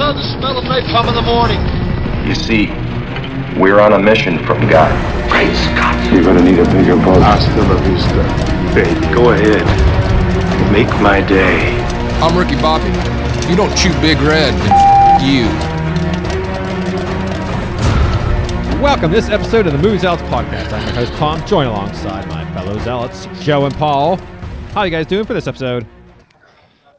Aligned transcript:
love 0.00 0.16
the 0.16 0.22
smell 0.40 0.56
of 0.56 0.64
napalm 0.64 1.06
in 1.08 1.14
the 1.14 1.20
morning. 1.20 1.60
You 2.26 2.34
see, 2.34 2.68
we're 3.60 3.80
on 3.80 3.92
a 3.92 3.98
mission 3.98 4.38
from 4.46 4.66
God. 4.66 4.88
Great 5.30 5.54
Scott. 5.54 5.94
You're 6.10 6.24
gonna 6.24 6.42
need 6.42 6.58
a 6.58 6.64
bigger 6.72 6.96
boat. 6.96 7.20
Hasta 7.20 7.60
la 7.60 7.76
vista, 7.84 8.24
baby. 8.74 9.14
Go 9.14 9.32
ahead. 9.32 9.60
Make 10.72 10.88
my 11.02 11.20
day. 11.20 11.78
I'm 12.22 12.34
Ricky 12.34 12.56
Bobby. 12.62 12.88
If 13.44 13.50
you 13.50 13.56
don't 13.56 13.76
chew 13.76 13.92
Big 14.00 14.16
Red, 14.22 14.54
then 14.54 14.72
f- 14.72 15.22
you. 15.22 15.44
Welcome 18.82 19.10
to 19.10 19.16
this 19.16 19.28
episode 19.28 19.66
of 19.66 19.74
the 19.74 19.78
Movie 19.78 19.98
Zealots 19.98 20.22
Podcast. 20.22 20.72
I'm 20.72 20.82
your 20.86 20.94
host, 20.94 21.12
Tom, 21.18 21.46
joined 21.46 21.68
alongside 21.68 22.26
my 22.26 22.50
fellow 22.54 22.78
zealots, 22.78 23.26
Joe 23.44 23.66
and 23.66 23.74
Paul. 23.74 24.16
How 24.72 24.80
are 24.80 24.86
you 24.86 24.92
guys 24.92 25.04
doing 25.04 25.26
for 25.26 25.34
this 25.34 25.46
episode? 25.46 25.86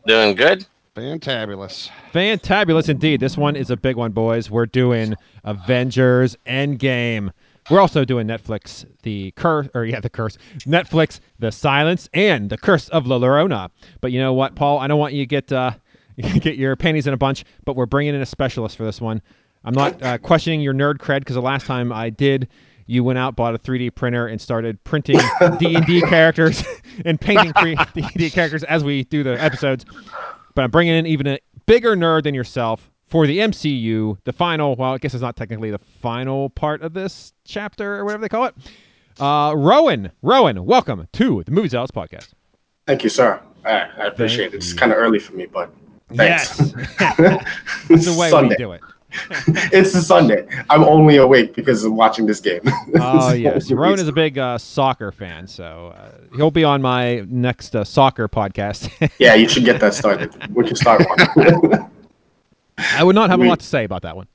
Doing 0.05 0.36
good. 0.36 0.68
Fantabulous. 0.95 1.89
Fantabulous 2.13 2.89
indeed. 2.89 3.21
This 3.21 3.38
one 3.38 3.55
is 3.55 3.70
a 3.70 3.77
big 3.77 3.95
one, 3.95 4.11
boys. 4.11 4.52
We're 4.52 4.66
doing 4.66 5.16
Avengers 5.45 6.35
Endgame. 6.45 7.31
We're 7.70 7.79
also 7.79 8.03
doing 8.03 8.27
Netflix, 8.27 8.85
the 9.03 9.31
curse, 9.38 9.69
or 9.73 9.85
yeah, 9.85 10.02
the 10.02 10.09
curse, 10.09 10.38
Netflix, 10.59 11.21
the 11.39 11.49
silence, 11.49 12.09
and 12.13 12.49
the 12.49 12.57
curse 12.57 12.89
of 12.89 13.07
La 13.07 13.17
Llorona. 13.17 13.69
But 14.02 14.11
you 14.11 14.19
know 14.19 14.33
what, 14.33 14.55
Paul? 14.55 14.80
I 14.80 14.88
don't 14.88 14.99
want 14.99 15.13
you 15.13 15.21
to 15.21 15.27
get 15.27 15.49
uh, 15.53 15.71
get 16.17 16.57
your 16.57 16.75
panties 16.75 17.08
in 17.08 17.13
a 17.13 17.17
bunch, 17.17 17.45
but 17.63 17.77
we're 17.77 17.85
bringing 17.85 18.13
in 18.13 18.21
a 18.21 18.25
specialist 18.25 18.75
for 18.75 18.83
this 18.83 18.99
one. 18.99 19.21
I'm 19.63 19.73
not 19.73 20.02
uh, 20.03 20.17
questioning 20.17 20.59
your 20.59 20.73
nerd 20.73 20.95
cred 20.95 21.19
because 21.19 21.35
the 21.35 21.41
last 21.41 21.66
time 21.66 21.94
I 21.94 22.09
did, 22.09 22.49
you 22.88 23.05
went 23.05 23.17
out, 23.17 23.38
bought 23.38 23.55
a 23.55 23.59
3D 23.59 23.95
printer, 23.95 24.27
and 24.27 24.41
started 24.41 24.83
printing 24.83 25.19
D&D 25.58 26.02
characters 26.02 26.63
and 27.05 27.21
painting 27.21 27.53
3D 27.53 28.33
characters 28.33 28.66
as 28.66 28.83
we 28.83 29.05
do 29.05 29.23
the 29.23 29.41
episodes. 29.41 29.85
But 30.53 30.63
I'm 30.63 30.71
bringing 30.71 30.95
in 30.95 31.05
even 31.05 31.27
a 31.27 31.39
bigger 31.65 31.95
nerd 31.95 32.23
than 32.23 32.33
yourself 32.33 32.91
for 33.07 33.27
the 33.27 33.39
MCU, 33.39 34.17
the 34.23 34.33
final. 34.33 34.75
Well, 34.75 34.93
I 34.93 34.97
guess 34.97 35.13
it's 35.13 35.21
not 35.21 35.35
technically 35.35 35.71
the 35.71 35.80
final 35.80 36.49
part 36.49 36.81
of 36.81 36.93
this 36.93 37.33
chapter 37.45 37.95
or 37.97 38.05
whatever 38.05 38.21
they 38.21 38.30
call 38.30 38.45
it. 38.45 38.55
Uh, 39.19 39.53
Rowan, 39.55 40.11
Rowan, 40.21 40.66
welcome 40.66 41.08
to 41.13 41.43
the 41.43 41.52
Movie 41.52 41.67
Zealots 41.67 41.91
podcast. 41.91 42.30
Thank 42.88 43.03
you, 43.03 43.09
sir. 43.09 43.39
I, 43.66 43.81
I 43.97 44.05
appreciate 44.08 44.53
it. 44.53 44.58
It's 44.58 44.73
kind 44.73 44.91
of 44.91 44.97
early 44.97 45.19
for 45.19 45.33
me, 45.33 45.45
but 45.45 45.71
thanks. 46.13 46.59
Yes, 46.59 46.73
it's 47.89 48.05
the 48.05 48.15
way 48.17 48.31
we 48.33 48.55
do 48.55 48.71
it. 48.71 48.81
it's 49.72 49.94
a 49.95 50.02
Sunday. 50.02 50.48
I'm 50.70 50.84
only 50.84 51.17
awake 51.17 51.54
because 51.54 51.84
I'm 51.84 51.95
watching 51.95 52.26
this 52.26 52.40
game. 52.40 52.62
Oh 52.95 53.30
So, 53.30 53.34
yes, 53.36 53.72
Rowan 53.72 54.00
is 54.00 54.08
a 54.08 54.12
big 54.12 54.38
uh, 54.38 54.58
soccer 54.58 55.12
fan, 55.12 55.48
so 55.48 55.94
uh, 55.95 56.12
he'll 56.36 56.52
be 56.52 56.64
on 56.64 56.81
my 56.81 57.26
next 57.30 57.76
uh, 57.76 57.84
soccer 57.84 58.28
podcast. 58.28 58.89
yeah, 59.20 59.34
you 59.34 59.48
should 59.48 59.66
get 59.66 59.80
that 59.80 59.94
started. 59.94 60.34
We 60.54 60.66
can 60.66 60.76
start 60.76 61.04
one. 61.08 61.89
I 62.78 63.04
would 63.04 63.16
not 63.16 63.30
have 63.30 63.39
a 63.42 63.45
lot 63.45 63.59
to 63.59 63.66
say 63.66 63.84
about 63.84 64.02
that 64.04 64.16
one. 64.16 64.28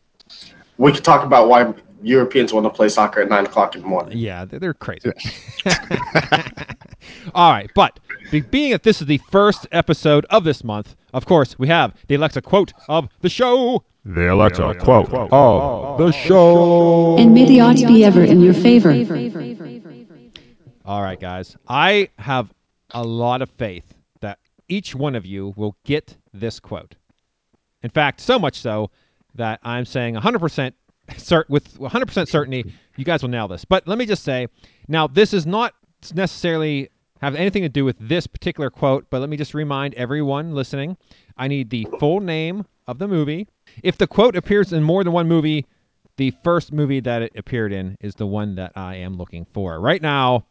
we 0.79 0.93
could 0.93 1.05
talk 1.05 1.25
about 1.25 1.49
why 1.49 1.73
Europeans 2.03 2.53
want 2.53 2.65
to 2.65 2.71
play 2.71 2.89
soccer 2.89 3.21
at 3.21 3.29
nine 3.29 3.47
o'clock 3.47 3.75
in 3.75 3.83
the 3.83 3.89
morning. 3.89 4.17
Yeah, 4.17 4.45
they're, 4.45 4.61
they're 4.61 4.75
crazy. 4.75 5.11
All 7.35 7.51
right, 7.51 7.71
but 7.75 7.99
being 8.51 8.73
that 8.73 8.83
this 8.83 9.01
is 9.01 9.07
the 9.07 9.19
first 9.31 9.67
episode 9.73 10.27
of 10.31 10.45
this 10.45 10.63
month, 10.65 10.95
of 11.15 11.27
course, 11.27 11.59
we 11.59 11.69
have 11.69 11.95
the 12.09 12.15
Alexa 12.17 12.43
quote 12.43 12.73
of 12.89 13.09
the 13.21 13.29
show. 13.29 13.85
The 14.09 14.33
Alexa 14.33 14.77
quote 14.79 15.13
of 15.13 15.99
the 15.99 16.13
show. 16.13 17.19
And 17.19 17.35
may 17.35 17.45
the 17.45 17.61
odds 17.61 17.83
be 17.83 18.05
ever 18.05 18.23
in 18.23 18.41
your 18.41 18.55
favor. 18.55 18.93
All 20.85 21.03
right, 21.03 21.19
guys, 21.19 21.57
I 21.67 22.09
have 22.19 22.55
a 22.91 23.03
lot 23.03 23.43
of 23.43 23.51
faith 23.51 23.95
that 24.21 24.39
each 24.69 24.95
one 24.95 25.17
of 25.17 25.27
you 25.27 25.53
will 25.57 25.77
get 25.83 26.17
this 26.33 26.61
quote. 26.61 26.95
In 27.83 27.91
fact, 27.91 28.21
so 28.21 28.39
much 28.39 28.61
so 28.61 28.93
that 29.35 29.59
I'm 29.65 29.85
saying 29.85 30.15
100% 30.15 30.73
cert- 31.11 31.49
with 31.49 31.77
100% 31.77 32.29
certainty 32.29 32.73
you 32.97 33.05
guys 33.05 33.23
will 33.23 33.31
nail 33.31 33.49
this. 33.49 33.65
But 33.65 33.89
let 33.89 33.99
me 33.99 34.07
just 34.07 34.23
say, 34.23 34.47
now 34.87 35.09
this 35.09 35.35
is 35.35 35.47
not 35.47 35.75
necessarily 36.15 36.91
have 37.21 37.35
anything 37.35 37.63
to 37.63 37.69
do 37.69 37.85
with 37.85 37.97
this 37.99 38.29
particular 38.29 38.71
quote, 38.71 39.07
but 39.11 39.21
let 39.21 39.29
me 39.29 39.37
just 39.37 39.53
remind 39.53 39.95
everyone 39.95 40.55
listening, 40.55 40.97
I 41.37 41.49
need 41.49 41.71
the 41.71 41.89
full 41.99 42.21
name 42.21 42.65
of 42.87 42.99
the 43.01 43.09
movie. 43.09 43.49
If 43.83 43.99
the 43.99 44.07
quote 44.07 44.37
appears 44.37 44.73
in 44.73 44.83
more 44.83 45.05
than 45.05 45.13
one 45.13 45.29
movie, 45.29 45.67
the 46.17 46.33
first 46.43 46.73
movie 46.73 47.01
that 47.01 47.23
it 47.23 47.33
appeared 47.37 47.73
in 47.73 47.97
is 48.01 48.15
the 48.15 48.27
one 48.27 48.55
that 48.57 48.73
I 48.75 48.97
am 48.97 49.17
looking 49.17 49.47
for. 49.53 49.81
Right 49.81 50.01
now, 50.01 50.47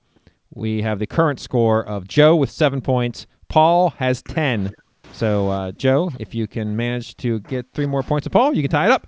we 0.54 0.82
have 0.82 1.00
the 1.00 1.08
current 1.08 1.40
score 1.40 1.84
of 1.86 2.08
Joe 2.08 2.36
with 2.36 2.52
seven 2.52 2.82
points. 2.82 3.26
Paul 3.50 3.90
has 3.92 4.22
10. 4.24 4.74
So, 5.12 5.50
uh, 5.50 5.72
Joe, 5.72 6.12
if 6.20 6.36
you 6.36 6.48
can 6.48 6.76
manage 6.76 7.16
to 7.18 7.40
get 7.42 7.66
three 7.74 7.86
more 7.86 8.04
points 8.04 8.26
of 8.26 8.32
Paul, 8.32 8.54
you 8.54 8.62
can 8.62 8.72
tie 8.72 8.86
it 8.86 8.92
up. 8.92 9.08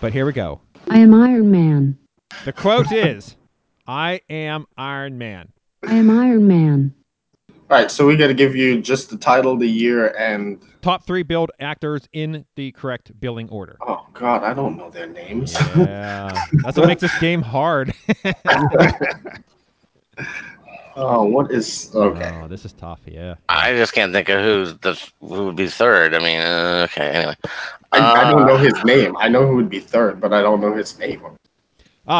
But 0.00 0.12
here 0.12 0.26
we 0.26 0.32
go. 0.32 0.60
I 0.88 0.98
am 0.98 1.14
Iron 1.14 1.50
Man. 1.50 1.98
The 2.44 2.52
quote 2.52 2.92
is 2.92 3.36
I 3.86 4.20
am 4.28 4.66
Iron 4.76 5.18
Man. 5.18 5.52
I 5.86 5.94
am 5.94 6.10
Iron 6.10 6.46
Man. 6.46 6.94
All 7.68 7.76
right, 7.76 7.90
so 7.90 8.06
we 8.06 8.16
got 8.16 8.28
to 8.28 8.34
give 8.34 8.54
you 8.54 8.80
just 8.80 9.10
the 9.10 9.16
title, 9.16 9.56
the 9.56 9.66
year, 9.66 10.14
and 10.16 10.62
Top 10.82 11.04
three 11.04 11.24
billed 11.24 11.50
actors 11.58 12.08
in 12.12 12.44
the 12.54 12.70
correct 12.72 13.18
billing 13.18 13.48
order. 13.48 13.76
oh 13.86 14.06
god, 14.12 14.44
I 14.44 14.54
don't 14.54 14.76
know 14.76 14.88
their 14.88 15.08
names. 15.08 15.58
Yeah. 15.76 16.40
That's 16.62 16.78
what 16.78 16.86
makes 16.86 17.00
this 17.02 17.18
game 17.18 17.42
hard. 17.42 17.92
oh, 20.96 21.24
what 21.24 21.50
is 21.50 21.90
okay? 21.92 22.24
Oh, 22.24 22.46
this 22.46 22.64
is 22.64 22.72
tough. 22.72 23.00
Yeah. 23.04 23.34
I 23.48 23.74
just 23.74 23.94
can't 23.94 24.12
think 24.12 24.28
of 24.28 24.44
who's 24.44 24.78
the 24.78 24.92
who 25.20 25.46
would 25.46 25.56
be 25.56 25.66
third. 25.66 26.14
I 26.14 26.18
mean, 26.20 26.40
uh, 26.40 26.86
okay. 26.88 27.08
Anyway, 27.08 27.34
I, 27.92 27.98
I 27.98 28.30
don't 28.30 28.42
Uh, 28.42 28.46
know 28.46 28.58
his 28.58 28.84
name. 28.84 29.16
I 29.18 29.28
know 29.28 29.44
who 29.44 29.56
would 29.56 29.68
be 29.68 29.80
third, 29.80 30.20
but 30.20 30.32
I 30.32 30.40
don't 30.40 30.60
know 30.60 30.72
his 30.72 30.96
name. 31.00 31.20
All 31.24 31.32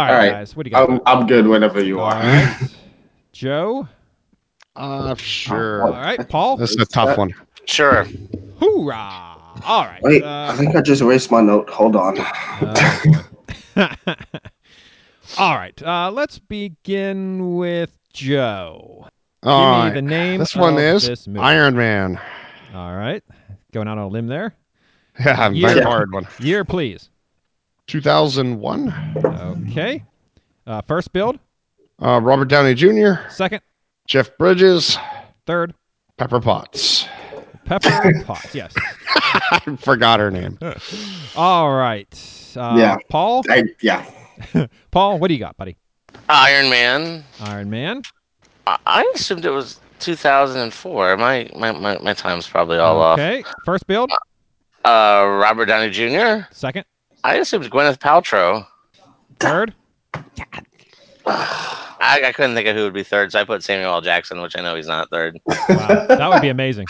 right, 0.03 0.11
All 0.11 0.17
right. 0.17 0.31
guys. 0.33 0.57
What 0.57 0.65
do 0.65 0.71
you 0.71 0.77
got? 0.77 0.91
I'm, 0.91 1.01
I'm 1.07 1.27
good 1.29 1.47
whenever 1.47 1.81
you 1.83 2.01
All 2.01 2.07
are. 2.11 2.15
right. 2.15 2.57
Joe. 3.33 3.87
Uh, 4.77 5.15
sure. 5.17 5.85
All 5.85 5.91
right. 5.93 6.29
Paul. 6.29 6.57
This 6.57 6.71
is 6.71 6.77
a 6.77 6.87
tough 6.87 7.17
one. 7.19 7.35
sure. 7.65 8.05
Hoorah. 8.61 9.35
All 9.65 9.85
right. 9.85 10.03
Wait, 10.03 10.23
uh, 10.23 10.49
I 10.53 10.57
think 10.57 10.77
I 10.77 10.83
just 10.83 11.01
erased 11.03 11.31
my 11.31 11.41
note. 11.41 11.69
Hold 11.71 11.97
on. 11.97 12.17
Oh. 13.79 13.93
All 15.39 15.55
right. 15.57 15.81
Uh, 15.83 16.11
let's 16.11 16.39
begin 16.39 17.57
with 17.57 17.91
Joe. 18.13 19.07
All 19.43 19.75
Give 19.75 19.83
me 19.83 19.89
right. 19.89 19.95
the 19.95 20.03
name. 20.03 20.39
This 20.41 20.57
one 20.57 20.79
is 20.79 21.07
this 21.07 21.27
movie. 21.27 21.41
Iron 21.41 21.77
Man. 21.77 22.19
All 22.75 22.95
right. 22.97 23.23
Going 23.73 23.87
out 23.89 23.99
on 23.99 24.05
a 24.05 24.09
limb 24.09 24.29
there. 24.29 24.55
Yeah, 25.21 25.51
Yeah. 25.51 25.69
very 25.75 25.83
hard 25.83 26.13
one. 26.13 26.27
Year, 26.39 26.65
please. 26.65 27.11
2001. 27.89 28.95
Okay. 29.69 30.03
Uh, 30.67 30.81
first 30.83 31.13
billed. 31.13 31.39
Uh, 32.01 32.21
Robert 32.23 32.47
Downey 32.49 32.75
Jr., 32.75 33.29
Second. 33.31 33.61
Jeff 34.07 34.37
Bridges, 34.39 34.99
Third. 35.47 35.75
Pepper 36.17 36.41
Potts. 36.41 37.07
Pepper 37.65 38.23
Potts. 38.25 38.55
Yes. 38.55 38.75
I 39.15 39.61
forgot 39.81 40.21
her 40.21 40.31
name. 40.31 40.59
All 41.37 41.73
right. 41.75 42.09
Uh, 42.57 42.75
Yeah. 42.79 42.97
Paul. 43.11 43.43
I, 43.51 43.65
yeah. 43.81 44.09
Paul, 44.91 45.19
what 45.19 45.29
do 45.29 45.35
you 45.35 45.41
got, 45.41 45.57
buddy? 45.57 45.77
Iron 46.29 46.71
Man. 46.71 47.25
Iron 47.41 47.69
Man. 47.69 48.03
I, 48.67 48.79
I 48.87 49.13
assumed 49.15 49.45
it 49.45 49.51
was 49.51 49.79
2004. 50.01 51.17
My 51.17 51.51
my 51.57 51.73
my, 51.73 51.99
my 51.99 52.15
time's 52.15 52.47
probably 52.49 52.79
all 52.79 53.01
off. 53.01 53.19
Okay. 53.19 53.45
First 53.65 53.87
billed. 53.87 54.11
Uh, 54.85 55.27
Robert 55.43 55.67
Downey 55.67 55.91
Jr. 55.91 56.47
Second. 56.53 56.85
I 57.25 57.37
assumed 57.37 57.71
Gwyneth 57.71 57.99
Paltrow. 57.99 58.67
Third. 59.41 59.75
I, 61.27 62.23
I 62.25 62.33
couldn't 62.33 62.55
think 62.55 62.69
of 62.69 62.77
who 62.77 62.85
would 62.85 62.93
be 62.95 63.03
third, 63.03 63.33
so 63.33 63.41
I 63.41 63.45
put 63.45 63.63
Samuel 63.63 63.93
L. 63.95 64.01
Jackson, 64.01 64.41
which 64.41 64.57
I 64.57 64.63
know 64.63 64.77
he's 64.77 64.87
not 64.87 65.11
third. 65.11 65.39
Wow. 65.47 66.07
that 66.09 66.29
would 66.31 66.43
be 66.43 66.49
amazing. 66.49 66.87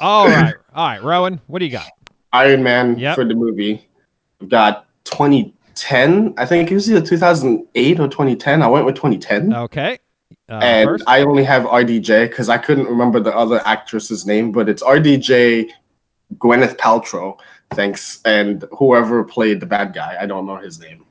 All 0.00 0.26
right. 0.28 0.54
All 0.74 0.86
right. 0.88 1.02
Rowan, 1.02 1.40
what 1.48 1.58
do 1.58 1.64
you 1.66 1.72
got? 1.72 1.88
Iron 2.32 2.62
Man 2.62 2.98
Yep. 2.98 3.14
for 3.14 3.24
the 3.24 3.34
movie. 3.34 3.86
We've 4.40 4.48
got 4.48 4.86
2010. 5.04 6.34
I 6.38 6.46
think 6.46 6.70
it 6.70 6.74
was 6.74 6.90
either 6.90 7.04
2008 7.04 8.00
or 8.00 8.08
2010. 8.08 8.62
I 8.62 8.66
went 8.68 8.86
with 8.86 8.94
2010. 8.94 9.54
Okay. 9.54 9.98
Uh, 10.48 10.60
and 10.62 10.88
first. 10.88 11.04
I 11.06 11.22
only 11.22 11.44
have 11.44 11.64
RDJ 11.64 12.28
because 12.30 12.48
I 12.48 12.58
couldn't 12.58 12.86
remember 12.86 13.20
the 13.20 13.34
other 13.36 13.60
actress's 13.66 14.24
name, 14.26 14.52
but 14.52 14.68
it's 14.68 14.82
RDJ 14.82 15.70
Gwyneth 16.36 16.76
Paltrow. 16.76 17.38
Thanks. 17.72 18.20
And 18.24 18.64
whoever 18.72 19.24
played 19.24 19.60
the 19.60 19.66
bad 19.66 19.92
guy, 19.92 20.16
I 20.18 20.26
don't 20.26 20.46
know 20.46 20.56
his 20.56 20.80
name. 20.80 21.04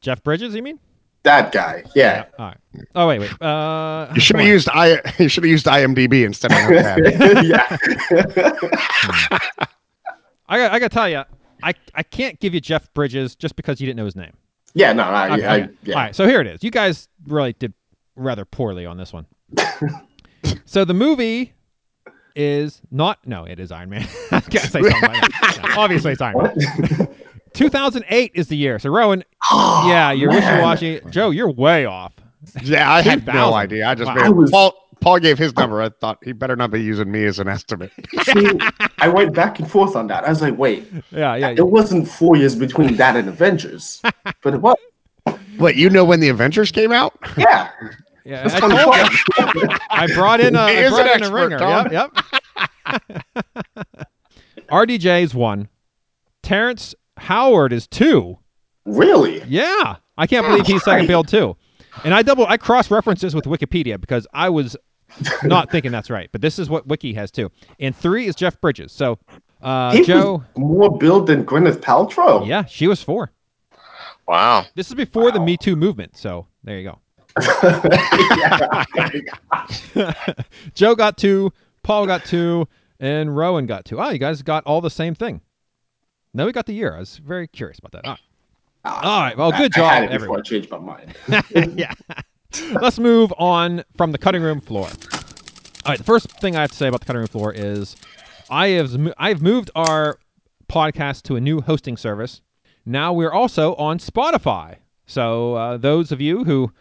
Jeff 0.00 0.22
Bridges, 0.22 0.54
you 0.54 0.62
mean? 0.62 0.78
That 1.24 1.52
guy. 1.52 1.82
Yeah. 1.94 2.26
All 2.38 2.46
right. 2.46 2.56
Oh 2.94 3.08
wait, 3.08 3.18
wait. 3.18 3.42
Uh, 3.42 4.10
You 4.14 4.20
should 4.20 4.36
have 4.36 4.46
used 4.46 4.68
I. 4.72 5.00
You 5.18 5.28
should 5.28 5.44
have 5.44 5.50
used 5.50 5.66
IMDb 5.66 6.24
instead 6.24 6.52
of 6.52 6.58
that. 6.68 7.44
yeah. 7.44 9.38
I 10.48 10.58
got. 10.58 10.72
I 10.72 10.78
got 10.78 10.90
to 10.90 10.94
tell 10.94 11.08
you, 11.08 11.22
I 11.62 11.74
I 11.94 12.02
can't 12.02 12.38
give 12.40 12.54
you 12.54 12.60
Jeff 12.60 12.92
Bridges 12.94 13.34
just 13.34 13.56
because 13.56 13.80
you 13.80 13.86
didn't 13.86 13.98
know 13.98 14.04
his 14.06 14.16
name. 14.16 14.32
yeah, 14.74 14.92
no, 14.92 15.02
I, 15.04 15.34
Okay, 15.34 15.46
I, 15.46 15.56
okay. 15.62 15.72
yeah. 15.82 15.94
All 15.94 16.00
right. 16.02 16.16
So 16.16 16.26
here 16.26 16.40
it 16.40 16.46
is. 16.46 16.62
You 16.62 16.70
guys 16.70 17.08
really 17.26 17.52
did 17.54 17.72
rather 18.16 18.44
poorly 18.44 18.86
on 18.86 18.96
this 18.96 19.12
one. 19.12 19.26
so 20.64 20.84
the 20.84 20.94
movie 20.94 21.52
is 22.36 22.80
not. 22.90 23.18
No, 23.26 23.44
it 23.44 23.58
is 23.60 23.70
Iron 23.72 23.90
Man. 23.90 24.06
I 24.30 24.40
can't 24.40 24.70
say 24.70 24.80
something 24.82 25.02
like 25.02 25.20
that. 25.20 25.60
No, 25.62 25.82
obviously, 25.82 26.12
it's 26.12 26.22
Iron 26.22 26.38
Man. 26.38 27.08
2008 27.54 28.32
is 28.34 28.48
the 28.48 28.56
year. 28.56 28.78
So 28.78 28.90
Rowan, 28.90 29.24
yeah, 29.52 30.12
you're 30.12 30.30
wishy 30.30 30.46
washy. 30.60 31.00
Joe, 31.10 31.30
you're 31.30 31.50
way 31.50 31.84
off. 31.86 32.12
Yeah, 32.62 32.90
I 32.92 33.02
had 33.02 33.26
no 33.26 33.54
idea. 33.54 33.86
I 33.88 33.94
just 33.94 34.08
Wow. 34.08 34.14
made 34.14 34.24
I 34.24 34.28
was- 34.30 34.50
Paul. 34.50 34.74
Paul 35.00 35.20
gave 35.20 35.38
his 35.38 35.54
number. 35.54 35.80
I 35.80 35.90
thought 35.90 36.18
he 36.24 36.32
better 36.32 36.56
not 36.56 36.72
be 36.72 36.82
using 36.82 37.12
me 37.12 37.24
as 37.24 37.38
an 37.38 37.46
estimate. 37.46 37.92
See, 38.24 38.50
I 38.98 39.06
went 39.06 39.32
back 39.32 39.60
and 39.60 39.70
forth 39.70 39.94
on 39.94 40.08
that. 40.08 40.24
I 40.24 40.28
was 40.28 40.42
like, 40.42 40.58
wait, 40.58 40.88
Yeah, 41.12 41.36
yeah. 41.36 41.50
it 41.56 41.68
wasn't 41.68 42.08
four 42.08 42.34
years 42.36 42.56
between 42.56 42.96
that 42.96 43.14
and 43.14 43.28
Avengers, 43.28 44.02
but 44.42 44.54
it 44.54 44.60
was. 44.60 44.76
What 45.58 45.76
you 45.76 45.88
know 45.88 46.04
when 46.04 46.18
the 46.18 46.30
Avengers 46.30 46.72
came 46.72 46.90
out? 46.90 47.16
Yeah. 47.36 47.70
yeah 48.24 48.42
I, 48.52 48.58
kind 48.58 48.72
of 48.72 48.78
told 48.80 48.96
fun. 48.96 49.10
you. 49.54 49.76
I 49.90 50.08
brought 50.14 50.40
in 50.40 50.56
a, 50.56 50.68
He 50.68 50.88
brought 50.88 51.00
an 51.02 51.06
in 51.06 51.06
a 51.06 51.10
expert, 51.12 51.34
ringer. 51.34 51.58
Tom. 51.58 51.92
Yep, 51.92 52.10
yep. 52.86 54.08
RDJ's 54.68 55.32
one. 55.32 55.68
Terrence 56.42 56.94
Howard 57.18 57.72
is 57.72 57.86
two. 57.86 58.38
Really? 58.84 59.42
Yeah, 59.46 59.96
I 60.16 60.26
can't 60.26 60.46
believe 60.46 60.66
he's 60.66 60.82
second 60.82 61.06
billed 61.06 61.28
too. 61.28 61.56
And 62.04 62.14
I 62.14 62.22
double, 62.22 62.46
I 62.46 62.56
cross 62.56 62.90
referenced 62.90 63.22
this 63.22 63.34
with 63.34 63.44
Wikipedia 63.44 64.00
because 64.00 64.26
I 64.32 64.48
was 64.48 64.76
not 65.42 65.70
thinking 65.70 65.92
that's 65.92 66.10
right, 66.10 66.28
but 66.32 66.40
this 66.40 66.58
is 66.58 66.70
what 66.70 66.86
Wiki 66.86 67.12
has 67.14 67.30
too. 67.30 67.50
And 67.80 67.94
three 67.94 68.26
is 68.26 68.34
Jeff 68.34 68.60
Bridges. 68.60 68.92
So, 68.92 69.18
uh, 69.62 69.92
He 69.92 70.04
Joe, 70.04 70.44
was 70.54 70.56
more 70.56 70.96
billed 70.96 71.26
than 71.26 71.44
Gwyneth 71.44 71.80
Paltrow. 71.80 72.46
yeah, 72.46 72.64
she 72.64 72.86
was 72.86 73.02
four. 73.02 73.32
Wow. 74.26 74.66
This 74.74 74.88
is 74.88 74.94
before 74.94 75.32
the 75.32 75.40
Me 75.40 75.56
Too 75.56 75.76
movement. 75.76 76.16
So 76.16 76.46
there 76.62 76.78
you 76.78 76.90
go. 76.90 76.98
Joe 80.74 80.94
got 80.94 81.16
two, 81.16 81.52
Paul 81.82 82.06
got 82.06 82.24
two, 82.24 82.68
and 83.00 83.36
Rowan 83.36 83.66
got 83.66 83.84
two. 83.84 84.00
Oh, 84.00 84.10
you 84.10 84.18
guys 84.18 84.42
got 84.42 84.64
all 84.64 84.80
the 84.80 84.90
same 84.90 85.14
thing. 85.14 85.40
No, 86.38 86.46
we 86.46 86.52
got 86.52 86.66
the 86.66 86.72
year. 86.72 86.94
I 86.94 87.00
was 87.00 87.16
very 87.18 87.48
curious 87.48 87.80
about 87.80 87.90
that. 87.90 88.04
All 88.04 88.12
right. 88.84 89.04
All 89.04 89.20
right. 89.22 89.36
Well, 89.36 89.50
good 89.50 89.72
I 89.74 89.76
job, 89.76 89.90
had 89.90 90.02
it 90.04 90.06
before 90.06 90.14
everyone. 90.14 90.38
I 90.38 90.42
changed 90.42 90.70
my 90.70 90.78
mind. 90.78 91.16
yeah. 91.76 91.92
Let's 92.80 93.00
move 93.00 93.34
on 93.38 93.82
from 93.96 94.12
the 94.12 94.18
cutting 94.18 94.40
room 94.40 94.60
floor. 94.60 94.86
All 94.86 95.88
right. 95.88 95.98
The 95.98 96.04
first 96.04 96.30
thing 96.40 96.54
I 96.54 96.60
have 96.60 96.70
to 96.70 96.76
say 96.76 96.86
about 96.86 97.00
the 97.00 97.06
cutting 97.06 97.18
room 97.18 97.26
floor 97.26 97.52
is 97.52 97.96
I 98.48 98.68
have 98.68 98.96
I've 99.18 99.42
moved 99.42 99.72
our 99.74 100.20
podcast 100.68 101.22
to 101.24 101.34
a 101.34 101.40
new 101.40 101.60
hosting 101.60 101.96
service. 101.96 102.40
Now 102.86 103.12
we're 103.12 103.32
also 103.32 103.74
on 103.74 103.98
Spotify. 103.98 104.76
So 105.06 105.54
uh, 105.54 105.76
those 105.76 106.12
of 106.12 106.20
you 106.20 106.44
who 106.44 106.72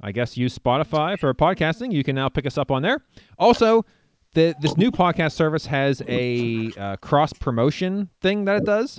I 0.00 0.10
guess 0.10 0.36
use 0.36 0.58
Spotify 0.58 1.16
for 1.16 1.32
podcasting, 1.32 1.92
you 1.92 2.02
can 2.02 2.16
now 2.16 2.28
pick 2.28 2.44
us 2.44 2.58
up 2.58 2.72
on 2.72 2.82
there. 2.82 3.04
Also, 3.38 3.86
the, 4.34 4.54
this 4.60 4.76
new 4.76 4.90
podcast 4.90 5.32
service 5.32 5.66
has 5.66 6.02
a 6.08 6.70
uh, 6.78 6.96
cross 6.96 7.32
promotion 7.32 8.08
thing 8.20 8.44
that 8.44 8.56
it 8.56 8.64
does. 8.64 8.98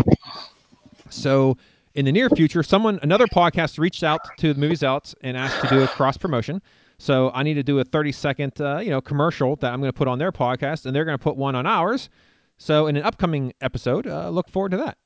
So 1.10 1.58
in 1.94 2.06
the 2.06 2.12
near 2.12 2.30
future, 2.30 2.64
someone 2.64 3.00
another 3.02 3.28
podcast 3.28 3.80
reached 3.80 4.04
out 4.04 4.22
to 4.38 4.54
the 4.54 4.60
Movie 4.60 4.76
Zealots 4.76 5.16
and 5.22 5.38
asked 5.38 5.62
to 5.62 5.68
do 5.68 5.84
a 5.84 5.88
cross 5.88 6.18
promotion. 6.18 6.62
So 6.98 7.32
I 7.34 7.44
need 7.44 7.56
to 7.56 7.64
do 7.64 7.80
a 7.80 7.84
30 7.84 8.12
second 8.12 8.62
uh, 8.62 8.78
you 8.80 8.90
know 8.90 9.02
commercial 9.02 9.56
that 9.58 9.74
I'm 9.74 9.80
going 9.80 9.92
to 9.92 9.98
put 9.98 10.08
on 10.08 10.20
their 10.20 10.32
podcast, 10.32 10.86
and 10.86 10.96
they're 10.96 11.06
going 11.06 11.18
to 11.18 11.24
put 11.24 11.36
one 11.36 11.56
on 11.56 11.66
ours. 11.66 12.10
So 12.58 12.88
in 12.88 12.96
an 12.96 13.04
upcoming 13.04 13.54
episode, 13.62 14.08
uh, 14.08 14.30
look 14.30 14.50
forward 14.50 14.72
to 14.72 14.78
that. 14.78 14.98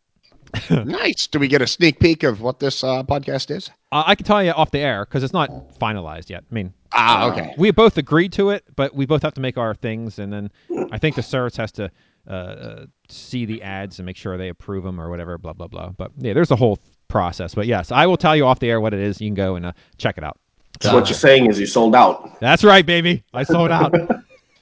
nice. 0.85 1.27
Do 1.27 1.39
we 1.39 1.47
get 1.47 1.61
a 1.61 1.67
sneak 1.67 1.99
peek 1.99 2.23
of 2.23 2.41
what 2.41 2.59
this 2.59 2.83
uh, 2.83 3.03
podcast 3.03 3.49
is? 3.49 3.69
Uh, 3.91 4.03
I 4.05 4.15
can 4.15 4.25
tell 4.25 4.43
you 4.43 4.51
off 4.51 4.71
the 4.71 4.79
air 4.79 5.05
because 5.05 5.23
it's 5.23 5.33
not 5.33 5.79
finalized 5.79 6.29
yet. 6.29 6.43
I 6.49 6.53
mean, 6.53 6.73
Ah, 6.95 7.29
okay. 7.29 7.53
we 7.57 7.71
both 7.71 7.97
agreed 7.97 8.31
to 8.33 8.51
it, 8.51 8.63
but 8.75 8.95
we 8.95 9.05
both 9.05 9.21
have 9.21 9.33
to 9.33 9.41
make 9.41 9.57
our 9.57 9.75
things, 9.75 10.17
and 10.17 10.31
then 10.31 10.49
I 10.91 10.97
think 10.97 11.15
the 11.15 11.23
service 11.35 11.57
has 11.57 11.71
to 11.73 11.91
uh, 12.27 12.31
uh, 12.31 12.85
see 13.09 13.45
the 13.45 13.61
ads 13.61 13.99
and 13.99 14.05
make 14.05 14.15
sure 14.17 14.37
they 14.37 14.49
approve 14.49 14.83
them 14.83 14.99
or 14.99 15.09
whatever. 15.09 15.37
Blah 15.37 15.53
blah 15.53 15.67
blah. 15.67 15.89
But 15.89 16.11
yeah, 16.17 16.33
there's 16.33 16.51
a 16.51 16.55
whole 16.55 16.79
process. 17.07 17.53
But 17.53 17.67
yes, 17.67 17.91
I 17.91 18.07
will 18.07 18.17
tell 18.17 18.35
you 18.35 18.45
off 18.45 18.59
the 18.59 18.69
air 18.69 18.79
what 18.79 18.93
it 18.93 19.01
is. 19.01 19.19
You 19.19 19.27
can 19.27 19.35
go 19.35 19.55
and 19.55 19.67
uh, 19.67 19.73
check 19.97 20.17
it 20.17 20.23
out. 20.23 20.39
So 20.81 20.93
what 20.93 21.07
you're 21.07 21.15
saying 21.15 21.49
is 21.49 21.59
you 21.59 21.65
sold 21.65 21.95
out. 21.95 22.39
That's 22.39 22.63
right, 22.63 22.85
baby. 22.85 23.23
I 23.33 23.43
sold 23.43 23.71
out. 23.71 23.93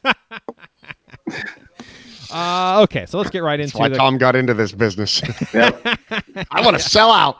uh, 2.31 2.81
okay, 2.83 3.06
so 3.06 3.18
let's 3.18 3.29
get 3.29 3.44
right 3.44 3.59
into. 3.59 3.74
That's 3.74 3.75
into 3.75 3.79
why 3.79 3.89
the. 3.89 3.97
Tom 3.97 4.18
got 4.18 4.36
into 4.36 4.53
this 4.53 4.71
business. 4.71 5.21
Yep. 5.53 5.86
I 6.51 6.62
want 6.62 6.77
to 6.77 6.83
sell 6.83 7.12
out. 7.12 7.38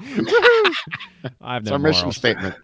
I 1.42 1.54
have 1.56 1.63
It's 1.63 1.69
no 1.69 1.74
our 1.74 1.80
mission 1.80 2.12
statement. 2.12 2.56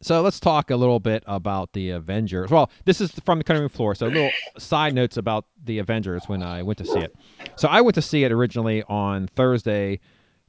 So 0.00 0.22
let's 0.22 0.38
talk 0.38 0.70
a 0.70 0.76
little 0.76 1.00
bit 1.00 1.24
about 1.26 1.72
the 1.72 1.90
Avengers. 1.90 2.50
Well, 2.50 2.70
this 2.84 3.00
is 3.00 3.10
from 3.24 3.38
the 3.38 3.44
cutting 3.44 3.62
room 3.62 3.68
floor. 3.68 3.94
So 3.94 4.06
little 4.06 4.30
side 4.58 4.94
notes 4.94 5.16
about 5.16 5.46
the 5.64 5.78
Avengers 5.78 6.24
when 6.28 6.42
I 6.42 6.62
went 6.62 6.78
to 6.78 6.84
see 6.84 7.00
it. 7.00 7.16
So 7.56 7.68
I 7.68 7.80
went 7.80 7.94
to 7.96 8.02
see 8.02 8.24
it 8.24 8.32
originally 8.32 8.82
on 8.84 9.26
Thursday. 9.28 10.00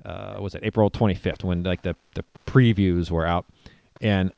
Uh, 0.06 0.38
was 0.40 0.56
it 0.56 0.62
April 0.64 0.90
25th 0.90 1.44
when 1.44 1.64
like 1.64 1.82
the 1.82 1.96
the 2.16 2.24
previews 2.46 3.12
were 3.12 3.26
out, 3.26 3.46
and 4.02 4.32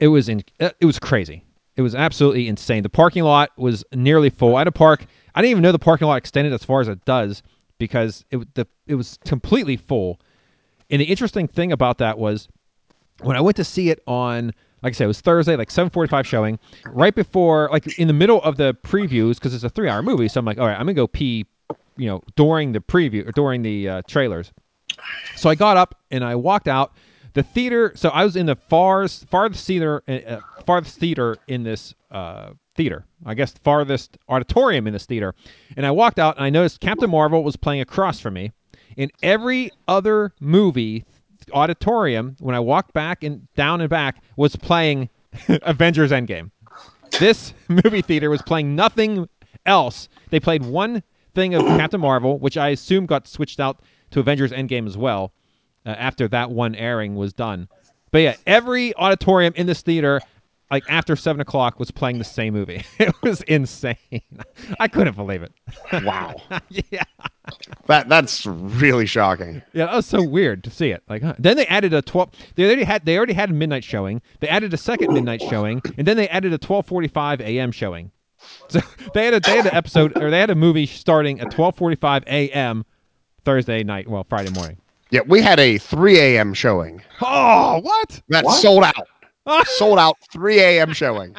it 0.00 0.08
was 0.08 0.28
in 0.28 0.42
uh, 0.60 0.70
it 0.80 0.86
was 0.86 0.98
crazy. 0.98 1.44
It 1.76 1.82
was 1.82 1.94
absolutely 1.94 2.48
insane. 2.48 2.82
The 2.82 2.88
parking 2.88 3.22
lot 3.22 3.50
was 3.56 3.84
nearly 3.94 4.30
full. 4.30 4.56
I 4.56 4.60
had 4.60 4.64
to 4.64 4.72
park. 4.72 5.06
I 5.34 5.40
didn't 5.40 5.52
even 5.52 5.62
know 5.62 5.72
the 5.72 5.78
parking 5.78 6.08
lot 6.08 6.16
extended 6.16 6.52
as 6.52 6.64
far 6.64 6.80
as 6.80 6.88
it 6.88 7.04
does 7.04 7.42
because 7.78 8.24
it 8.30 8.54
the 8.54 8.66
it 8.86 8.96
was 8.96 9.18
completely 9.24 9.76
full. 9.76 10.20
And 10.90 11.00
the 11.00 11.06
interesting 11.06 11.46
thing 11.46 11.70
about 11.72 11.98
that 11.98 12.18
was 12.18 12.48
when 13.22 13.36
I 13.36 13.40
went 13.40 13.56
to 13.56 13.64
see 13.64 13.90
it 13.90 14.02
on, 14.06 14.52
like 14.82 14.92
I 14.92 14.94
said, 14.94 15.04
it 15.04 15.08
was 15.08 15.20
Thursday, 15.20 15.56
like 15.56 15.70
7:45 15.70 16.24
showing, 16.24 16.58
right 16.86 17.14
before, 17.14 17.68
like 17.72 17.98
in 17.98 18.06
the 18.06 18.14
middle 18.14 18.42
of 18.42 18.56
the 18.56 18.74
previews, 18.84 19.34
because 19.34 19.54
it's 19.54 19.64
a 19.64 19.68
three-hour 19.68 20.02
movie. 20.02 20.28
So 20.28 20.38
I'm 20.38 20.44
like, 20.44 20.58
all 20.58 20.66
right, 20.66 20.78
I'm 20.78 20.86
gonna 20.86 20.94
go 20.94 21.06
pee, 21.06 21.46
you 21.96 22.06
know, 22.06 22.22
during 22.36 22.72
the 22.72 22.80
preview 22.80 23.26
or 23.26 23.32
during 23.32 23.62
the 23.62 23.88
uh, 23.88 24.02
trailers. 24.06 24.52
So 25.36 25.50
I 25.50 25.54
got 25.54 25.76
up 25.76 25.96
and 26.10 26.24
I 26.24 26.34
walked 26.34 26.68
out. 26.68 26.92
The 27.34 27.42
theater. 27.42 27.92
So 27.94 28.08
I 28.08 28.24
was 28.24 28.34
in 28.34 28.46
the 28.46 28.56
farthest 28.56 29.28
farthest 29.28 29.64
theater, 29.66 30.02
uh, 30.08 30.40
farthest 30.66 30.98
theater 30.98 31.36
in 31.46 31.62
this 31.62 31.94
uh, 32.10 32.50
theater. 32.74 33.04
I 33.26 33.34
guess 33.34 33.52
farthest 33.52 34.16
auditorium 34.28 34.86
in 34.86 34.92
this 34.92 35.06
theater. 35.06 35.34
And 35.76 35.84
I 35.84 35.90
walked 35.90 36.18
out 36.18 36.36
and 36.36 36.44
I 36.44 36.50
noticed 36.50 36.80
Captain 36.80 37.10
Marvel 37.10 37.44
was 37.44 37.54
playing 37.54 37.82
across 37.82 38.18
from 38.18 38.34
me. 38.34 38.52
In 38.96 39.10
every 39.22 39.70
other 39.86 40.32
movie 40.40 41.04
auditorium, 41.52 42.36
when 42.40 42.54
I 42.54 42.60
walked 42.60 42.92
back 42.92 43.22
and 43.22 43.46
down 43.54 43.80
and 43.80 43.90
back, 43.90 44.22
was 44.36 44.56
playing 44.56 45.08
Avengers 45.48 46.10
Endgame. 46.10 46.50
This 47.18 47.54
movie 47.68 48.02
theater 48.02 48.30
was 48.30 48.42
playing 48.42 48.74
nothing 48.74 49.28
else. 49.66 50.08
They 50.30 50.40
played 50.40 50.64
one 50.64 51.02
thing 51.34 51.54
of 51.54 51.62
Captain 51.66 52.00
Marvel, 52.00 52.38
which 52.38 52.56
I 52.56 52.70
assume 52.70 53.06
got 53.06 53.26
switched 53.26 53.60
out 53.60 53.80
to 54.10 54.20
Avengers 54.20 54.52
Endgame 54.52 54.86
as 54.86 54.96
well 54.96 55.32
uh, 55.86 55.90
after 55.90 56.28
that 56.28 56.50
one 56.50 56.74
airing 56.74 57.14
was 57.14 57.32
done. 57.32 57.68
But 58.10 58.18
yeah, 58.18 58.36
every 58.46 58.94
auditorium 58.96 59.52
in 59.56 59.66
this 59.66 59.82
theater, 59.82 60.20
like 60.70 60.84
after 60.88 61.14
seven 61.16 61.40
o'clock, 61.40 61.78
was 61.78 61.90
playing 61.90 62.18
the 62.18 62.24
same 62.24 62.54
movie. 62.54 62.84
It 62.98 63.14
was 63.22 63.42
insane. 63.42 63.96
I 64.80 64.88
couldn't 64.88 65.14
believe 65.14 65.42
it. 65.42 65.52
Wow. 66.04 66.36
yeah. 66.90 67.04
That 67.86 68.08
that's 68.08 68.44
really 68.46 69.06
shocking. 69.06 69.62
Yeah, 69.72 69.86
that 69.86 69.94
was 69.96 70.06
so 70.06 70.22
weird 70.22 70.62
to 70.64 70.70
see 70.70 70.90
it. 70.90 71.02
Like, 71.08 71.22
huh. 71.22 71.34
then 71.38 71.56
they 71.56 71.66
added 71.66 71.94
a 71.94 72.02
twelve. 72.02 72.30
They 72.54 72.66
already 72.66 72.84
had 72.84 73.04
they 73.04 73.16
already 73.16 73.32
had 73.32 73.50
a 73.50 73.52
midnight 73.54 73.84
showing. 73.84 74.20
They 74.40 74.48
added 74.48 74.74
a 74.74 74.76
second 74.76 75.12
midnight 75.14 75.40
showing, 75.42 75.80
and 75.96 76.06
then 76.06 76.16
they 76.16 76.28
added 76.28 76.52
a 76.52 76.58
twelve 76.58 76.86
forty 76.86 77.08
five 77.08 77.40
a.m. 77.40 77.72
showing. 77.72 78.10
So 78.68 78.80
they 79.14 79.24
had 79.24 79.34
a 79.34 79.40
they 79.40 79.56
had 79.56 79.66
an 79.66 79.74
episode 79.74 80.16
or 80.16 80.30
they 80.30 80.38
had 80.38 80.50
a 80.50 80.54
movie 80.54 80.86
starting 80.86 81.40
at 81.40 81.50
twelve 81.50 81.76
forty 81.76 81.96
five 81.96 82.22
a.m. 82.26 82.84
Thursday 83.44 83.82
night, 83.82 84.06
well 84.08 84.24
Friday 84.28 84.50
morning. 84.50 84.76
Yeah, 85.10 85.22
we 85.26 85.40
had 85.40 85.58
a 85.58 85.78
3 85.78 86.18
a.m. 86.18 86.52
showing. 86.52 87.02
Oh, 87.22 87.80
what? 87.80 88.20
That 88.28 88.44
What? 88.44 88.60
sold 88.60 88.84
out. 88.84 89.08
sold 89.66 89.98
out 89.98 90.16
3 90.30 90.60
a.m. 90.60 90.92
showing. 90.92 91.34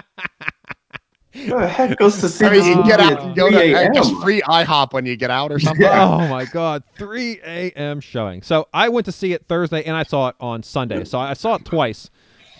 Who 1.46 1.60
the 1.60 1.68
heck 1.68 1.98
goes 1.98 2.20
to 2.22 2.30
see 2.30 2.46
I 2.46 2.50
mean, 2.50 2.60
this 2.60 2.68
you 2.68 2.76
movie 2.76 2.90
get 2.90 3.00
at 3.00 3.14
out, 3.14 3.36
go 3.36 3.50
to 3.50 3.58
3 3.60 3.90
just 3.94 4.12
a.m.? 4.12 4.22
free 4.22 4.42
IHOP 4.42 4.94
when 4.94 5.06
you 5.06 5.16
get 5.16 5.32
out 5.32 5.52
or 5.52 5.60
something. 5.60 5.86
Yeah. 5.86 6.08
Oh 6.08 6.28
my 6.28 6.46
God, 6.46 6.84
3 6.98 7.40
a.m. 7.44 8.00
showing. 8.00 8.42
So 8.42 8.68
I 8.74 8.90
went 8.90 9.06
to 9.06 9.12
see 9.12 9.34
it 9.34 9.46
Thursday, 9.48 9.84
and 9.84 9.96
I 9.96 10.04
saw 10.04 10.30
it 10.30 10.36
on 10.40 10.64
Sunday. 10.64 11.04
So 11.04 11.20
I 11.20 11.34
saw 11.34 11.56
it 11.56 11.66
twice. 11.66 12.10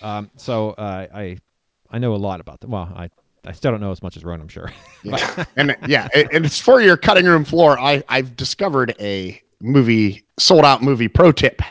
Um, 0.02 0.30
so 0.36 0.70
uh, 0.70 1.06
I 1.14 1.38
I 1.90 1.98
know 1.98 2.14
a 2.14 2.16
lot 2.16 2.40
about 2.40 2.60
them. 2.60 2.70
Well, 2.70 2.90
I 2.94 3.10
I 3.44 3.52
still 3.52 3.70
don't 3.70 3.80
know 3.80 3.90
as 3.90 4.02
much 4.02 4.16
as 4.16 4.24
Ron, 4.24 4.40
I'm 4.40 4.48
sure. 4.48 4.70
Yeah. 5.02 5.44
and 5.56 5.74
yeah, 5.88 6.08
and 6.14 6.44
it's 6.44 6.60
for 6.60 6.82
your 6.82 6.98
cutting 6.98 7.24
room 7.24 7.44
floor. 7.44 7.78
I 7.78 8.02
I've 8.10 8.36
discovered 8.36 8.94
a 9.00 9.40
movie 9.62 10.24
sold 10.38 10.64
out 10.66 10.82
movie 10.82 11.08
pro 11.08 11.32
tip. 11.32 11.62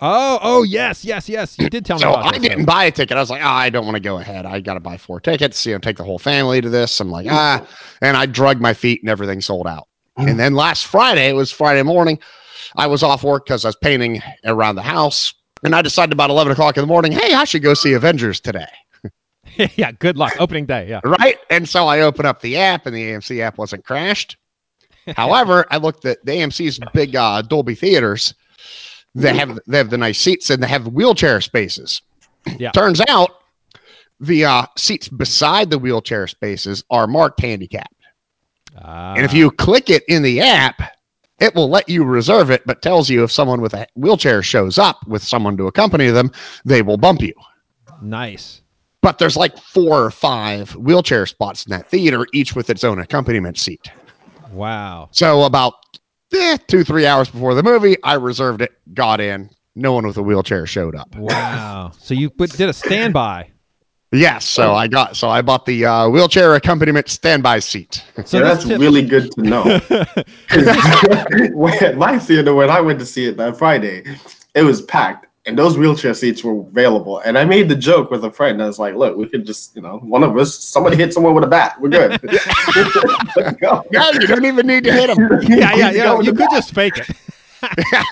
Oh, 0.00 0.38
oh 0.42 0.62
yes, 0.62 1.04
yes, 1.04 1.28
yes. 1.28 1.58
You 1.58 1.70
did 1.70 1.84
tell 1.84 1.96
me 1.96 2.02
So 2.02 2.12
about 2.12 2.34
I 2.34 2.38
didn't 2.38 2.64
buy 2.64 2.84
a 2.84 2.90
ticket. 2.90 3.16
I 3.16 3.20
was 3.20 3.30
like, 3.30 3.42
oh, 3.42 3.48
I 3.48 3.70
don't 3.70 3.84
want 3.84 3.96
to 3.96 4.00
go 4.00 4.18
ahead. 4.18 4.46
I 4.46 4.60
got 4.60 4.74
to 4.74 4.80
buy 4.80 4.96
four 4.96 5.20
tickets. 5.20 5.64
You 5.66 5.72
know, 5.72 5.78
take 5.78 5.96
the 5.96 6.04
whole 6.04 6.18
family 6.18 6.60
to 6.60 6.68
this. 6.68 7.00
I'm 7.00 7.10
like, 7.10 7.26
ah, 7.30 7.66
and 8.00 8.16
I 8.16 8.26
drug 8.26 8.60
my 8.60 8.74
feet 8.74 9.02
and 9.02 9.10
everything 9.10 9.40
sold 9.40 9.66
out. 9.66 9.88
And 10.16 10.38
then 10.38 10.54
last 10.54 10.86
Friday, 10.86 11.28
it 11.28 11.32
was 11.34 11.50
Friday 11.50 11.82
morning. 11.82 12.20
I 12.76 12.86
was 12.86 13.02
off 13.02 13.24
work 13.24 13.46
because 13.46 13.64
I 13.64 13.68
was 13.68 13.76
painting 13.76 14.22
around 14.44 14.76
the 14.76 14.82
house, 14.82 15.34
and 15.64 15.74
I 15.74 15.82
decided 15.82 16.12
about 16.12 16.30
eleven 16.30 16.52
o'clock 16.52 16.76
in 16.76 16.82
the 16.82 16.86
morning, 16.86 17.12
hey, 17.12 17.34
I 17.34 17.44
should 17.44 17.62
go 17.62 17.74
see 17.74 17.92
Avengers 17.92 18.40
today. 18.40 18.66
yeah, 19.76 19.92
good 19.92 20.16
luck. 20.16 20.34
Opening 20.38 20.66
day. 20.66 20.88
Yeah. 20.88 21.00
right? 21.04 21.38
And 21.50 21.68
so 21.68 21.86
I 21.86 22.00
open 22.00 22.26
up 22.26 22.40
the 22.40 22.56
app, 22.56 22.86
and 22.86 22.94
the 22.94 23.02
AMC 23.02 23.40
app 23.40 23.58
wasn't 23.58 23.84
crashed. 23.84 24.36
However, 25.16 25.66
I 25.70 25.76
looked 25.76 26.04
at 26.04 26.24
the 26.24 26.32
AMC's 26.32 26.80
big 26.92 27.14
uh, 27.14 27.42
Dolby 27.42 27.74
theaters. 27.74 28.34
They 29.14 29.34
have 29.34 29.58
they 29.66 29.78
have 29.78 29.90
the 29.90 29.98
nice 29.98 30.18
seats 30.18 30.50
and 30.50 30.62
they 30.62 30.66
have 30.68 30.88
wheelchair 30.88 31.40
spaces. 31.40 32.02
Yeah. 32.58 32.72
Turns 32.72 33.00
out 33.08 33.30
the 34.20 34.44
uh, 34.44 34.66
seats 34.76 35.08
beside 35.08 35.70
the 35.70 35.78
wheelchair 35.78 36.26
spaces 36.26 36.82
are 36.90 37.06
marked 37.06 37.40
handicapped. 37.40 37.94
Ah, 38.82 39.14
And 39.14 39.24
if 39.24 39.32
you 39.32 39.50
click 39.50 39.88
it 39.88 40.02
in 40.08 40.22
the 40.22 40.40
app, 40.40 40.82
it 41.40 41.54
will 41.54 41.68
let 41.68 41.88
you 41.88 42.04
reserve 42.04 42.50
it, 42.50 42.62
but 42.66 42.82
tells 42.82 43.08
you 43.08 43.22
if 43.24 43.30
someone 43.32 43.60
with 43.60 43.74
a 43.74 43.86
wheelchair 43.94 44.42
shows 44.42 44.78
up 44.78 45.06
with 45.06 45.22
someone 45.22 45.56
to 45.58 45.66
accompany 45.66 46.08
them, 46.10 46.30
they 46.64 46.82
will 46.82 46.96
bump 46.96 47.22
you. 47.22 47.34
nice. 48.02 48.60
But 49.00 49.18
there's 49.18 49.36
like 49.36 49.58
four 49.58 50.02
or 50.02 50.10
five 50.10 50.74
wheelchair 50.76 51.26
spots 51.26 51.66
in 51.66 51.70
that 51.72 51.90
theater, 51.90 52.26
each 52.32 52.56
with 52.56 52.70
its 52.70 52.84
own 52.84 52.98
accompaniment 53.00 53.58
seat. 53.58 53.90
Wow. 54.50 55.10
So 55.12 55.42
about 55.42 55.74
eh, 56.34 56.56
two, 56.66 56.84
three 56.84 57.06
hours 57.06 57.28
before 57.28 57.54
the 57.54 57.62
movie, 57.62 57.96
I 58.02 58.14
reserved 58.14 58.62
it, 58.62 58.72
got 58.92 59.20
in. 59.20 59.50
No 59.76 59.92
one 59.92 60.06
with 60.06 60.16
a 60.16 60.22
wheelchair 60.22 60.66
showed 60.66 60.94
up. 60.94 61.14
Wow. 61.16 61.92
so 61.98 62.14
you 62.14 62.30
put, 62.30 62.50
did 62.52 62.68
a 62.68 62.72
standby. 62.72 63.50
Yes, 64.12 64.44
so 64.44 64.74
I 64.74 64.86
got 64.86 65.16
so 65.16 65.28
I 65.28 65.42
bought 65.42 65.66
the 65.66 65.86
uh, 65.86 66.08
wheelchair 66.08 66.54
accompaniment 66.54 67.08
standby 67.08 67.58
seat. 67.58 68.04
So 68.24 68.38
yeah, 68.38 68.44
this 68.44 68.58
that's 68.58 68.64
tip- 68.66 68.80
really 68.80 69.04
good 69.04 69.32
to 69.32 69.42
know. 69.42 69.62
when- 71.52 71.98
my 71.98 72.18
theater, 72.20 72.54
when 72.54 72.70
I 72.70 72.80
went 72.80 73.00
to 73.00 73.06
see 73.06 73.26
it 73.26 73.36
that 73.38 73.56
Friday, 73.56 74.04
it 74.54 74.62
was 74.62 74.82
packed, 74.82 75.26
and 75.46 75.58
those 75.58 75.76
wheelchair 75.76 76.14
seats 76.14 76.42
were 76.42 76.58
available. 76.60 77.18
And 77.18 77.36
I 77.36 77.44
made 77.44 77.68
the 77.68 77.76
joke 77.76 78.10
with 78.10 78.24
a 78.24 78.30
friend. 78.30 78.62
I 78.62 78.66
was 78.66 78.78
like, 78.78 78.94
"Look, 78.94 79.16
we 79.16 79.28
could 79.28 79.44
just, 79.46 79.76
you 79.76 79.82
know, 79.82 79.98
one 79.98 80.22
of 80.24 80.36
us, 80.38 80.54
somebody 80.58 80.96
hit 80.96 81.12
someone 81.12 81.34
with 81.34 81.44
a 81.44 81.48
bat. 81.48 81.80
We're 81.80 81.90
good. 81.90 82.20
Go." 83.60 83.84
Yeah, 83.90 84.10
you 84.12 84.26
don't 84.26 84.44
even 84.46 84.66
need 84.66 84.84
to 84.84 84.92
hit 84.92 85.14
them. 85.14 85.28
yeah, 85.48 85.74
yeah, 85.74 85.90
You 85.90 85.96
yeah. 85.98 86.04
go 86.04 86.20
You 86.20 86.32
could 86.32 86.38
bat. 86.38 86.50
just 86.52 86.74
fake 86.74 86.96
it. 86.98 87.08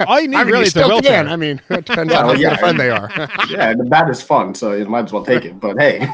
All 0.06 0.18
you 0.20 0.28
need 0.28 0.36
I 0.36 0.44
mean, 0.44 0.52
really 0.52 0.58
you 0.60 0.62
is 0.62 0.68
a 0.68 0.70
still 0.70 0.88
wheelchair. 0.88 1.24
can. 1.24 1.28
I 1.28 1.36
mean, 1.36 1.60
it 1.68 1.84
depends 1.84 2.10
Yeah, 2.12 2.18
on 2.20 2.24
how 2.24 2.26
well, 2.28 2.36
good 2.36 2.42
yeah. 2.42 2.54
a 2.54 2.58
friend 2.58 2.80
they 2.80 2.88
are. 2.90 3.10
Yeah, 3.50 3.74
the 3.74 3.84
bat 3.84 4.08
is 4.08 4.22
fun, 4.22 4.54
so 4.54 4.72
you 4.72 4.86
might 4.86 5.04
as 5.04 5.12
well 5.12 5.24
take 5.24 5.44
it. 5.44 5.60
But 5.60 5.78
hey, 5.78 6.06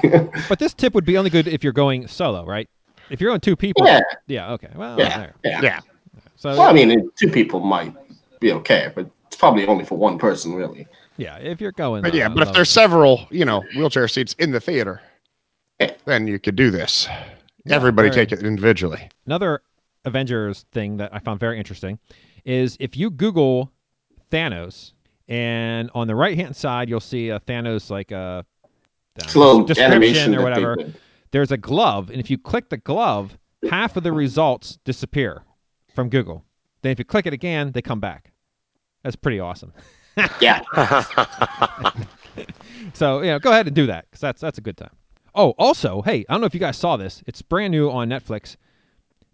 But 0.48 0.58
this 0.58 0.75
tip 0.75 0.92
would 0.94 1.04
be 1.04 1.16
only 1.16 1.30
good 1.30 1.46
if 1.46 1.62
you're 1.62 1.72
going 1.72 2.08
solo, 2.08 2.44
right? 2.44 2.68
If 3.10 3.20
you're 3.20 3.30
going 3.30 3.40
two 3.40 3.54
people. 3.56 3.87
Yeah. 3.87 4.00
Yeah. 4.26 4.52
Okay. 4.54 4.70
Well. 4.75 4.98
yeah, 4.98 5.30
yeah. 5.44 5.60
yeah. 5.62 5.80
So 6.37 6.50
Well, 6.50 6.62
I 6.62 6.72
mean, 6.72 7.10
two 7.16 7.28
people 7.30 7.60
might 7.60 7.94
be 8.40 8.52
okay, 8.52 8.90
but 8.94 9.08
it's 9.28 9.37
probably 9.37 9.66
only 9.68 9.84
for 9.84 9.96
one 9.96 10.18
person, 10.18 10.54
really. 10.54 10.87
Yeah, 11.18 11.37
if 11.38 11.60
you're 11.60 11.72
going. 11.72 12.02
But 12.02 12.14
yeah, 12.14 12.26
uh, 12.26 12.34
but 12.34 12.48
if 12.48 12.54
there's 12.54 12.70
several, 12.70 13.26
you 13.30 13.44
know, 13.44 13.62
wheelchair 13.76 14.08
seats 14.08 14.34
in 14.38 14.50
the 14.52 14.60
theater, 14.60 15.02
then 16.06 16.26
you 16.26 16.38
could 16.38 16.56
do 16.56 16.70
this. 16.70 17.06
Everybody 17.68 18.08
very- 18.08 18.26
take 18.26 18.32
it 18.38 18.44
individually. 18.44 19.10
another 19.26 19.60
Avengers 20.06 20.64
thing 20.72 20.96
that 20.96 21.12
I 21.12 21.18
found 21.18 21.38
very 21.38 21.58
interesting 21.58 21.98
is 22.46 22.76
if 22.80 22.96
you 22.96 23.10
Google 23.10 23.70
Thanos, 24.30 24.92
and 25.28 25.90
on 25.94 26.06
the 26.06 26.14
right 26.14 26.37
hand 26.38 26.56
side 26.56 26.88
you'll 26.88 27.00
see 27.00 27.28
a 27.28 27.40
Thanos 27.40 27.90
like 27.90 28.10
a 28.10 28.46
It's 29.16 29.34
description 29.34 29.84
animation 29.84 30.34
or 30.34 30.42
whatever. 30.42 30.76
did. 30.76 30.94
There's 31.30 31.50
a 31.52 31.58
glove, 31.58 32.08
and 32.08 32.18
if 32.20 32.30
you 32.30 32.38
click 32.38 32.70
the 32.70 32.78
glove, 32.78 33.37
half 33.68 33.96
of 33.98 34.02
the 34.02 34.12
results 34.12 34.78
disappear 34.84 35.42
from 35.94 36.08
Google. 36.08 36.42
Then 36.80 36.92
if 36.92 36.98
you 36.98 37.04
click 37.04 37.26
it 37.26 37.34
again, 37.34 37.72
they 37.72 37.82
come 37.82 38.00
back. 38.00 38.30
That's 39.02 39.16
pretty 39.16 39.40
awesome. 39.40 39.72
Yeah, 40.40 40.62
So 42.94 43.20
you 43.20 43.28
know, 43.28 43.38
go 43.38 43.50
ahead 43.50 43.66
and 43.66 43.75
do 43.75 43.87
that 43.87 44.06
because 44.06 44.20
that's 44.20 44.40
that's 44.40 44.58
a 44.58 44.60
good 44.60 44.76
time. 44.76 44.90
Oh, 45.34 45.50
also, 45.58 46.02
hey, 46.02 46.25
I 46.28 46.34
don't 46.34 46.40
know 46.40 46.46
if 46.46 46.54
you 46.54 46.60
guys 46.60 46.76
saw 46.76 46.96
this. 46.96 47.22
It's 47.26 47.42
brand 47.42 47.70
new 47.70 47.90
on 47.90 48.08
Netflix. 48.08 48.56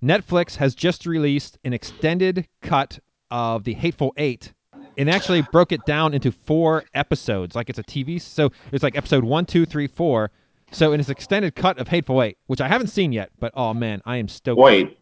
Netflix 0.02 0.56
has 0.56 0.74
just 0.74 1.06
released 1.06 1.58
an 1.64 1.72
extended 1.72 2.46
cut 2.60 2.98
of 3.30 3.64
the 3.64 3.74
Hateful 3.74 4.12
Eight, 4.16 4.52
and 4.98 5.08
actually 5.08 5.42
broke 5.52 5.72
it 5.72 5.84
down 5.86 6.12
into 6.14 6.30
four 6.30 6.84
episodes, 6.94 7.54
like 7.54 7.70
it's 7.70 7.78
a 7.78 7.84
TV. 7.84 8.20
So 8.20 8.50
it's 8.72 8.82
like 8.82 8.96
episode 8.96 9.24
one, 9.24 9.46
two, 9.46 9.64
three, 9.64 9.86
four. 9.86 10.30
So 10.72 10.92
in 10.92 11.00
its 11.00 11.08
extended 11.08 11.54
cut 11.54 11.78
of 11.78 11.88
Hateful 11.88 12.22
Eight, 12.22 12.36
which 12.46 12.60
I 12.60 12.68
haven't 12.68 12.88
seen 12.88 13.12
yet, 13.12 13.30
but 13.38 13.52
oh 13.54 13.72
man, 13.72 14.02
I 14.04 14.16
am 14.16 14.28
stoked. 14.28 14.60
wait, 14.60 14.98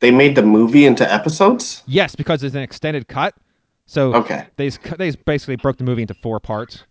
they 0.00 0.10
made 0.10 0.34
the 0.34 0.42
movie 0.42 0.86
into 0.86 1.10
episodes? 1.12 1.82
Yes, 1.86 2.14
because 2.14 2.42
it's 2.42 2.54
an 2.54 2.62
extended 2.62 3.08
cut. 3.08 3.34
So 3.86 4.14
Okay, 4.14 4.46
they 4.56 4.68
they 4.68 5.10
basically 5.10 5.56
broke 5.56 5.76
the 5.78 5.84
movie 5.84 6.02
into 6.02 6.14
four 6.14 6.40
parts. 6.40 6.84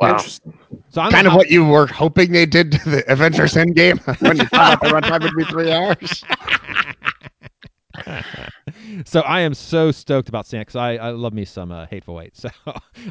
Wow. 0.00 0.12
interesting. 0.12 0.58
So 0.88 1.00
I'm 1.00 1.10
Kind 1.12 1.26
of 1.26 1.34
what 1.34 1.50
you 1.50 1.64
were 1.64 1.86
hoping 1.86 2.32
they 2.32 2.46
did 2.46 2.72
to 2.72 2.90
the 2.90 3.12
Avengers 3.12 3.54
Endgame 3.54 4.00
when 4.22 4.38
you 4.38 4.46
found 4.46 4.72
out 4.74 4.80
the 4.80 4.88
runtime 4.88 5.22
would 5.22 5.36
be 5.36 5.44
three 5.44 5.70
hours. 5.70 6.24
So 9.04 9.20
I 9.20 9.40
am 9.40 9.54
so 9.54 9.90
stoked 9.90 10.28
about 10.28 10.46
seeing 10.46 10.60
it 10.60 10.66
because 10.66 10.76
I, 10.76 10.94
I 10.96 11.10
love 11.10 11.32
me 11.32 11.44
some 11.44 11.70
uh, 11.70 11.86
Hateful 11.86 12.20
Eight. 12.20 12.34
So 12.42 12.48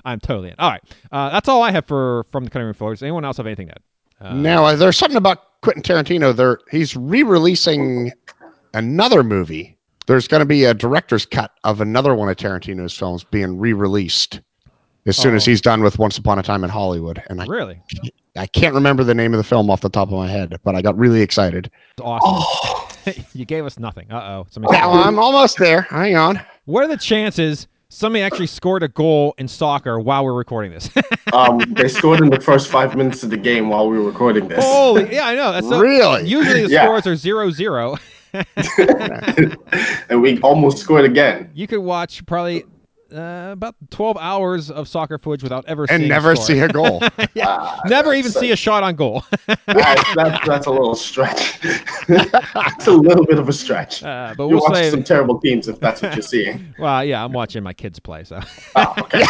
I'm 0.06 0.20
totally 0.20 0.50
in. 0.50 0.56
All 0.60 0.70
right, 0.72 0.82
uh, 1.12 1.30
that's 1.30 1.48
all 1.48 1.62
I 1.62 1.72
have 1.72 1.86
for 1.86 2.25
from 2.32 2.44
the 2.44 2.50
cutting 2.50 2.65
room 2.65 2.74
floor. 2.74 2.91
Does 2.91 3.01
anyone 3.03 3.24
else 3.24 3.38
have 3.38 3.46
anything 3.46 3.68
to 3.68 3.74
add? 3.74 4.27
Uh, 4.27 4.34
now, 4.36 4.65
uh, 4.65 4.75
there's 4.75 4.98
something 4.98 5.18
about 5.18 5.62
Quentin 5.62 5.84
Tarantino. 5.84 6.36
There, 6.36 6.60
he's 6.70 6.96
re-releasing 6.96 8.12
another 8.74 9.24
movie. 9.24 9.77
There's 10.12 10.27
going 10.27 10.41
to 10.41 10.46
be 10.46 10.65
a 10.65 10.74
director's 10.74 11.25
cut 11.25 11.51
of 11.63 11.80
another 11.80 12.13
one 12.13 12.27
of 12.27 12.36
Tarantino's 12.36 12.98
films 12.98 13.24
being 13.24 13.58
re-released 13.58 14.41
as 15.06 15.15
soon 15.15 15.34
as 15.36 15.48
Oh. 15.48 15.51
he's 15.51 15.62
done 15.62 15.82
with 15.84 15.98
Once 16.00 16.18
Upon 16.18 16.38
a 16.38 16.44
Time 16.44 16.65
in 16.65 16.70
Hollywood. 16.70 17.24
And 17.30 17.41
I, 17.41 17.46
Really? 17.46 17.82
I 18.36 18.46
can't 18.46 18.75
remember 18.75 19.06
the 19.06 19.13
name 19.15 19.34
of 19.34 19.38
the 19.38 19.44
film 19.46 19.70
off 19.70 19.80
the 19.80 19.88
top 19.88 20.10
of 20.10 20.15
my 20.15 20.27
head, 20.27 20.58
but 20.65 20.75
I 20.75 20.82
got 20.82 20.98
really 20.98 21.22
excited. 21.22 21.72
It's 21.91 22.01
awesome. 22.01 22.30
Oh, 22.30 22.89
you 23.34 23.46
gave 23.46 23.65
us 23.65 23.80
nothing. 23.80 24.12
Uh 24.12 24.44
oh. 24.44 24.48
Now 24.70 24.91
I'm 24.91 25.18
almost 25.18 25.58
there. 25.58 25.84
Hang 25.84 26.18
on. 26.18 26.41
What 26.65 26.84
are 26.84 26.88
the 26.89 26.98
chances 26.98 27.68
somebody 27.88 28.22
actually 28.22 28.48
scored 28.48 28.84
a 28.84 28.89
goal 28.89 29.34
in 29.38 29.48
soccer 29.48 29.98
while 30.01 30.25
we're 30.25 30.34
recording 30.34 30.74
this? 30.74 30.89
um, 31.34 31.60
they 31.70 31.88
scored 31.88 32.20
in 32.20 32.30
the 32.30 32.39
first 32.41 32.68
five 32.68 32.98
minutes 32.98 33.24
of 33.24 33.30
the 33.30 33.38
game 33.38 33.70
while 33.70 33.89
we 33.89 33.98
were 33.98 34.03
recording 34.03 34.50
this. 34.50 34.62
Holy, 34.62 35.13
yeah, 35.15 35.27
I 35.27 35.36
know. 35.36 35.53
That's 35.53 35.70
so, 35.70 35.80
Really? 35.80 36.27
Usually 36.27 36.63
the 36.63 36.70
Yeah. 36.70 36.84
scores 36.84 37.08
are 37.08 37.15
zero 37.15 37.50
zero. 37.50 37.96
and 40.09 40.21
we 40.21 40.39
almost 40.41 40.77
scored 40.79 41.05
again. 41.05 41.50
You 41.53 41.67
could 41.67 41.79
watch 41.79 42.25
probably 42.25 42.63
uh, 43.13 43.50
about 43.51 43.75
twelve 43.89 44.15
hours 44.17 44.71
of 44.71 44.88
soccer 44.88 45.17
footage 45.17 45.43
without 45.43 45.65
ever 45.67 45.83
And 45.89 46.00
seeing 46.01 46.09
never 46.09 46.31
a 46.31 46.35
score. 46.35 46.45
see 46.45 46.59
a 46.59 46.67
goal. 46.69 47.01
Ah, 47.43 47.81
Never 47.88 48.13
even 48.13 48.31
so- 48.31 48.39
see 48.39 48.51
a 48.51 48.55
shot 48.55 48.83
on 48.83 48.95
goal. 48.95 49.23
That's, 49.65 50.15
that's, 50.15 50.47
that's 50.47 50.65
a 50.67 50.71
little 50.71 50.95
stretch. 50.95 51.59
It's 51.63 52.88
a 52.88 52.91
little 52.91 53.25
bit 53.25 53.39
of 53.39 53.50
a 53.50 53.53
stretch. 53.53 54.03
Uh, 54.03 54.33
but 54.38 54.43
You're 54.43 54.57
we'll 54.59 54.61
watching 54.61 54.75
say, 54.75 54.89
some 54.91 55.03
terrible 55.03 55.39
teams 55.39 55.67
if 55.67 55.79
that's 55.79 56.01
what 56.01 56.13
you're 56.13 56.21
seeing. 56.21 56.73
well, 56.79 57.03
yeah, 57.03 57.23
I'm 57.23 57.33
watching 57.33 57.63
my 57.63 57.73
kids 57.73 58.00
play. 58.00 58.23
So 58.23 58.39
Oh, 58.75 58.93
okay. 59.00 59.23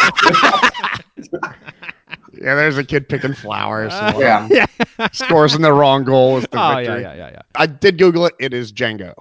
Yeah, 2.42 2.54
there's 2.56 2.76
a 2.78 2.84
kid 2.84 3.08
picking 3.08 3.34
flowers. 3.34 3.92
Uh, 3.92 4.46
yeah. 4.50 5.06
Scores 5.12 5.54
in 5.54 5.62
the 5.62 5.72
wrong 5.72 6.04
goal 6.04 6.38
is 6.38 6.46
the 6.50 6.60
oh 6.62 6.76
victory. 6.76 7.02
yeah, 7.02 7.14
yeah, 7.14 7.16
yeah, 7.16 7.30
yeah. 7.34 7.42
I 7.54 7.66
did 7.66 7.98
Google 7.98 8.26
it. 8.26 8.34
It 8.38 8.52
is 8.52 8.72
Django. 8.72 9.14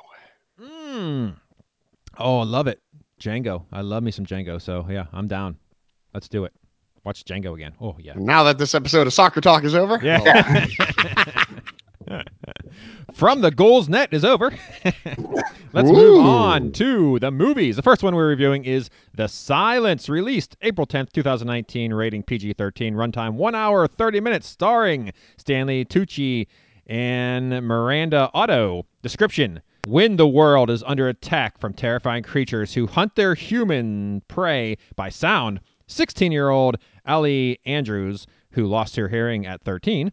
Mm. 0.60 1.36
Oh, 2.18 2.40
I 2.40 2.44
love 2.44 2.68
it. 2.68 2.80
Django. 3.20 3.66
I 3.72 3.82
love 3.82 4.04
me 4.04 4.12
some 4.12 4.26
Django. 4.26 4.62
So 4.62 4.86
yeah, 4.90 5.06
I'm 5.14 5.28
down. 5.28 5.58
Let's 6.14 6.28
do 6.28 6.44
it. 6.46 6.54
Watch 7.04 7.24
Django 7.24 7.54
again. 7.56 7.74
Oh 7.80 7.96
yeah. 8.00 8.14
Now 8.16 8.44
that 8.44 8.58
this 8.58 8.76
episode 8.76 9.08
of 9.08 9.14
Soccer 9.14 9.42
Talk 9.42 9.64
is 9.64 9.76
over, 9.76 10.00
Yeah. 10.04 10.66
From 13.14 13.42
the 13.42 13.52
goals 13.52 13.90
net 13.90 14.14
is 14.14 14.24
over. 14.24 14.52
Let's 15.74 15.90
move 15.90 16.26
on 16.26 16.72
to 16.74 17.20
the 17.20 17.32
movies. 17.32 17.76
The 17.76 17.82
first 17.82 18.04
one 18.04 18.16
we're 18.16 18.28
reviewing 18.28 18.66
is 18.66 18.90
The 19.16 19.28
Silence, 19.28 20.10
released 20.10 20.58
April 20.62 20.86
10th, 20.86 21.12
2019, 21.14 21.94
rating 21.94 22.24
PG 22.24 22.54
13, 22.54 22.94
runtime 22.94 23.34
1 23.34 23.56
hour 23.56 23.88
30 23.88 24.20
minutes, 24.20 24.48
starring 24.48 25.14
Stanley 25.38 25.86
Tucci 25.86 26.48
and 26.88 27.50
Miranda 27.66 28.30
Otto. 28.34 28.86
Description 29.02 29.62
When 29.88 30.18
the 30.18 30.28
world 30.28 30.70
is 30.70 30.84
under 30.84 31.08
attack 31.08 31.58
from 31.58 31.74
terrifying 31.74 32.24
creatures 32.24 32.74
who 32.74 32.88
hunt 32.88 33.16
their 33.16 33.34
human 33.36 34.22
prey 34.28 34.78
by 34.96 35.10
sound, 35.10 35.62
16 35.88 36.32
year 36.32 36.50
old 36.50 36.78
Ali 37.06 37.60
Andrews, 37.66 38.28
who 38.52 38.66
lost 38.66 38.96
her 38.98 39.08
hearing 39.08 39.46
at 39.46 39.62
13, 39.62 40.12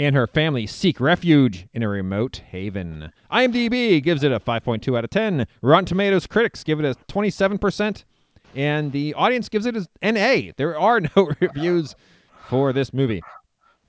and 0.00 0.16
her 0.16 0.26
family 0.26 0.66
seek 0.66 0.98
refuge 0.98 1.66
in 1.74 1.82
a 1.82 1.88
remote 1.88 2.40
haven. 2.48 3.12
IMDb 3.30 4.02
gives 4.02 4.22
it 4.24 4.32
a 4.32 4.40
5.2 4.40 4.96
out 4.96 5.04
of 5.04 5.10
10. 5.10 5.46
Rotten 5.60 5.84
Tomatoes 5.84 6.26
critics 6.26 6.64
give 6.64 6.80
it 6.80 6.86
a 6.86 6.94
27%, 7.12 8.04
and 8.56 8.90
the 8.92 9.12
audience 9.12 9.50
gives 9.50 9.66
it 9.66 9.76
an 10.00 10.16
A. 10.16 10.54
There 10.56 10.78
are 10.80 11.00
no 11.16 11.30
reviews 11.42 11.94
for 12.48 12.72
this 12.72 12.94
movie. 12.94 13.22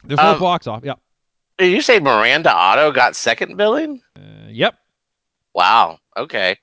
There's 0.04 0.18
no 0.20 0.34
Um, 0.34 0.40
box 0.40 0.68
off. 0.68 0.84
Yep. 0.84 1.00
Did 1.58 1.72
you 1.72 1.82
say 1.82 1.98
Miranda 2.00 2.52
Otto 2.54 2.92
got 2.92 3.16
second 3.16 3.56
billing? 3.56 4.02
Uh, 4.18 4.50
yep. 4.50 4.76
Wow. 5.54 6.00
Okay. 6.18 6.58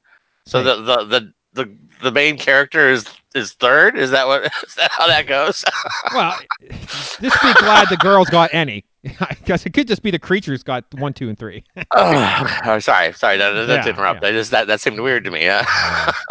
So 0.44 0.62
the, 0.62 0.76
the 0.82 1.04
the 1.04 1.32
the 1.54 1.76
the 2.02 2.12
main 2.12 2.36
character 2.36 2.90
is 2.90 3.06
is 3.34 3.52
third. 3.54 3.96
Is 3.96 4.10
that 4.10 4.26
what? 4.26 4.42
Is 4.66 4.74
that 4.74 4.90
how 4.90 5.06
that 5.06 5.26
goes? 5.26 5.64
Well, 6.14 6.36
just 6.70 7.20
be 7.20 7.52
glad 7.54 7.88
the 7.90 7.96
girls 7.98 8.28
got 8.30 8.52
any, 8.52 8.84
I 9.20 9.36
guess 9.44 9.64
it 9.64 9.72
could 9.74 9.86
just 9.88 10.02
be 10.02 10.10
the 10.10 10.18
creatures 10.18 10.62
got 10.62 10.84
one, 10.94 11.12
two, 11.12 11.28
and 11.28 11.38
three. 11.38 11.64
oh, 11.92 12.60
oh, 12.64 12.78
sorry, 12.78 13.12
sorry. 13.12 13.36
That, 13.38 13.52
that, 13.52 13.66
that's 13.66 13.86
Yeah, 13.86 13.92
interrupt. 13.92 14.22
yeah. 14.22 14.28
I 14.28 14.32
just 14.32 14.50
that 14.50 14.66
that 14.66 14.80
seemed 14.80 15.00
weird 15.00 15.24
to 15.24 15.30
me. 15.30 15.42
Yeah. 15.44 15.64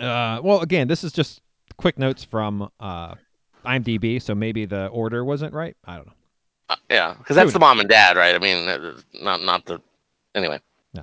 Uh, 0.00 0.40
well, 0.42 0.60
again, 0.60 0.88
this 0.88 1.04
is 1.04 1.12
just 1.12 1.40
quick 1.76 1.98
notes 2.00 2.24
from 2.24 2.68
uh, 2.80 3.14
IMDb, 3.64 4.20
so 4.20 4.34
maybe 4.34 4.64
the 4.64 4.88
order 4.88 5.24
wasn't 5.24 5.54
right. 5.54 5.76
I 5.84 5.96
don't 5.96 6.06
know. 6.06 6.12
Uh, 6.68 6.76
yeah, 6.90 7.14
because 7.16 7.36
that's 7.36 7.52
the 7.52 7.60
mom 7.60 7.78
and 7.78 7.88
dad, 7.88 8.16
right? 8.16 8.34
I 8.34 8.38
mean, 8.40 8.68
uh, 8.68 8.96
not 9.22 9.42
not 9.42 9.66
the. 9.66 9.80
Anyway. 10.34 10.58
No. 10.94 11.02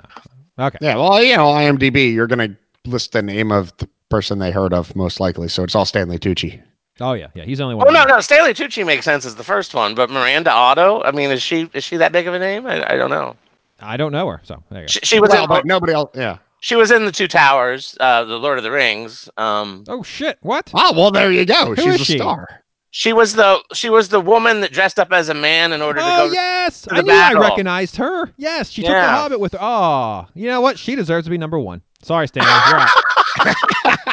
Okay. 0.59 0.77
Yeah, 0.81 0.97
well, 0.97 1.23
you 1.23 1.37
know, 1.37 1.45
IMDb, 1.45 2.13
you're 2.13 2.27
going 2.27 2.49
to 2.49 2.89
list 2.89 3.13
the 3.13 3.21
name 3.21 3.49
of 3.51 3.71
the 3.77 3.87
person 4.09 4.39
they 4.39 4.51
heard 4.51 4.73
of 4.73 4.93
most 4.95 5.21
likely. 5.21 5.47
So 5.47 5.63
it's 5.63 5.73
all 5.73 5.85
Stanley 5.85 6.19
Tucci. 6.19 6.61
Oh 7.01 7.13
yeah, 7.13 7.27
yeah. 7.33 7.43
He's 7.43 7.57
the 7.57 7.63
only 7.65 7.75
one. 7.75 7.87
Oh 7.87 7.91
no, 7.91 8.03
no. 8.05 8.19
Stanley 8.21 8.53
Tucci 8.53 8.85
makes 8.85 9.03
sense 9.05 9.25
as 9.25 9.35
the 9.35 9.43
first 9.43 9.73
one, 9.73 9.95
but 9.95 10.09
Miranda 10.09 10.51
Otto. 10.51 11.01
I 11.03 11.11
mean, 11.11 11.31
is 11.31 11.41
she 11.41 11.69
is 11.73 11.83
she 11.83 11.97
that 11.97 12.11
big 12.11 12.27
of 12.27 12.33
a 12.33 12.39
name? 12.39 12.65
I, 12.67 12.93
I 12.93 12.95
don't 12.97 13.09
know. 13.09 13.35
I 13.79 13.97
don't 13.97 14.11
know 14.11 14.27
her, 14.27 14.39
so 14.43 14.61
there 14.69 14.81
you 14.81 14.87
go. 14.87 14.91
She, 14.91 14.99
she 15.03 15.19
was 15.19 15.31
Well, 15.31 15.43
in, 15.43 15.49
but 15.49 15.65
nobody 15.65 15.93
else. 15.93 16.11
Yeah. 16.13 16.37
she 16.59 16.75
was 16.75 16.91
in 16.91 17.05
the 17.05 17.11
Two 17.11 17.27
Towers, 17.27 17.97
uh, 17.99 18.23
the 18.25 18.37
Lord 18.37 18.59
of 18.59 18.63
the 18.63 18.69
Rings. 18.71 19.27
Um, 19.37 19.83
Oh 19.87 20.03
shit! 20.03 20.37
What? 20.41 20.69
Oh, 20.75 20.93
well, 20.93 21.09
there 21.11 21.31
you 21.31 21.45
go. 21.45 21.73
Who 21.73 21.75
She's 21.75 21.95
is 21.95 22.01
a 22.01 22.05
she? 22.05 22.17
star. 22.19 22.47
she 22.91 23.11
was 23.13 23.33
the 23.33 23.59
she 23.73 23.89
was 23.89 24.09
the 24.09 24.21
woman 24.21 24.61
that 24.61 24.71
dressed 24.71 24.99
up 24.99 25.11
as 25.11 25.29
a 25.29 25.33
man 25.33 25.73
in 25.73 25.81
order 25.81 25.99
to 25.99 26.05
Oh 26.05 26.27
go. 26.27 26.33
yes, 26.33 26.83
to 26.83 26.93
I 26.93 26.97
the 26.97 27.03
knew 27.03 27.13
I 27.13 27.33
recognized 27.33 27.95
her. 27.95 28.31
Yes, 28.37 28.69
she 28.69 28.81
took 28.83 28.89
the 28.89 28.93
Yeah. 28.97 29.15
Hobbit 29.15 29.39
with 29.39 29.53
her. 29.53 29.59
Oh, 29.61 30.27
you 30.35 30.47
know 30.47 30.61
what? 30.61 30.77
She 30.77 30.95
deserves 30.95 31.25
to 31.25 31.31
be 31.31 31.37
number 31.39 31.57
one. 31.59 31.81
Sorry, 32.03 32.27
Stanley. 32.27 32.51
You're 32.69 32.79
out. 32.79 32.89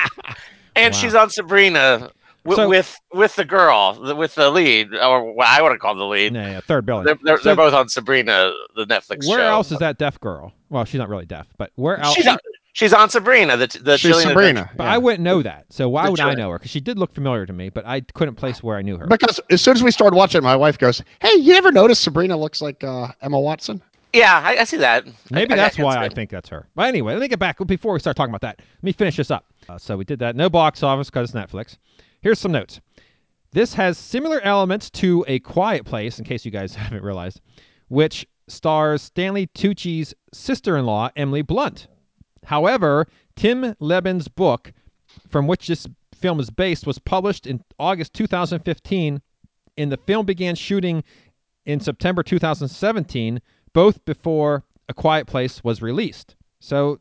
and 0.77 0.95
Wow. 0.95 0.99
she's 1.01 1.15
on 1.15 1.29
Sabrina 1.31 2.11
with 2.49 2.57
So- 2.57 2.69
with, 2.69 3.01
with 3.13 3.37
the 3.37 3.45
girl, 3.45 3.99
with 4.17 4.35
the 4.35 4.51
lead, 4.51 4.95
or 4.95 5.33
what 5.33 5.47
I 5.47 5.63
would 5.63 5.71
have 5.73 5.81
called 5.81 5.99
the 5.99 6.05
lead. 6.05 6.35
yeah, 6.35 6.51
yeah, 6.53 6.61
third 6.61 6.85
billing. 6.87 7.05
They're, 7.05 7.19
they're, 7.23 7.37
So 7.39 7.45
they're 7.45 7.57
both 7.57 7.75
on 7.75 7.89
Sabrina, 7.89 8.53
the 8.75 8.85
Netflix 8.87 9.29
where 9.29 9.39
show. 9.39 9.47
else 9.47 9.71
is 9.73 9.79
that 9.79 9.99
deaf 9.99 10.19
girl? 10.21 10.53
Well, 10.71 10.85
she's 10.85 10.99
not 10.99 11.09
really 11.09 11.27
deaf, 11.27 11.47
but 11.57 11.71
where 11.77 11.99
else? 11.99 12.15
She's 12.15 12.27
on, 12.27 12.39
she's 12.73 12.93
on 12.93 13.09
Sabrina, 13.11 13.57
the 13.57 13.67
the 13.83 13.97
She's 13.97 14.11
Chilean 14.11 14.29
Sabrina. 14.29 14.71
But 14.77 14.85
yeah. 14.85 14.93
I 14.95 14.99
wouldn't 14.99 15.23
know 15.23 15.43
that. 15.43 15.67
So 15.71 15.89
why 15.89 16.05
The 16.07 16.11
would 16.13 16.21
I 16.21 16.35
know 16.35 16.51
her? 16.51 16.59
Because 16.59 16.71
she 16.71 16.81
did 16.81 16.99
look 16.99 17.15
familiar 17.15 17.47
to 17.47 17.53
me, 17.53 17.69
but 17.71 17.87
I 17.87 18.01
couldn't 18.01 18.35
place 18.35 18.63
where 18.63 18.77
I 18.77 18.83
knew 18.83 18.97
her. 18.99 19.07
Because 19.07 19.41
as 19.51 19.63
soon 19.63 19.75
as 19.77 19.83
we 19.83 19.91
started 19.91 20.17
watching, 20.17 20.43
my 20.43 20.57
wife 20.57 20.79
goes, 20.79 21.03
"Hey, 21.21 21.35
you 21.37 21.55
ever 21.55 21.71
notice 21.73 21.99
Sabrina 21.99 22.37
looks 22.37 22.61
like 22.61 22.83
uh, 22.85 23.09
Emma 23.23 23.39
Watson?" 23.41 23.81
Yeah, 24.15 24.41
I, 24.43 24.59
I 24.61 24.65
see 24.65 24.79
that. 24.79 25.07
Maybe 25.31 25.53
I- 25.53 25.57
I- 25.57 25.57
that's 25.59 25.77
can 25.77 25.85
why 25.85 25.95
see 25.95 25.99
I 26.01 26.09
think 26.09 26.31
that's 26.31 26.49
her. 26.49 26.67
But 26.75 26.89
anyway, 26.89 27.13
let 27.13 27.21
me 27.21 27.29
get 27.29 27.39
back 27.39 27.59
before 27.67 27.93
we 27.93 28.01
start 28.01 28.17
talking 28.17 28.31
about 28.31 28.41
that. 28.41 28.59
Let 28.59 28.83
me 28.83 28.93
finish 28.93 29.17
this 29.17 29.31
up. 29.31 29.45
Uh, 29.69 29.77
so 29.77 29.97
we 29.99 30.05
did 30.05 30.19
that. 30.21 30.35
No 30.35 30.49
box 30.49 30.83
office 30.83 31.11
because 31.11 31.35
it's 31.35 31.37
Netflix. 31.39 31.77
Here's 32.21 32.39
some 32.39 32.53
notes. 32.53 32.81
This 33.53 33.75
has 33.75 33.97
similar 33.97 34.41
elements 34.41 34.91
to 34.91 35.25
A 35.29 35.39
Quiet 35.39 35.85
Place, 35.85 36.19
in 36.19 36.25
case 36.25 36.45
you 36.45 36.51
guys 36.51 36.75
haven't 36.75 37.03
realized, 37.03 37.41
which 37.89 38.27
stars 38.49 39.03
Stanley 39.03 39.47
Tucci's 39.49 40.15
sister-in-law 40.33 41.11
Emily 41.17 41.43
Blunt. 41.43 41.87
However, 42.45 43.07
Tim 43.37 43.75
Lebbon's 43.79 44.27
book, 44.27 44.73
from 45.29 45.47
which 45.47 45.69
this 45.69 45.87
film 46.15 46.41
is 46.41 46.51
based, 46.51 46.87
was 46.87 46.99
published 46.99 47.47
in 47.47 47.63
August 47.79 48.15
2015, 48.15 49.21
and 49.77 49.93
the 49.93 49.97
film 49.97 50.27
began 50.27 50.55
shooting 50.55 51.05
in 51.67 51.79
September 51.79 52.23
2017, 52.23 53.41
both 53.73 54.05
before 54.05 54.65
A 54.89 54.95
Quiet 54.95 55.27
Place 55.27 55.63
was 55.63 55.83
released. 55.83 56.35
So 56.61 57.01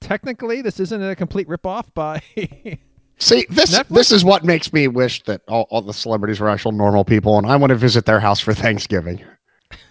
technically, 0.00 0.62
this 0.62 0.80
isn't 0.80 1.02
a 1.02 1.16
complete 1.16 1.48
ripoff 1.48 1.92
by. 1.92 2.22
See, 3.18 3.46
this 3.48 3.76
Netflix? 3.76 3.88
this 3.88 4.12
is 4.12 4.24
what 4.24 4.44
makes 4.44 4.72
me 4.72 4.88
wish 4.88 5.22
that 5.24 5.42
all, 5.48 5.66
all 5.70 5.82
the 5.82 5.94
celebrities 5.94 6.40
were 6.40 6.48
actual 6.48 6.72
normal 6.72 7.04
people, 7.04 7.38
and 7.38 7.46
I 7.46 7.56
want 7.56 7.70
to 7.70 7.76
visit 7.76 8.06
their 8.06 8.20
house 8.20 8.40
for 8.40 8.52
Thanksgiving. 8.52 9.24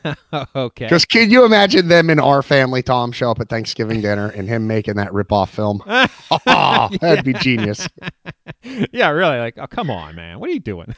okay. 0.55 0.85
Because 0.85 1.05
can 1.05 1.29
you 1.29 1.45
imagine 1.45 1.87
them 1.87 2.09
in 2.09 2.19
our 2.19 2.41
family, 2.41 2.81
Tom, 2.83 3.11
show 3.11 3.31
up 3.31 3.39
at 3.39 3.49
Thanksgiving 3.49 4.01
dinner 4.01 4.29
and 4.29 4.47
him 4.47 4.67
making 4.67 4.95
that 4.95 5.11
ripoff 5.11 5.49
film? 5.49 5.81
Oh, 6.47 6.89
that'd 7.01 7.23
be 7.23 7.33
genius. 7.33 7.87
yeah, 8.91 9.09
really. 9.09 9.37
Like, 9.37 9.57
oh, 9.57 9.67
come 9.67 9.91
on, 9.91 10.15
man. 10.15 10.39
What 10.39 10.49
are 10.49 10.53
you 10.53 10.59
doing? 10.59 10.95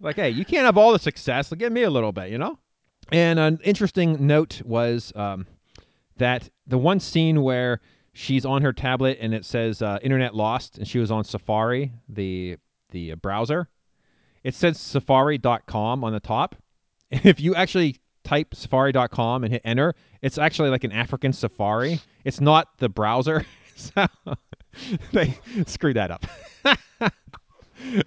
like, 0.00 0.16
hey, 0.16 0.28
you 0.30 0.44
can't 0.44 0.66
have 0.66 0.76
all 0.76 0.92
the 0.92 0.98
success. 0.98 1.50
Like, 1.50 1.58
give 1.58 1.72
me 1.72 1.82
a 1.82 1.90
little 1.90 2.12
bit, 2.12 2.30
you 2.30 2.36
know? 2.36 2.58
And 3.10 3.38
an 3.38 3.58
interesting 3.64 4.26
note 4.26 4.60
was 4.64 5.12
um, 5.16 5.46
that 6.18 6.50
the 6.66 6.76
one 6.76 7.00
scene 7.00 7.42
where 7.42 7.80
she's 8.12 8.44
on 8.44 8.62
her 8.62 8.72
tablet 8.72 9.18
and 9.20 9.34
it 9.34 9.44
says 9.44 9.82
uh, 9.82 9.98
"internet 10.02 10.34
lost" 10.34 10.78
and 10.78 10.86
she 10.86 10.98
was 10.98 11.10
on 11.10 11.24
Safari, 11.24 11.92
the 12.08 12.56
the 12.90 13.14
browser. 13.14 13.68
It 14.44 14.54
says 14.54 14.78
Safari.com 14.78 16.04
on 16.04 16.12
the 16.12 16.20
top. 16.20 16.56
And 17.10 17.24
if 17.26 17.40
you 17.40 17.54
actually 17.54 17.96
type 18.24 18.54
Safari.com 18.54 19.44
and 19.44 19.52
hit 19.52 19.62
enter, 19.64 19.94
it's 20.20 20.38
actually 20.38 20.70
like 20.70 20.84
an 20.84 20.92
African 20.92 21.32
Safari. 21.32 22.00
It's 22.24 22.40
not 22.40 22.78
the 22.78 22.88
browser. 22.88 23.44
so 23.76 24.06
they 25.12 25.38
screwed 25.66 25.96
that 25.96 26.10
up. 26.10 26.26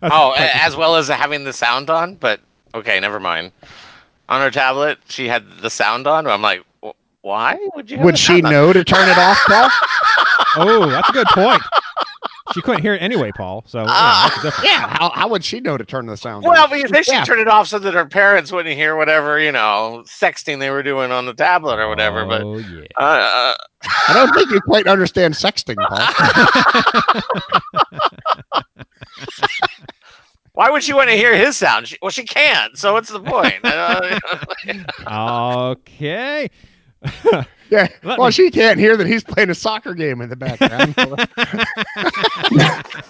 Oh, 0.02 0.34
as 0.38 0.76
well 0.76 0.96
as 0.96 1.08
having 1.10 1.44
the 1.44 1.54
sound 1.54 1.90
on, 1.90 2.16
but 2.16 2.40
okay, 2.74 3.00
never 3.00 3.20
mind. 3.20 3.52
On 4.30 4.42
her 4.42 4.50
tablet, 4.50 4.98
she 5.08 5.28
had 5.28 5.46
the 5.62 5.70
sound 5.70 6.08
on. 6.08 6.26
I'm 6.26 6.42
like, 6.42 6.62
"Wh- 6.62 6.75
why 7.26 7.58
would 7.74 7.90
you? 7.90 7.98
Would 8.02 8.20
she 8.20 8.40
sound 8.40 8.54
know 8.54 8.72
to 8.72 8.84
turn 8.84 9.10
it 9.10 9.18
off, 9.18 9.40
Paul? 9.48 9.68
oh, 10.58 10.90
that's 10.92 11.10
a 11.10 11.12
good 11.12 11.26
point. 11.30 11.60
She 12.54 12.62
couldn't 12.62 12.84
hear 12.84 12.94
it 12.94 13.02
anyway, 13.02 13.32
Paul. 13.36 13.64
So 13.66 13.84
yeah, 13.84 14.30
that's. 14.44 14.64
Yeah, 14.64 14.88
how, 14.88 15.10
how 15.10 15.28
would 15.30 15.44
she 15.44 15.60
know 15.60 15.76
to 15.76 15.84
turn 15.84 16.06
the 16.06 16.16
sound 16.18 16.46
Well, 16.46 16.66
off? 16.66 16.70
because 16.70 16.92
they 16.92 17.02
should 17.02 17.16
Yeah. 17.16 17.24
turn 17.26 17.40
it 17.40 17.48
off 17.48 17.68
so 17.68 17.80
that 17.80 17.96
her 17.96 18.06
parents 18.06 18.52
wouldn't 18.52 18.76
hear 18.76 18.96
whatever 18.96 19.40
you 19.40 19.52
know 19.52 20.04
sexting 20.06 20.60
they 20.60 20.70
were 20.70 20.84
doing 20.84 21.12
on 21.12 21.26
the 21.26 21.34
tablet 21.34 21.80
or 21.80 21.90
whatever. 21.90 22.26
But 22.26 22.44
Oh 22.44 22.60
yeah. 22.60 22.84
uh, 23.00 23.04
uh, 23.04 23.56
I 24.08 24.14
don't 24.14 24.32
think 24.36 24.52
you 24.52 24.62
quite 24.62 24.86
understand 24.86 25.34
sexting, 25.34 25.78
Paul. 25.78 26.08
why 30.54 30.70
would 30.70 30.84
she 30.84 30.94
want 30.94 31.10
to 31.10 31.16
hear 31.16 31.36
his 31.36 31.58
sound? 31.58 31.88
She, 31.88 31.98
well, 32.04 32.12
she 32.12 32.24
can't. 32.24 32.78
So 32.78 32.94
what's 32.94 33.10
the 33.10 33.20
point? 33.20 33.64
Uh, 35.06 35.72
Okay. 35.72 36.50
Yeah. 37.70 37.88
Let 38.04 38.20
well, 38.20 38.28
me- 38.28 38.32
she 38.32 38.52
can't 38.52 38.80
hear 38.80 38.96
that 38.96 39.08
he's 39.08 39.24
playing 39.24 39.50
a 39.50 39.56
soccer 39.56 39.96
game 39.96 40.22
in 40.22 40.30
the 40.30 40.36
background. 40.36 40.94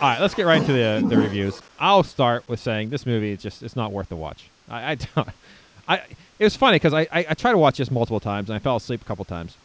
All 0.00 0.10
right, 0.10 0.20
let's 0.20 0.34
get 0.34 0.46
right 0.46 0.60
into 0.60 0.72
the, 0.72 1.04
the 1.06 1.16
reviews. 1.16 1.60
I'll 1.78 2.02
start 2.02 2.48
with 2.48 2.60
saying 2.60 2.90
this 2.90 3.06
movie 3.06 3.32
is 3.32 3.42
just 3.42 3.62
it's 3.62 3.76
not 3.76 3.92
worth 3.92 4.08
the 4.08 4.16
watch. 4.16 4.48
I, 4.68 4.92
I 4.92 4.94
don't. 4.96 5.28
I 5.86 5.96
it 6.38 6.44
was 6.44 6.56
funny 6.56 6.76
because 6.76 6.94
I, 6.94 7.02
I 7.12 7.26
I 7.30 7.34
tried 7.34 7.52
to 7.52 7.58
watch 7.58 7.76
this 7.76 7.90
multiple 7.90 8.20
times 8.20 8.48
and 8.48 8.56
I 8.56 8.58
fell 8.58 8.76
asleep 8.76 9.02
a 9.02 9.04
couple 9.04 9.24
times, 9.24 9.56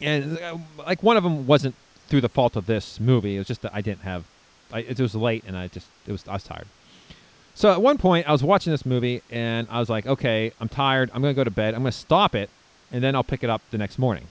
and 0.00 0.38
uh, 0.38 0.56
like 0.78 1.02
one 1.02 1.16
of 1.16 1.24
them 1.24 1.46
wasn't 1.46 1.74
through 2.08 2.20
the 2.20 2.28
fault 2.28 2.56
of 2.56 2.66
this 2.66 3.00
movie. 3.00 3.36
It 3.36 3.38
was 3.38 3.48
just 3.48 3.62
that 3.62 3.74
I 3.74 3.80
didn't 3.80 4.02
have. 4.02 4.24
I, 4.72 4.80
it 4.80 4.98
was 4.98 5.14
late 5.14 5.44
and 5.46 5.56
I 5.56 5.68
just 5.68 5.86
it 6.06 6.12
was 6.12 6.26
I 6.26 6.34
was 6.34 6.44
tired. 6.44 6.66
So 7.54 7.70
at 7.70 7.80
one 7.80 7.98
point 7.98 8.28
I 8.28 8.32
was 8.32 8.42
watching 8.42 8.72
this 8.72 8.84
movie 8.84 9.22
and 9.30 9.68
I 9.70 9.78
was 9.78 9.88
like, 9.88 10.06
okay, 10.06 10.52
I'm 10.60 10.68
tired. 10.68 11.10
I'm 11.14 11.22
gonna 11.22 11.34
go 11.34 11.44
to 11.44 11.50
bed. 11.50 11.74
I'm 11.74 11.80
gonna 11.80 11.92
stop 11.92 12.34
it, 12.34 12.50
and 12.92 13.02
then 13.02 13.14
I'll 13.14 13.24
pick 13.24 13.44
it 13.44 13.50
up 13.50 13.62
the 13.70 13.78
next 13.78 13.98
morning. 13.98 14.26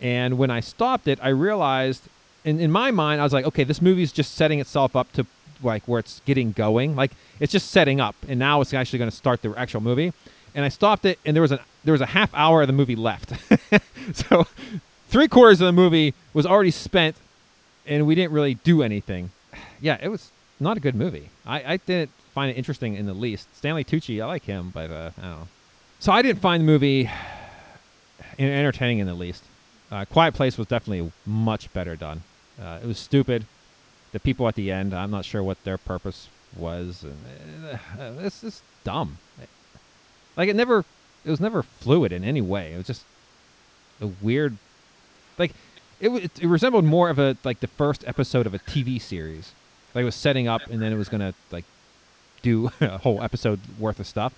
And 0.00 0.38
when 0.38 0.50
I 0.50 0.60
stopped 0.60 1.08
it, 1.08 1.18
I 1.22 1.28
realized, 1.28 2.02
in, 2.44 2.60
in 2.60 2.70
my 2.70 2.90
mind, 2.90 3.20
I 3.20 3.24
was 3.24 3.32
like, 3.32 3.46
okay, 3.46 3.64
this 3.64 3.82
movie's 3.82 4.12
just 4.12 4.34
setting 4.34 4.60
itself 4.60 4.94
up 4.94 5.10
to 5.12 5.26
like 5.62 5.82
where 5.88 5.98
it's 5.98 6.20
getting 6.24 6.52
going. 6.52 6.94
Like 6.94 7.10
it's 7.40 7.52
just 7.52 7.70
setting 7.70 8.00
up, 8.00 8.14
and 8.28 8.38
now 8.38 8.60
it's 8.60 8.72
actually 8.72 9.00
going 9.00 9.10
to 9.10 9.16
start 9.16 9.42
the 9.42 9.52
actual 9.56 9.80
movie. 9.80 10.12
And 10.54 10.64
I 10.64 10.68
stopped 10.68 11.04
it, 11.04 11.18
and 11.24 11.34
there 11.34 11.42
was 11.42 11.52
a 11.52 11.60
there 11.84 11.92
was 11.92 12.00
a 12.00 12.06
half 12.06 12.32
hour 12.32 12.62
of 12.62 12.68
the 12.68 12.72
movie 12.72 12.96
left. 12.96 13.32
so 14.14 14.46
three 15.08 15.28
quarters 15.28 15.60
of 15.60 15.66
the 15.66 15.72
movie 15.72 16.14
was 16.32 16.46
already 16.46 16.70
spent, 16.70 17.16
and 17.86 18.06
we 18.06 18.14
didn't 18.14 18.32
really 18.32 18.54
do 18.54 18.82
anything. 18.82 19.30
Yeah, 19.78 19.98
it 20.00 20.08
was 20.08 20.30
not 20.58 20.78
a 20.78 20.80
good 20.80 20.94
movie. 20.94 21.28
I, 21.44 21.74
I 21.74 21.76
didn't 21.76 22.10
find 22.36 22.50
it 22.50 22.58
interesting 22.58 22.96
in 22.96 23.06
the 23.06 23.14
least. 23.14 23.48
Stanley 23.56 23.82
Tucci, 23.82 24.22
I 24.22 24.26
like 24.26 24.44
him, 24.44 24.70
but 24.74 24.90
uh, 24.90 25.10
I 25.16 25.20
don't 25.22 25.30
know. 25.40 25.48
So 26.00 26.12
I 26.12 26.20
didn't 26.20 26.42
find 26.42 26.60
the 26.60 26.66
movie 26.66 27.10
entertaining 28.38 28.98
in 28.98 29.06
the 29.06 29.14
least. 29.14 29.42
Uh, 29.90 30.04
Quiet 30.04 30.34
Place 30.34 30.58
was 30.58 30.66
definitely 30.66 31.10
much 31.24 31.72
better 31.72 31.96
done. 31.96 32.20
Uh, 32.60 32.78
it 32.82 32.86
was 32.86 32.98
stupid. 32.98 33.46
The 34.12 34.20
people 34.20 34.46
at 34.48 34.54
the 34.54 34.70
end, 34.70 34.92
I'm 34.92 35.10
not 35.10 35.24
sure 35.24 35.42
what 35.42 35.56
their 35.64 35.78
purpose 35.78 36.28
was. 36.58 37.04
And, 37.04 37.80
uh, 37.98 38.22
it's 38.22 38.42
just 38.42 38.62
dumb. 38.84 39.16
Like 40.36 40.50
it 40.50 40.56
never, 40.56 40.84
it 41.24 41.30
was 41.30 41.40
never 41.40 41.62
fluid 41.62 42.12
in 42.12 42.22
any 42.22 42.42
way. 42.42 42.74
It 42.74 42.76
was 42.76 42.86
just 42.86 43.02
a 44.02 44.08
weird, 44.20 44.54
like 45.38 45.52
it, 46.00 46.10
wa- 46.10 46.18
it 46.18 46.42
resembled 46.42 46.84
more 46.84 47.08
of 47.08 47.18
a 47.18 47.34
like 47.44 47.60
the 47.60 47.66
first 47.66 48.04
episode 48.06 48.46
of 48.46 48.52
a 48.52 48.58
TV 48.58 49.00
series. 49.00 49.52
Like 49.94 50.02
it 50.02 50.04
was 50.04 50.14
setting 50.14 50.48
up, 50.48 50.66
and 50.68 50.82
then 50.82 50.92
it 50.92 50.96
was 50.96 51.08
gonna 51.08 51.32
like 51.50 51.64
do 52.46 52.70
a 52.80 52.98
whole 52.98 53.22
episode 53.22 53.60
worth 53.78 54.00
of 54.00 54.06
stuff. 54.06 54.32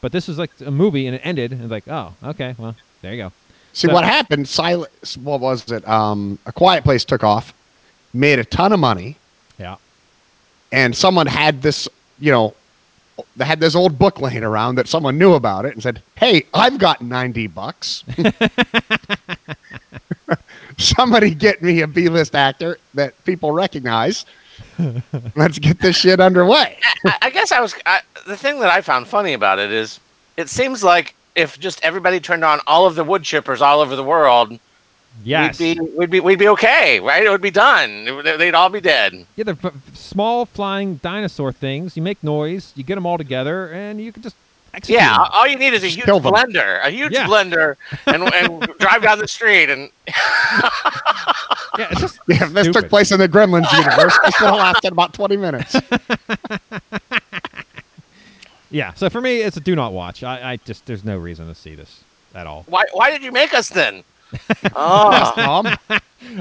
But 0.00 0.12
this 0.12 0.28
was 0.28 0.38
like 0.38 0.50
a 0.64 0.70
movie, 0.70 1.06
and 1.06 1.16
it 1.16 1.22
ended, 1.24 1.52
and 1.52 1.70
like, 1.70 1.88
oh, 1.88 2.12
okay, 2.32 2.54
well, 2.58 2.74
there 3.02 3.12
you 3.14 3.22
go. 3.24 3.32
See 3.72 3.88
So- 3.88 3.94
what 3.94 4.04
happened? 4.04 4.48
Silence. 4.48 5.16
What 5.18 5.40
was 5.40 5.70
it? 5.70 5.86
Um, 5.88 6.38
a 6.46 6.52
Quiet 6.52 6.84
Place 6.84 7.04
took 7.04 7.24
off, 7.24 7.52
made 8.14 8.38
a 8.38 8.44
ton 8.44 8.72
of 8.72 8.80
money, 8.80 9.16
Yeah. 9.58 9.76
and 10.72 10.94
someone 10.94 11.26
had 11.26 11.62
this 11.62 11.88
you 12.18 12.32
know, 12.32 12.54
they 13.36 13.44
had 13.44 13.60
this 13.60 13.74
old 13.74 13.98
book 13.98 14.20
laying 14.20 14.42
around 14.42 14.76
that 14.76 14.88
someone 14.88 15.18
knew 15.18 15.34
about 15.34 15.66
it 15.66 15.74
and 15.74 15.82
said, 15.82 16.00
"Hey, 16.16 16.44
I've 16.54 16.78
got 16.78 17.02
ninety 17.02 17.46
bucks. 17.46 18.04
Somebody 20.78 21.34
get 21.34 21.62
me 21.62 21.80
a 21.82 21.86
B-list 21.86 22.34
actor 22.34 22.78
that 22.94 23.22
people 23.24 23.52
recognize. 23.52 24.24
Let's 25.36 25.58
get 25.58 25.78
this 25.80 25.96
shit 25.96 26.20
underway." 26.20 26.78
I, 27.06 27.18
I 27.22 27.30
guess 27.30 27.52
I 27.52 27.60
was 27.60 27.74
I, 27.86 28.00
the 28.26 28.36
thing 28.36 28.60
that 28.60 28.70
I 28.70 28.80
found 28.80 29.08
funny 29.08 29.32
about 29.32 29.58
it 29.58 29.72
is 29.72 30.00
it 30.36 30.48
seems 30.48 30.82
like 30.84 31.14
if 31.34 31.58
just 31.58 31.82
everybody 31.84 32.20
turned 32.20 32.44
on 32.44 32.60
all 32.66 32.86
of 32.86 32.94
the 32.94 33.04
wood 33.04 33.22
chippers 33.22 33.60
all 33.60 33.80
over 33.80 33.94
the 33.96 34.04
world, 34.04 34.58
Yes. 35.24 35.58
we'd 35.58 35.78
be 35.78 35.80
we'd 35.96 36.10
be 36.10 36.20
we'd 36.20 36.38
be 36.38 36.48
okay, 36.48 37.00
right? 37.00 37.24
It 37.24 37.30
would 37.30 37.40
be 37.42 37.50
done. 37.50 38.06
It 38.06 38.38
They'd 38.38 38.54
all 38.54 38.68
be 38.68 38.80
dead. 38.80 39.26
Yeah, 39.36 39.44
they're 39.44 39.56
f- 39.64 39.72
small 39.94 40.44
flying 40.46 40.96
dinosaur 40.96 41.52
things. 41.52 41.96
You 41.96 42.02
make 42.02 42.22
noise, 42.22 42.72
you 42.76 42.84
get 42.84 42.96
them 42.96 43.06
all 43.06 43.16
together, 43.18 43.70
and 43.72 44.00
you 44.00 44.12
can 44.12 44.22
just 44.22 44.36
execute. 44.76 44.98
Yeah, 45.00 45.14
'em. 45.14 45.20
all- 45.20 45.28
all 45.32 45.46
you 45.46 45.56
need 45.56 45.72
is 45.74 45.82
a 45.82 45.88
huge 45.88 46.06
blender, 46.06 46.84
a 46.84 46.90
huge 46.90 47.12
Yeah. 47.12 47.26
blender, 47.26 47.76
and, 48.06 48.22
and 48.34 48.60
drive 48.78 49.02
down 49.02 49.18
the 49.18 49.26
street 49.28 49.70
and 49.70 49.90
yeah, 51.78 51.88
it's 51.90 52.00
just 52.00 52.18
Yeah, 52.28 52.46
this 52.46 52.68
took 52.68 52.88
place 52.88 53.10
in 53.12 53.18
the 53.18 53.28
Gremlins 53.28 53.70
universe. 53.78 54.16
This 54.24 54.40
would 54.40 54.46
have 54.50 54.56
lasted 54.58 54.92
about 54.92 55.12
twenty 55.14 55.36
minutes. 55.36 55.74
Yeah, 58.70 58.92
so 58.94 59.08
for 59.08 59.20
me, 59.20 59.38
it's 59.42 59.56
a 59.56 59.60
do 59.60 59.76
not 59.76 59.92
watch. 59.92 60.22
I, 60.24 60.52
I 60.52 60.56
just 60.56 60.84
there's 60.86 61.04
no 61.04 61.16
reason 61.16 61.46
to 61.46 61.54
see 61.54 61.74
this 61.74 62.02
at 62.34 62.46
all. 62.46 62.64
why 62.68 62.84
why 62.92 63.10
did 63.10 63.22
you 63.22 63.32
make 63.32 63.54
us 63.54 63.68
then? 63.68 64.02
oh, 64.74 65.32
Tom. 65.36 65.68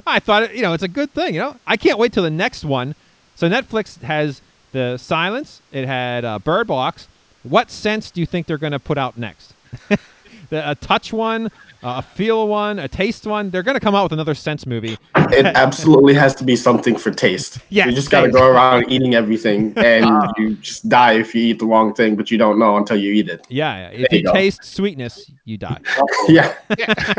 I 0.08 0.20
thought 0.20 0.44
it, 0.44 0.54
you 0.56 0.64
know 0.64 0.74
it's 0.74 0.84
a 0.84 0.88
good 0.88 1.12
thing. 1.14 1.36
You 1.36 1.42
know, 1.42 1.56
I 1.68 1.78
can't 1.78 2.00
wait 2.00 2.14
till 2.14 2.24
the 2.24 2.32
next 2.32 2.66
one. 2.66 2.96
So 3.36 3.48
Netflix 3.50 4.02
has 4.02 4.42
the 4.72 4.98
Silence. 4.98 5.62
It 5.72 5.86
had 5.86 6.26
uh, 6.26 6.40
Bird 6.40 6.66
Box. 6.68 7.08
What 7.50 7.70
sense 7.70 8.10
do 8.10 8.20
you 8.20 8.26
think 8.26 8.48
they're 8.48 8.58
going 8.58 8.72
to 8.72 8.80
put 8.80 8.98
out 8.98 9.18
next? 9.18 9.54
the, 10.50 10.72
a 10.72 10.74
touch 10.74 11.14
one, 11.14 11.46
uh, 11.84 11.98
a 11.98 12.02
feel 12.02 12.48
one, 12.48 12.80
a 12.80 12.88
taste 12.88 13.28
one. 13.28 13.52
They're 13.52 13.62
going 13.62 13.76
to 13.76 13.80
come 13.80 13.94
out 13.94 14.04
with 14.06 14.14
another 14.14 14.34
sense 14.34 14.66
movie. 14.66 14.98
It 15.16 15.46
absolutely 15.46 16.16
has 16.16 16.34
to 16.36 16.44
be 16.44 16.56
something 16.56 16.96
for 16.96 17.12
taste. 17.12 17.60
Yeah, 17.70 17.86
you 17.86 17.94
just 17.94 18.10
got 18.10 18.22
to 18.22 18.32
go 18.32 18.50
around 18.50 18.92
eating 18.92 19.14
everything, 19.14 19.74
and 19.78 20.08
you 20.38 20.56
just 20.56 20.90
die 20.90 21.14
if 21.14 21.36
you 21.36 21.44
eat 21.44 21.60
the 21.60 21.68
wrong 21.68 21.94
thing, 21.94 22.16
but 22.16 22.32
you 22.32 22.40
don't 22.40 22.58
know 22.58 22.78
until 22.78 22.98
you 22.98 23.14
eat 23.14 23.30
it. 23.30 23.46
Yeah, 23.48 23.78
yeah. 23.78 23.90
if 23.90 24.10
There 24.10 24.20
you, 24.20 24.28
you 24.28 24.34
taste 24.34 24.64
sweetness, 24.64 25.32
you 25.46 25.58
die. 25.58 25.80
Yeah, 26.28 26.56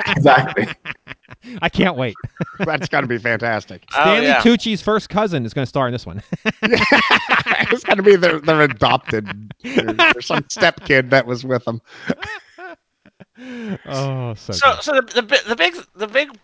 exactly. 0.08 0.66
I 1.62 1.68
can't 1.68 1.96
wait. 1.96 2.14
That's 2.60 2.88
got 2.88 3.02
to 3.02 3.06
be 3.06 3.18
fantastic. 3.18 3.84
Oh, 3.92 4.02
Stanley 4.02 4.26
yeah. 4.28 4.40
Tucci's 4.40 4.82
first 4.82 5.08
cousin 5.08 5.44
is 5.44 5.54
going 5.54 5.64
to 5.64 5.68
star 5.68 5.86
in 5.86 5.92
this 5.92 6.06
one. 6.06 6.22
it's 6.62 7.84
got 7.84 7.94
to 7.94 8.02
be 8.02 8.16
their, 8.16 8.40
their 8.40 8.62
adopted 8.62 9.28
or 10.14 10.20
some 10.20 10.44
step 10.48 10.84
kid 10.84 11.10
that 11.10 11.26
was 11.26 11.44
with 11.44 11.64
them. 11.64 11.80
oh, 13.86 14.34
so, 14.34 14.52
so 14.52 14.72
good. 14.72 14.82
so 14.82 14.92
the, 14.94 15.22
the 15.22 15.42
the 15.48 15.56
big 15.56 15.76
the 15.94 16.06
big 16.06 16.36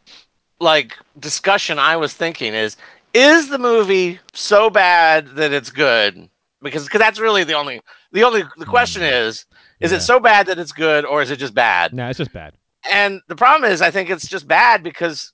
like 0.60 0.96
discussion 1.18 1.78
I 1.78 1.96
was 1.96 2.14
thinking 2.14 2.54
is 2.54 2.76
is 3.14 3.48
the 3.48 3.58
movie 3.58 4.18
so 4.32 4.70
bad 4.70 5.28
that 5.36 5.52
it's 5.52 5.70
good 5.70 6.28
because 6.62 6.88
cause 6.88 6.98
that's 6.98 7.18
really 7.18 7.44
the 7.44 7.54
only 7.54 7.80
the 8.12 8.22
only 8.24 8.42
the 8.58 8.66
question 8.66 9.02
mm. 9.02 9.12
is 9.26 9.46
is 9.80 9.90
Yeah. 9.90 9.98
it 9.98 10.00
so 10.02 10.20
bad 10.20 10.46
that 10.46 10.58
it's 10.58 10.72
good 10.72 11.04
or 11.04 11.22
is 11.22 11.30
it 11.30 11.38
just 11.38 11.54
bad 11.54 11.92
no, 11.92 12.08
it's 12.08 12.18
just 12.18 12.32
bad. 12.32 12.54
And 12.90 13.20
the 13.28 13.36
problem 13.36 13.70
is 13.70 13.82
i 13.82 13.90
think 13.90 14.10
it's 14.10 14.26
just 14.26 14.48
bad 14.48 14.82
because 14.82 15.32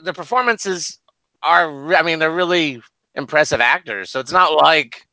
the 0.00 0.12
performances 0.12 0.98
are, 1.42 1.94
I 1.94 2.02
mean 2.02 2.18
they're 2.18 2.30
really 2.30 2.82
impressive 3.14 3.60
actors. 3.60 4.10
So 4.10 4.20
it's 4.20 4.32
not 4.32 4.54
like 4.54 5.06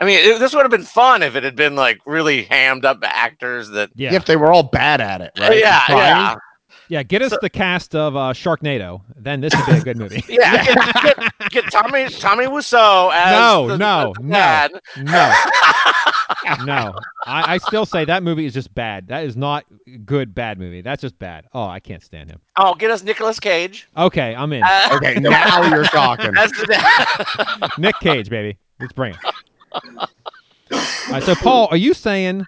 i 0.00 0.04
mean 0.04 0.18
it, 0.18 0.38
this 0.38 0.54
would 0.54 0.62
have 0.62 0.70
been 0.70 0.84
fun 0.84 1.22
if 1.22 1.34
it 1.34 1.44
had 1.44 1.56
been 1.56 1.74
like 1.74 1.98
really 2.06 2.44
hammed 2.44 2.84
up 2.84 2.98
actors 3.02 3.68
that 3.70 3.90
Yeah, 3.94 4.14
If 4.14 4.26
they 4.26 4.36
were 4.36 4.52
all 4.52 4.62
bad 4.62 5.00
at 5.00 5.20
it, 5.20 5.32
right? 5.38 5.58
yeah 5.58 5.84
yeah 5.88 6.34
yeah. 6.88 7.02
Get 7.02 7.22
us 7.22 7.30
So- 7.30 7.38
the 7.40 7.50
cast 7.50 7.94
of 7.94 8.16
uh, 8.16 8.32
Sharknado. 8.32 9.02
Then 9.16 9.40
this 9.40 9.54
would 9.54 9.66
be 9.66 9.72
a 9.72 9.80
good 9.82 9.96
movie. 9.96 10.22
yeah 10.28 10.64
get, 10.64 11.02
get, 11.02 11.50
get 11.50 11.70
tommy 11.70 12.08
tommy 12.08 12.46
Wiseau 12.46 13.12
as 13.12 13.32
No, 13.32 13.68
the, 13.68 13.78
no, 13.78 14.12
the 14.16 14.22
no. 14.22 14.32
dad. 14.34 14.72
No, 14.96 15.34
no. 16.64 16.94
I, 17.26 17.54
I 17.54 17.58
still 17.58 17.86
say 17.86 18.04
that 18.04 18.22
movie 18.22 18.46
is 18.46 18.52
just 18.54 18.74
bad. 18.74 19.08
That 19.08 19.24
is 19.24 19.36
not 19.36 19.64
good. 20.04 20.34
Bad 20.34 20.58
movie. 20.58 20.80
That's 20.80 21.00
just 21.00 21.18
bad. 21.18 21.46
Oh, 21.52 21.64
I 21.66 21.80
can't 21.80 22.02
stand 22.02 22.30
him. 22.30 22.40
oh 22.56 22.74
get 22.74 22.90
us 22.90 23.02
Nicolas 23.02 23.38
cage 23.40 23.88
Okay, 23.96 24.34
I'm 24.34 24.52
in. 24.52 24.62
Uh, 24.62 24.88
Okay, 24.92 25.14
now 25.20 25.68
you're 25.68 25.84
talking. 25.84 26.36
as 26.36 26.50
the 26.52 26.66
dad. 26.66 27.70
Nick 27.78 27.94
Cage, 28.00 28.28
baby. 28.28 28.58
Let's 28.80 28.92
bring 28.92 29.14
it. 29.14 29.18
All 29.94 30.08
right, 31.10 31.22
so 31.22 31.34
Paul, 31.34 31.68
are 31.70 31.76
you 31.76 31.94
saying 31.94 32.46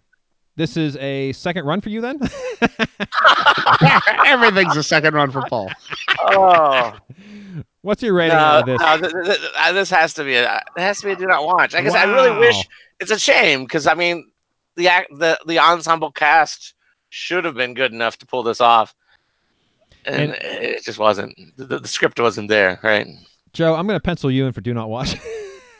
this 0.56 0.76
is 0.76 0.96
a 0.98 1.32
second 1.32 1.66
run 1.66 1.80
for 1.80 1.88
you 1.90 2.00
then? 2.00 2.20
Everything's 4.26 4.76
a 4.76 4.82
second 4.82 5.14
run 5.14 5.30
for 5.30 5.42
Paul. 5.48 5.70
oh 6.20 6.94
What's 7.82 8.02
your 8.02 8.14
rating 8.14 8.36
no, 8.38 8.60
of 8.60 8.66
this? 8.66 8.80
no, 8.80 8.98
th- 8.98 9.12
th- 9.12 9.24
th- 9.38 9.52
uh, 9.58 9.72
this 9.72 9.90
has 9.90 10.14
to 10.14 10.24
be 10.24 10.36
a 10.36 10.56
it 10.76 10.80
has 10.80 11.00
to 11.00 11.06
be 11.06 11.12
a 11.12 11.16
do 11.16 11.26
not 11.26 11.44
watch. 11.44 11.74
I 11.74 11.82
guess 11.82 11.94
I 11.94 12.04
really 12.04 12.36
wish 12.38 12.56
it's 13.00 13.10
a 13.10 13.18
shame 13.18 13.64
because 13.64 13.86
I 13.86 13.94
mean 13.94 14.30
the 14.76 14.88
act 14.88 15.10
the 15.18 15.38
the 15.46 15.58
ensemble 15.58 16.10
cast 16.10 16.74
should 17.10 17.44
have 17.44 17.54
been 17.54 17.74
good 17.74 17.92
enough 17.92 18.16
to 18.18 18.26
pull 18.26 18.42
this 18.42 18.60
off, 18.60 18.94
and, 20.06 20.32
And- 20.32 20.38
it 20.42 20.82
just 20.82 20.98
wasn't. 20.98 21.36
The, 21.56 21.78
the 21.80 21.88
script 21.88 22.18
wasn't 22.18 22.48
there, 22.48 22.80
right? 22.82 23.06
Joe, 23.52 23.74
I'm 23.74 23.86
going 23.86 23.98
to 23.98 24.02
pencil 24.02 24.30
you 24.30 24.46
in 24.46 24.52
for 24.52 24.62
do 24.62 24.72
not 24.74 24.88
watch. 24.88 25.16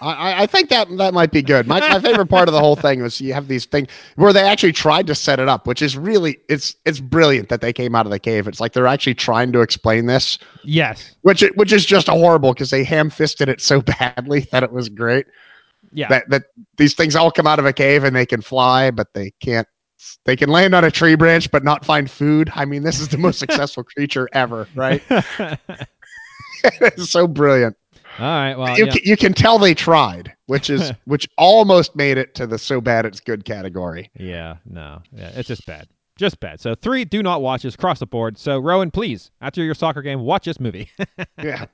I, 0.05 0.43
I- 0.43 0.47
think 0.47 0.69
that 0.71 0.88
that 0.99 1.14
might 1.14 1.33
be 1.33 1.43
good. 1.43 1.67
My, 1.67 1.81
my 1.81 2.01
favorite 2.01 2.27
part 2.27 2.49
of 2.49 2.53
the 2.53 2.61
whole 2.61 2.77
thing 2.77 3.03
was 3.03 3.21
you 3.21 3.33
have 3.33 3.49
these 3.49 3.64
things 3.64 3.88
where 4.17 4.33
they 4.33 4.43
actually 4.43 4.73
tried 4.73 5.07
to 5.09 5.14
set 5.14 5.40
it 5.40 5.49
up, 5.49 5.67
which 5.67 5.83
is 5.83 5.97
really 5.97 6.38
it's 6.49 6.77
it's 6.85 7.01
brilliant 7.01 7.49
that 7.49 7.61
they 7.61 7.73
came 7.73 7.95
out 7.95 8.07
of 8.07 8.12
the 8.12 8.19
cave. 8.19 8.47
It's 8.47 8.61
like 8.61 8.73
they're 8.73 8.87
actually 8.87 9.14
trying 9.14 9.53
to 9.53 9.61
explain 9.61 10.07
this, 10.07 10.38
yes. 10.62 11.14
which 11.23 11.43
which 11.55 11.73
is 11.73 11.85
just 11.85 12.09
horrible 12.09 12.53
because 12.53 12.71
they 12.71 12.85
ham 12.85 13.11
fisted 13.11 13.49
it 13.49 13.61
so 13.61 13.81
badly 13.99 14.40
that 14.53 14.62
it 14.62 14.73
was 14.73 14.88
great. 14.88 15.27
Yeah. 15.93 16.09
That 16.09 16.29
that 16.31 16.43
these 16.77 16.95
things 16.95 17.17
all 17.17 17.31
come 17.31 17.47
out 17.47 17.59
of 17.59 17.67
a 17.67 17.73
cave 17.73 18.05
and 18.05 18.14
they 18.14 18.27
can 18.27 18.43
fly, 18.43 18.90
but 18.90 19.12
they 19.14 19.33
can't. 19.40 19.69
They 20.27 20.37
can 20.37 20.51
land 20.51 20.75
on 20.75 20.85
a 20.85 20.90
tree 20.90 21.14
branch 21.14 21.51
but 21.51 21.64
not 21.64 21.85
find 21.85 22.11
food. 22.11 22.51
I 22.55 22.67
mean, 22.67 22.83
this 22.83 23.01
is 23.01 23.09
the 23.09 23.17
most 23.17 23.38
successful 23.45 23.85
creature 23.85 24.29
ever, 24.33 24.69
right? 24.75 25.03
it's 26.64 27.11
so 27.11 27.27
brilliant. 27.27 27.77
All 28.18 28.24
right. 28.27 28.55
Well, 28.55 28.79
you, 28.79 28.87
yeah. 28.87 28.92
can, 28.92 29.00
you 29.05 29.16
can 29.16 29.33
tell 29.35 29.59
they 29.59 29.74
tried, 29.74 30.33
which 30.46 30.70
is 30.70 30.92
which 31.07 31.29
almost 31.38 31.96
made 31.96 32.16
it 32.18 32.35
to 32.37 32.46
the 32.46 32.59
so 32.59 32.81
bad 32.81 33.07
it's 33.07 33.20
good 33.20 33.44
category. 33.44 34.11
Yeah, 34.18 34.57
no. 34.66 35.03
Yeah, 35.12 35.31
it's 35.35 35.48
just 35.48 35.66
bad. 35.66 35.88
Just 36.16 36.38
bad. 36.38 36.61
So 36.61 36.77
three 36.77 37.05
do 37.05 37.24
not 37.24 37.42
watches 37.42 37.74
across 37.74 37.98
the 37.98 38.07
board. 38.07 38.38
So 38.38 38.61
Rowan, 38.61 38.92
please, 38.92 39.33
after 39.40 39.64
your 39.64 39.74
soccer 39.74 40.00
game, 40.00 40.20
watch 40.20 40.44
this 40.44 40.61
movie. 40.61 40.88
Yeah, 41.42 41.66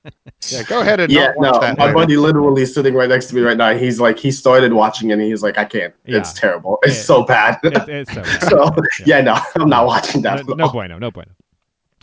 yeah. 0.49 0.63
Go 0.65 0.81
ahead 0.81 0.99
and 0.99 1.13
Yeah, 1.13 1.27
not 1.27 1.37
watch 1.37 1.53
no, 1.55 1.61
that. 1.61 1.79
my 1.79 1.85
later. 1.85 1.95
buddy 1.95 2.17
literally 2.17 2.65
sitting 2.67 2.95
right 2.95 3.09
next 3.09 3.27
to 3.27 3.35
me 3.37 3.43
right 3.43 3.57
now. 3.57 3.75
He's 3.77 4.01
like, 4.01 4.19
he 4.19 4.33
started 4.33 4.73
watching 4.73 5.11
it 5.11 5.13
and 5.15 5.23
he's 5.23 5.43
like, 5.45 5.59
I 5.59 5.65
can't. 5.67 5.95
It's 6.07 6.33
terrible. 6.33 6.79
It's 6.83 6.97
Yeah. 6.97 7.03
so 7.03 7.23
bad. 7.25 7.59
It- 7.65 7.89
it's 7.89 8.13
so 8.13 8.23
bad. 8.23 8.43
so 8.49 8.75
yeah, 9.07 9.21
no, 9.21 9.39
I'm 9.57 9.69
not 9.69 9.87
watching 9.87 10.23
that. 10.23 10.45
no, 10.47 10.53
at 10.53 10.59
no 10.59 10.69
bueno, 10.71 10.99
no 10.99 11.11
bueno. 11.11 11.31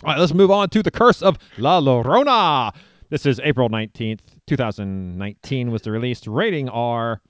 All 0.04 0.12
right, 0.14 0.20
let's 0.20 0.34
move 0.34 0.52
on 0.52 0.70
to 0.70 0.84
the 0.84 0.92
Curse 0.92 1.24
of 1.24 1.38
La 1.58 1.82
Llorona. 1.82 2.74
This 3.10 3.26
is 3.26 3.40
April 3.42 3.70
nineteenth, 3.70 4.22
two 4.48 4.58
thousand 4.58 5.18
nineteen. 5.18 5.72
Was 5.72 5.84
the 5.84 5.92
release. 5.92 6.28
rating 6.28 6.68
R, 6.68 7.22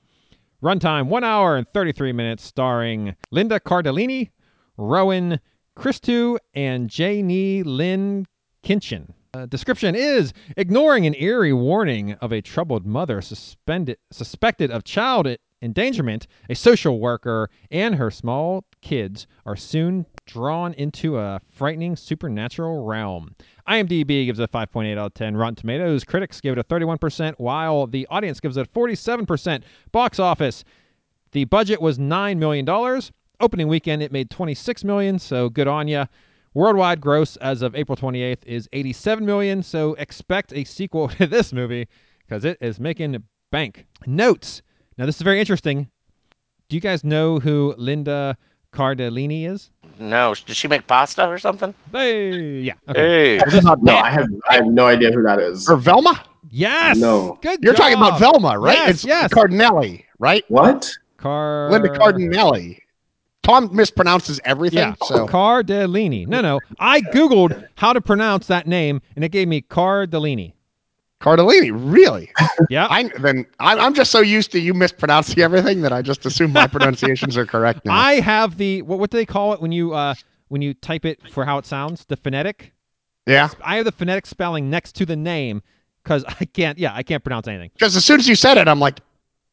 runtime 0.63 1.05
one 1.05 1.23
hour 1.23 1.55
and 1.55 1.67
thirty 1.71 1.91
three 1.91 2.11
minutes, 2.11 2.43
starring 2.43 3.15
Linda 3.29 3.59
Cardellini, 3.59 4.31
Roman 4.77 5.39
Christou, 5.77 6.39
and 6.55 6.89
Janie 6.89 7.61
Lynn 7.61 8.25
Kinchin. 8.63 9.13
Uh, 9.35 9.45
description 9.45 9.93
is 9.93 10.33
ignoring 10.55 11.05
an 11.05 11.13
eerie 11.13 11.53
warning 11.53 12.13
of 12.13 12.31
a 12.31 12.41
troubled 12.41 12.87
mother 12.87 13.21
suspended, 13.21 13.99
suspected 14.09 14.71
of 14.71 14.83
child 14.83 15.27
endangerment, 15.61 16.25
a 16.49 16.55
social 16.55 16.99
worker 16.99 17.51
and 17.69 17.93
her 17.93 18.09
small 18.09 18.63
kids 18.81 19.27
are 19.45 19.55
soon 19.55 20.07
drawn 20.27 20.73
into 20.73 21.17
a 21.17 21.41
frightening 21.49 21.95
supernatural 21.95 22.85
realm. 22.85 23.35
IMDb 23.67 24.25
gives 24.25 24.39
it 24.39 24.43
a 24.43 24.47
5.8 24.47 24.91
out 24.97 25.07
of 25.07 25.13
10. 25.15 25.35
Rotten 25.35 25.55
Tomatoes 25.55 26.03
critics 26.03 26.39
give 26.39 26.57
it 26.57 26.59
a 26.59 26.63
31%, 26.63 27.33
while 27.37 27.87
the 27.87 28.05
audience 28.11 28.39
gives 28.39 28.57
it 28.57 28.67
a 28.67 28.69
47%. 28.69 29.63
Box 29.91 30.19
office, 30.19 30.63
the 31.31 31.45
budget 31.45 31.81
was 31.81 31.97
$9 31.97 32.37
million. 32.37 33.01
Opening 33.39 33.67
weekend, 33.67 34.03
it 34.03 34.11
made 34.11 34.29
26 34.29 34.83
million, 34.83 35.17
so 35.17 35.49
good 35.49 35.67
on 35.67 35.87
ya. 35.87 36.05
Worldwide 36.53 37.01
gross 37.01 37.35
as 37.37 37.61
of 37.61 37.75
April 37.75 37.95
28th 37.95 38.43
is 38.45 38.67
87 38.73 39.25
million. 39.25 39.61
so 39.61 39.93
expect 39.95 40.53
a 40.53 40.63
sequel 40.63 41.07
to 41.09 41.27
this 41.27 41.53
movie 41.53 41.87
because 42.25 42.45
it 42.45 42.57
is 42.61 42.79
making 42.79 43.23
bank. 43.51 43.85
Notes. 44.05 44.61
Now 44.97 45.05
this 45.05 45.17
is 45.17 45.21
very 45.21 45.39
interesting. 45.39 45.89
Do 46.69 46.75
you 46.75 46.81
guys 46.81 47.03
know 47.03 47.39
who 47.39 47.75
Linda 47.77 48.37
Cardellini 48.77 49.47
is? 49.49 49.71
No, 49.99 50.35
did 50.45 50.55
she 50.55 50.67
make 50.67 50.85
pasta 50.85 51.27
or 51.27 51.39
something? 51.39 51.73
Hey, 51.91 52.59
yeah. 52.59 52.73
Okay. 52.87 53.39
Hey, 53.39 53.59
No, 53.81 53.95
I 53.97 54.11
have 54.11 54.27
I 54.47 54.55
have 54.55 54.67
no 54.67 54.85
idea 54.85 55.11
who 55.11 55.23
that 55.23 55.39
is. 55.39 55.67
or 55.67 55.77
Velma. 55.77 56.23
Yes. 56.51 56.97
No. 56.97 57.39
Good. 57.41 57.63
You're 57.63 57.73
talking 57.73 57.97
about. 57.97 58.19
Velma, 58.19 58.59
right? 58.59 58.77
Yes, 58.77 58.89
it's 58.91 59.05
yes. 59.05 59.33
Cardinelli, 59.33 60.03
right? 60.19 60.45
What? 60.49 60.91
Car 61.17 61.71
Linda 61.71 61.89
Cardinelli. 61.89 62.77
Tom 63.41 63.69
mispronounces 63.69 64.39
everything. 64.45 64.79
Yeah, 64.79 64.93
So 65.03 65.25
Cardellini. 65.25 66.27
No, 66.27 66.41
no. 66.41 66.59
I 66.79 67.01
googled 67.01 67.65
how 67.75 67.93
to 67.93 68.01
pronounce 68.01 68.47
that 68.47 68.67
name, 68.67 69.01
and 69.15 69.25
it 69.25 69.29
gave 69.29 69.47
me 69.47 69.61
Cardellini. 69.61 70.53
Cardellini, 71.21 71.71
really? 71.73 72.31
Yeah. 72.69 72.87
I 72.89 73.09
then 73.19 73.45
I'm, 73.59 73.79
I'm 73.79 73.93
just 73.93 74.11
so 74.11 74.19
used 74.19 74.51
to 74.51 74.59
you 74.59 74.73
mispronouncing 74.73 75.39
everything 75.41 75.81
that 75.81 75.91
I 75.91 76.01
just 76.01 76.25
assume 76.25 76.53
my 76.53 76.67
pronunciations 76.67 77.35
are 77.37 77.45
correct 77.45 77.85
now. 77.85 77.95
I 77.95 78.19
have 78.19 78.57
the 78.57 78.81
what, 78.83 78.99
what 78.99 79.09
do 79.09 79.17
they 79.17 79.25
call 79.25 79.53
it 79.53 79.61
when 79.61 79.71
you 79.71 79.93
uh 79.93 80.13
when 80.49 80.61
you 80.61 80.73
type 80.75 81.05
it 81.05 81.19
for 81.31 81.43
how 81.45 81.57
it 81.57 81.65
sounds? 81.65 82.05
The 82.05 82.17
phonetic. 82.17 82.71
yeah, 83.25 83.49
I 83.63 83.77
have 83.77 83.85
the 83.85 83.91
phonetic 83.91 84.25
spelling 84.27 84.69
next 84.69 84.93
to 84.97 85.05
the 85.05 85.15
name 85.15 85.61
because 86.03 86.23
I 86.25 86.45
can't. 86.45 86.77
Yeah, 86.77 86.91
I 86.93 87.03
can't 87.03 87.23
pronounce 87.23 87.47
anything. 87.47 87.71
because 87.73 87.95
as 87.95 88.05
soon 88.05 88.19
as 88.19 88.27
you 88.29 88.35
said 88.35 88.57
it, 88.57 88.67
I'm 88.67 88.79
like, 88.79 88.99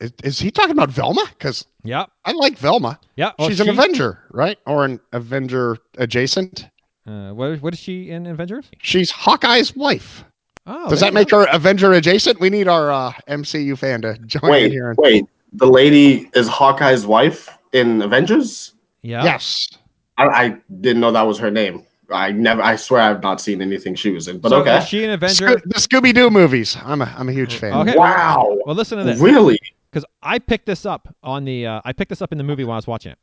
is, 0.01 0.13
is 0.23 0.39
he 0.39 0.51
talking 0.51 0.73
about 0.73 0.91
Velma? 0.91 1.25
Because 1.31 1.65
Yep. 1.85 2.11
I 2.25 2.33
like 2.33 2.59
Velma. 2.59 2.99
Yep. 3.17 3.35
Well, 3.39 3.49
She's 3.49 3.61
an 3.61 3.69
Avenger, 3.71 4.23
right? 4.31 4.59
Or 4.67 4.85
an 4.85 5.01
Avenger 5.13 5.79
adjacent. 5.99 6.69
Uh, 7.07 7.31
what, 7.33 7.61
what 7.63 7.73
is 7.75 7.81
she 7.81 8.11
in 8.11 8.27
Avengers? 8.27 8.71
She's 8.81 9.11
Hawkeye's 9.11 9.75
wife. 9.77 10.25
Oh, 10.67 10.89
Does 10.89 11.01
that 11.01 11.13
make 11.13 11.31
her 11.31 11.47
Avenger 11.53 11.93
adjacent? 11.93 12.41
We 12.41 12.49
need 12.51 12.69
our 12.69 12.91
uh, 12.91 13.13
MCU 13.29 13.77
fan 13.77 14.03
to 14.03 14.17
join 14.19 14.45
in 14.45 14.51
Wait, 14.51 14.73
here. 14.73 14.91
And, 14.91 14.99
wait. 14.99 15.27
The 15.53 15.67
lady 15.67 16.31
is 16.35 16.49
Hawkeye's 16.49 17.07
wife 17.07 17.49
in 17.73 18.01
Avengers. 18.03 18.75
Yeah. 19.03 19.25
Yes. 19.25 19.69
I, 20.17 20.27
I 20.27 20.57
didn't 20.81 21.01
know 21.01 21.13
that 21.13 21.23
was 21.23 21.39
her 21.39 21.51
name. 21.51 21.85
I 22.11 22.33
never. 22.33 22.63
I 22.63 22.77
swear 22.77 23.03
I've 23.03 23.23
not 23.23 23.41
seen 23.41 23.63
anything 23.63 23.95
she 23.95 24.11
was 24.11 24.29
in. 24.29 24.39
But 24.39 24.51
so 24.51 24.61
okay. 24.61 24.79
Is 24.79 24.89
she 24.89 25.05
an 25.05 25.11
Avenger? 25.11 25.59
Sco- 25.59 25.61
the 25.65 25.75
Scooby 25.81 26.15
Doo 26.15 26.31
movies. 26.31 26.77
I'm 26.85 27.01
a 27.03 27.15
I'm 27.17 27.29
a 27.29 27.33
huge 27.33 27.57
fan. 27.57 27.73
Okay. 27.89 27.97
Wow. 27.97 28.59
Well, 28.67 28.75
listen 28.75 28.99
to 28.99 29.05
this. 29.05 29.19
Really? 29.21 29.59
because 29.95 30.05
I 30.25 30.41
picked 30.41 30.67
this 30.67 30.85
up 30.85 31.15
on 31.23 31.45
the 31.45 31.67
uh, 31.67 31.81
I 31.85 31.93
picked 31.93 32.09
this 32.09 32.21
up 32.21 32.33
in 32.33 32.39
the 32.39 32.45
movie 32.45 32.65
while 32.65 32.75
I 32.75 32.79
was 32.79 32.87
watching 32.87 33.13
it. 33.13 33.19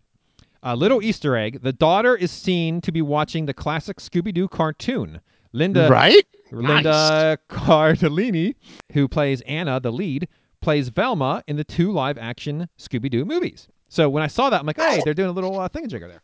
A 0.63 0.75
little 0.75 1.01
Easter 1.01 1.35
egg: 1.35 1.61
the 1.61 1.73
daughter 1.73 2.15
is 2.15 2.31
seen 2.31 2.79
to 2.81 2.91
be 2.93 3.01
watching 3.01 3.45
the 3.45 3.53
classic 3.53 3.97
Scooby 3.97 4.33
Doo 4.33 4.47
cartoon. 4.47 5.19
Linda 5.53 5.87
Right? 5.89 6.25
Linda 6.51 7.37
Cardellini, 7.49 8.55
who 8.93 9.07
plays 9.07 9.41
Anna, 9.41 9.79
the 9.79 9.91
lead, 9.91 10.27
plays 10.61 10.89
Velma 10.89 11.43
in 11.47 11.55
the 11.55 11.63
two 11.63 11.91
live-action 11.91 12.67
Scooby 12.77 13.09
Doo 13.09 13.23
movies. 13.25 13.67
So 13.87 14.09
when 14.09 14.21
I 14.23 14.27
saw 14.27 14.49
that, 14.49 14.59
I'm 14.59 14.65
like, 14.65 14.77
hey, 14.79 15.01
they're 15.03 15.13
doing 15.13 15.29
a 15.29 15.33
little 15.33 15.59
uh, 15.59 15.69
thingamajigger 15.69 16.07
there. 16.09 16.21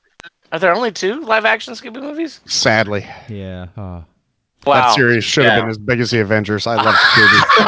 Are 0.52 0.60
there 0.60 0.74
only 0.74 0.92
two 0.92 1.22
live 1.22 1.46
action 1.46 1.74
Scooby 1.74 2.02
movies? 2.02 2.42
Sadly, 2.46 3.06
Yeah. 3.30 3.68
Uh, 3.78 4.02
Wow. 4.66 4.74
that 4.74 4.96
series 4.96 5.24
should 5.24 5.46
have 5.46 5.62
been 5.62 5.70
as 5.70 5.78
big 5.78 6.02
as 6.02 6.12
the 6.12 6.20
Avengers. 6.20 6.68
I 6.68 6.76
love 6.76 6.96
Scooby. 6.96 7.68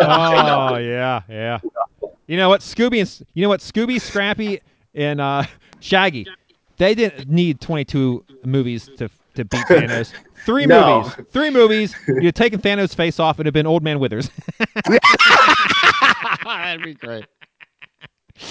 oh 0.00 0.76
yeah, 0.76 1.20
yeah. 1.28 1.58
You 2.26 2.36
know 2.36 2.48
what, 2.48 2.62
Scooby 2.62 3.00
and 3.00 3.26
you 3.34 3.42
know 3.42 3.48
what, 3.48 3.60
Scooby, 3.60 4.00
Scrappy, 4.00 4.60
and 4.94 5.20
uh, 5.20 5.44
Shaggy, 5.80 6.26
they 6.78 6.94
didn't 6.96 7.28
need 7.28 7.60
22 7.60 8.24
movies 8.44 8.90
to 8.96 9.08
to 9.34 9.44
beat 9.44 9.64
Thanos. 9.66 10.12
Three 10.48 10.64
No. 10.64 11.02
movies, 11.02 11.26
three 11.30 11.50
movies. 11.50 11.94
You'd 12.08 12.24
have 12.24 12.32
taken 12.32 12.58
Thanos' 12.58 12.94
face 12.94 13.20
off. 13.20 13.36
It'd 13.36 13.44
have 13.44 13.52
been 13.52 13.66
Old 13.66 13.82
Man 13.82 14.00
Withers. 14.00 14.30
That'd 16.42 16.82
be 16.82 16.94
great. 16.94 17.26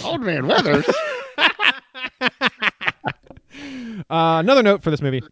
Old 0.03 0.21
Man 0.21 0.47
Withers. 0.47 0.85
Uh, 4.11 4.37
another 4.39 4.61
note 4.61 4.83
for 4.83 4.91
this 4.91 5.01
movie. 5.01 5.23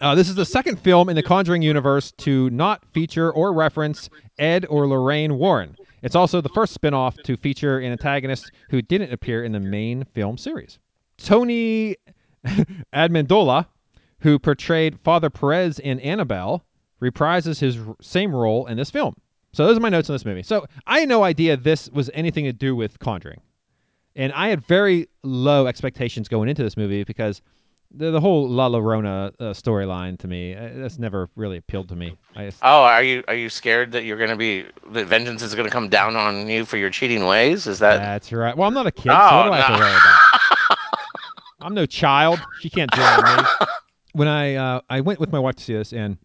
Uh, 0.00 0.14
this 0.14 0.28
is 0.28 0.36
the 0.36 0.44
second 0.44 0.78
film 0.78 1.08
in 1.08 1.16
the 1.16 1.22
Conjuring 1.22 1.60
universe 1.62 2.12
to 2.18 2.48
not 2.50 2.84
feature 2.92 3.32
or 3.32 3.52
reference 3.52 4.08
Ed 4.38 4.64
or 4.70 4.86
Lorraine 4.86 5.36
Warren. 5.38 5.76
It's 6.02 6.14
also 6.14 6.40
the 6.40 6.48
first 6.50 6.72
spin 6.72 6.94
off 6.94 7.16
to 7.24 7.36
feature 7.36 7.80
an 7.80 7.90
antagonist 7.90 8.52
who 8.70 8.80
didn't 8.80 9.12
appear 9.12 9.42
in 9.42 9.50
the 9.50 9.58
main 9.58 10.04
film 10.14 10.38
series. 10.38 10.78
Tony 11.18 11.96
Amendola, 12.94 13.66
who 14.20 14.38
portrayed 14.38 14.98
Father 15.00 15.30
Perez 15.30 15.78
in 15.78 16.00
Annabelle, 16.00 16.64
reprises 17.00 17.60
his 17.60 17.78
r- 17.78 17.96
same 18.00 18.34
role 18.34 18.66
in 18.66 18.76
this 18.76 18.90
film. 18.90 19.14
So 19.52 19.66
those 19.66 19.76
are 19.76 19.80
my 19.80 19.88
notes 19.88 20.10
on 20.10 20.14
this 20.14 20.24
movie. 20.24 20.42
So 20.42 20.66
I 20.86 21.00
had 21.00 21.08
no 21.08 21.22
idea 21.24 21.56
this 21.56 21.88
was 21.90 22.10
anything 22.14 22.44
to 22.44 22.52
do 22.52 22.74
with 22.76 22.98
Conjuring. 22.98 23.40
And 24.16 24.32
I 24.32 24.48
had 24.48 24.66
very 24.66 25.08
low 25.22 25.66
expectations 25.66 26.28
going 26.28 26.48
into 26.48 26.62
this 26.62 26.76
movie 26.76 27.04
because 27.04 27.40
the, 27.90 28.10
the 28.10 28.20
whole 28.20 28.48
La 28.48 28.68
Llorona 28.68 29.28
uh, 29.38 29.44
storyline 29.54 30.18
to 30.18 30.28
me, 30.28 30.54
uh, 30.54 30.70
that's 30.74 30.98
never 30.98 31.30
really 31.36 31.56
appealed 31.56 31.88
to 31.88 31.96
me. 31.96 32.16
Just, 32.36 32.58
Oh, 32.62 32.82
are 32.82 33.02
you 33.02 33.22
are 33.28 33.34
you 33.34 33.48
scared 33.48 33.92
that 33.92 34.04
you're 34.04 34.18
gonna 34.18 34.36
be 34.36 34.66
that 34.90 35.06
vengeance 35.06 35.40
is 35.40 35.54
gonna 35.54 35.70
come 35.70 35.88
down 35.88 36.14
on 36.16 36.48
you 36.48 36.64
for 36.66 36.76
your 36.76 36.90
cheating 36.90 37.24
ways? 37.26 37.66
Is 37.66 37.78
that 37.78 37.98
that's 37.98 38.30
right. 38.32 38.54
Well, 38.56 38.68
I'm 38.68 38.74
not 38.74 38.86
a 38.86 38.92
kid, 38.92 39.04
so 39.10 39.16
Oh, 39.18 39.36
what 39.38 39.44
do 39.46 39.52
I 39.52 39.60
have 39.60 39.70
no. 39.70 39.76
to 39.76 39.82
worry 39.82 39.92
about? 39.92 40.78
I'm 41.60 41.74
no 41.74 41.86
child. 41.86 42.40
She 42.60 42.68
can't 42.68 42.90
drown 42.90 43.22
me. 43.38 43.42
When 44.12 44.28
I 44.28 44.54
uh, 44.54 44.80
I 44.88 45.00
went 45.00 45.20
with 45.20 45.32
my 45.32 45.38
wife 45.38 45.56
to 45.56 45.64
see 45.64 45.74
this, 45.74 45.92
and 45.92 46.18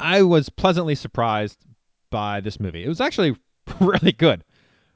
I 0.00 0.22
was 0.22 0.48
pleasantly 0.48 0.94
surprised 0.94 1.58
by 2.10 2.40
this 2.40 2.58
movie. 2.60 2.84
It 2.84 2.88
was 2.88 3.00
actually 3.00 3.36
really 3.80 4.12
good. 4.12 4.44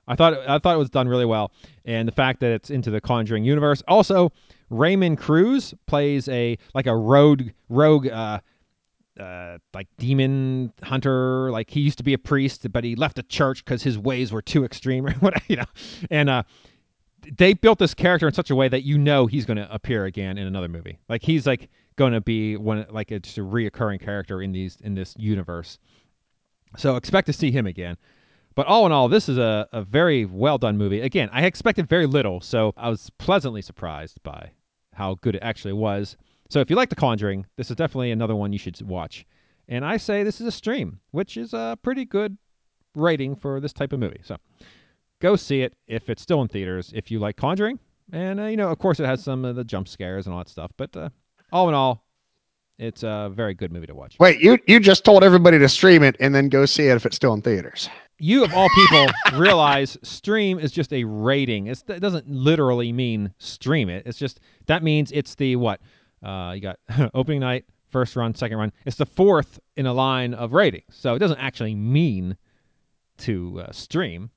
I 0.09 0.17
thought 0.17 0.35
I 0.49 0.59
thought 0.59 0.75
it 0.75 0.79
was 0.79 0.91
done 0.91 1.09
really 1.09 1.27
well, 1.27 1.53
and 1.85 2.09
the 2.09 2.13
fact 2.13 2.41
that 2.41 2.51
it's 2.51 2.71
into 2.71 2.91
the 2.91 3.01
Conjuring 3.01 3.45
universe. 3.45 3.83
Also, 3.87 4.33
Raymond 4.71 5.19
Cruz 5.19 5.75
plays 5.87 6.29
a 6.29 6.59
like 6.75 6.87
a 6.87 6.97
rogue 6.97 7.51
rogue 7.69 8.09
uh, 8.09 8.41
uh, 9.19 9.59
like 9.75 9.87
demon 9.99 10.73
hunter. 10.83 11.51
Like 11.51 11.71
he 11.71 11.81
used 11.81 11.99
to 11.99 12.05
be 12.05 12.15
a 12.15 12.19
priest, 12.19 12.71
but 12.73 12.83
he 12.83 12.97
left 12.97 13.17
the 13.17 13.23
church 13.23 13.65
because 13.65 13.83
his 13.83 13.99
ways 13.99 14.33
were 14.33 14.43
too 14.43 14.65
extreme, 14.65 15.07
or 15.23 15.33
you 15.47 15.57
know. 15.57 15.67
And 16.11 16.29
uh, 16.29 16.43
they 17.37 17.55
built 17.55 17.79
this 17.79 17.95
character 17.95 18.27
in 18.27 18.35
such 18.35 18.51
a 18.51 18.57
way 18.57 18.69
that 18.69 18.83
you 18.83 18.99
know 18.99 19.27
he's 19.27 19.47
going 19.47 19.59
to 19.59 19.73
appear 19.73 20.05
again 20.07 20.37
in 20.39 20.47
another 20.47 20.69
movie. 20.69 20.99
Like 21.09 21.23
he's 21.23 21.47
like 21.47 21.71
going 21.97 22.13
to 22.13 22.21
be 22.21 22.57
one 22.57 22.87
like 22.91 23.13
it's 23.13 23.37
a 23.37 23.41
reoccurring 23.41 24.01
character 24.01 24.43
in 24.43 24.53
these 24.53 24.79
in 24.81 24.95
this 24.95 25.15
universe. 25.19 25.79
So 26.77 26.97
expect 26.97 27.27
to 27.27 27.33
see 27.33 27.51
him 27.51 27.67
again. 27.67 27.97
But 28.55 28.67
all 28.67 28.85
in 28.87 28.93
all, 28.93 29.09
this 29.09 29.29
is 29.29 29.39
a, 29.39 29.67
a 29.73 29.83
very 29.83 30.25
well 30.27 30.59
done 30.59 30.77
movie. 30.77 31.01
Again, 31.01 31.31
I 31.33 31.45
expected 31.45 31.89
very 31.89 32.07
little, 32.07 32.41
so 32.41 32.73
I 32.77 32.91
was 32.91 33.11
pleasantly 33.19 33.63
surprised 33.63 34.23
by 34.23 34.51
how 34.93 35.15
good 35.23 35.37
it 35.37 35.43
actually 35.43 35.73
was. 35.73 36.17
So 36.51 36.61
if 36.61 36.69
you 36.69 36.77
like 36.77 36.91
The 36.91 36.97
Conjuring, 36.97 37.47
this 37.57 37.71
is 37.71 37.77
definitely 37.77 38.11
another 38.11 38.37
one 38.37 38.53
you 38.53 38.59
should 38.59 38.81
watch. 38.83 39.25
And 39.69 39.85
I 39.87 39.97
say 39.97 40.23
this 40.23 40.41
is 40.41 40.47
a 40.47 40.53
stream, 40.53 41.01
which 41.13 41.39
is 41.39 41.55
a 41.55 41.79
pretty 41.83 42.05
good 42.05 42.37
rating 42.95 43.37
for 43.37 43.59
this 43.59 43.73
type 43.73 43.95
of 43.95 44.01
movie. 44.01 44.21
So 44.23 44.37
go 45.21 45.35
see 45.35 45.63
it 45.63 45.75
if 45.87 46.11
it's 46.11 46.21
still 46.21 46.43
in 46.43 46.49
theaters 46.49 46.93
if 46.95 47.11
you 47.11 47.19
like 47.19 47.37
Conjuring. 47.37 47.79
And, 48.13 48.39
uh, 48.39 48.45
you 48.47 48.59
know, 48.59 48.69
of 48.69 48.79
course, 48.79 49.01
it 49.01 49.07
has 49.07 49.25
some 49.25 49.47
of 49.47 49.57
the 49.57 49.65
jump 49.65 49.89
scares 49.89 50.27
and 50.27 50.35
all 50.35 50.41
that 50.41 50.51
stuff. 50.51 50.73
But 50.77 50.95
uh, 50.95 51.09
all 51.53 51.69
in 51.69 51.75
all, 51.75 52.05
it's 52.79 53.03
a 53.03 53.31
very 53.33 53.55
good 53.55 53.73
movie 53.73 53.87
to 53.87 53.95
watch. 53.95 54.17
Wait, 54.19 54.41
you 54.41 54.59
you 54.67 54.81
just 54.81 55.05
told 55.05 55.23
everybody 55.23 55.59
to 55.59 55.69
stream 55.69 56.03
it 56.03 56.17
and 56.19 56.35
then 56.35 56.49
go 56.49 56.67
see 56.67 56.89
it 56.89 56.97
if 56.97 57.07
it's 57.07 57.17
still 57.17 57.35
in 57.35 57.43
theaters. 57.43 57.89
you 58.19 58.43
of 58.45 58.53
all 58.55 58.69
people 58.75 59.07
realize 59.39 59.97
stream 60.03 60.59
is 60.59 60.73
just 60.73 60.93
a 60.93 61.05
rating. 61.05 61.67
It's, 61.67 61.85
it 61.89 62.01
doesn't 62.01 62.29
literally 62.29 62.93
mean 62.93 63.33
stream 63.39 63.89
it. 63.89 64.05
It's 64.07 64.19
just 64.19 64.41
that 64.67 64.83
means 64.83 65.13
it's 65.13 65.35
the 65.35 65.57
what? 65.57 65.81
Uh, 66.23 66.53
you 66.55 66.61
got 66.61 66.79
opening 67.15 67.41
night, 67.41 67.65
first 67.91 68.17
run, 68.17 68.35
second 68.35 68.59
run. 68.59 68.73
It's 68.87 68.97
the 68.97 69.07
fourth 69.07 69.61
in 69.77 69.87
a 69.87 69.93
line 69.93 70.35
of 70.35 70.53
ratings. 70.53 70.95
So 70.97 71.15
it 71.15 71.19
doesn't 71.19 71.39
actually 71.39 71.75
mean 71.75 72.37
to 73.19 73.63
uh, 73.67 73.73
stream, 73.73 74.31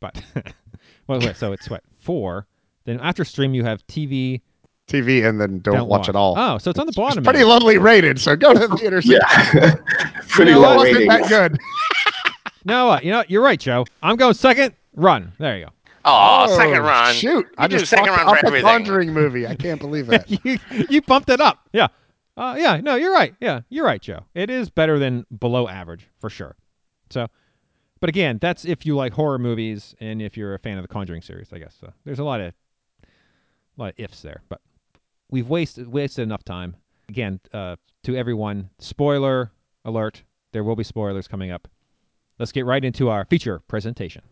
but 0.00 0.20
well, 1.06 1.20
wait, 1.20 1.36
so 1.36 1.52
it's 1.52 1.70
what 1.70 1.82
four. 2.00 2.46
Then 2.84 3.00
after 3.00 3.24
stream, 3.24 3.54
you 3.54 3.64
have 3.64 3.86
TV. 3.86 4.42
TV 4.88 5.28
and 5.28 5.40
then 5.40 5.58
don't, 5.60 5.88
watch, 5.88 6.08
it 6.08 6.14
all. 6.16 6.34
Oh, 6.38 6.58
so 6.58 6.70
it's 6.70 6.78
on 6.78 6.86
the 6.86 6.90
It's 6.90 6.96
bottom. 6.96 7.24
pretty 7.24 7.40
there. 7.40 7.46
lowly 7.46 7.76
rated, 7.78 8.20
so 8.20 8.36
go 8.36 8.52
to 8.54 8.68
the 8.68 8.76
theater. 8.76 9.02
see 9.02 9.14
it. 9.16 9.22
Yeah. 9.54 9.74
Pretty 10.28 10.52
You 10.52 10.56
know 10.56 10.62
low 10.62 10.76
what? 10.76 10.78
Wasn't 10.88 10.94
rating. 10.96 11.08
that 11.08 11.28
good? 11.28 11.58
No, 12.64 12.90
uh, 12.90 13.00
you 13.00 13.12
know 13.12 13.22
you're 13.28 13.42
right, 13.44 13.60
Joe. 13.60 13.84
I'm 14.02 14.16
going 14.16 14.34
second 14.34 14.74
run. 14.96 15.30
There 15.38 15.56
you 15.56 15.66
go. 15.66 15.70
oh, 16.04 16.56
second 16.56 16.82
run? 16.82 17.14
Shoot, 17.14 17.46
I 17.56 17.68
do 17.68 17.78
just 17.78 17.90
second 17.90 18.06
fucked 18.06 18.26
run 18.26 18.36
up 18.38 18.48
for 18.48 18.56
a. 18.56 18.60
Conjuring 18.60 19.12
movie. 19.12 19.46
I 19.46 19.54
can't 19.54 19.80
believe 19.80 20.08
that. 20.08 20.28
you 20.44 20.58
you 20.90 21.00
bumped 21.02 21.28
it 21.30 21.40
up. 21.40 21.60
Yeah. 21.72 21.86
Uh, 22.36 22.56
yeah. 22.58 22.80
No, 22.82 22.96
you're 22.96 23.12
right. 23.12 23.36
Yeah, 23.40 23.60
you're 23.68 23.84
right, 23.86 24.02
Joe. 24.02 24.24
It 24.34 24.50
is 24.50 24.68
better 24.68 24.98
than 24.98 25.24
below 25.38 25.68
average 25.68 26.08
for 26.18 26.28
sure. 26.28 26.56
So, 27.10 27.28
but 28.00 28.08
again, 28.08 28.38
that's 28.40 28.64
if 28.64 28.84
you 28.84 28.96
like 28.96 29.12
horror 29.12 29.38
movies 29.38 29.94
and 30.00 30.20
if 30.20 30.36
you're 30.36 30.54
a 30.54 30.58
fan 30.58 30.76
of 30.76 30.82
the 30.82 30.88
Conjuring 30.88 31.22
series, 31.22 31.52
I 31.52 31.58
guess. 31.60 31.76
So 31.80 31.92
there's 32.04 32.18
a 32.18 32.24
lot 32.24 32.40
of 32.40 32.52
a 33.04 33.80
lot 33.80 33.88
of 33.90 33.94
ifs 33.98 34.22
there, 34.22 34.42
but 34.48 34.60
we've 35.30 35.48
wasted 35.48 35.88
wasted 35.88 36.22
enough 36.22 36.44
time. 36.44 36.76
Again, 37.08 37.40
uh, 37.52 37.76
to 38.04 38.16
everyone, 38.16 38.70
spoiler 38.78 39.52
alert. 39.84 40.22
There 40.52 40.64
will 40.64 40.76
be 40.76 40.84
spoilers 40.84 41.28
coming 41.28 41.50
up. 41.50 41.68
Let's 42.38 42.52
get 42.52 42.66
right 42.66 42.84
into 42.84 43.08
our 43.08 43.24
feature 43.24 43.60
presentation. 43.68 44.22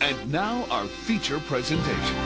And 0.00 0.32
now 0.32 0.64
our 0.70 0.86
feature 0.86 1.38
presentation. 1.40 2.16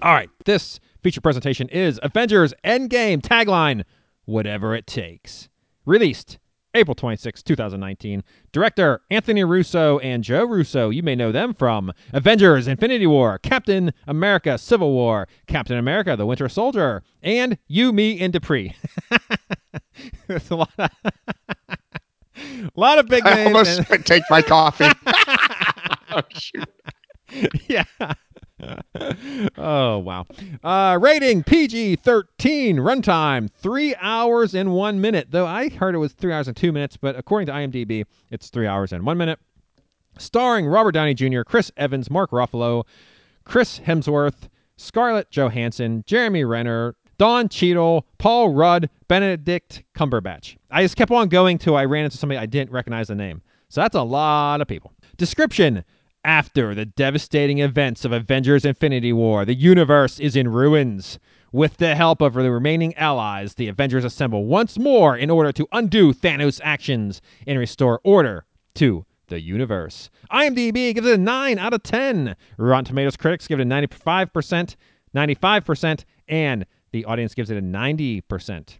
All 0.00 0.14
right, 0.14 0.30
this 0.44 0.80
feature 1.02 1.20
presentation 1.20 1.68
is 1.68 2.00
Avengers 2.02 2.54
Endgame 2.64 3.20
tagline, 3.20 3.84
whatever 4.24 4.74
it 4.74 4.86
takes. 4.86 5.48
Released 5.84 6.38
April 6.74 6.94
26, 6.94 7.42
2019. 7.42 8.22
Director 8.52 9.00
Anthony 9.10 9.42
Russo 9.44 9.98
and 10.00 10.22
Joe 10.22 10.44
Russo. 10.44 10.90
You 10.90 11.02
may 11.02 11.14
know 11.14 11.32
them 11.32 11.54
from 11.54 11.92
Avengers 12.12 12.68
Infinity 12.68 13.06
War, 13.06 13.38
Captain 13.38 13.92
America 14.06 14.58
Civil 14.58 14.92
War, 14.92 15.26
Captain 15.46 15.78
America 15.78 16.14
The 16.16 16.26
Winter 16.26 16.48
Soldier, 16.48 17.02
and 17.22 17.56
You, 17.68 17.92
Me, 17.92 18.20
and 18.20 18.32
Dupree. 18.32 18.74
There's 20.28 20.50
a 20.50 20.56
lot 20.56 20.70
of, 20.78 20.90
a 21.66 22.70
lot 22.76 22.98
of 22.98 23.06
big 23.08 23.26
I 23.26 23.34
names. 23.34 23.46
almost 23.46 23.90
and- 23.90 24.04
take 24.06 24.22
my 24.30 24.42
coffee. 24.42 24.88
oh, 26.12 26.22
shoot. 26.30 26.68
yeah. 27.68 27.84
oh 29.58 29.98
wow. 29.98 30.26
Uh, 30.62 30.98
rating 31.00 31.42
PG 31.42 31.96
thirteen. 31.96 32.76
Runtime 32.78 33.48
three 33.60 33.94
hours 33.96 34.54
and 34.54 34.72
one 34.72 35.00
minute. 35.00 35.28
Though 35.30 35.46
I 35.46 35.68
heard 35.68 35.94
it 35.94 35.98
was 35.98 36.12
three 36.12 36.32
hours 36.32 36.48
and 36.48 36.56
two 36.56 36.72
minutes, 36.72 36.96
but 36.96 37.16
according 37.16 37.46
to 37.46 37.52
IMDb, 37.52 38.04
it's 38.30 38.50
three 38.50 38.66
hours 38.66 38.92
and 38.92 39.04
one 39.04 39.18
minute. 39.18 39.38
Starring 40.18 40.66
Robert 40.66 40.92
Downey 40.92 41.14
Jr., 41.14 41.42
Chris 41.42 41.70
Evans, 41.76 42.10
Mark 42.10 42.32
Ruffalo, 42.32 42.84
Chris 43.44 43.78
Hemsworth, 43.78 44.48
Scarlett 44.76 45.30
Johansson, 45.30 46.02
Jeremy 46.06 46.44
Renner, 46.44 46.96
Don 47.18 47.48
Cheadle, 47.48 48.06
Paul 48.18 48.50
Rudd, 48.50 48.88
Benedict 49.08 49.82
Cumberbatch. 49.96 50.56
I 50.70 50.82
just 50.82 50.96
kept 50.96 51.10
on 51.10 51.28
going 51.28 51.58
till 51.58 51.76
I 51.76 51.84
ran 51.84 52.04
into 52.04 52.16
somebody 52.16 52.38
I 52.38 52.46
didn't 52.46 52.72
recognize 52.72 53.08
the 53.08 53.14
name. 53.14 53.42
So 53.68 53.80
that's 53.80 53.96
a 53.96 54.02
lot 54.02 54.60
of 54.60 54.68
people. 54.68 54.92
Description 55.16 55.84
After 56.24 56.74
the 56.74 56.84
devastating 56.84 57.60
events 57.60 58.04
of 58.04 58.10
Avengers 58.10 58.64
Infinity 58.64 59.12
War, 59.12 59.44
the 59.44 59.54
universe 59.54 60.18
is 60.18 60.34
in 60.34 60.48
ruins. 60.48 61.20
With 61.52 61.76
the 61.76 61.94
help 61.94 62.20
of 62.20 62.34
the 62.34 62.50
remaining 62.50 62.92
allies, 62.96 63.54
the 63.54 63.68
Avengers 63.68 64.04
assemble 64.04 64.44
once 64.44 64.80
more 64.80 65.16
in 65.16 65.30
order 65.30 65.52
to 65.52 65.68
undo 65.70 66.12
Thanos' 66.12 66.60
actions 66.64 67.22
and 67.46 67.56
restore 67.56 68.00
order 68.02 68.44
to 68.74 69.06
the 69.28 69.40
universe. 69.40 70.10
IMDb 70.32 70.92
gives 70.92 71.06
it 71.06 71.14
a 71.14 71.22
9 71.22 71.56
out 71.56 71.72
of 71.72 71.84
10. 71.84 72.34
Rotten 72.56 72.84
Tomatoes 72.84 73.16
critics 73.16 73.46
give 73.46 73.60
it 73.60 73.62
a 73.62 73.66
95%, 73.66 74.74
95%, 75.14 76.04
and 76.26 76.66
the 76.90 77.04
audience 77.04 77.32
gives 77.32 77.50
it 77.50 77.58
a 77.58 77.62
90%. 77.62 78.76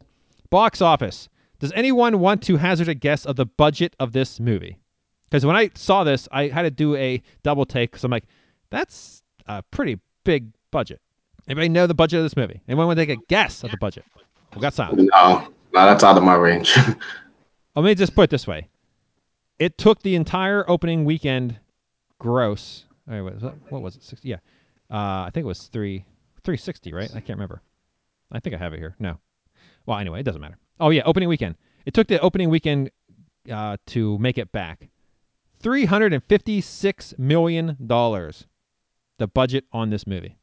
Box 0.50 0.82
office. 0.82 1.28
Does 1.60 1.72
anyone 1.72 2.18
want 2.18 2.42
to 2.42 2.56
hazard 2.56 2.88
a 2.88 2.94
guess 2.94 3.24
of 3.24 3.36
the 3.36 3.46
budget 3.46 3.94
of 4.00 4.12
this 4.12 4.40
movie? 4.40 4.78
Because 5.30 5.44
when 5.44 5.56
I 5.56 5.70
saw 5.74 6.04
this, 6.04 6.28
I 6.32 6.48
had 6.48 6.62
to 6.62 6.70
do 6.70 6.96
a 6.96 7.22
double 7.42 7.66
take 7.66 7.90
because 7.90 8.04
I'm 8.04 8.10
like, 8.10 8.24
that's 8.70 9.22
a 9.46 9.62
pretty 9.70 9.98
big 10.24 10.48
budget. 10.70 11.00
Anybody 11.48 11.68
know 11.68 11.86
the 11.86 11.94
budget 11.94 12.18
of 12.18 12.24
this 12.24 12.36
movie? 12.36 12.60
Anyone 12.68 12.86
want 12.86 12.98
to 12.98 13.06
take 13.06 13.18
a 13.18 13.22
guess 13.28 13.64
at 13.64 13.70
the 13.70 13.76
budget? 13.78 14.04
We 14.54 14.60
got 14.60 14.74
silent. 14.74 15.08
No, 15.12 15.38
no, 15.74 15.86
that's 15.86 16.02
out 16.04 16.16
of 16.16 16.22
my 16.22 16.34
range. 16.34 16.76
Let 17.76 17.84
me 17.84 17.94
just 17.94 18.14
put 18.14 18.22
it 18.24 18.30
this 18.30 18.46
way: 18.46 18.68
it 19.58 19.78
took 19.78 20.02
the 20.02 20.14
entire 20.14 20.68
opening 20.68 21.04
weekend 21.04 21.58
gross. 22.18 22.84
all 23.08 23.14
right, 23.14 23.20
What 23.22 23.34
was, 23.34 23.42
that- 23.42 23.54
what 23.72 23.82
was 23.82 23.96
it? 23.96 24.02
60, 24.02 24.28
yeah, 24.28 24.36
uh, 24.90 25.24
I 25.26 25.30
think 25.32 25.44
it 25.44 25.46
was 25.48 25.64
three 25.68 26.04
three 26.44 26.56
sixty. 26.56 26.92
Right? 26.92 27.08
I 27.10 27.20
can't 27.20 27.38
remember. 27.38 27.62
I 28.32 28.40
think 28.40 28.54
I 28.54 28.58
have 28.58 28.72
it 28.74 28.78
here. 28.78 28.96
No. 28.98 29.18
Well, 29.86 29.98
anyway, 29.98 30.20
it 30.20 30.24
doesn't 30.24 30.40
matter. 30.40 30.58
Oh 30.80 30.90
yeah, 30.90 31.02
opening 31.04 31.28
weekend. 31.28 31.56
It 31.86 31.94
took 31.94 32.06
the 32.08 32.20
opening 32.20 32.50
weekend 32.50 32.90
uh, 33.50 33.76
to 33.86 34.18
make 34.18 34.36
it 34.38 34.50
back. 34.52 34.88
Three 35.60 35.84
hundred 35.84 36.12
and 36.12 36.22
fifty-six 36.24 37.14
million 37.18 37.76
dollars. 37.86 38.46
The 39.18 39.26
budget 39.26 39.64
on 39.72 39.90
this 39.90 40.06
movie. 40.06 40.36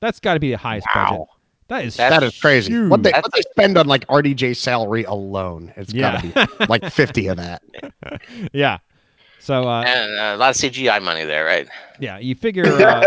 That's 0.00 0.18
got 0.18 0.34
to 0.34 0.40
be 0.40 0.50
the 0.50 0.56
highest 0.58 0.86
budget. 0.92 1.20
That 1.68 1.84
is 1.84 1.96
that 1.98 2.22
is 2.24 2.36
crazy. 2.40 2.72
huge. 2.72 2.90
What 2.90 3.04
they 3.04 3.12
what 3.12 3.30
they 3.32 3.42
spend 3.52 3.78
on 3.78 3.86
like 3.86 4.04
RDJ 4.08 4.56
salary 4.56 5.04
alone? 5.04 5.72
It's 5.76 5.92
Yeah. 5.94 6.20
gotta 6.20 6.48
be 6.58 6.64
like 6.66 6.90
fifty 6.92 7.28
of 7.28 7.36
that. 7.36 7.62
yeah. 8.52 8.78
So 9.38 9.68
uh, 9.68 9.82
And 9.86 10.18
uh, 10.18 10.34
a 10.34 10.36
lot 10.36 10.50
of 10.50 10.56
CGI 10.56 11.00
money 11.00 11.24
there, 11.24 11.44
right? 11.44 11.68
yeah, 12.00 12.18
you 12.18 12.34
figure 12.34 12.64
uh, 12.66 13.04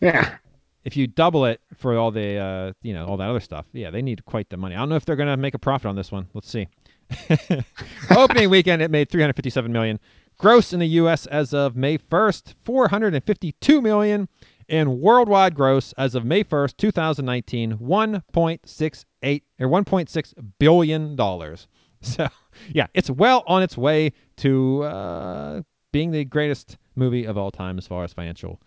Yeah. 0.00 0.36
if 0.84 0.96
you 0.96 1.06
double 1.08 1.44
it 1.46 1.60
for 1.76 1.98
all 1.98 2.12
the 2.12 2.36
uh, 2.36 2.72
you 2.82 2.94
know 2.94 3.06
all 3.06 3.16
that 3.16 3.28
other 3.28 3.40
stuff, 3.40 3.66
yeah, 3.72 3.90
they 3.90 4.02
need 4.02 4.24
quite 4.24 4.48
the 4.50 4.56
money. 4.56 4.76
I 4.76 4.78
don't 4.78 4.88
know 4.88 4.96
if 4.96 5.04
they're 5.04 5.16
gonna 5.16 5.36
make 5.36 5.54
a 5.54 5.58
profit 5.58 5.86
on 5.86 5.96
this 5.96 6.12
one. 6.12 6.28
Let's 6.32 6.48
see. 6.48 6.68
Opening 8.16 8.50
weekend, 8.50 8.82
it 8.82 8.90
made 8.92 9.08
357 9.10 9.72
million. 9.72 9.98
Gross 10.40 10.72
in 10.72 10.80
the 10.80 10.86
U.S. 10.86 11.26
as 11.26 11.52
of 11.52 11.76
May 11.76 11.98
1st, 11.98 12.54
452 12.64 13.82
million, 13.82 14.26
and 14.70 14.98
worldwide 14.98 15.54
gross 15.54 15.92
as 15.98 16.14
of 16.14 16.24
May 16.24 16.42
1st, 16.42 16.78
2019, 16.78 17.76
1.68 17.76 19.42
or 19.60 19.68
1.6 19.68 20.34
billion 20.58 21.14
dollars. 21.14 21.68
So 22.02 22.26
yeah, 22.72 22.86
it's 22.94 23.10
well 23.10 23.44
on 23.46 23.62
its 23.62 23.76
way 23.76 24.14
to 24.38 24.84
uh, 24.84 25.60
being 25.92 26.10
the 26.10 26.24
greatest 26.24 26.78
movie 26.96 27.26
of 27.26 27.36
all 27.36 27.50
time 27.50 27.76
as 27.76 27.86
far 27.86 28.04
as 28.04 28.14
financial 28.14 28.62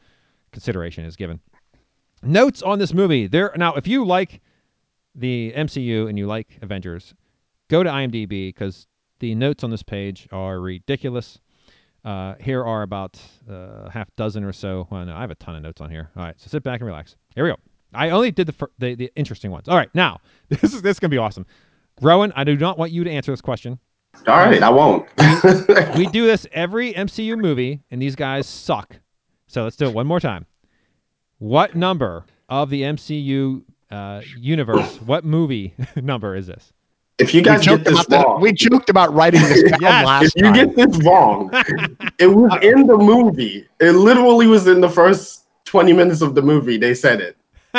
consideration 0.52 1.04
is 1.06 1.16
given. 1.16 1.40
Notes 2.22 2.62
on 2.62 2.78
this 2.78 2.94
movie. 2.94 3.26
There 3.26 3.52
now, 3.58 3.74
if 3.74 3.88
you 3.88 4.06
like 4.06 4.42
the 5.16 5.52
MCU 5.58 6.08
and 6.08 6.20
you 6.20 6.28
like 6.28 6.60
Avengers, 6.62 7.16
go 7.72 7.82
to 7.82 7.90
IMDb 7.90 8.50
because 8.50 8.86
the 9.18 9.34
notes 9.34 9.64
on 9.64 9.72
this 9.72 9.82
page 9.82 10.28
are 10.32 10.60
ridiculous. 10.60 11.40
Uh, 12.04 12.36
here 12.40 12.64
are 12.64 12.82
about 12.82 13.18
uh, 13.50 13.90
half 13.90 14.10
dozen 14.18 14.44
or 14.44 14.52
so. 14.52 14.88
Well, 14.90 15.06
no, 15.06 15.16
I 15.16 15.22
have 15.22 15.32
a 15.32 15.36
ton 15.36 15.56
of 15.56 15.64
notes 15.64 15.80
on 15.82 15.90
here. 15.90 16.10
All 16.18 16.24
right, 16.24 16.40
so 16.40 16.48
sit 16.48 16.64
back 16.64 16.82
and 16.82 16.88
relax. 16.88 17.16
Here 17.36 17.46
we 17.46 17.50
go. 17.52 17.58
I 17.94 18.10
only 18.10 18.32
did 18.32 18.48
the 18.48 18.54
fir- 18.54 18.72
the, 18.80 18.96
the 18.96 19.12
interesting 19.16 19.52
ones. 19.52 19.70
All 19.70 19.78
right, 19.78 19.90
now 19.94 20.20
this 20.50 20.64
is 20.74 20.82
this 20.82 20.96
is 20.96 21.00
gonna 21.00 21.10
be 21.10 21.18
awesome. 21.18 21.46
Rowan, 22.02 22.34
I 22.36 22.44
do 22.44 22.58
not 22.58 22.78
want 22.78 22.92
you 22.92 23.04
to 23.04 23.12
answer 23.12 23.32
this 23.32 23.42
question. 23.42 23.80
All 24.28 24.38
right, 24.38 24.62
I 24.62 24.70
won't. 24.70 25.08
we 25.98 26.06
do 26.12 26.26
this 26.26 26.46
every 26.52 26.94
MCU 26.94 27.38
movie, 27.38 27.82
and 27.92 28.02
these 28.02 28.16
guys 28.16 28.48
suck. 28.48 28.96
So 29.48 29.64
let's 29.64 29.76
do 29.76 29.88
it 29.88 29.94
one 29.94 30.08
more 30.08 30.20
time. 30.20 30.46
What 31.40 31.76
number 31.76 32.26
of 32.50 32.70
the 32.70 32.82
MCU 32.84 33.64
uh, 33.92 34.22
universe? 34.38 34.98
what 35.02 35.24
movie 35.26 35.74
number 35.96 36.36
is 36.36 36.48
this? 36.48 36.74
If 37.20 37.34
you 37.34 37.40
We 37.40 37.44
guys 37.44 37.60
get 37.60 37.66
joked, 37.66 37.84
this 37.86 37.94
about 37.94 38.10
that- 38.10 38.26
wrong, 38.26 38.42
we 38.42 38.52
joked 38.52 38.90
about 38.90 39.14
writing 39.14 39.42
this 39.42 39.62
down 39.72 39.82
Yes. 39.82 40.06
last 40.06 40.24
if 40.26 40.34
you 40.36 40.44
time. 40.44 40.54
get 40.54 40.76
this 40.76 41.06
wrong, 41.06 41.50
it 42.20 42.28
was 42.28 42.52
in 42.64 42.88
the 42.88 42.98
movie. 42.98 43.68
It 43.80 43.92
literally 43.92 44.48
was 44.48 44.66
in 44.68 44.82
the 44.82 44.90
first 44.90 45.44
20 45.66 45.94
minutes 45.94 46.22
of 46.22 46.34
the 46.36 46.42
movie. 46.42 46.78
They 46.78 46.94
said 46.96 47.22
it. 47.22 47.38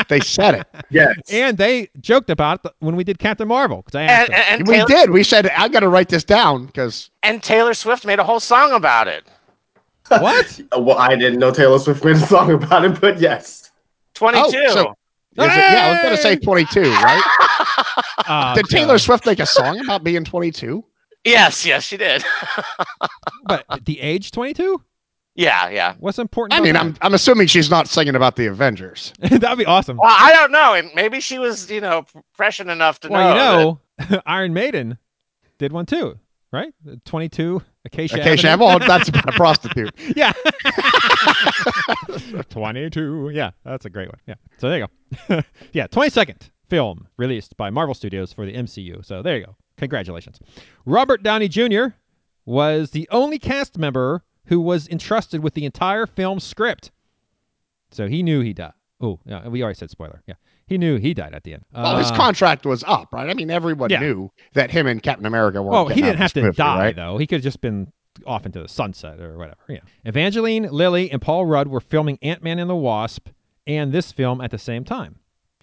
They 0.08 0.20
said 0.20 0.54
it. 0.56 0.66
Yes. 0.90 1.16
And 1.32 1.56
they 1.58 1.88
joked 2.00 2.30
about 2.30 2.64
it 2.64 2.72
when 2.78 2.94
we 2.96 3.02
did 3.04 3.18
Captain 3.18 3.48
Marvel 3.48 3.84
I 3.94 4.02
asked 4.02 4.30
And, 4.30 4.34
and, 4.38 4.60
and, 4.60 4.68
we 4.68 4.74
Taylor, 4.74 4.88
did. 4.88 5.10
We 5.10 5.22
said 5.24 5.48
I 5.50 5.66
got 5.68 5.80
to 5.80 5.88
write 5.88 6.08
this 6.08 6.22
down 6.24 6.66
because 6.66 7.10
and 7.24 7.42
Taylor 7.42 7.74
Swift 7.74 8.04
made 8.04 8.18
a 8.20 8.24
whole 8.24 8.40
song 8.40 8.72
about 8.72 9.08
it. 9.08 9.24
what? 10.08 10.60
Well, 10.76 10.98
I 10.98 11.16
didn't 11.16 11.38
know 11.40 11.50
Taylor 11.50 11.78
Swift 11.80 12.04
made 12.04 12.16
a 12.16 12.20
song 12.26 12.52
about 12.52 12.84
it, 12.84 13.00
but 13.00 13.18
yes. 13.20 13.70
22. 14.14 14.42
Oh, 14.46 14.74
so- 14.74 14.94
is 15.36 15.52
it, 15.52 15.58
yeah, 15.58 15.86
I 15.86 15.90
was 15.90 16.02
gonna 16.02 16.16
say 16.16 16.36
twenty 16.36 16.64
two, 16.66 16.82
right? 16.82 17.22
Oh, 18.26 18.54
Did 18.54 18.66
Taylor 18.66 18.94
God. 18.94 19.00
Swift 19.00 19.26
make 19.26 19.38
a 19.38 19.46
song 19.46 19.78
about 19.80 20.02
being 20.02 20.24
twenty 20.24 20.50
two? 20.50 20.84
yes, 21.24 21.66
yes, 21.66 21.84
she 21.84 21.96
did. 21.96 22.24
But 23.46 23.66
the 23.84 24.00
age 24.00 24.30
twenty-two? 24.30 24.82
yeah, 25.34 25.68
yeah. 25.68 25.94
What's 25.98 26.18
important? 26.18 26.58
I 26.58 26.62
mean, 26.62 26.74
that? 26.74 26.82
I'm 26.82 26.96
I'm 27.02 27.14
assuming 27.14 27.46
she's 27.48 27.68
not 27.70 27.88
singing 27.88 28.14
about 28.14 28.36
the 28.36 28.46
Avengers. 28.46 29.12
that'd 29.18 29.58
be 29.58 29.66
awesome. 29.66 29.98
Well, 29.98 30.14
I 30.16 30.32
don't 30.32 30.52
know. 30.52 30.72
And 30.72 30.90
maybe 30.94 31.20
she 31.20 31.38
was, 31.38 31.70
you 31.70 31.80
know, 31.82 32.06
prescient 32.34 32.70
enough 32.70 33.00
to 33.00 33.08
know. 33.08 33.14
Well, 33.14 33.34
know. 33.34 33.80
you 34.00 34.16
know, 34.16 34.22
Iron 34.24 34.54
Maiden 34.54 34.96
did 35.58 35.72
one 35.72 35.84
too, 35.84 36.18
right? 36.52 36.72
Twenty-two 37.04 37.60
Acacia. 37.84 38.20
Acacia 38.20 38.48
Avenue. 38.48 38.68
Avenue, 38.70 38.84
oh, 38.84 38.88
that's 38.88 39.08
about 39.08 39.28
a 39.28 39.32
prostitute. 39.32 39.92
Yeah. 40.16 40.32
22. 42.50 43.30
Yeah, 43.32 43.50
that's 43.64 43.84
a 43.84 43.90
great 43.90 44.08
one. 44.08 44.18
Yeah. 44.26 44.34
So 44.58 44.68
there 44.68 44.78
you 44.78 44.86
go. 45.28 45.40
yeah, 45.72 45.86
22nd 45.86 46.50
film 46.68 47.06
released 47.16 47.56
by 47.56 47.70
Marvel 47.70 47.94
Studios 47.94 48.32
for 48.32 48.46
the 48.46 48.52
MCU. 48.54 49.04
So 49.04 49.22
there 49.22 49.38
you 49.38 49.46
go. 49.46 49.56
Congratulations. 49.76 50.38
Robert 50.86 51.22
Downey 51.22 51.48
Jr. 51.48 51.86
was 52.46 52.90
the 52.90 53.08
only 53.10 53.38
cast 53.38 53.78
member 53.78 54.22
who 54.46 54.60
was 54.60 54.88
entrusted 54.88 55.42
with 55.42 55.54
the 55.54 55.64
entire 55.64 56.06
film 56.06 56.38
script. 56.40 56.90
So 57.90 58.08
he 58.08 58.22
knew 58.22 58.40
he 58.40 58.52
died. 58.52 58.72
Oh, 59.00 59.20
yeah, 59.26 59.48
we 59.48 59.62
already 59.62 59.76
said 59.76 59.90
spoiler. 59.90 60.22
Yeah. 60.26 60.34
He 60.66 60.78
knew 60.78 60.96
he 60.96 61.12
died 61.12 61.34
at 61.34 61.44
the 61.44 61.54
end. 61.54 61.64
Well, 61.74 61.98
his 61.98 62.10
Uh, 62.10 62.16
contract 62.16 62.64
was 62.64 62.82
up, 62.84 63.12
right? 63.12 63.28
I 63.28 63.34
mean, 63.34 63.50
everyone 63.50 63.90
Yeah. 63.90 64.00
knew 64.00 64.30
that 64.54 64.70
him 64.70 64.86
and 64.86 65.02
Captain 65.02 65.26
America 65.26 65.60
weren't. 65.62 65.72
Well, 65.72 65.88
he 65.88 66.00
didn't 66.00 66.18
have 66.18 66.32
to 66.34 66.42
movie, 66.42 66.56
die 66.56 66.78
right? 66.78 66.96
though. 66.96 67.18
He 67.18 67.26
could 67.26 67.36
have 67.36 67.42
just 67.42 67.60
been 67.60 67.92
off 68.26 68.46
into 68.46 68.60
the 68.60 68.68
sunset 68.68 69.20
or 69.20 69.36
whatever. 69.36 69.60
Yeah. 69.68 69.80
Evangeline 70.04 70.68
Lilly 70.70 71.10
and 71.10 71.20
Paul 71.20 71.46
Rudd 71.46 71.68
were 71.68 71.80
filming 71.80 72.18
Ant 72.22 72.42
Man 72.42 72.58
and 72.58 72.70
the 72.70 72.76
Wasp 72.76 73.28
and 73.66 73.92
this 73.92 74.12
film 74.12 74.40
at 74.40 74.50
the 74.50 74.58
same 74.58 74.84
time. 74.84 75.16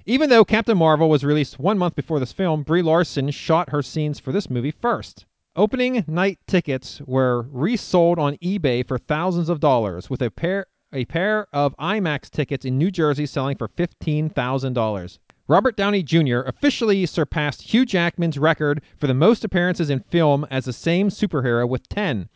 Even 0.05 0.29
though 0.29 0.43
Captain 0.43 0.77
Marvel 0.77 1.09
was 1.09 1.23
released 1.23 1.59
one 1.59 1.77
month 1.77 1.95
before 1.95 2.19
this 2.19 2.33
film, 2.33 2.63
Brie 2.63 2.81
Larson 2.81 3.29
shot 3.29 3.69
her 3.69 3.83
scenes 3.83 4.19
for 4.19 4.31
this 4.31 4.49
movie 4.49 4.71
first. 4.71 5.25
Opening 5.55 6.03
night 6.07 6.39
tickets 6.47 7.01
were 7.05 7.45
resold 7.51 8.17
on 8.17 8.37
eBay 8.37 8.87
for 8.87 8.97
thousands 8.97 9.49
of 9.49 9.59
dollars, 9.59 10.09
with 10.09 10.21
a 10.21 10.31
pair 10.31 10.65
a 10.93 11.05
pair 11.05 11.47
of 11.53 11.75
IMAX 11.77 12.29
tickets 12.29 12.65
in 12.65 12.77
New 12.77 12.89
Jersey 12.89 13.25
selling 13.25 13.57
for 13.57 13.67
fifteen 13.67 14.29
thousand 14.29 14.73
dollars. 14.73 15.19
Robert 15.47 15.75
Downey 15.75 16.03
Jr. 16.03 16.39
officially 16.39 17.05
surpassed 17.05 17.61
Hugh 17.61 17.85
Jackman's 17.85 18.37
record 18.37 18.81
for 18.97 19.07
the 19.07 19.13
most 19.13 19.43
appearances 19.43 19.89
in 19.89 19.99
film 19.99 20.47
as 20.49 20.65
the 20.65 20.71
same 20.73 21.09
superhero 21.09 21.67
with 21.67 21.89
10. 21.89 22.29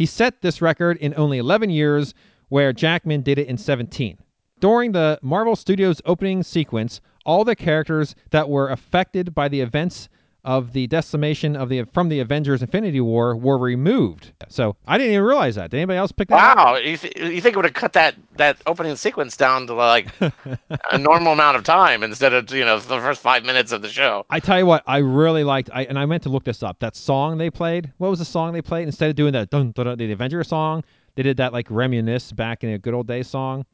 He 0.00 0.06
set 0.06 0.40
this 0.40 0.62
record 0.62 0.96
in 0.96 1.12
only 1.18 1.36
11 1.36 1.68
years, 1.68 2.14
where 2.48 2.72
Jackman 2.72 3.20
did 3.20 3.38
it 3.38 3.48
in 3.48 3.58
17. 3.58 4.16
During 4.58 4.92
the 4.92 5.18
Marvel 5.20 5.54
Studios 5.54 6.00
opening 6.06 6.42
sequence, 6.42 7.02
all 7.26 7.44
the 7.44 7.54
characters 7.54 8.14
that 8.30 8.48
were 8.48 8.70
affected 8.70 9.34
by 9.34 9.48
the 9.48 9.60
events 9.60 10.08
of 10.44 10.72
the 10.72 10.86
decimation 10.86 11.56
of 11.56 11.68
the 11.68 11.84
from 11.92 12.08
the 12.08 12.20
Avengers 12.20 12.62
Infinity 12.62 13.00
War 13.00 13.36
were 13.36 13.58
removed. 13.58 14.32
So 14.48 14.76
I 14.86 14.98
didn't 14.98 15.12
even 15.12 15.24
realize 15.24 15.56
that. 15.56 15.70
Did 15.70 15.78
anybody 15.78 15.98
else 15.98 16.12
pick 16.12 16.28
that 16.28 16.34
up? 16.34 16.56
Wow, 16.56 16.76
you, 16.76 16.96
th- 16.96 17.16
you 17.16 17.40
think 17.40 17.54
it 17.54 17.56
would 17.56 17.66
have 17.66 17.74
cut 17.74 17.92
that 17.92 18.14
that 18.36 18.56
opening 18.66 18.96
sequence 18.96 19.36
down 19.36 19.66
to 19.66 19.74
like 19.74 20.08
a 20.20 20.98
normal 20.98 21.32
amount 21.32 21.56
of 21.56 21.64
time 21.64 22.02
instead 22.02 22.32
of 22.32 22.50
you 22.52 22.64
know 22.64 22.78
the 22.78 23.00
first 23.00 23.20
five 23.20 23.44
minutes 23.44 23.72
of 23.72 23.82
the 23.82 23.88
show? 23.88 24.24
I 24.30 24.40
tell 24.40 24.58
you 24.58 24.66
what, 24.66 24.82
I 24.86 24.98
really 24.98 25.44
liked. 25.44 25.70
I 25.72 25.84
and 25.84 25.98
I 25.98 26.06
meant 26.06 26.22
to 26.24 26.28
look 26.28 26.44
this 26.44 26.62
up. 26.62 26.78
That 26.80 26.96
song 26.96 27.38
they 27.38 27.50
played. 27.50 27.92
What 27.98 28.10
was 28.10 28.18
the 28.18 28.24
song 28.24 28.52
they 28.52 28.62
played? 28.62 28.86
Instead 28.86 29.10
of 29.10 29.16
doing 29.16 29.32
that 29.34 29.50
dun, 29.50 29.72
dun, 29.72 29.86
dun, 29.86 29.98
the 29.98 30.12
Avenger 30.12 30.42
song, 30.44 30.84
they 31.16 31.22
did 31.22 31.36
that 31.36 31.52
like 31.52 31.66
reminisce 31.70 32.32
back 32.32 32.64
in 32.64 32.70
a 32.70 32.78
good 32.78 32.94
old 32.94 33.06
days 33.06 33.28
song. 33.28 33.64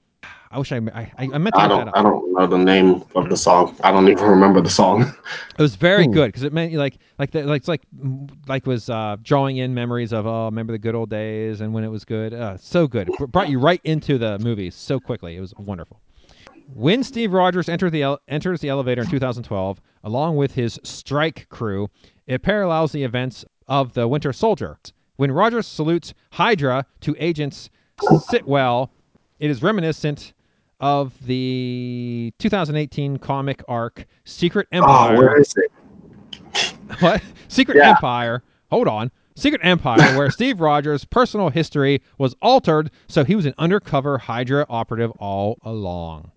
I 0.51 0.59
wish 0.59 0.73
I 0.73 0.77
I, 0.77 1.11
I 1.19 1.39
meant 1.39 1.55
to 1.57 1.61
I 1.61 1.69
don't. 1.69 1.85
that 1.87 1.89
up. 1.89 1.97
I 1.97 2.03
don't 2.03 2.33
know 2.33 2.47
the 2.47 2.59
name 2.59 3.03
of 3.15 3.29
the 3.29 3.37
song. 3.37 3.77
I 3.83 3.91
don't 3.93 4.09
even 4.09 4.25
remember 4.25 4.61
the 4.61 4.71
song. 4.71 5.13
It 5.59 5.63
was 5.63 5.75
very 5.77 6.05
Hmm. 6.05 6.13
good 6.13 6.27
because 6.29 6.43
it 6.43 6.53
meant 6.53 6.73
like 6.75 6.99
like 7.19 7.31
the, 7.31 7.43
like 7.45 7.61
it's 7.61 7.69
like 7.69 7.83
like 8.47 8.67
was 8.67 8.91
uh, 8.91 9.17
drawing 9.23 9.57
in 9.57 9.73
memories 9.75 10.13
of 10.13 10.27
oh 10.27 10.45
remember 10.47 10.73
the 10.73 10.79
good 10.79 10.95
old 10.95 11.09
days 11.11 11.61
and 11.63 11.73
when 11.73 11.83
it 11.83 11.89
was 11.89 12.05
good. 12.05 12.35
Uh, 12.35 12.57
so 12.59 12.87
good. 12.87 13.09
It 13.09 13.33
brought 13.33 13.49
you 13.49 13.59
right 13.59 13.81
into 13.85 14.19
the 14.19 14.39
movie 14.39 14.71
so 14.71 15.01
quickly. 15.01 15.37
It 15.37 15.41
was 15.41 15.55
wonderful. 15.57 16.01
When 16.75 17.03
Steve 17.03 17.33
Rogers 17.33 17.69
entered 17.69 17.91
the 17.91 18.03
ele- 18.03 18.21
enters 18.29 18.61
the 18.61 18.69
elevator 18.69 19.03
in 19.03 19.09
2012, 19.09 19.81
along 20.05 20.37
with 20.37 20.53
his 20.55 20.79
strike 20.83 21.49
crew, 21.49 21.89
it 22.27 22.43
parallels 22.43 22.93
the 22.93 23.05
events 23.05 23.45
of 23.69 23.95
the 23.95 24.07
Winter 24.09 24.33
Soldier. 24.33 24.79
When 25.17 25.33
Rogers 25.33 25.67
salutes 25.67 26.13
Hydra 26.33 26.85
to 27.01 27.15
Agents 27.19 27.71
Sitwell, 28.01 28.91
it 29.39 29.51
is 29.51 29.63
reminiscent 29.63 30.35
of 30.81 31.15
the 31.27 32.33
2018 32.39 33.19
comic 33.19 33.63
arc 33.69 34.07
Secret 34.25 34.69
ah, 34.73 34.77
Empire. 34.77 35.17
Oh, 35.17 35.21
where 35.21 35.41
is 35.41 35.55
it? 35.57 35.73
What? 37.01 37.23
Secret 37.49 37.77
Yeah. 37.77 37.91
Empire. 37.91 38.43
Hold 38.71 38.89
on. 38.89 39.11
Secret 39.35 39.61
Empire, 39.65 40.17
where 40.17 40.31
Steve 40.31 40.61
Rogers' 40.61 41.05
personal 41.05 41.51
history 41.51 42.01
was 42.19 42.35
altered, 42.41 42.91
so 43.09 43.25
he 43.25 43.35
was 43.35 43.45
an 43.45 43.55
undercover 43.59 44.19
Hydra 44.19 44.67
operative 44.69 45.11
all 45.19 45.59
along. 45.63 46.31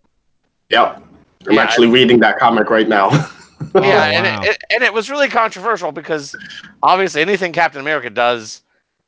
Yep. 0.69 1.03
I'm 1.49 1.57
actually 1.57 1.87
reading 1.87 2.19
that 2.19 2.37
comic 2.37 2.69
right 2.69 2.87
now. 2.87 3.09
yeah, 3.11 3.27
oh, 3.75 3.79
and, 3.81 4.25
wow. 4.25 4.41
it, 4.43 4.49
it, 4.49 4.63
and 4.71 4.83
it 4.83 4.93
was 4.93 5.09
really 5.09 5.29
controversial 5.29 5.91
because 5.91 6.35
obviously 6.83 7.21
anything 7.21 7.53
Captain 7.53 7.79
America 7.79 8.09
does 8.09 8.63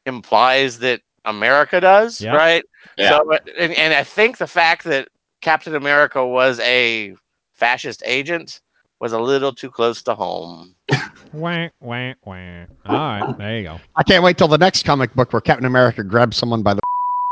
implies 0.05 0.79
that 0.79 1.01
America 1.25 1.79
does, 1.81 2.21
Yeah. 2.21 2.35
right? 2.35 2.63
Yeah. 2.97 3.09
So, 3.09 3.37
and, 3.57 3.73
and 3.73 3.93
I 3.93 4.03
think 4.03 4.37
the 4.37 4.47
fact 4.47 4.85
that 4.85 5.09
Captain 5.41 5.75
America 5.75 6.25
was 6.25 6.59
a 6.61 7.15
fascist 7.53 8.01
agent 8.05 8.61
was 8.99 9.13
a 9.13 9.19
little 9.19 9.51
too 9.53 9.69
close 9.71 10.01
to 10.03 10.13
home. 10.15 10.75
Wah, 11.33 11.67
wah, 11.79 12.13
wah. 12.25 12.65
All 12.85 12.95
right, 12.95 13.35
there 13.37 13.57
you 13.57 13.63
go. 13.63 13.79
I 13.95 14.03
can't 14.03 14.21
wait 14.23 14.37
till 14.37 14.49
the 14.49 14.57
next 14.57 14.83
comic 14.83 15.13
book 15.15 15.31
where 15.31 15.39
Captain 15.41 15.65
America 15.65 16.03
grabs 16.03 16.35
someone 16.37 16.61
by 16.61 16.73
the. 16.73 16.81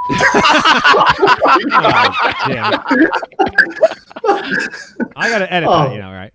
Oh, 1.71 2.33
damn. 2.47 2.73
I 5.15 5.29
gotta 5.29 5.51
edit 5.51 5.69
that, 5.69 5.87
Oh. 5.89 5.91
you 5.93 5.99
know, 5.99 6.11
right? 6.11 6.33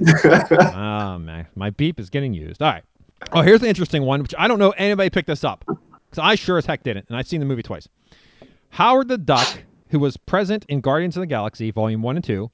oh 0.74 1.18
man, 1.18 1.46
my 1.56 1.70
beep 1.70 1.98
is 1.98 2.10
getting 2.10 2.32
used. 2.32 2.62
All 2.62 2.70
right. 2.70 2.84
Oh, 3.32 3.42
here's 3.42 3.60
the 3.60 3.68
interesting 3.68 4.04
one, 4.04 4.22
which 4.22 4.34
I 4.38 4.46
don't 4.48 4.58
know 4.58 4.70
anybody 4.70 5.10
picked 5.10 5.26
this 5.28 5.42
up 5.44 5.64
because 5.66 6.18
I 6.18 6.34
sure 6.36 6.58
as 6.58 6.66
heck 6.66 6.82
didn't, 6.82 7.06
and 7.08 7.16
I've 7.16 7.26
seen 7.26 7.40
the 7.40 7.46
movie 7.46 7.62
twice. 7.62 7.88
Howard 8.70 9.08
the 9.08 9.18
Duck, 9.18 9.48
who 9.90 9.98
was 9.98 10.16
present 10.16 10.64
in 10.68 10.80
Guardians 10.80 11.16
of 11.16 11.20
the 11.20 11.26
Galaxy 11.26 11.70
Volume 11.70 12.02
One 12.02 12.16
and 12.16 12.24
Two, 12.24 12.50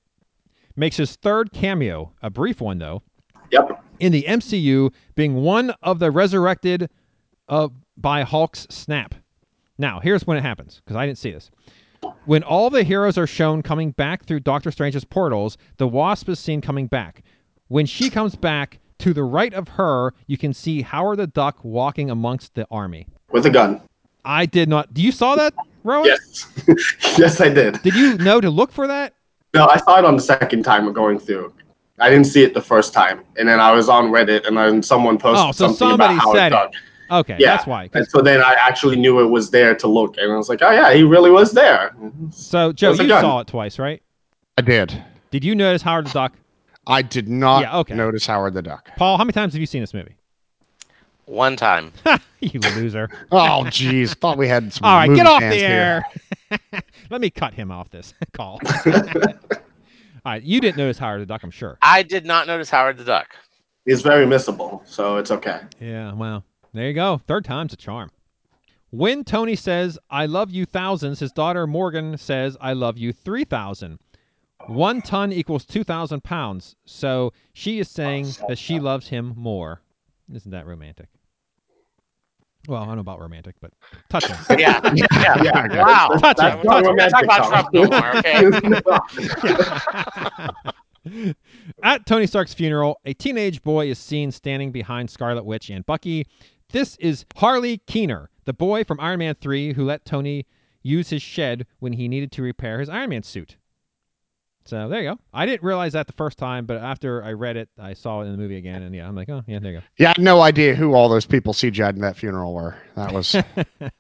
makes 0.74 0.97
his 0.97 1.16
third 1.16 1.53
cameo, 1.53 2.12
a 2.22 2.30
brief 2.30 2.61
one 2.61 2.78
though, 2.78 3.03
yep. 3.51 3.82
in 4.01 4.12
the 4.12 4.24
MCU, 4.28 4.93
being 5.14 5.37
one 5.37 5.72
of 5.82 5.99
the 5.99 6.11
resurrected 6.11 6.91
uh, 7.49 7.68
by 7.97 8.22
Hulk's 8.22 8.66
snap. 8.70 9.14
Now, 9.78 10.01
here's 10.01 10.26
when 10.26 10.37
it 10.37 10.43
happens, 10.43 10.80
because 10.84 10.97
I 10.97 11.07
didn't 11.07 11.18
see 11.18 11.30
this. 11.30 11.51
When 12.24 12.43
all 12.43 12.70
the 12.70 12.82
heroes 12.82 13.18
are 13.18 13.26
shown 13.26 13.62
coming 13.62 13.91
back 13.91 14.24
through 14.24 14.41
Doctor 14.41 14.70
Strange's 14.70 15.05
portals, 15.05 15.57
the 15.76 15.89
Wasp 15.89 16.28
is 16.28 16.39
seen 16.39 16.61
coming 16.61 16.87
back. 16.87 17.22
When 17.68 17.87
she 17.87 18.11
comes 18.11 18.37
back, 18.37 18.78
to 18.99 19.12
the 19.12 19.24
right 19.24 19.53
of 19.55 19.68
her, 19.68 20.14
you 20.26 20.39
can 20.39 20.53
see 20.53 20.82
Howard 20.82 21.18
the 21.18 21.26
Duck 21.26 21.59
walking 21.62 22.11
amongst 22.11 22.55
the 22.55 22.66
army. 22.70 23.07
With 23.30 23.47
a 23.47 23.51
gun. 23.51 23.80
I 24.24 24.47
did 24.47 24.68
not. 24.68 24.93
Do 24.93 25.03
you 25.03 25.12
saw 25.12 25.37
that, 25.37 25.55
Rowan? 25.87 26.07
Yes. 26.07 26.47
yes, 27.18 27.41
I 27.41 27.49
did. 27.49 27.80
Did 27.82 27.95
you 27.95 28.18
know 28.18 28.41
to 28.41 28.51
look 28.51 28.72
for 28.72 28.87
that? 28.87 29.14
No, 29.55 29.66
I 29.68 29.76
saw 29.78 29.99
it 29.99 30.05
on 30.05 30.16
the 30.16 30.22
second 30.22 30.62
time 30.64 30.87
of 30.87 30.95
going 30.95 31.18
through. 31.18 31.53
I 31.99 32.11
didn't 32.11 32.26
see 32.26 32.43
it 32.43 32.53
the 32.53 32.61
first 32.61 32.93
time, 32.93 33.24
and 33.39 33.49
then 33.49 33.59
I 33.59 33.72
was 33.72 33.89
on 33.89 34.07
Reddit, 34.11 34.47
and 34.47 34.57
then 34.57 34.82
someone 34.82 35.16
posted 35.16 35.47
Oh, 35.49 35.53
so 35.53 35.66
something 35.68 35.76
somebody 35.89 36.14
about 36.14 36.22
Howard 36.24 36.37
said 36.37 36.49
Duck. 36.51 36.72
it. 36.74 36.80
Okay, 37.09 37.37
Yeah, 37.39 37.55
that's 37.57 37.66
why. 37.66 37.89
And 37.95 38.07
so 38.09 38.20
then 38.20 38.43
I 38.43 38.55
actually 38.55 38.97
knew 38.97 39.20
it 39.20 39.26
was 39.30 39.51
there 39.51 39.74
to 39.76 39.87
look, 39.87 40.16
and 40.18 40.30
I 40.30 40.37
was 40.37 40.49
like, 40.49 40.61
"Oh 40.61 40.70
yeah, 40.72 40.93
he 40.93 41.05
really 41.05 41.30
was 41.30 41.53
there." 41.53 41.95
So, 42.30 42.72
Joe, 42.72 42.93
you 42.93 43.07
gun. 43.09 43.22
saw 43.22 43.39
it 43.41 43.47
twice, 43.47 43.78
right? 43.78 44.03
I 44.59 44.62
did. 44.62 45.03
Did 45.30 45.45
you 45.45 45.55
notice 45.55 45.82
Howard 45.82 46.07
the 46.09 46.12
Duck? 46.12 46.32
I 46.87 47.01
did 47.03 47.28
not 47.28 47.62
Yeah, 47.62 47.78
okay. 47.78 47.95
notice 47.95 48.26
Howard 48.26 48.55
the 48.55 48.62
Duck. 48.62 48.91
Paul, 48.97 49.16
how 49.16 49.24
many 49.24 49.32
times 49.32 49.53
have 49.55 49.61
you 49.61 49.66
seen 49.66 49.80
this 49.82 49.95
movie? 49.95 50.16
One 51.27 51.57
time. 51.57 51.93
you 52.41 52.61
loser. 52.61 53.09
Oh, 53.33 53.64
jeez. 53.66 54.16
Thought 54.16 54.39
we 54.39 54.49
had 54.49 54.72
some. 54.72 54.85
All 54.85 54.97
right, 54.97 55.14
get 55.14 55.27
off 55.27 55.41
fans 55.41 55.55
the 55.55 55.62
air. 55.62 56.07
Let 57.11 57.20
me 57.20 57.31
cut 57.31 57.53
him 57.53 57.70
off 57.70 57.91
this 57.91 58.14
call. 58.33 58.61
All 58.87 60.33
right, 60.33 60.43
you 60.43 60.61
didn't 60.61 60.77
notice 60.77 60.99
Howard 60.99 61.20
the 61.20 61.27
Duck, 61.27 61.43
I'm 61.43 61.51
sure. 61.51 61.79
I 61.83 62.03
did 62.03 62.24
not 62.24 62.47
notice 62.47 62.70
Howard 62.70 62.97
the 62.97 63.05
Duck. 63.05 63.35
He's 63.85 64.03
very 64.03 64.27
missable, 64.27 64.87
so 64.87 65.16
it's 65.16 65.31
okay. 65.31 65.61
Yeah, 65.81 66.12
well, 66.14 66.45
there 66.72 66.89
you 66.89 66.95
go. 66.95 67.20
Third 67.27 67.45
time's 67.45 67.72
a 67.72 67.77
charm. 67.77 68.11
When 68.91 69.24
Tony 69.24 69.57
says, 69.57 69.99
I 70.11 70.27
love 70.27 70.51
you 70.51 70.64
thousands, 70.64 71.18
his 71.20 71.33
daughter 71.33 71.66
Morgan 71.66 72.16
says, 72.18 72.57
I 72.61 72.72
love 72.72 72.99
you 72.99 73.12
3,000. 73.12 73.99
One 74.66 75.03
ton 75.03 75.33
equals 75.33 75.64
2,000 75.64 76.22
pounds. 76.24 76.77
So 76.87 77.33
she 77.53 77.79
is 77.79 77.89
saying 77.89 78.29
that 78.49 78.59
she 78.59 78.81
loves 78.81 79.09
him 79.09 79.35
more. 79.37 79.81
Isn't 80.33 80.51
that 80.51 80.66
romantic? 80.66 81.09
Well, 82.68 82.82
I 82.82 82.86
don't 82.86 82.96
know 82.96 83.00
about 83.00 83.20
romantic, 83.20 83.56
but 83.60 83.72
touching. 84.08 84.36
Yeah, 84.58 84.80
yeah. 84.94 85.06
Yeah, 85.42 85.82
wow. 85.82 86.08
Touch 86.18 86.36
That's 86.36 86.54
it. 86.54 86.66
We're 86.66 86.94
not 86.94 87.10
talking 87.10 87.24
about 87.24 87.48
Trump 87.48 87.72
no 87.72 87.86
more, 87.86 88.16
okay? 88.16 88.50
At 91.82 92.06
Tony 92.06 92.26
Stark's 92.26 92.54
funeral, 92.54 93.00
a 93.04 93.12
teenage 93.14 93.62
boy 93.62 93.90
is 93.90 93.98
seen 93.98 94.32
standing 94.32 94.72
behind 94.72 95.10
Scarlet 95.10 95.44
Witch 95.44 95.70
and 95.70 95.86
Bucky. 95.86 96.26
This 96.70 96.96
is 96.96 97.24
Harley 97.36 97.78
Keener, 97.86 98.28
the 98.44 98.52
boy 98.52 98.82
from 98.82 98.98
Iron 99.00 99.20
Man 99.20 99.36
3 99.40 99.74
who 99.74 99.84
let 99.84 100.04
Tony 100.04 100.46
use 100.82 101.10
his 101.10 101.22
shed 101.22 101.66
when 101.78 101.92
he 101.92 102.08
needed 102.08 102.32
to 102.32 102.42
repair 102.42 102.80
his 102.80 102.88
Iron 102.88 103.10
Man 103.10 103.22
suit. 103.22 103.56
So 104.66 104.88
there 104.88 105.00
you 105.00 105.10
go. 105.10 105.18
I 105.32 105.46
didn't 105.46 105.62
realize 105.62 105.92
that 105.92 106.08
the 106.08 106.12
first 106.12 106.38
time, 106.38 106.66
but 106.66 106.78
after 106.78 107.22
I 107.22 107.32
read 107.32 107.56
it, 107.56 107.68
I 107.78 107.94
saw 107.94 108.22
it 108.22 108.24
in 108.24 108.32
the 108.32 108.38
movie 108.38 108.56
again, 108.56 108.82
and 108.82 108.92
yeah, 108.94 109.06
I'm 109.06 109.14
like, 109.14 109.28
oh 109.28 109.42
yeah, 109.46 109.60
there 109.60 109.72
you 109.72 109.78
go. 109.78 109.84
Yeah, 109.96 110.08
I 110.08 110.10
had 110.10 110.20
no 110.20 110.42
idea 110.42 110.74
who 110.74 110.94
all 110.94 111.08
those 111.08 111.24
people 111.24 111.52
CGI'd 111.52 111.94
in 111.94 112.02
that 112.02 112.16
funeral 112.16 112.52
were. 112.52 112.76
That 112.96 113.12
was. 113.12 113.32
go. 113.32 113.64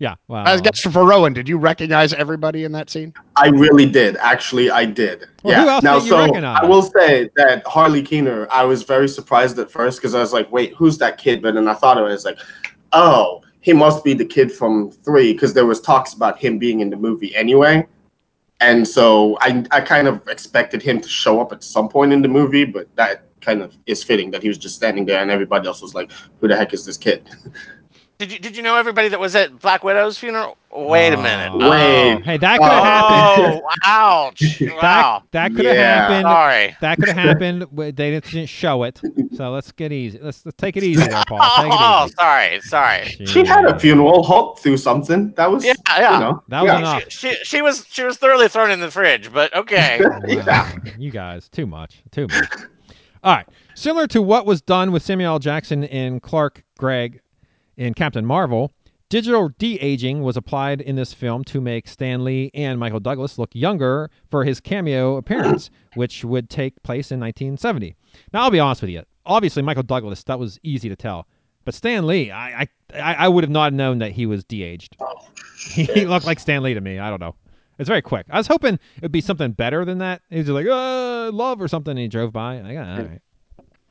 yeah, 0.00 0.16
well, 0.26 0.46
I 0.46 0.58
guess 0.58 0.80
for 0.80 1.06
Rowan, 1.06 1.34
did 1.34 1.48
you 1.48 1.56
recognize 1.56 2.12
everybody 2.12 2.64
in 2.64 2.72
that 2.72 2.90
scene? 2.90 3.14
I 3.36 3.48
really 3.48 3.86
did. 3.86 4.16
Actually, 4.16 4.72
I 4.72 4.86
did. 4.86 5.24
Well, 5.44 5.52
yeah. 5.52 5.62
who 5.62 5.68
else 5.68 5.82
now, 5.84 5.92
didn't 5.94 6.04
you 6.04 6.10
so 6.10 6.18
recognize? 6.26 6.58
I 6.62 6.66
will 6.66 6.82
say 6.82 7.30
that 7.36 7.64
Harley 7.64 8.02
Keener, 8.02 8.48
I 8.50 8.64
was 8.64 8.82
very 8.82 9.08
surprised 9.08 9.56
at 9.60 9.70
first 9.70 9.98
because 9.98 10.16
I 10.16 10.20
was 10.20 10.32
like, 10.32 10.50
"Wait, 10.50 10.74
who's 10.74 10.98
that 10.98 11.18
kid?" 11.18 11.42
But 11.42 11.54
then 11.54 11.68
I 11.68 11.74
thought 11.74 11.96
it 11.96 12.02
was 12.02 12.24
like, 12.24 12.38
"Oh, 12.92 13.42
he 13.60 13.72
must 13.72 14.02
be 14.02 14.14
the 14.14 14.24
kid 14.24 14.50
from 14.50 14.90
three 14.90 15.32
because 15.32 15.54
there 15.54 15.66
was 15.66 15.80
talks 15.80 16.12
about 16.12 16.38
him 16.40 16.58
being 16.58 16.80
in 16.80 16.90
the 16.90 16.96
movie 16.96 17.36
anyway." 17.36 17.86
And 18.60 18.86
so 18.86 19.38
I, 19.40 19.64
I 19.70 19.80
kind 19.80 20.08
of 20.08 20.26
expected 20.28 20.82
him 20.82 21.00
to 21.00 21.08
show 21.08 21.40
up 21.40 21.52
at 21.52 21.62
some 21.62 21.88
point 21.88 22.12
in 22.12 22.22
the 22.22 22.28
movie, 22.28 22.64
but 22.64 22.94
that 22.96 23.24
kind 23.40 23.62
of 23.62 23.76
is 23.86 24.02
fitting 24.02 24.30
that 24.32 24.42
he 24.42 24.48
was 24.48 24.58
just 24.58 24.74
standing 24.74 25.06
there 25.06 25.22
and 25.22 25.30
everybody 25.30 25.66
else 25.68 25.80
was 25.80 25.94
like, 25.94 26.10
"Who 26.40 26.48
the 26.48 26.56
heck 26.56 26.74
is 26.74 26.84
this 26.84 26.96
kid?" 26.96 27.28
Did 28.18 28.32
you 28.32 28.40
did 28.40 28.56
you 28.56 28.64
know 28.64 28.74
everybody 28.74 29.08
that 29.10 29.20
was 29.20 29.36
at 29.36 29.60
Black 29.60 29.84
Widow's 29.84 30.18
funeral? 30.18 30.56
Wait 30.72 31.12
a 31.12 31.16
oh. 31.16 31.22
minute. 31.22 31.52
Oh. 31.52 31.70
Wait. 31.70 32.24
Hey, 32.24 32.36
that 32.36 32.58
could 32.58 32.68
have 32.68 32.82
oh, 32.82 32.84
happened. 32.84 33.62
Oh, 33.64 33.70
ouch! 33.84 34.60
Wow. 34.82 35.22
That 35.30 35.54
could 35.54 35.64
have 35.64 35.76
Yeah. 35.76 36.00
happened. 36.00 36.22
Sorry. 36.24 36.76
That 36.80 36.98
could 36.98 37.08
have 37.10 37.16
happened. 37.28 37.66
but 37.70 37.94
They 37.94 38.10
didn't 38.10 38.46
show 38.46 38.82
it. 38.82 39.00
So 39.36 39.52
let's 39.52 39.70
get 39.70 39.92
easy. 39.92 40.18
Let's, 40.20 40.44
let's 40.44 40.56
take 40.56 40.76
it 40.76 40.82
easy 40.82 41.06
there, 41.06 41.22
Paul. 41.28 41.38
Take 41.38 41.72
Oh, 41.78 42.02
it 42.02 42.06
easy. 42.06 42.14
sorry, 42.14 42.60
sorry. 42.62 43.26
She 43.26 43.46
had 43.46 43.64
a 43.66 43.78
funeral. 43.78 44.24
Hope 44.24 44.58
through 44.58 44.78
something. 44.78 45.30
That 45.36 45.48
was 45.48 45.64
Yeah, 45.64 45.74
yeah. 45.90 46.14
You 46.14 46.20
know, 46.20 46.42
That 46.48 46.62
was 46.64 46.72
enough. 46.72 47.02
She, 47.08 47.30
she 47.30 47.44
she 47.44 47.62
was 47.62 47.86
she 47.88 48.02
was 48.02 48.16
thoroughly 48.16 48.48
thrown 48.48 48.72
in 48.72 48.80
the 48.80 48.90
fridge, 48.90 49.32
but 49.32 49.54
okay. 49.54 50.00
Wow, 50.02 50.20
oh, 50.28 50.90
You 50.98 51.12
guys, 51.12 51.48
too 51.48 51.66
much. 51.68 52.02
Too 52.10 52.26
much. 52.26 52.52
All 53.22 53.34
right. 53.36 53.46
Similar 53.76 54.08
to 54.08 54.22
what 54.22 54.44
was 54.44 54.60
done 54.60 54.90
with 54.90 55.04
Samuel 55.04 55.34
L. 55.34 55.38
Jackson 55.38 55.84
in 55.84 56.18
Clark 56.18 56.64
Gregg 56.78 57.20
in 57.78 57.94
Captain 57.94 58.26
Marvel, 58.26 58.72
digital 59.08 59.48
de 59.58 59.76
aging 59.76 60.22
was 60.22 60.36
applied 60.36 60.80
in 60.80 60.96
this 60.96 61.14
film 61.14 61.44
to 61.44 61.60
make 61.60 61.88
Stan 61.88 62.24
Lee 62.24 62.50
and 62.52 62.78
Michael 62.78 63.00
Douglas 63.00 63.38
look 63.38 63.54
younger 63.54 64.10
for 64.30 64.44
his 64.44 64.60
cameo 64.60 65.16
appearance, 65.16 65.70
which 65.94 66.24
would 66.24 66.50
take 66.50 66.82
place 66.82 67.10
in 67.10 67.20
1970. 67.20 67.96
Now, 68.32 68.42
I'll 68.42 68.50
be 68.50 68.60
honest 68.60 68.82
with 68.82 68.90
you. 68.90 69.04
Obviously, 69.24 69.62
Michael 69.62 69.84
Douglas, 69.84 70.24
that 70.24 70.38
was 70.38 70.58
easy 70.62 70.88
to 70.88 70.96
tell. 70.96 71.26
But 71.64 71.74
Stan 71.74 72.06
Lee, 72.06 72.30
I, 72.30 72.62
I, 72.62 72.68
I 72.94 73.14
I 73.14 73.28
would 73.28 73.44
have 73.44 73.50
not 73.50 73.72
known 73.72 73.98
that 73.98 74.12
he 74.12 74.26
was 74.26 74.44
de 74.44 74.62
aged. 74.62 74.96
He 75.58 76.06
looked 76.06 76.24
like 76.24 76.38
Stan 76.38 76.62
Lee 76.62 76.72
to 76.74 76.80
me. 76.80 77.00
I 77.00 77.10
don't 77.10 77.20
know. 77.20 77.34
It's 77.78 77.88
very 77.88 78.00
quick. 78.00 78.26
I 78.30 78.38
was 78.38 78.46
hoping 78.46 78.74
it 78.74 79.02
would 79.02 79.12
be 79.12 79.20
something 79.20 79.52
better 79.52 79.84
than 79.84 79.98
that. 79.98 80.22
He 80.30 80.38
was 80.38 80.48
like, 80.48 80.66
uh, 80.66 81.30
love 81.32 81.60
or 81.60 81.68
something. 81.68 81.90
And 81.90 81.98
he 81.98 82.08
drove 82.08 82.32
by. 82.32 82.60
Like, 82.60 82.76
ah, 82.78 82.96
all 82.96 83.02
right. 83.02 83.20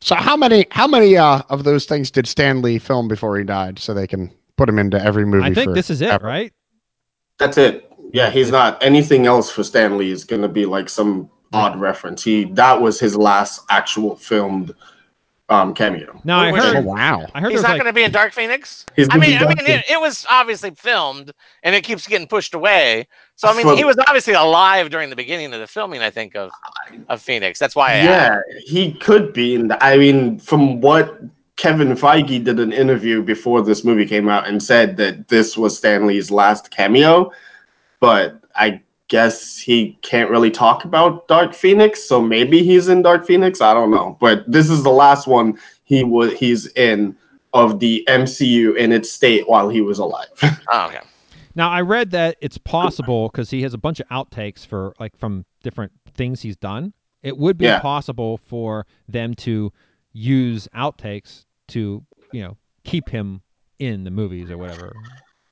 So 0.02 0.16
how 0.16 0.38
many 0.38 0.68
how 0.72 0.88
many 0.88 1.18
uh, 1.18 1.42
of 1.50 1.64
those 1.64 1.86
things 1.86 2.12
did 2.12 2.28
Stan 2.28 2.62
Lee 2.62 2.80
film 2.80 3.08
before 3.08 3.38
he 3.38 3.44
died, 3.44 3.80
so 3.80 3.94
they 3.94 4.08
can 4.08 4.32
put 4.56 4.70
him 4.70 4.80
into 4.80 5.02
every 5.02 5.26
movie? 5.26 5.46
I 5.46 5.54
think 5.54 5.70
for 5.70 5.74
this 5.74 5.90
is 5.90 6.02
it, 6.02 6.10
ever? 6.10 6.26
right? 6.26 6.54
That's 7.40 7.58
it. 7.58 7.92
Yeah, 8.14 8.30
he's 8.30 8.52
not 8.52 8.82
anything 8.84 9.26
else 9.26 9.50
for 9.52 9.64
Stan 9.64 9.98
Lee 9.98 10.12
is 10.12 10.24
gonna 10.24 10.48
be 10.48 10.66
like 10.66 10.90
some 10.90 11.30
odd 11.54 11.80
reference. 11.80 12.24
He 12.24 12.46
that 12.54 12.80
was 12.80 13.00
his 13.00 13.16
last 13.16 13.62
actual 13.70 14.16
filmed 14.16 14.74
um 15.50 15.74
cameo. 15.74 16.20
No, 16.24 16.38
I 16.38 16.52
heard. 16.52 16.78
Oh 16.78 16.82
wow! 16.82 17.26
I 17.34 17.42
heard 17.42 17.52
He's 17.52 17.62
not 17.62 17.72
like, 17.72 17.82
going 17.82 17.90
to 17.90 17.94
be 17.94 18.04
in 18.04 18.12
Dark 18.12 18.34
Phoenix. 18.34 18.86
I 18.98 19.18
mean, 19.18 19.38
I 19.38 19.48
mean, 19.48 19.58
it, 19.60 19.86
it 19.90 20.00
was 20.00 20.26
obviously 20.30 20.72
filmed, 20.72 21.32
and 21.64 21.74
it 21.74 21.84
keeps 21.84 22.06
getting 22.08 22.28
pushed 22.28 22.54
away. 22.54 23.08
So 23.38 23.48
I 23.48 23.56
mean, 23.56 23.78
he 23.78 23.84
was 23.84 23.98
obviously 24.00 24.34
alive 24.34 24.90
during 24.90 25.12
the 25.12 25.16
beginning 25.16 25.54
of 25.54 25.60
the 25.60 25.68
filming. 25.68 26.02
I 26.02 26.10
think 26.10 26.36
of 26.36 26.52
of 27.08 27.22
Phoenix. 27.22 27.60
That's 27.60 27.76
why. 27.76 27.92
I 27.92 27.96
asked. 27.98 28.44
Yeah, 28.50 28.60
he 28.66 28.94
could 28.94 29.32
be 29.32 29.54
in 29.54 29.68
the, 29.68 29.84
I 29.84 29.96
mean, 29.96 30.40
from 30.40 30.82
what 30.82 31.22
Kevin 31.56 31.90
Feige 31.90 32.44
did 32.44 32.60
an 32.60 32.74
interview 32.74 33.22
before 33.22 33.62
this 33.62 33.84
movie 33.84 34.08
came 34.08 34.28
out 34.28 34.48
and 34.48 34.62
said 34.62 34.98
that 34.98 35.28
this 35.28 35.56
was 35.56 35.78
Stan 35.78 36.08
Lee's 36.08 36.32
last 36.32 36.72
cameo, 36.72 37.32
but 38.00 38.42
I 38.56 38.82
guess 39.08 39.60
he 39.60 40.00
can't 40.02 40.32
really 40.32 40.52
talk 40.52 40.84
about 40.84 41.28
Dark 41.28 41.54
Phoenix, 41.54 42.04
so 42.04 42.20
maybe 42.20 42.64
he's 42.64 42.88
in 42.88 43.04
Dark 43.04 43.28
Phoenix. 43.28 43.62
I 43.62 43.76
don't 43.76 43.92
know, 43.92 44.18
but 44.20 44.52
this 44.52 44.68
is 44.68 44.82
the 44.82 44.90
last 44.90 45.28
one 45.28 45.60
he 45.84 46.04
was 46.04 46.34
he's 46.34 46.66
in 46.74 47.16
of 47.54 47.80
the 47.80 48.04
MCU 48.10 48.76
in 48.76 48.92
its 48.92 49.12
state 49.12 49.48
while 49.48 49.70
he 49.70 49.82
was 49.82 50.00
alive. 50.00 50.28
Oh, 50.70 50.88
okay. 50.88 51.00
Now 51.58 51.70
I 51.72 51.82
read 51.82 52.12
that 52.12 52.38
it's 52.40 52.58
possible 52.60 53.28
because 53.30 53.50
he 53.50 53.64
has 53.64 53.74
a 53.74 53.78
bunch 53.78 54.00
of 54.00 54.08
outtakes 54.10 54.66
for 54.66 54.94
like 55.00 55.18
from 55.18 55.44
different 55.64 55.92
things 56.14 56.42
he's 56.42 56.56
done. 56.56 56.94
It 57.24 57.38
would 57.38 57.58
be 57.58 57.66
Yeah. 57.66 57.80
possible 57.80 58.38
for 58.38 58.86
them 59.10 59.34
to 59.36 59.74
use 60.14 60.68
outtakes 60.76 61.46
to 61.70 62.06
you 62.32 62.42
know 62.44 62.56
keep 62.84 63.10
him 63.10 63.42
in 63.80 64.04
the 64.06 64.12
movies 64.12 64.50
or 64.52 64.58
whatever. 64.58 64.96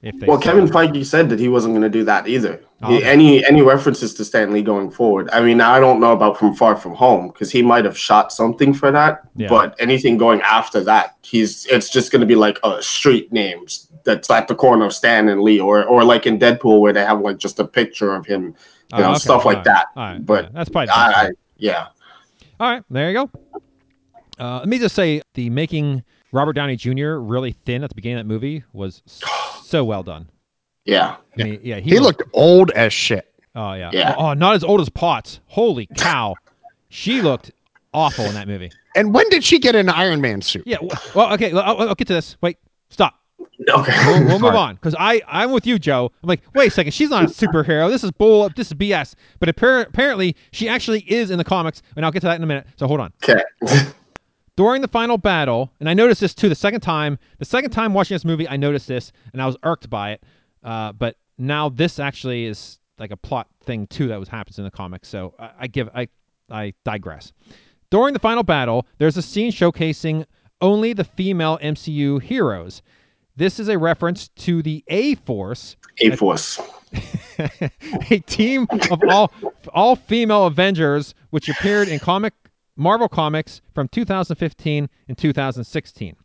If 0.06 0.20
they 0.20 0.28
Well, 0.28 0.38
Kevin 0.40 0.68
Feige 0.68 1.04
said 1.04 1.30
that 1.30 1.40
he 1.40 1.50
wasn't 1.50 1.74
going 1.74 1.82
to 1.82 1.90
do 1.90 2.04
that 2.06 2.28
either. 2.28 2.62
Oh, 2.84 2.96
any 3.00 3.44
any 3.46 3.64
references 3.64 4.14
to 4.14 4.24
Stan 4.26 4.54
Lee 4.54 4.62
going 4.62 4.92
forward. 4.92 5.28
I 5.34 5.42
mean, 5.42 5.60
I 5.60 5.80
don't 5.80 6.00
know 6.00 6.12
about 6.12 6.38
from 6.38 6.54
Far 6.54 6.76
From 6.76 6.94
Home 6.94 7.30
because 7.30 7.50
he 7.50 7.64
might 7.64 7.84
have 7.86 7.98
shot 7.98 8.32
something 8.32 8.74
for 8.74 8.92
that. 8.92 9.22
Yeah. 9.36 9.48
But 9.50 9.76
anything 9.80 10.18
going 10.18 10.42
after 10.42 10.84
that, 10.84 11.16
he's 11.24 11.66
it's 11.66 11.90
just 11.90 12.12
going 12.12 12.20
to 12.20 12.28
be 12.28 12.36
like 12.36 12.60
a 12.64 12.84
street 12.84 13.32
names 13.34 13.88
that's 14.04 14.30
at 14.30 14.48
the 14.48 14.54
corner 14.54 14.86
of 14.86 14.94
Stan 14.94 15.28
and 15.30 15.42
Lee, 15.42 15.60
or 15.60 15.84
or 15.86 16.04
like 16.04 16.28
in 16.28 16.38
Deadpool 16.38 16.80
where 16.82 16.94
they 16.94 17.04
have 17.04 17.22
like 17.22 17.38
just 17.40 17.60
a 17.60 17.66
picture 17.66 18.14
of 18.14 18.26
him, 18.28 18.44
you 18.44 18.56
Oh, 18.94 18.98
know, 19.00 19.10
okay. 19.12 19.20
stuff 19.20 19.46
like 19.46 19.58
right. 19.58 19.64
that. 19.66 19.88
Right. 19.96 20.24
But 20.24 20.44
yeah, 20.46 20.50
that's 20.54 20.70
probably. 20.70 20.90
I, 20.90 21.12
I 21.12 21.30
yeah. 21.58 21.88
All 22.60 22.70
right, 22.70 22.84
there 22.92 23.10
you 23.10 23.16
go. 23.16 23.32
Uh, 24.38 24.60
let 24.60 24.68
me 24.68 24.78
just 24.78 24.94
say 24.96 25.22
the 25.34 25.50
making 25.50 26.04
Robert 26.32 26.54
Downey 26.54 26.76
Jr. 26.76 27.16
really 27.16 27.54
thin 27.66 27.84
at 27.84 27.90
the 27.90 27.96
beginning 27.96 28.20
of 28.20 28.28
that 28.28 28.34
movie 28.34 28.64
was 28.74 29.02
so 29.06 29.26
well 29.84 30.04
done. 30.04 30.30
Yeah. 30.86 31.18
I 31.40 31.44
mean, 31.44 31.60
yeah, 31.64 31.80
He 31.80 32.00
looked 32.00 32.24
old 32.34 32.72
as 32.72 32.94
shit. 32.94 33.32
Oh 33.56 33.74
yeah. 33.74 33.90
Yeah. 33.94 34.16
Oh, 34.18 34.34
not 34.34 34.56
as 34.56 34.64
old 34.64 34.82
as 34.82 34.90
Potts. 34.90 35.40
Holy 35.48 35.88
cow, 35.98 36.36
she 36.90 37.22
looked 37.22 37.52
awful 37.94 38.26
in 38.26 38.34
that 38.34 38.48
movie. 38.48 38.72
And 38.96 39.14
when 39.14 39.28
did 39.30 39.44
she 39.44 39.60
get 39.60 39.76
an 39.76 39.90
Iron 39.90 40.22
Man 40.22 40.42
suit? 40.42 40.64
Yeah. 40.66 40.78
Well, 41.14 41.34
okay. 41.34 41.52
I'll, 41.52 41.90
I'll 41.90 41.96
get 41.96 42.08
to 42.08 42.14
this. 42.14 42.38
Wait. 42.42 42.58
Stop. 42.90 43.20
Okay. 43.70 43.94
We'll, 44.06 44.26
we'll 44.26 44.40
move 44.40 44.56
on 44.56 44.76
because 44.76 44.96
I 44.98 45.22
I'm 45.28 45.52
with 45.52 45.66
you, 45.66 45.80
Joe. 45.80 46.12
I'm 46.22 46.28
like, 46.28 46.42
wait 46.54 46.68
a 46.68 46.72
second. 46.72 46.92
She's 46.94 47.10
not 47.10 47.24
a 47.24 47.28
superhero. 47.28 47.90
This 47.90 48.04
is 48.04 48.12
bull. 48.12 48.50
This 48.56 48.68
is 48.68 48.74
BS. 48.74 49.16
But 49.40 49.50
appar- 49.50 49.88
apparently, 49.88 50.36
she 50.52 50.68
actually 50.70 51.02
is 51.12 51.32
in 51.32 51.38
the 51.38 51.44
comics, 51.44 51.82
and 51.96 52.06
I'll 52.06 52.12
get 52.12 52.22
to 52.22 52.28
that 52.28 52.36
in 52.36 52.44
a 52.44 52.48
minute. 52.48 52.68
So 52.78 52.88
hold 52.88 53.00
on. 53.00 53.14
Okay. 53.24 53.42
during 54.56 54.82
the 54.82 54.88
final 54.88 55.18
battle, 55.18 55.72
and 55.80 55.90
I 55.90 55.94
noticed 55.94 56.22
this 56.22 56.34
too 56.34 56.50
the 56.50 56.56
second 56.56 56.82
time. 56.82 57.18
The 57.40 57.46
second 57.46 57.72
time 57.72 57.94
watching 57.94 58.16
this 58.16 58.26
movie, 58.26 58.48
I 58.48 58.58
noticed 58.58 58.88
this, 58.88 59.12
and 59.34 59.42
I 59.42 59.46
was 59.46 59.58
irked 59.64 59.90
by 59.90 60.12
it. 60.12 60.24
Uh, 60.64 60.94
but 60.94 61.18
now 61.38 61.70
this 61.70 62.00
actually 62.00 62.46
is 62.46 62.80
like 62.98 63.12
a 63.12 63.18
plot 63.18 63.48
thing 63.64 63.88
too 63.88 64.08
that 64.08 64.20
was 64.20 64.30
happens 64.30 64.58
in 64.58 64.64
the 64.64 64.72
comics. 64.72 65.08
So 65.10 65.34
I, 65.38 65.52
I 65.62 65.68
give 65.68 65.90
I 65.94 66.08
I 66.50 66.74
digress. 66.84 67.34
During 67.92 68.14
the 68.14 68.20
final 68.20 68.44
battle, 68.44 68.88
there's 68.98 69.18
a 69.18 69.22
scene 69.22 69.52
showcasing 69.52 70.26
only 70.62 70.94
the 70.94 71.04
female 71.04 71.60
MCU 71.62 72.22
heroes. 72.22 72.82
This 73.36 73.60
is 73.60 73.68
a 73.68 73.78
reference 73.78 74.30
to 74.30 74.62
the 74.62 74.84
A 74.88 75.16
Force, 75.16 75.76
A 76.00 76.16
Force. 76.16 76.60
a 78.10 78.20
team 78.26 78.68
of 78.90 79.02
all 79.10 79.32
all 79.74 79.98
female 79.98 80.46
Avengers, 80.46 81.14
which 81.32 81.50
appeared 81.50 81.90
in 81.90 82.00
comic 82.00 82.34
Marvel 82.78 83.08
comics 83.08 83.62
from 83.74 83.88
2015 83.88 84.90
and 85.08 85.18
2016. 85.18 86.16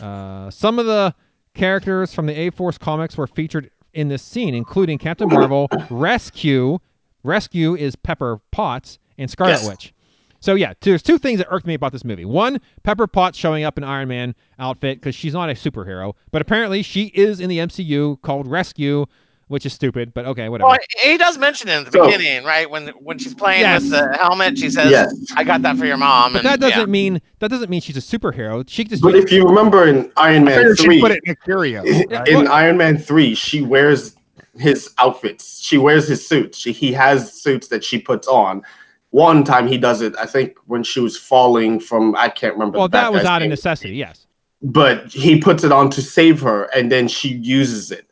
Uh, 0.00 0.50
some 0.50 0.78
of 0.78 0.86
the 0.86 1.14
characters 1.54 2.14
from 2.14 2.26
the 2.26 2.32
A 2.34 2.50
Force 2.50 2.78
comics 2.78 3.16
were 3.16 3.26
featured 3.26 3.70
in 3.94 4.08
this 4.08 4.22
scene, 4.22 4.54
including 4.54 4.98
Captain 4.98 5.28
Marvel, 5.28 5.68
Rescue. 5.90 6.78
Rescue 7.24 7.74
is 7.76 7.94
Pepper 7.94 8.40
Potts 8.50 8.98
and 9.18 9.30
Scarlet 9.30 9.52
Yes. 9.52 9.68
Witch. 9.68 9.94
So 10.40 10.54
yeah, 10.56 10.72
there's 10.80 11.02
two 11.02 11.18
things 11.18 11.38
that 11.38 11.46
irked 11.52 11.66
me 11.66 11.74
about 11.74 11.92
this 11.92 12.04
movie. 12.04 12.24
One, 12.24 12.60
Pepper 12.82 13.06
Potts 13.06 13.38
showing 13.38 13.62
up 13.62 13.78
in 13.78 13.84
Iron 13.84 14.08
Man 14.08 14.34
outfit 14.58 14.98
because 14.98 15.14
she's 15.14 15.34
not 15.34 15.48
a 15.50 15.52
superhero, 15.52 16.14
but 16.32 16.42
apparently 16.42 16.82
she 16.82 17.06
is 17.14 17.38
in 17.38 17.48
the 17.48 17.58
MCU 17.58 18.20
called 18.22 18.48
Rescue, 18.48 19.06
which 19.52 19.66
is 19.66 19.72
stupid. 19.74 20.14
But 20.14 20.24
okay, 20.24 20.48
whatever. 20.48 20.68
Well, 20.70 20.78
he 21.02 21.18
does 21.18 21.36
mention 21.36 21.68
it 21.68 21.76
in 21.76 21.84
the 21.84 21.92
So- 21.92 22.06
beginning, 22.06 22.44
right? 22.44 22.68
When 22.68 22.88
when 23.00 23.18
she's 23.18 23.34
playing 23.34 23.60
Yes. 23.60 23.82
with 23.82 23.90
the 23.90 24.16
helmet, 24.18 24.58
she 24.58 24.70
says, 24.70 24.90
Yes. 24.90 25.14
"I 25.36 25.44
got 25.44 25.60
that 25.62 25.76
for 25.76 25.84
your 25.84 25.98
mom." 25.98 26.32
But 26.32 26.38
and, 26.38 26.48
that 26.48 26.60
doesn't 26.60 26.78
yeah. 26.80 26.86
mean 26.86 27.20
that 27.40 27.48
doesn't 27.50 27.68
mean 27.68 27.82
she's 27.82 27.96
a 27.98 28.00
superhero. 28.00 28.64
She 28.66 28.82
just 28.84 29.02
But 29.02 29.14
if 29.14 29.30
you 29.30 29.46
remember 29.46 29.86
in 29.86 30.10
Iron 30.16 30.44
Man 30.44 30.56
figured 30.56 30.78
she 30.78 30.84
three, 30.84 31.00
put 31.00 31.10
it 31.12 31.20
in 31.24 31.32
a 31.32 31.36
curio. 31.36 31.82
right? 32.10 32.26
in 32.28 32.48
Iron 32.48 32.78
Man 32.78 32.96
3, 32.96 33.34
she 33.34 33.60
wears 33.60 34.16
his 34.58 34.90
outfits. 34.98 35.60
She 35.62 35.76
wears 35.78 36.08
his 36.08 36.26
suits. 36.26 36.58
She, 36.58 36.72
he 36.72 36.92
has 36.92 37.32
suits 37.32 37.68
that 37.68 37.84
she 37.84 37.98
puts 37.98 38.26
on. 38.26 38.62
One 39.10 39.44
time 39.44 39.68
he 39.68 39.76
does 39.76 40.00
it, 40.00 40.14
I 40.18 40.24
think, 40.24 40.56
when 40.66 40.82
she 40.82 41.00
was 41.00 41.18
falling 41.18 41.78
from, 41.78 42.16
I 42.16 42.30
can't 42.30 42.54
remember. 42.54 42.78
well, 42.78 42.88
that 42.88 43.12
was 43.12 43.24
out 43.24 43.42
of 43.42 43.48
necessity. 43.48 43.96
Yes. 43.96 44.26
But 44.62 45.08
he 45.12 45.38
puts 45.40 45.64
it 45.64 45.72
on 45.72 45.90
to 45.90 46.00
save 46.00 46.40
her, 46.40 46.64
and 46.74 46.90
then 46.90 47.08
she 47.08 47.28
uses 47.34 47.90
it. 47.90 48.06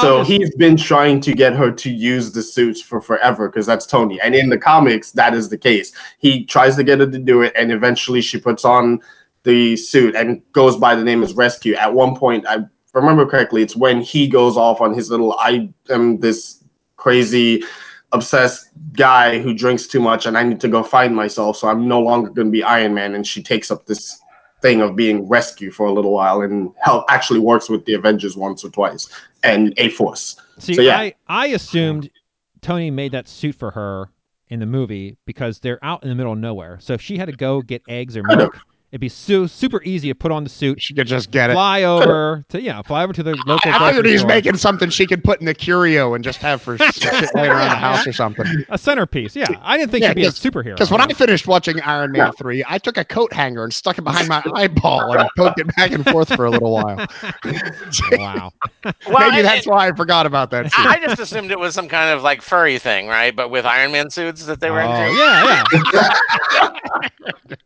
So 0.00 0.22
he's 0.22 0.54
been 0.54 0.76
trying 0.76 1.20
to 1.22 1.32
get 1.32 1.54
her 1.54 1.72
to 1.72 1.90
use 1.90 2.30
the 2.30 2.42
suits 2.42 2.80
for 2.80 3.00
forever 3.00 3.48
because 3.48 3.66
that's 3.66 3.86
Tony. 3.86 4.20
And 4.20 4.36
in 4.36 4.48
the 4.48 4.58
comics, 4.58 5.10
that 5.12 5.34
is 5.34 5.48
the 5.48 5.58
case. 5.58 5.92
He 6.18 6.44
tries 6.44 6.76
to 6.76 6.84
get 6.84 7.00
her 7.00 7.10
to 7.10 7.18
do 7.18 7.42
it, 7.42 7.52
and 7.56 7.72
eventually 7.72 8.20
she 8.20 8.38
puts 8.38 8.64
on 8.64 9.00
the 9.42 9.76
suit 9.76 10.14
and 10.14 10.42
goes 10.52 10.76
by 10.76 10.94
the 10.94 11.02
name 11.02 11.22
as 11.22 11.34
Rescue. 11.34 11.74
At 11.74 11.92
one 11.92 12.14
point, 12.14 12.46
I 12.46 12.58
remember 12.92 13.26
correctly, 13.26 13.62
it's 13.62 13.74
when 13.74 14.00
he 14.00 14.28
goes 14.28 14.56
off 14.56 14.80
on 14.80 14.94
his 14.94 15.10
little 15.10 15.36
I 15.38 15.68
am 15.88 16.20
this 16.20 16.62
crazy 16.96 17.64
obsessed 18.12 18.68
guy 18.92 19.38
who 19.38 19.54
drinks 19.54 19.86
too 19.86 20.00
much 20.00 20.26
and 20.26 20.36
I 20.36 20.42
need 20.42 20.60
to 20.60 20.68
go 20.68 20.82
find 20.82 21.14
myself, 21.14 21.56
so 21.56 21.68
I'm 21.68 21.88
no 21.88 22.00
longer 22.00 22.30
going 22.30 22.48
to 22.48 22.52
be 22.52 22.62
Iron 22.62 22.94
Man. 22.94 23.14
And 23.14 23.26
she 23.26 23.42
takes 23.42 23.70
up 23.70 23.86
this 23.86 24.20
thing 24.62 24.80
of 24.80 24.96
being 24.96 25.28
rescue 25.28 25.70
for 25.70 25.86
a 25.86 25.92
little 25.92 26.12
while 26.12 26.42
and 26.42 26.72
help 26.78 27.04
actually 27.08 27.40
works 27.40 27.68
with 27.68 27.84
the 27.84 27.94
Avengers 27.94 28.36
once 28.36 28.64
or 28.64 28.70
twice 28.70 29.08
and 29.42 29.74
A 29.78 29.88
Force. 29.90 30.36
See, 30.58 30.74
So, 30.74 30.82
yeah. 30.82 30.98
I 30.98 31.14
I 31.28 31.46
assumed 31.48 32.10
Tony 32.60 32.90
made 32.90 33.12
that 33.12 33.28
suit 33.28 33.54
for 33.54 33.70
her 33.70 34.10
in 34.48 34.60
the 34.60 34.66
movie 34.66 35.16
because 35.26 35.60
they're 35.60 35.82
out 35.82 36.02
in 36.02 36.08
the 36.08 36.14
middle 36.14 36.32
of 36.32 36.38
nowhere. 36.38 36.78
So 36.80 36.92
if 36.92 37.00
she 37.00 37.16
had 37.16 37.26
to 37.26 37.32
go 37.32 37.62
get 37.62 37.82
eggs 37.88 38.16
or 38.16 38.22
milk 38.24 38.58
It'd 38.92 39.00
be 39.00 39.08
su- 39.08 39.46
super 39.46 39.80
easy 39.84 40.08
to 40.08 40.16
put 40.16 40.32
on 40.32 40.42
the 40.42 40.50
suit, 40.50 40.82
She 40.82 40.94
could 40.94 41.06
just 41.06 41.30
get 41.30 41.48
it. 41.48 41.52
fly 41.52 41.84
over 41.84 42.44
to 42.48 42.60
yeah, 42.60 42.82
fly 42.82 43.04
over 43.04 43.12
to 43.12 43.22
the 43.22 43.36
local. 43.46 43.70
I 43.70 43.78
grocery 43.78 43.86
figured 43.88 44.06
he's 44.06 44.24
making 44.24 44.56
something 44.56 44.90
she 44.90 45.06
could 45.06 45.22
put 45.22 45.38
in 45.38 45.46
the 45.46 45.54
curio 45.54 46.14
and 46.14 46.24
just 46.24 46.38
have 46.38 46.60
for 46.60 46.76
shit 46.76 47.32
laying 47.36 47.50
around 47.52 47.68
the 47.70 47.76
house 47.76 48.04
or 48.04 48.12
something. 48.12 48.46
a 48.68 48.76
centerpiece. 48.76 49.36
Yeah, 49.36 49.46
I 49.62 49.78
didn't 49.78 49.92
think 49.92 50.02
Yeah, 50.02 50.08
she'd 50.08 50.16
be 50.16 50.24
a 50.24 50.30
superhero. 50.30 50.74
Because 50.74 50.90
when 50.90 51.00
I 51.00 51.06
finished 51.06 51.46
watching 51.46 51.80
Iron 51.82 52.10
Man 52.10 52.32
3, 52.32 52.64
I 52.68 52.78
took 52.78 52.96
a 52.96 53.04
coat 53.04 53.32
hanger 53.32 53.62
and 53.62 53.72
stuck 53.72 53.96
it 53.96 54.02
behind 54.02 54.26
my 54.26 54.42
eyeball 54.56 55.16
and 55.16 55.28
poked 55.36 55.60
it 55.60 55.68
back 55.76 55.92
and 55.92 56.04
forth 56.04 56.34
for 56.34 56.46
a 56.46 56.50
little 56.50 56.72
while. 56.72 56.96
wow. 58.12 58.50
Well, 58.84 58.94
Maybe 59.30 59.36
I- 59.38 59.42
that's 59.42 59.68
why 59.68 59.86
I 59.86 59.92
forgot 59.92 60.26
about 60.26 60.50
that 60.50 60.72
scene. 60.72 60.84
I 60.84 60.94
I 60.94 60.98
just 60.98 61.20
assumed 61.20 61.52
it 61.52 61.58
was 61.60 61.74
some 61.74 61.86
kind 61.88 62.10
of 62.10 62.24
like 62.24 62.42
furry 62.42 62.78
thing, 62.80 63.06
right? 63.06 63.36
But 63.36 63.50
with 63.50 63.64
Iron 63.66 63.92
Man 63.92 64.10
suits 64.10 64.44
that 64.46 64.58
they 64.58 64.70
were 64.72 64.80
Oh, 64.82 64.90
into. 64.90 65.14
yeah, 65.16 65.62
yeah. 65.84 67.56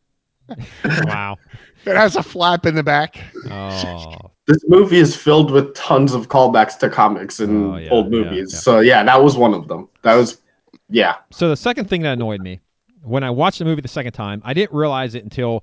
Wow. 0.84 1.36
It 1.86 1.94
has 1.96 2.16
a 2.16 2.22
flap 2.22 2.64
in 2.64 2.74
the 2.76 2.82
back. 2.82 3.20
Oh, 3.50 4.16
This 4.46 4.64
movie 4.68 4.96
is 4.96 5.14
filled 5.14 5.50
with 5.50 5.74
tons 5.74 6.14
of 6.14 6.30
callbacks 6.30 6.78
to 6.78 6.88
comics 6.88 7.40
and 7.40 7.74
Oh, 7.74 7.76
yeah, 7.76 7.90
old 7.90 8.06
yeah, 8.06 8.20
movies. 8.22 8.50
yeah. 8.54 8.58
So 8.58 8.80
yeah, 8.80 9.02
that 9.02 9.22
was 9.22 9.36
one 9.36 9.52
of 9.52 9.68
them. 9.68 9.90
That 10.00 10.14
was 10.14 10.40
yeah. 10.88 11.16
So 11.30 11.50
the 11.50 11.56
second 11.58 11.90
thing 11.90 12.00
that 12.02 12.14
annoyed 12.14 12.40
me 12.40 12.60
when 13.02 13.22
I 13.22 13.28
watched 13.28 13.58
the 13.58 13.66
movie 13.66 13.82
the 13.82 13.88
second 13.88 14.12
time, 14.12 14.40
I 14.46 14.54
didn't 14.54 14.74
realize 14.74 15.14
it 15.14 15.24
until 15.24 15.62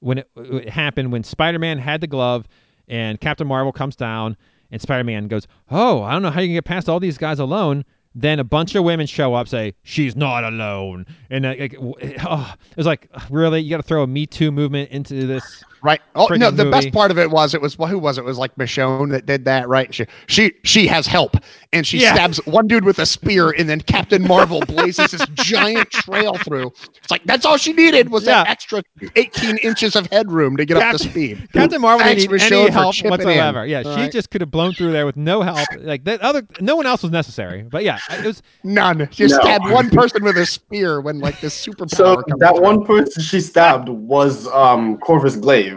when 0.00 0.18
it, 0.18 0.28
it 0.36 0.68
happened 0.68 1.12
when 1.12 1.22
Spider-Man 1.22 1.78
had 1.78 2.00
the 2.00 2.08
glove 2.08 2.48
and 2.88 3.20
Captain 3.20 3.46
Marvel 3.46 3.70
comes 3.70 3.94
down 3.94 4.36
and 4.72 4.82
Spider-Man 4.82 5.28
goes, 5.28 5.46
"Oh, 5.70 6.02
I 6.02 6.10
don't 6.12 6.22
know 6.22 6.30
how 6.30 6.40
you 6.40 6.48
can 6.48 6.54
get 6.54 6.64
past 6.64 6.88
all 6.88 6.98
these 6.98 7.16
guys 7.18 7.38
alone." 7.38 7.84
Then 8.14 8.40
a 8.40 8.44
bunch 8.44 8.74
of 8.74 8.82
women 8.82 9.06
show 9.06 9.34
up, 9.34 9.46
say 9.46 9.74
she's 9.82 10.16
not 10.16 10.42
alone, 10.42 11.06
and 11.30 11.46
uh, 11.46 11.54
like, 11.58 11.76
oh, 11.78 12.54
it 12.70 12.76
was 12.76 12.86
like, 12.86 13.08
really, 13.30 13.60
you 13.60 13.70
got 13.70 13.76
to 13.76 13.82
throw 13.84 14.02
a 14.02 14.06
Me 14.06 14.26
Too 14.26 14.50
movement 14.50 14.90
into 14.90 15.26
this? 15.26 15.62
Right. 15.82 16.00
Oh 16.14 16.26
no, 16.30 16.50
Friggin' 16.50 16.56
the 16.56 16.70
best 16.70 16.92
part 16.92 17.10
of 17.10 17.18
it 17.18 17.30
was 17.30 17.54
it 17.54 17.60
was 17.60 17.78
well, 17.78 17.88
who 17.88 17.98
was 17.98 18.18
it? 18.18 18.22
It 18.22 18.24
was 18.24 18.38
like 18.38 18.54
Michonne 18.56 19.10
that 19.10 19.26
did 19.26 19.44
that, 19.46 19.68
right? 19.68 19.92
She 19.94 20.06
she 20.26 20.52
she 20.62 20.86
has 20.86 21.06
help 21.06 21.36
and 21.72 21.86
she 21.86 21.98
Yeah. 21.98 22.14
stabs 22.14 22.38
one 22.46 22.66
dude 22.66 22.84
with 22.84 22.98
a 22.98 23.06
spear 23.06 23.50
and 23.50 23.68
then 23.68 23.80
Captain 23.80 24.22
Marvel 24.26 24.60
blazes 24.60 25.12
this 25.12 25.24
giant 25.36 25.90
trail 25.90 26.34
through. 26.38 26.72
It's 27.02 27.10
like 27.10 27.24
that's 27.24 27.46
all 27.46 27.56
she 27.56 27.72
needed 27.72 28.10
was 28.10 28.24
that 28.24 28.48
extra 28.48 28.82
18 29.16 29.56
inches 29.58 29.96
of 29.96 30.06
headroom 30.10 30.56
to 30.56 30.64
get 30.64 30.76
up 30.76 30.82
to 30.82 30.90
Captain- 30.90 31.10
speed. 31.10 31.48
Captain 31.52 31.80
Marvel 31.80 32.04
Thanks, 32.04 32.22
didn't 32.22 32.32
need 32.32 32.40
Michonne, 32.42 32.62
any 32.64 32.70
help 32.70 32.94
chipping 32.94 33.12
in. 33.12 33.26
whatsoever. 33.26 33.66
Yeah, 33.66 33.82
All 33.84 33.94
she 33.96 34.02
right. 34.02 34.12
just 34.12 34.30
could 34.30 34.40
have 34.42 34.50
blown 34.50 34.72
through 34.74 34.92
there 34.92 35.06
with 35.06 35.16
no 35.16 35.42
help. 35.42 35.66
Like 35.78 36.04
that 36.04 36.20
other, 36.20 36.42
no 36.60 36.76
one 36.76 36.86
else 36.86 37.02
was 37.02 37.12
necessary. 37.12 37.62
But 37.62 37.84
yeah, 37.84 37.98
it 38.10 38.24
was 38.24 38.42
None. 38.64 39.08
She 39.12 39.24
No. 39.26 39.38
stabbed 39.38 39.70
one 39.70 39.88
person 39.90 40.22
with 40.24 40.36
a 40.36 40.44
spear 40.46 41.00
when 41.00 41.20
like 41.20 41.40
this 41.40 41.54
superpower 41.66 41.90
So 41.96 42.16
comes 42.22 42.40
that 42.40 42.54
through. 42.56 42.62
one 42.64 42.84
person 42.84 43.22
she 43.22 43.40
stabbed 43.40 43.88
was 43.88 44.46
um 44.48 44.98
Corvus 44.98 45.36
Glaive. 45.36 45.69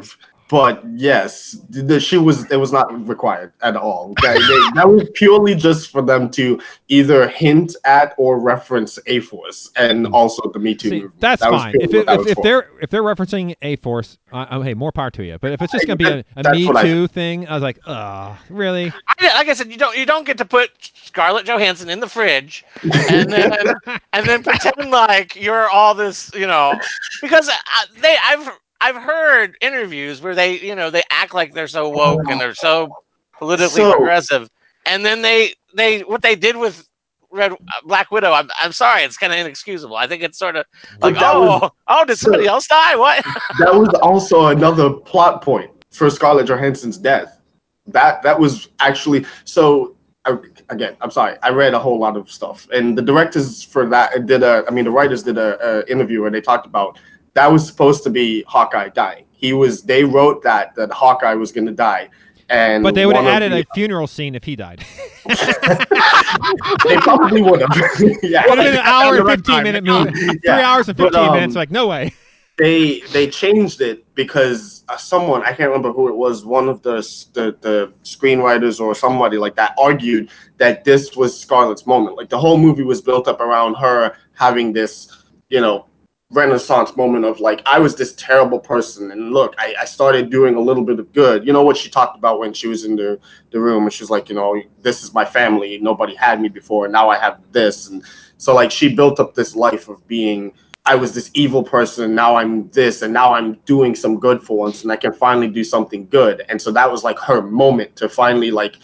But 0.49 0.83
yes, 0.93 1.57
the, 1.69 1.99
she 1.99 2.17
was. 2.17 2.45
It 2.51 2.57
was 2.57 2.71
not 2.71 3.07
required 3.07 3.53
at 3.63 3.75
all. 3.75 4.13
Okay? 4.19 4.33
They- 4.33 4.69
that 4.75 4.87
was 4.87 5.09
purely 5.15 5.55
just 5.55 5.89
for 5.89 6.03
them 6.03 6.29
to 6.31 6.59
either 6.89 7.27
hint 7.27 7.75
at 7.85 8.13
or 8.17 8.39
reference 8.39 8.99
A 9.07 9.21
Force 9.21 9.71
and 9.77 10.05
also 10.07 10.47
the 10.51 10.59
Me 10.59 10.75
Too 10.75 10.89
See, 10.89 10.95
movement. 11.01 11.21
that's 11.21 11.41
That 11.41 11.51
was 11.51 11.61
fine. 11.63 11.75
If, 11.79 11.93
it, 11.93 12.05
that 12.05 12.19
if, 12.19 12.27
if 12.27 12.37
they're 12.43 12.69
if 12.81 12.89
they're 12.91 13.01
referencing 13.01 13.55
a 13.63 13.77
force, 13.77 14.19
uh, 14.31 14.45
uh, 14.49 14.61
hey, 14.61 14.75
more 14.75 14.91
power 14.91 15.09
to 15.11 15.23
you. 15.23 15.37
But 15.39 15.53
if 15.53 15.61
it's 15.63 15.71
just 15.71 15.87
gonna 15.87 15.95
be 15.95 16.05
a, 16.05 16.23
a 16.35 16.51
Me 16.51 16.67
what 16.67 16.77
I- 16.77 16.83
Too 16.83 17.07
thing, 17.07 17.47
I 17.47 17.53
was 17.53 17.63
like, 17.63 17.79
ugh, 17.87 18.37
really? 18.49 18.93
I, 19.07 19.35
like 19.35 19.47
I 19.47 19.53
said, 19.53 19.71
you 19.71 19.77
don't 19.77 19.97
you 19.97 20.05
don't 20.05 20.25
get 20.25 20.37
to 20.39 20.45
put 20.45 20.69
Scarlett 21.05 21.47
Johansson 21.47 21.89
in 21.89 21.99
the 21.99 22.07
fridge 22.09 22.63
and 22.83 23.31
then 23.31 23.73
and 24.13 24.25
then 24.27 24.43
pretend 24.43 24.91
like 24.91 25.35
you're 25.35 25.69
all 25.69 25.95
this, 25.95 26.31
you 26.35 26.45
know, 26.45 26.79
because 27.21 27.49
uh, 27.49 27.53
they 28.01 28.17
I've 28.23 28.49
I've 28.83 28.97
heard 29.01 29.55
interviews 29.61 30.21
where 30.21 30.35
they 30.35 30.59
you 30.59 30.75
know 30.75 30.89
they 30.89 31.03
act 31.09 31.33
like 31.33 31.53
they're 31.53 31.67
so 31.69 31.87
woke 31.89 32.29
and 32.29 32.39
they're 32.39 32.53
so 32.53 32.89
politically 33.37 33.81
So- 33.81 33.93
progressive, 33.93 34.49
and 34.85 35.05
then 35.05 35.21
they 35.21 35.53
they 35.73 36.01
what 36.01 36.21
they 36.21 36.35
did 36.35 36.57
with 36.57 36.87
Red 37.31 37.53
uh, 37.53 37.55
Black 37.85 38.11
Widow. 38.11 38.33
I'm 38.33 38.49
I'm 38.59 38.73
sorry, 38.73 39.03
it's 39.03 39.17
kind 39.17 39.31
of 39.31 39.39
inexcusable. 39.39 39.95
I 39.95 40.05
think 40.05 40.21
it's 40.21 40.37
sort 40.37 40.57
of 40.57 40.65
like 41.01 41.15
oh 41.19 41.59
was- 41.61 41.71
oh 41.87 42.05
did 42.05 42.17
somebody 42.17 42.45
else 42.45 42.67
die? 42.67 42.95
What? 42.95 43.23
that 43.59 43.73
was 43.73 43.89
also 44.01 44.47
another 44.47 44.89
plot 44.91 45.41
point 45.41 45.71
for 45.91 46.09
Scarlett 46.09 46.47
Johansson's 46.47 46.97
death. 46.97 47.39
That 47.87 48.21
that 48.23 48.37
was 48.39 48.69
actually 48.79 49.25
so. 49.45 49.95
I, 50.25 50.37
again, 50.69 50.95
I'm 51.01 51.11
sorry. 51.11 51.35
I 51.43 51.49
read 51.49 51.73
a 51.73 51.79
whole 51.79 51.99
lot 51.99 52.15
of 52.15 52.31
stuff, 52.31 52.65
and 52.73 52.97
the 52.97 53.01
directors 53.01 53.61
for 53.61 53.85
that 53.89 54.25
did 54.25 54.41
a. 54.41 54.63
I 54.67 54.71
mean, 54.71 54.85
the 54.85 54.91
writers 54.91 55.21
did 55.23 55.37
a, 55.37 55.57
a 55.81 55.91
interview 55.91 56.21
where 56.21 56.31
they 56.31 56.39
talked 56.39 56.65
about 56.65 56.97
that 57.33 57.51
was 57.51 57.65
supposed 57.67 58.03
to 58.03 58.09
be 58.09 58.43
Hawkeye 58.47 58.89
dying. 58.89 59.25
He 59.31 59.53
was. 59.53 59.81
They 59.83 60.03
wrote 60.03 60.43
that 60.43 60.75
that 60.75 60.91
Hawkeye 60.91 61.33
was 61.33 61.51
going 61.51 61.65
to 61.67 61.73
die, 61.73 62.09
and 62.49 62.83
But 62.83 62.95
they 62.95 63.05
would 63.05 63.15
have 63.15 63.25
added 63.25 63.51
the- 63.51 63.61
a 63.61 63.65
funeral 63.73 64.07
scene 64.07 64.35
if 64.35 64.43
he 64.43 64.55
died. 64.55 64.85
they 65.25 66.97
probably 66.97 67.41
would 67.41 67.61
have. 67.61 67.69
yeah, 68.23 68.43
It 68.43 68.49
would 68.49 68.57
have 68.59 68.65
been 68.65 68.75
an 68.75 68.79
hour 68.85 69.15
and 69.17 69.27
fifteen 69.27 69.63
minute 69.63 69.83
movie. 69.83 70.11
Three 70.13 70.39
Yeah. 70.43 70.59
hours 70.61 70.87
and 70.89 70.97
But, 70.97 71.05
fifteen 71.13 71.29
um, 71.29 71.33
minutes. 71.35 71.55
Like 71.55 71.71
no 71.71 71.87
way. 71.87 72.13
they 72.57 72.99
they 73.11 73.27
changed 73.27 73.81
it 73.81 74.05
because 74.15 74.83
uh, 74.89 74.95
someone 74.97 75.41
I 75.43 75.47
can't 75.53 75.69
remember 75.69 75.91
who 75.91 76.07
it 76.07 76.15
was 76.15 76.45
one 76.45 76.69
of 76.69 76.81
the, 76.83 76.95
the 77.33 77.57
the 77.61 77.91
screenwriters 78.03 78.79
or 78.79 78.93
somebody 78.93 79.37
like 79.37 79.55
that 79.55 79.75
argued 79.79 80.29
that 80.57 80.83
this 80.83 81.15
was 81.15 81.37
Scarlett's 81.39 81.85
moment 81.87 82.15
like 82.15 82.29
the 82.29 82.37
whole 82.37 82.57
movie 82.57 82.83
was 82.83 83.01
built 83.01 83.27
up 83.27 83.39
around 83.41 83.73
her 83.75 84.15
having 84.35 84.71
this 84.71 85.23
you 85.49 85.61
know 85.61 85.85
renaissance 86.33 86.95
moment 86.97 87.25
of 87.25 87.39
like 87.39 87.61
I 87.65 87.79
was 87.79 87.95
this 87.95 88.13
terrible 88.13 88.59
person 88.59 89.11
and 89.11 89.31
look 89.31 89.53
I, 89.57 89.75
I 89.79 89.85
started 89.85 90.29
doing 90.29 90.55
a 90.55 90.59
little 90.59 90.83
bit 90.83 90.99
of 90.99 91.11
good 91.13 91.45
you 91.45 91.53
know 91.53 91.63
what 91.63 91.77
she 91.77 91.89
talked 91.89 92.17
about 92.17 92.39
when 92.39 92.53
she 92.53 92.67
was 92.67 92.85
in 92.85 92.95
the 92.95 93.19
the 93.51 93.59
room 93.59 93.83
and 93.83 93.93
she 93.93 94.03
was 94.03 94.09
like 94.09 94.29
you 94.29 94.35
know 94.35 94.61
this 94.81 95.03
is 95.03 95.13
my 95.13 95.23
family 95.23 95.77
nobody 95.79 96.15
had 96.15 96.41
me 96.41 96.49
before 96.49 96.85
and 96.85 96.91
now 96.91 97.09
I 97.09 97.17
have 97.19 97.39
this 97.51 97.87
and 97.87 98.03
so 98.37 98.53
like 98.53 98.71
she 98.71 98.93
built 98.93 99.19
up 99.19 99.35
this 99.35 99.55
life 99.55 99.87
of 99.89 100.05
being 100.07 100.53
I 100.85 100.95
was 100.95 101.13
this 101.13 101.31
evil 101.33 101.63
person. 101.63 102.13
Now 102.13 102.35
I'm 102.35 102.69
this, 102.71 103.03
and 103.03 103.13
now 103.13 103.33
I'm 103.33 103.53
doing 103.65 103.95
some 103.95 104.19
good 104.19 104.43
for 104.43 104.57
once, 104.57 104.83
and 104.83 104.91
I 104.91 104.97
can 104.97 105.13
finally 105.13 105.47
do 105.47 105.63
something 105.63 106.07
good. 106.07 106.43
And 106.49 106.61
so 106.61 106.71
that 106.71 106.91
was 106.91 107.05
like 107.05 107.17
her 107.19 107.41
moment 107.41 107.95
to 107.97 108.09
finally 108.09 108.51
like 108.51 108.75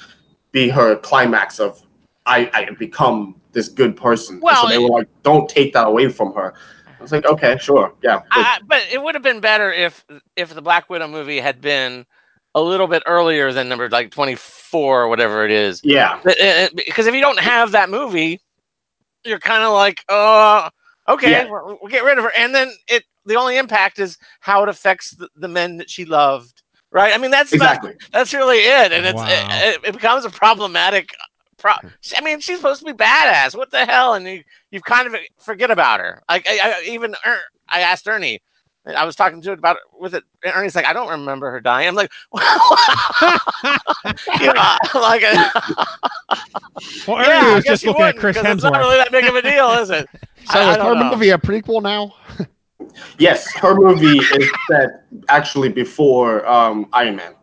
be 0.51 0.69
her 0.69 0.95
climax 0.95 1.59
of 1.59 1.81
I 2.25 2.49
I 2.53 2.69
become 2.79 3.35
this 3.51 3.67
good 3.67 3.97
person. 3.97 4.39
Well, 4.41 4.63
so 4.63 4.69
they 4.69 4.77
were 4.77 4.89
like, 4.89 5.09
don't 5.23 5.49
take 5.49 5.73
that 5.73 5.87
away 5.87 6.07
from 6.09 6.33
her. 6.33 6.53
I 6.99 7.01
was 7.01 7.11
like, 7.11 7.25
okay, 7.25 7.57
sure, 7.59 7.93
yeah. 8.03 8.17
good. 8.19 8.25
I, 8.31 8.41
I- 8.41 8.59
but 8.67 8.81
it 8.91 9.01
would 9.01 9.15
have 9.15 9.23
been 9.23 9.39
better 9.39 9.71
if 9.71 10.05
if 10.35 10.53
the 10.53 10.61
Black 10.61 10.89
Widow 10.89 11.07
movie 11.07 11.39
had 11.39 11.61
been 11.61 12.05
a 12.55 12.61
little 12.61 12.87
bit 12.87 13.03
earlier 13.05 13.53
than 13.53 13.69
number 13.69 13.87
like 13.89 14.11
24 14.11 15.03
or 15.03 15.07
whatever 15.07 15.45
it 15.45 15.51
is. 15.51 15.81
yeah, 15.83 16.19
But, 16.23 16.35
Because 16.75 17.05
if 17.07 17.13
you 17.13 17.21
don't 17.21 17.39
have 17.39 17.71
that 17.73 17.89
movie, 17.91 18.39
you're 19.23 19.39
kind 19.39 19.63
of 19.63 19.71
like, 19.73 20.03
uh, 20.09 20.69
okay, 21.07 21.29
Yeah. 21.31 21.43
we'll, 21.49 21.77
we'll 21.81 21.91
get 21.91 22.03
rid 22.03 22.17
of 22.17 22.23
her. 22.23 22.31
And 22.35 22.53
then 22.53 22.71
it 22.87 23.03
the 23.25 23.35
only 23.35 23.57
impact 23.57 23.99
is 23.99 24.17
how 24.39 24.63
it 24.63 24.69
affects 24.69 25.11
the, 25.11 25.29
the 25.35 25.47
men 25.47 25.77
that 25.77 25.89
she 25.89 26.05
loved. 26.05 26.63
Right? 26.91 27.13
I 27.13 27.17
mean, 27.19 27.29
that's 27.29 27.53
not- 27.53 27.75
exactly. 27.75 27.93
that's 28.11 28.33
really 28.33 28.57
it, 28.57 28.91
and 28.91 29.05
it's 29.05 29.15
Wow. 29.15 29.27
it, 29.29 29.75
it, 29.75 29.89
it 29.89 29.93
becomes 29.93 30.25
a 30.25 30.29
problematic. 30.31 31.11
Pro- 31.59 31.73
I 32.17 32.21
mean, 32.23 32.39
she's 32.39 32.57
supposed 32.57 32.79
to 32.79 32.85
be 32.85 32.93
badass. 32.93 33.55
What 33.55 33.69
the 33.71 33.85
hell? 33.85 34.13
And 34.15 34.25
you 34.25 34.43
you 34.71 34.81
kind 34.81 35.07
of 35.07 35.15
forget 35.39 35.69
about 35.71 35.99
her. 35.99 36.23
Like 36.29 36.47
I, 36.49 36.59
I 36.79 36.83
even 36.89 37.13
Er- 37.25 37.43
I 37.67 37.81
asked 37.81 38.07
Ernie. 38.07 38.41
I 38.85 39.05
was 39.05 39.15
talking 39.15 39.41
to 39.41 39.51
it 39.51 39.59
about 39.59 39.75
it 39.75 39.81
with 39.99 40.15
it. 40.15 40.23
and 40.43 40.53
Ernie's 40.55 40.73
like, 40.73 40.85
I 40.85 40.93
don't 40.93 41.09
remember 41.09 41.51
her 41.51 41.59
dying. 41.59 41.89
I'm 41.89 41.95
like, 41.95 42.09
you 44.39 44.53
know, 44.53 44.77
like, 44.95 45.21
Well, 47.07 47.17
Ernie 47.17 47.27
yeah, 47.27 47.55
was 47.55 47.65
just 47.65 47.85
looking 47.85 48.01
at 48.01 48.15
wouldn't, 48.15 48.19
Chris 48.19 48.37
'cause 48.37 48.45
It's 48.45 48.63
not 48.63 48.73
Hemsworth. 48.73 48.79
really 48.79 48.97
that 48.97 49.11
big 49.11 49.25
of 49.25 49.35
a 49.35 49.41
deal, 49.41 49.71
is 49.73 49.89
it? 49.89 50.07
So 50.51 50.59
I- 50.59 50.63
I 50.63 50.71
is 50.71 50.77
don't 50.77 50.97
her 50.97 51.03
know. 51.03 51.11
movie 51.11 51.29
a 51.29 51.37
prequel 51.37 51.83
now? 51.83 52.15
Yes, 53.19 53.53
her 53.55 53.75
movie 53.75 54.17
is 54.19 54.49
set 54.69 55.03
actually 55.27 55.69
before 55.69 56.47
um, 56.47 56.87
Iron 56.93 57.17
Man, 57.17 57.33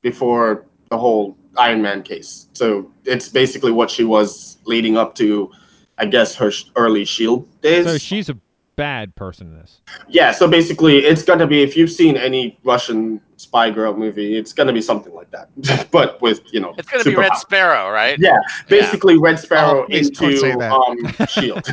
before 0.00 0.66
the 0.90 0.98
whole 0.98 1.36
Iron 1.56 1.82
Man 1.82 2.02
case. 2.02 2.48
So 2.52 2.90
it's 3.04 3.28
basically 3.28 3.72
what 3.72 3.90
she 3.90 4.04
was 4.04 4.58
leading 4.64 4.96
up 4.96 5.14
to, 5.16 5.50
I 5.98 6.06
guess, 6.06 6.34
her 6.36 6.50
sh- 6.50 6.64
early 6.76 7.04
Shield 7.04 7.48
days. 7.60 7.86
So 7.86 7.98
she's 7.98 8.28
a 8.28 8.38
bad 8.76 9.14
person 9.14 9.48
in 9.48 9.58
this. 9.58 9.80
Yeah, 10.08 10.32
so 10.32 10.48
basically, 10.48 10.98
it's 10.98 11.22
gonna 11.22 11.46
be 11.46 11.62
if 11.62 11.76
you've 11.76 11.90
seen 11.90 12.16
any 12.16 12.58
Russian 12.64 13.20
spy 13.36 13.70
girl 13.70 13.94
movie, 13.94 14.36
it's 14.36 14.52
gonna 14.52 14.72
be 14.72 14.80
something 14.80 15.14
like 15.14 15.30
that, 15.30 15.90
but 15.90 16.20
with 16.22 16.40
you 16.52 16.60
know, 16.60 16.74
It's 16.78 16.88
gonna 16.88 17.04
be 17.04 17.14
Red 17.14 17.32
superpowers. 17.32 17.36
Sparrow, 17.36 17.90
right? 17.90 18.18
Yeah, 18.18 18.38
basically 18.68 19.18
Red 19.18 19.38
Sparrow 19.38 19.82
Oh, 19.82 19.86
please 19.86 20.10
don't 20.10 20.62
into 20.62 20.70
um, 20.70 21.26
Shield. 21.28 21.66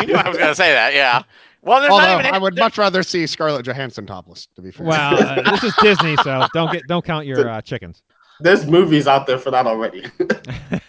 You 0.00 0.06
knew 0.06 0.14
I 0.14 0.28
was 0.28 0.38
gonna 0.38 0.54
say 0.54 0.72
that. 0.72 0.94
Yeah. 0.94 1.22
Well, 1.62 1.80
there's 1.80 1.90
Although 1.92 2.20
even. 2.20 2.32
I 2.32 2.38
would 2.38 2.56
much 2.56 2.78
rather 2.78 3.02
see 3.02 3.26
Scarlett 3.26 3.66
Johansson 3.66 4.06
topless. 4.06 4.46
To 4.54 4.62
be 4.62 4.70
fair. 4.70 4.86
Well, 4.86 5.20
uh, 5.20 5.50
this 5.50 5.64
is 5.64 5.74
Disney, 5.82 6.16
so 6.22 6.46
don't 6.54 6.72
get 6.72 6.86
don't 6.86 7.04
count 7.04 7.26
your 7.26 7.48
uh, 7.50 7.60
chickens. 7.60 8.02
There's 8.40 8.66
movies 8.66 9.06
out 9.06 9.26
there 9.26 9.38
for 9.38 9.50
that 9.50 9.66
already. 9.66 10.02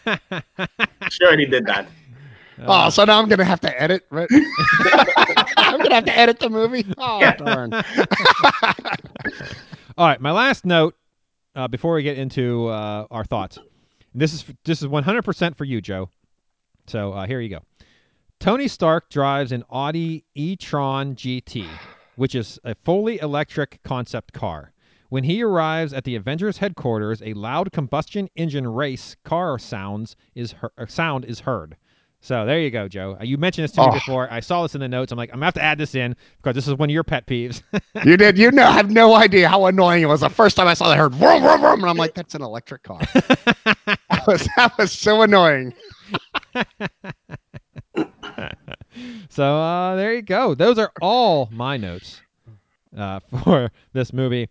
she 1.10 1.24
already 1.24 1.45
did 1.45 1.66
that. 1.66 1.88
Oh, 2.66 2.89
so 2.89 3.06
now 3.06 3.22
I'm 3.22 3.30
gonna 3.30 3.43
have 3.43 3.62
to 3.62 3.82
edit, 3.82 4.06
right? 4.10 4.28
I'm 5.58 5.80
gonna 5.80 5.95
have 5.95 6.06
to 6.06 6.18
edit 6.18 6.39
the 6.39 6.50
movie. 6.50 6.86
Oh 6.98 7.20
darn! 7.38 7.72
All 9.98 10.08
right, 10.08 10.20
my 10.20 10.32
last 10.32 10.66
note 10.66 10.95
uh, 11.56 11.68
before 11.68 11.93
we 11.93 12.04
get 12.04 12.18
into 12.18 12.68
uh, 12.68 13.06
our 13.12 13.24
thoughts. 13.26 13.60
This 14.16 14.34
is 14.34 14.45
this 14.66 14.82
is 14.82 14.88
100% 14.88 15.56
for 15.56 15.66
you, 15.66 15.82
Joe. 15.82 16.10
So 16.88 17.14
uh, 17.14 17.28
here 17.28 17.41
you 17.41 17.50
go. 17.50 17.60
Tony 18.39 18.68
Stark 18.68 19.10
drives 19.10 19.52
an 19.52 19.64
Audi 19.70 20.24
e-tron 20.36 21.16
GT, 21.16 21.68
which 22.16 22.34
is 22.34 22.60
a 22.64 22.76
fully 22.76 23.20
electric 23.20 23.80
concept 23.84 24.34
car. 24.34 24.72
When 25.10 25.24
he 25.24 25.41
arrives 25.41 25.93
at 25.93 26.03
the 26.03 26.16
Avengers 26.16 26.58
headquarters, 26.58 27.22
a 27.22 27.34
loud 27.34 27.72
combustion 27.72 28.30
engine 28.36 28.68
race 28.68 29.16
car 29.24 29.58
sounds 29.58 30.16
is 30.36 30.51
her- 30.53 30.72
uh, 30.78 30.86
sound 30.86 31.26
is 31.26 31.39
heard. 31.39 31.78
So 32.20 32.45
there 32.45 32.60
you 32.60 32.72
go, 32.72 32.88
Joe. 32.88 33.16
Uh, 33.20 33.24
You 33.24 33.38
mentioned 33.38 33.64
this 33.66 33.72
to 33.74 33.82
me 33.82 33.88
Oh. 33.89 33.93
before. 33.93 34.28
I 34.32 34.39
saw 34.39 34.64
this 34.64 34.74
in 34.76 34.82
the 34.82 34.88
notes. 34.88 35.12
I'm 35.12 35.18
like, 35.18 35.30
I'm 35.30 35.36
gonna 35.36 35.45
have 35.45 35.53
to 35.53 35.64
add 35.64 35.78
this 35.78 35.93
in 35.95 36.16
because 36.38 36.55
this 36.55 36.68
is 36.68 36.74
one 36.74 36.89
of 36.89 36.93
your 36.93 37.03
pet 37.03 37.26
peeves. 37.28 37.62
You 38.03 38.18
did. 38.18 38.38
You 38.38 38.51
know, 38.51 38.64
I 38.66 38.72
have 38.72 38.89
no 38.91 39.14
idea 39.16 39.47
how 39.47 39.66
annoying 39.68 40.01
it 40.03 40.08
was. 40.08 40.22
The 40.22 40.30
first 40.30 40.58
time 40.58 40.68
I 40.68 40.74
saw 40.74 40.88
that, 40.89 40.95
I 40.95 40.97
heard 40.97 41.14
vroom, 41.14 41.41
vroom, 41.41 41.62
vroom, 41.62 41.80
and 41.82 41.89
I'm 41.89 41.95
like, 41.97 42.14
that's 42.16 42.36
an 42.36 42.41
electric 42.41 42.84
car. 42.84 42.99
that, 43.14 44.24
was, 44.28 44.47
that 44.58 44.78
was 44.78 44.91
so 44.91 45.22
annoying. 45.22 45.74
so 49.30 49.43
uh, 49.58 49.95
there 49.95 50.14
you 50.16 50.22
go. 50.22 50.53
Those 50.55 50.78
are 50.80 50.91
all 51.01 51.49
my 51.51 51.78
notes 51.78 52.22
uh, 52.97 53.20
for 53.43 53.72
this 53.93 54.12
movie. 54.14 54.49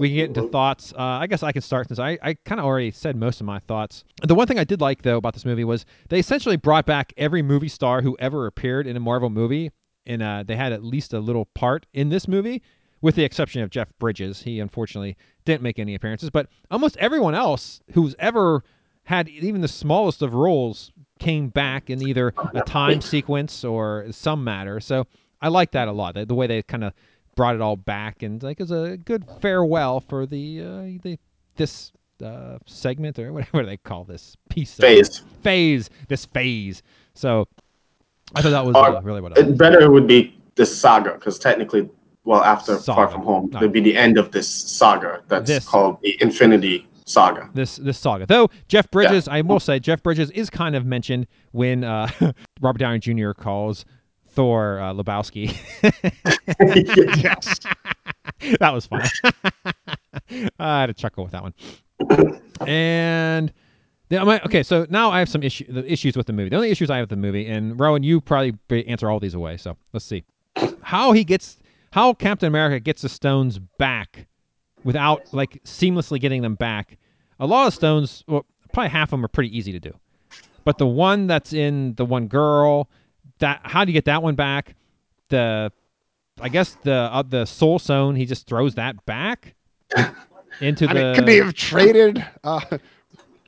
We 0.00 0.08
can 0.08 0.16
get 0.16 0.28
into 0.28 0.48
thoughts. 0.48 0.94
Uh, 0.94 1.02
I 1.02 1.26
guess 1.26 1.42
I 1.42 1.52
can 1.52 1.60
start 1.60 1.88
since 1.88 1.98
I, 1.98 2.18
I 2.22 2.32
kind 2.46 2.58
of 2.58 2.64
already 2.64 2.90
said 2.90 3.16
most 3.16 3.42
of 3.42 3.46
my 3.46 3.58
thoughts. 3.58 4.02
The 4.22 4.34
one 4.34 4.46
thing 4.46 4.58
I 4.58 4.64
did 4.64 4.80
like 4.80 5.02
though 5.02 5.18
about 5.18 5.34
this 5.34 5.44
movie 5.44 5.62
was 5.62 5.84
they 6.08 6.18
essentially 6.18 6.56
brought 6.56 6.86
back 6.86 7.12
every 7.18 7.42
movie 7.42 7.68
star 7.68 8.00
who 8.00 8.16
ever 8.18 8.46
appeared 8.46 8.86
in 8.86 8.96
a 8.96 9.00
Marvel 9.00 9.28
movie, 9.28 9.70
and 10.06 10.22
uh, 10.22 10.42
they 10.46 10.56
had 10.56 10.72
at 10.72 10.82
least 10.82 11.12
a 11.12 11.20
little 11.20 11.44
part 11.54 11.84
in 11.92 12.08
this 12.08 12.26
movie, 12.26 12.62
with 13.02 13.14
the 13.14 13.24
exception 13.24 13.60
of 13.60 13.68
Jeff 13.68 13.88
Bridges. 13.98 14.40
He 14.40 14.58
unfortunately 14.58 15.18
didn't 15.44 15.60
make 15.60 15.78
any 15.78 15.94
appearances, 15.94 16.30
but 16.30 16.48
almost 16.70 16.96
everyone 16.96 17.34
else 17.34 17.82
who's 17.92 18.14
ever 18.18 18.64
had 19.02 19.28
even 19.28 19.60
the 19.60 19.68
smallest 19.68 20.22
of 20.22 20.32
roles 20.32 20.92
came 21.18 21.50
back 21.50 21.90
in 21.90 22.00
either 22.00 22.32
a 22.54 22.62
time 22.62 23.02
sequence 23.02 23.64
or 23.64 24.06
some 24.12 24.42
matter. 24.44 24.80
So 24.80 25.06
I 25.42 25.48
like 25.48 25.72
that 25.72 25.88
a 25.88 25.92
lot. 25.92 26.14
The, 26.14 26.24
the 26.24 26.34
way 26.34 26.46
they 26.46 26.62
kind 26.62 26.84
of 26.84 26.94
brought 27.40 27.54
it 27.54 27.62
all 27.62 27.76
back 27.76 28.22
and 28.22 28.42
like 28.42 28.60
as 28.60 28.70
a 28.70 28.98
good 29.06 29.24
farewell 29.40 29.98
for 29.98 30.26
the 30.26 30.60
uh, 30.60 30.82
the 31.02 31.18
this 31.56 31.90
uh, 32.22 32.58
segment 32.66 33.18
or 33.18 33.32
whatever 33.36 33.64
they 33.64 33.78
call 33.78 34.04
this 34.04 34.36
piece 34.50 34.74
of 34.78 34.82
Phase. 34.84 35.22
phase 35.42 35.88
this 36.08 36.26
phase. 36.26 36.82
So 37.14 37.48
I 38.34 38.42
thought 38.42 38.50
that 38.50 38.66
was 38.66 38.76
Or- 38.76 38.96
uh, 38.96 39.00
really 39.00 39.22
what 39.22 39.38
I 39.38 39.40
It 39.40 39.56
better 39.56 39.90
would 39.90 40.06
be 40.06 40.38
this 40.56 40.78
saga 40.78 41.14
because 41.14 41.38
technically, 41.38 41.88
well, 42.24 42.42
after 42.44 42.76
Far 42.76 43.08
From 43.08 43.22
Home, 43.22 43.48
No. 43.50 43.56
it'd 43.60 43.72
be 43.72 43.80
the 43.80 43.96
end 43.96 44.18
of 44.18 44.32
this 44.32 44.46
saga 44.46 45.22
that's 45.28 45.48
This. 45.48 45.66
called 45.66 45.96
the 46.02 46.18
Infinity 46.20 46.86
Saga. 47.06 47.48
this 47.54 47.76
this 47.76 47.98
saga. 47.98 48.26
Though 48.26 48.50
Jeff 48.68 48.90
Bridges, 48.90 49.28
I 49.28 49.40
will 49.40 49.60
say 49.60 49.78
Jeff 49.78 50.02
Bridges 50.02 50.30
is 50.32 50.50
kind 50.50 50.76
of 50.76 50.84
mentioned 50.84 51.26
when 51.52 51.84
uh, 51.84 52.10
Robert 52.60 52.78
Downey 52.80 52.98
Jr. 52.98 53.32
calls 53.32 53.86
Thor 54.30 54.80
uh, 54.80 54.92
Lebowski. 54.92 55.56
Yes. 57.22 57.60
that 58.60 58.72
was 58.72 58.86
fun. 58.86 59.02
I 60.58 60.80
had 60.80 60.90
a 60.90 60.94
chuckle 60.94 61.24
with 61.24 61.32
that 61.32 61.42
one. 61.42 61.54
And 62.66 63.52
yeah, 64.08 64.24
my, 64.24 64.40
okay, 64.42 64.62
so 64.62 64.86
now 64.90 65.10
I 65.10 65.18
have 65.18 65.28
some 65.28 65.42
issue, 65.42 65.70
the 65.72 65.90
issues 65.90 66.16
with 66.16 66.26
the 66.26 66.32
movie. 66.32 66.48
The 66.48 66.56
only 66.56 66.70
issues 66.70 66.90
I 66.90 66.96
have 66.96 67.04
with 67.04 67.10
the 67.10 67.16
movie, 67.16 67.46
and 67.46 67.78
Rowan, 67.78 68.02
you 68.02 68.20
probably 68.20 68.58
answer 68.86 69.10
all 69.10 69.20
these 69.20 69.34
away. 69.34 69.56
So 69.56 69.76
let's 69.92 70.04
see 70.04 70.24
how 70.82 71.12
he 71.12 71.24
gets, 71.24 71.58
how 71.92 72.14
Captain 72.14 72.46
America 72.46 72.80
gets 72.80 73.02
the 73.02 73.08
stones 73.08 73.58
back 73.78 74.26
without 74.84 75.32
like 75.32 75.62
seamlessly 75.64 76.20
getting 76.20 76.42
them 76.42 76.54
back. 76.54 76.98
A 77.38 77.46
lot 77.46 77.66
of 77.66 77.74
stones, 77.74 78.24
well, 78.26 78.44
probably 78.72 78.90
half 78.90 79.08
of 79.08 79.10
them 79.12 79.24
are 79.24 79.28
pretty 79.28 79.56
easy 79.56 79.72
to 79.72 79.80
do, 79.80 79.92
but 80.64 80.78
the 80.78 80.86
one 80.86 81.26
that's 81.26 81.52
in 81.52 81.94
the 81.94 82.04
one 82.04 82.26
girl, 82.26 82.88
that 83.40 83.60
how 83.64 83.84
do 83.84 83.90
you 83.90 83.94
get 83.94 84.06
that 84.06 84.22
one 84.22 84.34
back? 84.34 84.74
The 85.28 85.72
I 86.40 86.48
guess 86.48 86.76
the 86.82 86.92
uh, 86.92 87.22
the 87.22 87.44
soul 87.44 87.78
stone 87.78 88.16
he 88.16 88.26
just 88.26 88.46
throws 88.46 88.74
that 88.76 89.04
back 89.06 89.54
into 90.60 90.88
I 90.88 90.92
the. 90.94 91.00
mean, 91.02 91.14
could 91.14 91.28
he 91.28 91.36
have 91.38 91.54
traded 91.54 92.24
uh, 92.44 92.60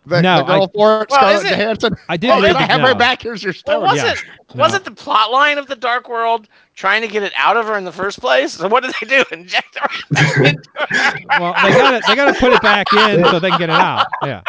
the, 0.07 0.21
No, 0.21 0.39
the 0.39 0.45
girl 0.45 0.63
I- 0.65 0.67
for 0.75 1.03
it, 1.03 1.11
Well, 1.11 1.19
Scarlett 1.21 1.37
is 1.37 1.45
it- 1.45 1.49
Johansson? 1.59 1.97
I 2.09 2.17
didn't 2.17 2.39
Oh, 2.39 2.43
read 2.43 2.47
can 2.55 2.57
I 2.57 2.67
the- 2.67 2.73
have 2.73 2.81
no. 2.81 2.87
her 2.89 2.95
back? 2.95 3.23
Here's 3.23 3.43
your 3.43 3.55
Well, 3.67 3.83
wasn't 3.83 4.25
No. 4.55 4.61
wasn't 4.63 4.85
the 4.85 4.91
plot 4.91 5.31
line 5.31 5.59
of 5.59 5.67
the 5.69 5.77
Dark 5.77 6.09
World 6.09 6.49
trying 6.75 7.03
to 7.03 7.09
get 7.09 7.23
it 7.23 7.33
out 7.37 7.57
of 7.57 7.67
her 7.67 7.77
in 7.79 7.85
the 7.85 7.93
first 7.93 8.21
place? 8.21 8.55
So 8.55 8.69
what 8.69 8.83
did 8.83 8.95
they 9.01 9.07
do? 9.07 9.25
Inject 9.33 9.79
her 9.79 10.45
into 10.45 10.63
her? 10.75 11.15
well, 11.41 11.55
they 11.63 11.71
got 11.73 11.91
to 11.93 12.03
they 12.09 12.17
got 12.17 12.33
to 12.35 12.41
put 12.41 12.53
it 12.53 12.63
back 12.63 12.93
in 12.93 13.25
so 13.27 13.39
they 13.39 13.51
can 13.51 13.59
get 13.59 13.71
it 13.71 13.75
out. 13.77 14.07
Yeah. 14.25 14.43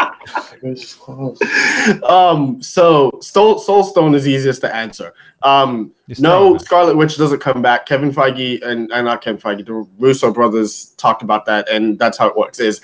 um, 2.04 2.62
so 2.62 3.12
Soul, 3.22 3.60
Soul 3.60 3.84
Stone 3.84 4.16
is 4.16 4.28
easiest 4.28 4.62
to 4.62 4.74
answer. 4.76 5.14
Um, 5.44 5.92
Just 6.10 6.22
no, 6.22 6.52
throw. 6.52 6.58
Scarlet 6.58 6.98
Witch 6.98 7.18
doesn't 7.18 7.40
come 7.40 7.62
back. 7.62 7.86
Kevin 7.86 8.12
Feige 8.12 8.66
and, 8.66 8.92
and 8.92 9.06
not 9.06 9.22
Kevin 9.22 9.40
Feige, 9.40 9.66
the 9.66 9.88
Russo 10.00 10.32
brothers 10.32 10.94
talked 10.98 11.22
about 11.22 11.46
that, 11.46 11.70
and 11.70 12.00
that's 12.00 12.18
how 12.18 12.28
it 12.28 12.36
works. 12.38 12.60
Is 12.60 12.82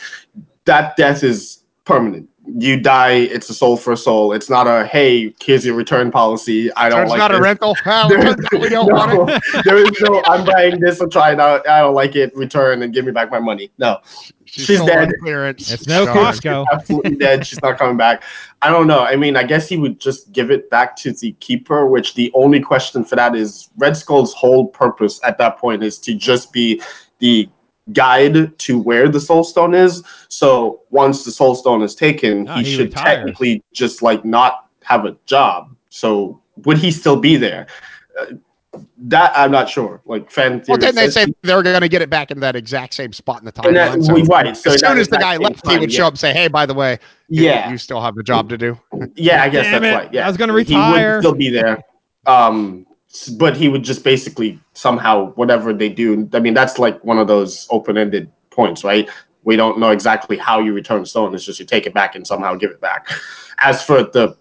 that 0.66 0.96
death 0.98 1.24
is 1.24 1.64
permanent. 1.86 2.28
You 2.58 2.80
die, 2.80 3.12
it's 3.12 3.50
a 3.50 3.54
soul 3.54 3.78
for 3.78 3.94
a 3.94 3.98
soul. 3.98 4.34
It's 4.34 4.50
not 4.50 4.66
a 4.68 4.86
hey, 4.86 5.34
here's 5.42 5.66
your 5.66 5.76
return 5.76 6.10
policy. 6.12 6.72
I 6.74 6.90
don't 6.90 7.04
It's 7.04 7.12
like 7.12 7.20
not 7.20 7.34
a 7.34 7.40
rental. 7.40 7.76
Well, 7.86 8.10
There- 8.10 8.60
we 8.60 8.70
don't 8.70 8.88
no, 8.88 8.96
want 8.96 9.30
it. 9.30 9.44
there 9.66 9.78
is 9.78 9.92
no. 10.02 10.22
I'm 10.26 10.46
buying 10.46 10.80
this. 10.80 11.00
I'm 11.02 11.10
trying 11.10 11.40
out. 11.40 11.68
I 11.68 11.80
don't 11.82 11.94
like 11.94 12.16
it. 12.16 12.36
Return 12.36 12.82
and 12.82 12.94
give 12.94 13.06
me 13.06 13.12
back 13.12 13.30
my 13.30 13.40
money. 13.40 13.72
No, 13.78 14.00
she's, 14.46 14.78
sold 14.78 14.90
dead. 14.90 15.10
on 15.10 15.14
Clearance. 15.22 15.72
It's 15.72 15.88
no 15.88 16.06
Darn. 16.06 16.18
Costco. 16.18 16.66
absolutely 16.72 17.16
dead. 17.16 17.46
She's 17.46 17.62
not 17.62 17.78
coming 17.78 17.98
back. 17.98 18.24
I 18.62 18.70
don't 18.70 18.88
know. 18.88 19.02
I 19.02 19.16
mean, 19.16 19.36
I 19.36 19.44
guess 19.44 19.68
he 19.68 19.78
would 19.78 20.00
just 20.00 20.32
give 20.32 20.50
it 20.50 20.70
back 20.70 20.96
to 20.98 21.12
the 21.12 21.34
keeper, 21.34 21.86
which 21.88 22.16
the 22.16 22.32
only 22.34 22.60
question 22.60 23.04
for 23.04 23.16
that 23.16 23.36
is 23.36 23.70
Red 23.78 23.96
Skull's 23.96 24.34
whole 24.34 24.68
purpose 24.68 25.20
at 25.24 25.38
that 25.38 25.58
point 25.58 25.84
is 25.84 26.00
to 26.00 26.14
just 26.16 26.52
be 26.52 26.82
the 27.20 27.50
guide 27.94 28.58
to 28.60 28.80
where 28.80 29.08
the 29.10 29.20
soul 29.20 29.44
stone 29.44 29.74
is. 29.74 30.04
So 30.28 30.82
once 30.90 31.24
the 31.24 31.32
soul 31.32 31.56
stone 31.56 31.82
is 31.82 31.96
taken, 31.96 32.48
Ah, 32.48 32.58
he, 32.58 32.64
he 32.64 32.76
should 32.76 32.86
retires. 32.90 33.06
technically 33.18 33.64
just 33.74 34.02
like 34.02 34.24
not 34.26 34.68
have 34.84 35.06
a 35.06 35.16
job. 35.26 35.76
So 35.90 36.42
would 36.66 36.78
he 36.78 36.92
still 36.92 37.16
be 37.20 37.36
there? 37.36 37.68
Uh, 38.20 38.26
that 38.98 39.32
I'm 39.36 39.50
not 39.52 39.68
sure. 39.68 40.00
Like 40.06 40.30
fan 40.30 40.52
Well, 40.68 40.78
theory 40.78 40.78
didn't 40.78 40.96
they 40.96 41.10
say 41.10 41.26
he- 41.26 41.36
they're 41.42 41.64
going 41.64 41.82
to 41.82 41.90
get 41.90 42.02
it 42.04 42.10
back 42.10 42.30
in 42.32 42.40
that 42.42 42.56
exact 42.56 42.94
same 42.94 43.12
spot 43.14 43.40
in 43.40 43.46
the 43.46 43.62
And 43.66 43.76
that- 43.76 43.94
timeline? 43.98 44.06
So 44.06 44.14
right, 44.34 44.56
so 44.58 44.72
as 44.72 44.82
that 44.82 44.90
soon 44.90 44.98
as 45.00 45.08
the 45.08 45.18
guy 45.18 45.34
same 45.34 45.42
left, 45.42 45.68
he 45.68 45.78
would 45.80 45.92
yeah. 45.92 45.98
show 45.98 46.06
up 46.06 46.14
and 46.14 46.20
say, 46.20 46.34
"Hey, 46.34 46.48
by 46.50 46.66
the 46.68 46.76
way, 46.76 47.00
Yeah. 47.30 47.72
you 47.72 47.78
still 47.80 48.00
have 48.02 48.16
a 48.18 48.24
job 48.24 48.48
to 48.50 48.58
do." 48.58 48.78
Yeah, 49.16 49.42
I 49.44 49.50
guess 49.50 49.66
Damn 49.66 49.82
that's 49.82 49.86
it. 49.94 49.98
right. 49.98 50.14
Yeah, 50.14 50.26
I 50.26 50.28
was 50.28 50.38
gonna 50.38 50.54
retire. 50.54 50.76
He 50.78 50.92
retire. 50.94 51.16
would 51.16 51.22
still 51.24 51.34
be 51.36 51.50
there. 51.50 51.80
Um, 52.28 52.86
s- 52.89 52.89
but 53.38 53.58
he 53.58 53.70
would 53.70 53.84
just 53.84 54.04
basically 54.04 54.60
somehow 54.74 55.32
whatever 55.32 55.74
they 55.74 55.90
do. 55.90 56.30
I 56.34 56.40
mean, 56.40 56.54
that's 56.54 56.78
like 56.78 57.04
one 57.04 57.18
of 57.18 57.28
those 57.28 57.68
open-ended 57.72 58.32
points, 58.52 58.84
right? 58.84 59.10
We 59.44 59.56
don't 59.56 59.80
know 59.80 59.90
exactly 59.90 60.38
how 60.38 60.60
you 60.60 60.74
return 60.74 61.06
stone. 61.06 61.34
It's 61.34 61.46
just 61.46 61.60
you 61.60 61.66
take 61.66 61.88
it 61.88 61.94
back 61.94 62.16
and 62.16 62.26
somehow 62.26 62.56
give 62.56 62.72
it 62.72 62.82
back. 62.82 63.10
As 63.60 63.84
for 63.84 64.04
the 64.04 64.38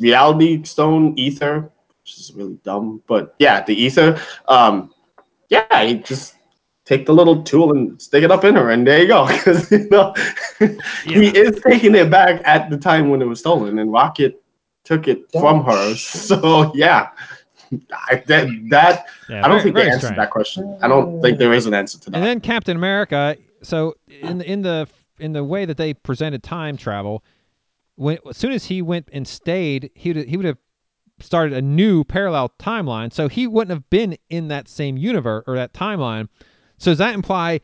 reality 0.00 0.62
stone 0.64 1.18
ether, 1.18 1.70
which 2.02 2.18
is 2.18 2.32
really 2.34 2.58
dumb, 2.64 3.02
but 3.06 3.34
yeah, 3.38 3.62
the 3.62 3.74
ether. 3.74 4.20
Um, 4.48 4.92
yeah, 5.50 5.82
you 5.82 5.98
just 5.98 6.34
take 6.84 7.06
the 7.06 7.12
little 7.12 7.42
tool 7.42 7.72
and 7.72 8.00
stick 8.00 8.24
it 8.24 8.30
up 8.30 8.44
in 8.44 8.54
her, 8.54 8.70
and 8.70 8.86
there 8.86 9.00
you 9.02 9.08
go. 9.08 9.26
Because 9.44 9.70
you 9.70 9.88
know 9.90 10.14
he 11.04 11.28
is 11.28 11.60
taking 11.62 11.94
it 11.94 12.10
back 12.10 12.40
at 12.44 12.70
the 12.70 12.76
time 12.76 13.10
when 13.10 13.22
it 13.22 13.26
was 13.26 13.40
stolen, 13.40 13.78
and 13.78 13.92
Rocket 13.92 14.42
took 14.84 15.08
it 15.08 15.30
from 15.32 15.64
her. 15.64 15.94
So 15.96 16.72
yeah, 16.74 17.10
I, 17.92 18.22
that 18.26 18.48
that 18.70 19.06
Yeah, 19.28 19.44
I 19.44 19.48
don't 19.48 19.50
very- 19.58 19.62
think 19.62 19.74
they 19.76 19.82
answered 19.86 19.98
strange. 20.00 20.16
that 20.16 20.30
question. 20.30 20.78
I 20.82 20.88
don't 20.88 21.20
think 21.22 21.38
there 21.38 21.52
is 21.52 21.66
an 21.66 21.74
answer 21.74 21.98
to 22.00 22.10
that. 22.10 22.16
And 22.16 22.24
then 22.24 22.40
Captain 22.40 22.76
America. 22.76 23.36
So 23.62 23.94
in 24.08 24.38
the, 24.38 24.50
in 24.50 24.62
the 24.62 24.88
in 25.18 25.32
the 25.32 25.44
way 25.44 25.64
that 25.64 25.76
they 25.76 25.94
presented 25.94 26.42
time 26.42 26.76
travel, 26.76 27.22
when 27.96 28.18
as 28.28 28.36
soon 28.36 28.52
as 28.52 28.64
he 28.64 28.82
went 28.82 29.08
and 29.12 29.26
stayed, 29.26 29.90
he 29.94 30.12
would 30.12 30.26
he 30.28 30.36
would 30.36 30.46
have 30.46 30.58
started 31.20 31.52
a 31.56 31.62
new 31.62 32.02
parallel 32.04 32.52
timeline. 32.58 33.12
So 33.12 33.28
he 33.28 33.46
wouldn't 33.46 33.70
have 33.70 33.88
been 33.90 34.16
in 34.30 34.48
that 34.48 34.68
same 34.68 34.96
universe 34.96 35.44
or 35.46 35.54
that 35.56 35.72
timeline. 35.72 36.28
So 36.78 36.90
does 36.90 36.98
that 36.98 37.14
imply 37.14 37.60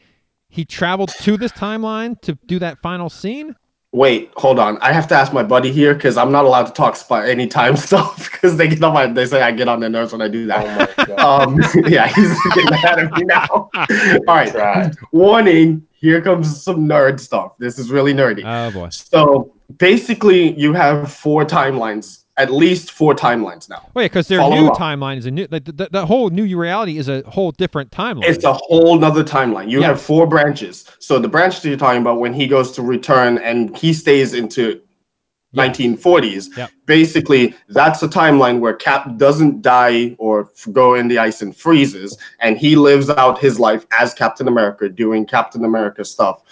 he 0.49 0.65
traveled 0.65 1.09
to 1.23 1.37
this 1.37 1.53
timeline 1.53 2.21
to 2.23 2.35
do 2.47 2.59
that 2.61 2.79
final 2.81 3.11
scene? 3.11 3.55
Wait, 3.99 4.31
hold 4.37 4.61
on. 4.61 4.79
I 4.79 4.93
have 4.93 5.09
to 5.09 5.17
ask 5.17 5.33
my 5.33 5.43
buddy 5.43 5.73
here 5.73 5.93
because 5.93 6.17
I'm 6.17 6.31
not 6.31 6.45
allowed 6.45 6.67
to 6.67 6.73
talk 6.73 6.97
about 7.05 7.29
any 7.29 7.49
time 7.49 7.77
stuff 7.89 8.31
because 8.31 8.57
they 8.57 8.69
get 8.69 8.81
on 8.85 8.95
my. 8.95 9.09
They 9.09 9.27
say 9.27 9.43
I 9.43 9.51
get 9.51 9.67
on 9.67 9.81
their 9.81 9.91
nerves 9.91 10.13
when 10.13 10.23
I 10.23 10.29
do 10.29 10.47
that. 10.47 10.97
um, 11.19 11.61
yeah, 11.89 12.07
he's 12.07 12.33
getting 12.55 12.71
mad 12.71 13.01
at 13.01 13.13
me 13.13 13.25
now. 13.25 13.69
All 13.75 14.23
right, 14.29 14.95
warning. 15.11 15.85
Here 15.95 16.23
comes 16.23 16.63
some 16.63 16.87
nerd 16.87 17.19
stuff. 17.19 17.59
This 17.59 17.77
is 17.77 17.91
really 17.91 18.15
nerdy. 18.15 18.45
Oh 18.47 18.71
boy. 18.71 18.91
So 18.91 19.53
basically, 19.79 20.57
you 20.57 20.73
have 20.75 21.13
four 21.13 21.45
timelines 21.45 22.18
at 22.39 22.51
least 22.53 22.93
four 22.93 23.15
timelines 23.15 23.69
now. 23.69 23.83
Oh, 23.85 23.91
Wait, 23.95 24.07
because 24.07 24.29
their 24.29 24.39
Follow 24.39 24.55
new 24.55 24.63
along. 24.69 24.77
timeline 24.77 25.17
is 25.19 25.27
a 25.27 25.31
new. 25.31 25.47
Like, 25.51 25.65
the, 25.65 25.73
the, 25.73 25.89
the 25.93 26.07
whole 26.07 26.31
new 26.31 26.57
reality 26.59 26.97
is 26.97 27.09
a 27.09 27.23
whole 27.29 27.51
different 27.51 27.91
timeline. 27.91 28.25
It's 28.25 28.45
a 28.45 28.53
whole 28.55 28.97
nother 28.99 29.25
timeline. 29.25 29.69
You 29.71 29.81
Yeah. 29.81 29.89
have 29.89 30.01
four 30.01 30.27
branches. 30.27 30.85
So 31.01 31.19
the 31.19 31.29
branch 31.29 31.61
that 31.61 31.69
you're 31.69 31.77
talking 31.77 32.01
about 32.01 32.21
when 32.21 32.33
he 32.33 32.47
goes 32.47 32.73
to 32.73 32.83
return 32.83 33.39
and 33.39 33.77
he 33.77 33.93
stays 33.93 34.33
into 34.35 34.81
1940s. 35.57 36.57
Yep. 36.57 36.71
Basically, 36.87 37.55
that's 37.69 38.03
a 38.03 38.09
timeline 38.09 38.61
where 38.61 38.75
Cap 38.75 39.17
doesn't 39.17 39.63
die 39.63 40.15
or 40.19 40.51
f- 40.55 40.73
go 40.73 40.95
in 40.95 41.09
the 41.09 41.19
ice 41.19 41.41
and 41.43 41.57
freezes, 41.57 42.17
and 42.41 42.59
he 42.59 42.77
lives 42.77 43.09
out 43.11 43.39
his 43.39 43.59
life 43.59 43.87
as 43.99 44.13
Captain 44.15 44.47
America, 44.47 44.89
doing 44.89 45.25
Captain 45.27 45.65
America 45.65 46.05
stuff 46.05 46.43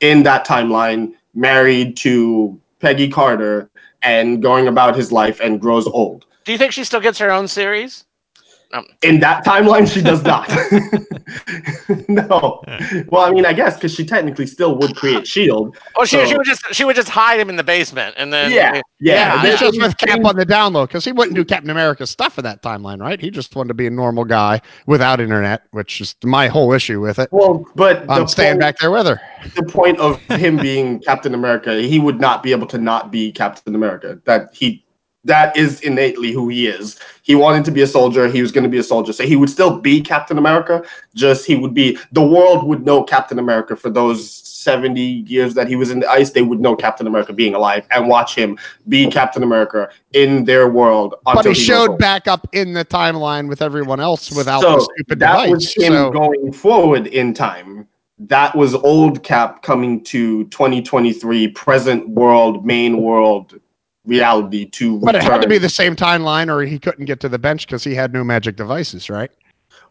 in 0.00 0.22
that 0.22 0.46
timeline, 0.46 1.12
married 1.34 1.96
to 1.98 2.58
Peggy 2.80 3.08
Carter 3.08 3.68
and 4.06 4.40
going 4.40 4.68
about 4.68 4.96
his 4.96 5.12
life 5.12 5.40
and 5.40 5.60
grows 5.60 5.86
old. 5.86 6.24
Do 6.44 6.52
you 6.52 6.58
think 6.58 6.72
she 6.72 6.84
still 6.84 7.00
gets 7.00 7.18
her 7.18 7.30
own 7.30 7.48
series? 7.48 8.05
Um, 8.72 8.84
in 9.02 9.20
that 9.20 9.44
timeline, 9.44 9.90
she 9.90 10.02
does 10.02 10.22
not. 10.24 10.48
no. 12.08 12.62
Well, 13.08 13.22
I 13.24 13.30
mean, 13.30 13.46
I 13.46 13.52
guess 13.52 13.76
because 13.76 13.94
she 13.94 14.04
technically 14.04 14.46
still 14.46 14.76
would 14.78 14.96
create 14.96 15.26
Shield. 15.36 15.76
Oh, 15.94 16.04
she, 16.04 16.24
she 16.26 16.36
would 16.36 16.46
just 16.46 16.62
she 16.74 16.84
would 16.84 16.96
just 16.96 17.08
hide 17.08 17.38
him 17.38 17.48
in 17.48 17.56
the 17.56 17.64
basement, 17.64 18.14
and 18.18 18.32
then 18.32 18.50
Yeah, 18.50 18.80
yeah. 19.00 19.42
it's 19.44 19.60
yeah. 19.60 19.68
just 19.68 19.80
with 19.80 19.96
Cap 19.98 20.24
on 20.24 20.36
the 20.36 20.44
down 20.44 20.72
low 20.72 20.86
because 20.86 21.04
he 21.04 21.12
wouldn't 21.12 21.36
do 21.36 21.44
Captain 21.44 21.70
America 21.70 22.06
stuff 22.06 22.38
in 22.38 22.44
that 22.44 22.62
timeline, 22.62 23.00
right? 23.00 23.20
He 23.20 23.30
just 23.30 23.54
wanted 23.56 23.68
to 23.68 23.74
be 23.74 23.86
a 23.86 23.90
normal 23.90 24.24
guy 24.24 24.60
without 24.86 25.20
internet, 25.20 25.62
which 25.70 26.00
is 26.00 26.14
my 26.24 26.48
whole 26.48 26.72
issue 26.72 27.00
with 27.00 27.18
it. 27.18 27.28
Well, 27.32 27.64
but 27.76 28.00
I'm 28.02 28.06
the 28.06 28.12
um, 28.22 28.28
staying 28.28 28.52
point- 28.54 28.60
back 28.60 28.78
there 28.78 28.90
with 28.90 29.06
her. 29.06 29.20
the 29.54 29.62
point 29.62 29.98
of 30.00 30.20
him 30.22 30.56
being 30.56 31.00
Captain 31.00 31.34
America, 31.34 31.80
he 31.80 31.98
would 31.98 32.20
not 32.20 32.42
be 32.42 32.50
able 32.52 32.66
to 32.68 32.78
not 32.78 33.10
be 33.12 33.30
Captain 33.32 33.74
America. 33.74 34.18
That 34.24 34.48
he 34.52 34.84
that 35.26 35.56
is 35.56 35.80
innately 35.80 36.32
who 36.32 36.48
he 36.48 36.66
is. 36.66 36.98
He 37.22 37.34
wanted 37.34 37.64
to 37.66 37.70
be 37.70 37.82
a 37.82 37.86
soldier, 37.86 38.28
he 38.28 38.40
was 38.42 38.52
going 38.52 38.64
to 38.64 38.70
be 38.70 38.78
a 38.78 38.82
soldier. 38.82 39.12
So 39.12 39.24
he 39.24 39.36
would 39.36 39.50
still 39.50 39.78
be 39.78 40.00
Captain 40.00 40.38
America, 40.38 40.82
just 41.14 41.44
he 41.46 41.56
would 41.56 41.74
be 41.74 41.98
the 42.12 42.24
world 42.24 42.66
would 42.66 42.84
know 42.84 43.02
Captain 43.02 43.38
America 43.38 43.76
for 43.76 43.90
those 43.90 44.30
70 44.30 45.00
years 45.00 45.54
that 45.54 45.68
he 45.68 45.76
was 45.76 45.90
in 45.90 46.00
the 46.00 46.10
ice, 46.10 46.30
they 46.30 46.42
would 46.42 46.60
know 46.60 46.74
Captain 46.74 47.06
America 47.06 47.32
being 47.32 47.54
alive 47.54 47.86
and 47.92 48.08
watch 48.08 48.34
him 48.34 48.58
be 48.88 49.08
Captain 49.08 49.42
America 49.44 49.88
in 50.12 50.44
their 50.44 50.68
world 50.68 51.14
But 51.24 51.38
until 51.38 51.52
he 51.52 51.60
showed 51.60 51.98
back 51.98 52.26
up 52.26 52.48
in 52.52 52.72
the 52.72 52.84
timeline 52.84 53.48
with 53.48 53.62
everyone 53.62 54.00
else 54.00 54.32
without 54.32 54.62
so 54.62 54.76
the 54.76 54.80
stupid 54.80 55.18
that 55.20 55.32
device. 55.44 55.50
was 55.50 55.74
him 55.74 55.92
so- 55.92 56.10
going 56.10 56.52
forward 56.52 57.06
in 57.08 57.32
time. 57.34 57.86
That 58.18 58.56
was 58.56 58.74
old 58.74 59.22
Cap 59.22 59.62
coming 59.62 60.02
to 60.04 60.44
2023, 60.44 61.48
present 61.48 62.08
world, 62.08 62.64
main 62.64 63.02
world 63.02 63.60
reality 64.06 64.66
to 64.66 64.98
but 65.00 65.14
it 65.14 65.22
had 65.22 65.42
to 65.42 65.48
be 65.48 65.58
the 65.58 65.68
same 65.68 65.96
timeline, 65.96 66.48
or 66.48 66.62
he 66.62 66.78
couldn't 66.78 67.04
get 67.04 67.20
to 67.20 67.28
the 67.28 67.38
bench 67.38 67.66
because 67.66 67.84
he 67.84 67.94
had 67.94 68.12
no 68.12 68.24
magic 68.24 68.56
devices, 68.56 69.10
right? 69.10 69.30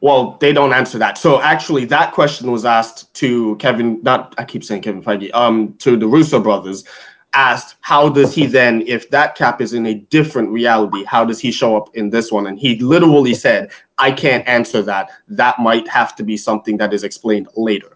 Well, 0.02 0.38
they 0.42 0.54
don't 0.54 0.74
answer 0.74 0.98
that. 1.00 1.18
So 1.18 1.42
actually, 1.42 1.86
that 1.86 2.12
question 2.12 2.52
was 2.52 2.66
asked 2.66 3.14
to 3.16 3.56
Kevin. 3.58 4.02
Not 4.04 4.36
I 4.38 4.44
keep 4.44 4.64
saying 4.64 4.82
Kevin 4.82 5.02
Feige. 5.02 5.34
Um, 5.34 5.74
to 5.80 5.98
the 5.98 6.08
Russo 6.08 6.40
brothers, 6.40 6.84
asked 7.34 7.76
how 7.82 8.10
does 8.10 8.34
he 8.34 8.46
then, 8.46 8.84
if 8.88 9.10
that 9.10 9.36
Cap 9.36 9.62
is 9.62 9.74
in 9.74 9.86
a 9.86 9.94
different 9.94 10.50
reality, 10.50 11.04
how 11.04 11.26
does 11.26 11.40
he 11.40 11.52
show 11.52 11.76
up 11.76 11.96
in 11.96 12.10
this 12.10 12.32
one? 12.32 12.48
And 12.48 12.58
he 12.58 12.80
literally 12.80 13.34
said, 13.34 13.72
"I 13.98 14.12
can't 14.12 14.48
answer 14.48 14.82
that. 14.84 15.10
That 15.28 15.60
might 15.60 15.88
have 15.88 16.16
to 16.18 16.24
be 16.24 16.38
something 16.38 16.78
that 16.78 16.94
is 16.94 17.04
explained 17.04 17.48
later." 17.56 17.95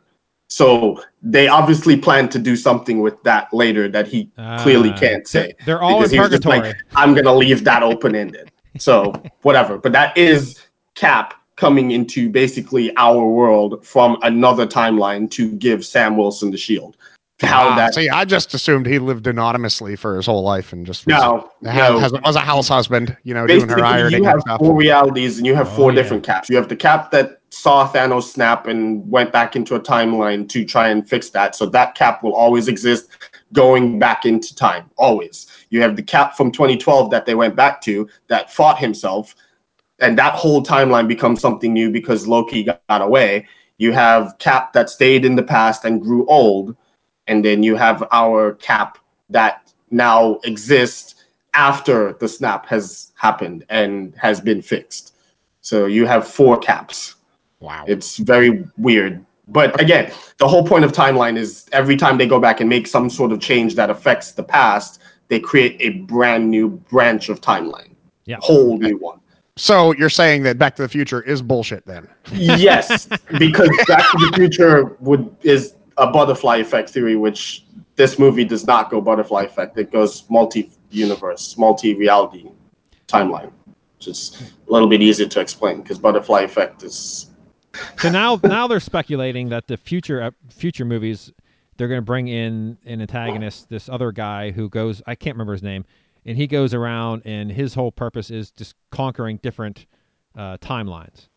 So 0.50 1.02
they 1.22 1.48
obviously 1.48 1.96
plan 1.96 2.28
to 2.30 2.40
do 2.40 2.56
something 2.56 3.02
with 3.02 3.22
that 3.24 3.54
later 3.54 3.88
that 3.90 4.08
he 4.08 4.32
clearly 4.60 4.90
Ah, 4.92 4.98
can't 4.98 5.28
say. 5.28 5.40
they're- 5.42 5.56
they're 5.66 5.82
all 5.82 6.00
because 6.00 6.12
in 6.12 6.18
he 6.18 6.22
was 6.22 6.30
just 6.32 6.46
like. 6.46 6.76
I'm 6.96 7.14
gonna 7.14 7.34
leave 7.36 7.64
that 7.66 7.84
open 7.84 8.16
ended. 8.16 8.52
So 8.78 9.14
whatever. 9.44 9.78
But 9.78 9.92
that 9.94 10.18
is 10.18 10.60
Cap 10.96 11.36
coming 11.56 11.92
into 11.92 12.30
basically 12.30 12.92
our 12.98 13.26
world 13.26 13.86
from 13.86 14.18
another 14.24 14.66
timeline 14.66 15.30
to 15.32 15.52
give 15.54 15.86
Sam 15.86 16.18
Wilson 16.18 16.52
the 16.52 16.58
shield. 16.58 16.98
How 17.42 17.70
Ah, 17.70 17.76
that 17.78 17.94
see, 17.94 18.10
I 18.10 18.26
just 18.26 18.54
assumed 18.54 18.86
he 18.86 19.00
lived 19.00 19.26
anonymously 19.28 19.96
for 19.96 20.18
his 20.18 20.26
whole 20.26 20.44
life 20.44 20.74
and 20.74 20.86
just 20.86 21.06
was, 21.06 21.14
No, 21.16 21.50
has, 21.72 21.92
no. 21.94 22.00
has- 22.00 22.12
was 22.12 22.36
a 22.36 22.40
house 22.42 22.68
husband, 22.68 23.16
you 23.24 23.34
know, 23.34 23.46
doing 23.48 23.70
her 23.70 23.84
ironing 23.86 24.24
you 24.24 24.26
have 24.26 24.34
and 24.36 24.42
stuff. 24.42 24.60
four 24.60 24.76
realities 24.76 25.38
and 25.38 25.46
you 25.48 25.56
have 25.56 25.70
four 25.74 25.86
Oh, 25.86 25.90
yeah. 25.90 25.96
different 26.02 26.24
caps. 26.24 26.50
You 26.50 26.58
have 26.58 26.68
the 26.68 26.76
cap 26.76 27.12
that 27.12 27.39
saw 27.50 27.92
Thanos 27.92 28.24
snap 28.24 28.68
and 28.68 29.10
went 29.10 29.32
back 29.32 29.56
into 29.56 29.76
a 29.76 29.80
timeline 29.80 30.48
to 30.50 30.64
try 30.64 30.90
and 30.90 31.08
fix 31.08 31.30
that. 31.32 31.56
So 31.56 31.66
that 31.68 31.96
cap 31.96 32.24
will 32.24 32.34
always 32.34 32.68
exist 32.68 33.10
going 33.54 34.00
back 34.00 34.26
into 34.26 34.56
time, 34.56 34.90
always. 34.98 35.48
You 35.70 35.82
have 35.82 35.96
the 35.96 36.04
cap 36.04 36.38
from 36.38 36.52
2012 36.52 37.10
that 37.12 37.26
they 37.26 37.36
went 37.36 37.56
back 37.56 37.82
to 37.82 38.08
that 38.28 38.54
fought 38.54 38.78
himself, 38.78 39.36
and 40.00 40.18
that 40.18 40.34
whole 40.34 40.64
timeline 40.64 41.08
becomes 41.08 41.42
something 41.42 41.74
new 41.74 41.92
because 41.92 42.28
Loki 42.28 42.64
got, 42.64 42.80
away. 42.90 43.48
You 43.78 43.92
have 43.94 44.38
Cap 44.40 44.74
that 44.74 44.90
stayed 44.90 45.26
in 45.26 45.36
the 45.36 45.44
past 45.44 45.86
and 45.86 46.02
grew 46.02 46.26
old, 46.28 46.76
and 47.28 47.44
then 47.44 47.64
you 47.64 47.76
have 47.76 48.08
our 48.12 48.54
Cap 48.56 48.98
that 49.30 49.74
now 49.92 50.40
exists 50.44 51.16
after 51.54 52.14
the 52.14 52.28
snap 52.28 52.66
has 52.68 53.12
happened 53.16 53.66
and 53.70 54.16
has 54.18 54.40
been 54.40 54.62
fixed. 54.62 55.16
So 55.62 55.86
you 55.86 56.06
have 56.06 56.28
four 56.28 56.58
caps. 56.58 57.16
Wow. 57.60 57.86
It's 57.88 58.18
very 58.18 58.66
weird. 58.78 59.26
But 59.48 59.80
again, 59.82 60.12
the 60.38 60.48
whole 60.48 60.66
point 60.66 60.86
of 60.86 60.92
timeline 60.92 61.38
is 61.38 61.66
every 61.72 61.98
time 61.98 62.18
they 62.18 62.28
go 62.28 62.40
back 62.40 62.62
and 62.62 62.70
make 62.70 62.88
some 62.88 63.10
sort 63.10 63.32
of 63.32 63.40
change 63.40 63.76
that 63.76 63.90
affects 63.90 64.32
the 64.32 64.44
past, 64.44 65.02
they 65.28 65.40
create 65.40 65.78
a 65.80 66.02
brand 66.02 66.50
new 66.50 66.70
branch 66.70 67.30
of 67.30 67.42
timeline. 67.42 67.96
Yeah. 68.26 68.38
Whole 68.42 68.78
new 68.78 68.98
one. 68.98 69.20
So 69.58 69.94
you're 69.96 70.10
saying 70.10 70.44
that 70.44 70.58
Back 70.58 70.76
to 70.78 70.84
the 70.84 70.88
Future 70.88 71.22
is 71.22 71.42
bullshit 71.42 71.86
then? 71.86 72.08
yes, 72.32 73.06
because 73.40 73.70
Back 73.88 74.10
to 74.12 74.18
the 74.18 74.32
Future 74.36 74.96
would 75.00 75.36
is 75.42 75.74
a 75.98 76.10
butterfly 76.10 76.58
effect 76.58 76.90
theory, 76.92 77.18
which 77.18 77.66
this 77.96 78.18
movie 78.18 78.46
does 78.46 78.66
not 78.66 78.90
go 78.90 79.02
butterfly 79.02 79.44
effect. 79.44 79.78
It 79.78 79.92
goes 79.92 80.24
multi-universe, 80.30 81.58
multi-reality 81.58 82.50
timeline, 83.08 83.52
which 83.98 84.08
is 84.08 84.54
a 84.68 84.72
little 84.72 84.88
bit 84.88 85.02
easier 85.02 85.28
to 85.28 85.42
explain 85.42 85.82
because 85.82 86.00
butterfly 86.00 86.42
effect 86.42 86.84
is 86.84 87.29
So 88.00 88.10
now, 88.10 88.40
now 88.44 88.68
they're 88.68 88.80
speculating 88.80 89.50
that 89.50 89.68
the 89.68 89.78
future 89.78 90.22
uh, 90.22 90.32
future 90.50 90.86
movies 90.86 91.32
they're 91.78 91.88
going 91.88 92.00
to 92.02 92.06
bring 92.06 92.28
in 92.28 92.78
an 92.86 93.02
antagonist, 93.02 93.70
this 93.70 93.88
other 93.88 94.12
guy 94.12 94.52
who 94.52 94.68
goes, 94.68 95.02
I 95.08 95.16
can't 95.16 95.36
remember 95.36 95.54
his 95.54 95.64
name, 95.64 95.86
and 96.26 96.36
he 96.36 96.46
goes 96.46 96.74
around 96.74 97.22
and 97.24 97.50
his 97.50 97.74
whole 97.74 97.92
purpose 97.92 98.32
is 98.32 98.52
just 98.52 98.76
conquering 98.92 99.38
different 99.42 99.86
uh, 100.38 100.58
timelines. 100.58 101.30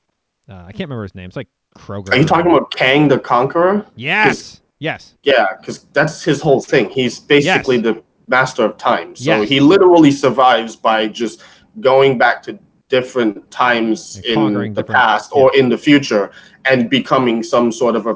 Uh, 0.48 0.54
I 0.66 0.72
can't 0.72 0.88
remember 0.90 1.04
his 1.04 1.14
name. 1.14 1.28
It's 1.28 1.36
like 1.36 1.48
Kroger. 1.76 2.10
Are 2.10 2.16
you 2.16 2.24
talking 2.24 2.50
about 2.50 2.72
Kang 2.72 3.06
the 3.06 3.20
Conqueror? 3.20 3.86
Yes. 3.94 4.60
Yes. 4.80 5.14
Yeah, 5.22 5.46
because 5.60 5.84
that's 5.92 6.24
his 6.24 6.40
whole 6.40 6.60
thing. 6.60 6.90
He's 6.90 7.20
basically 7.20 7.78
the 7.78 8.02
master 8.26 8.64
of 8.64 8.76
time. 8.78 9.14
So 9.14 9.40
Yes. 9.40 9.48
he 9.48 9.60
literally 9.60 10.10
survives 10.10 10.74
by 10.74 11.06
just 11.06 11.40
going 11.80 12.18
back 12.18 12.42
to 12.42 12.58
different 12.92 13.50
times 13.50 14.20
in 14.26 14.52
the 14.52 14.82
different- 14.82 14.86
past 14.86 15.30
or 15.32 15.50
in 15.56 15.70
the 15.70 15.78
future 15.78 16.30
and 16.66 16.90
becoming 16.90 17.42
some 17.42 17.72
sort 17.72 17.96
of 17.96 18.06
a 18.06 18.14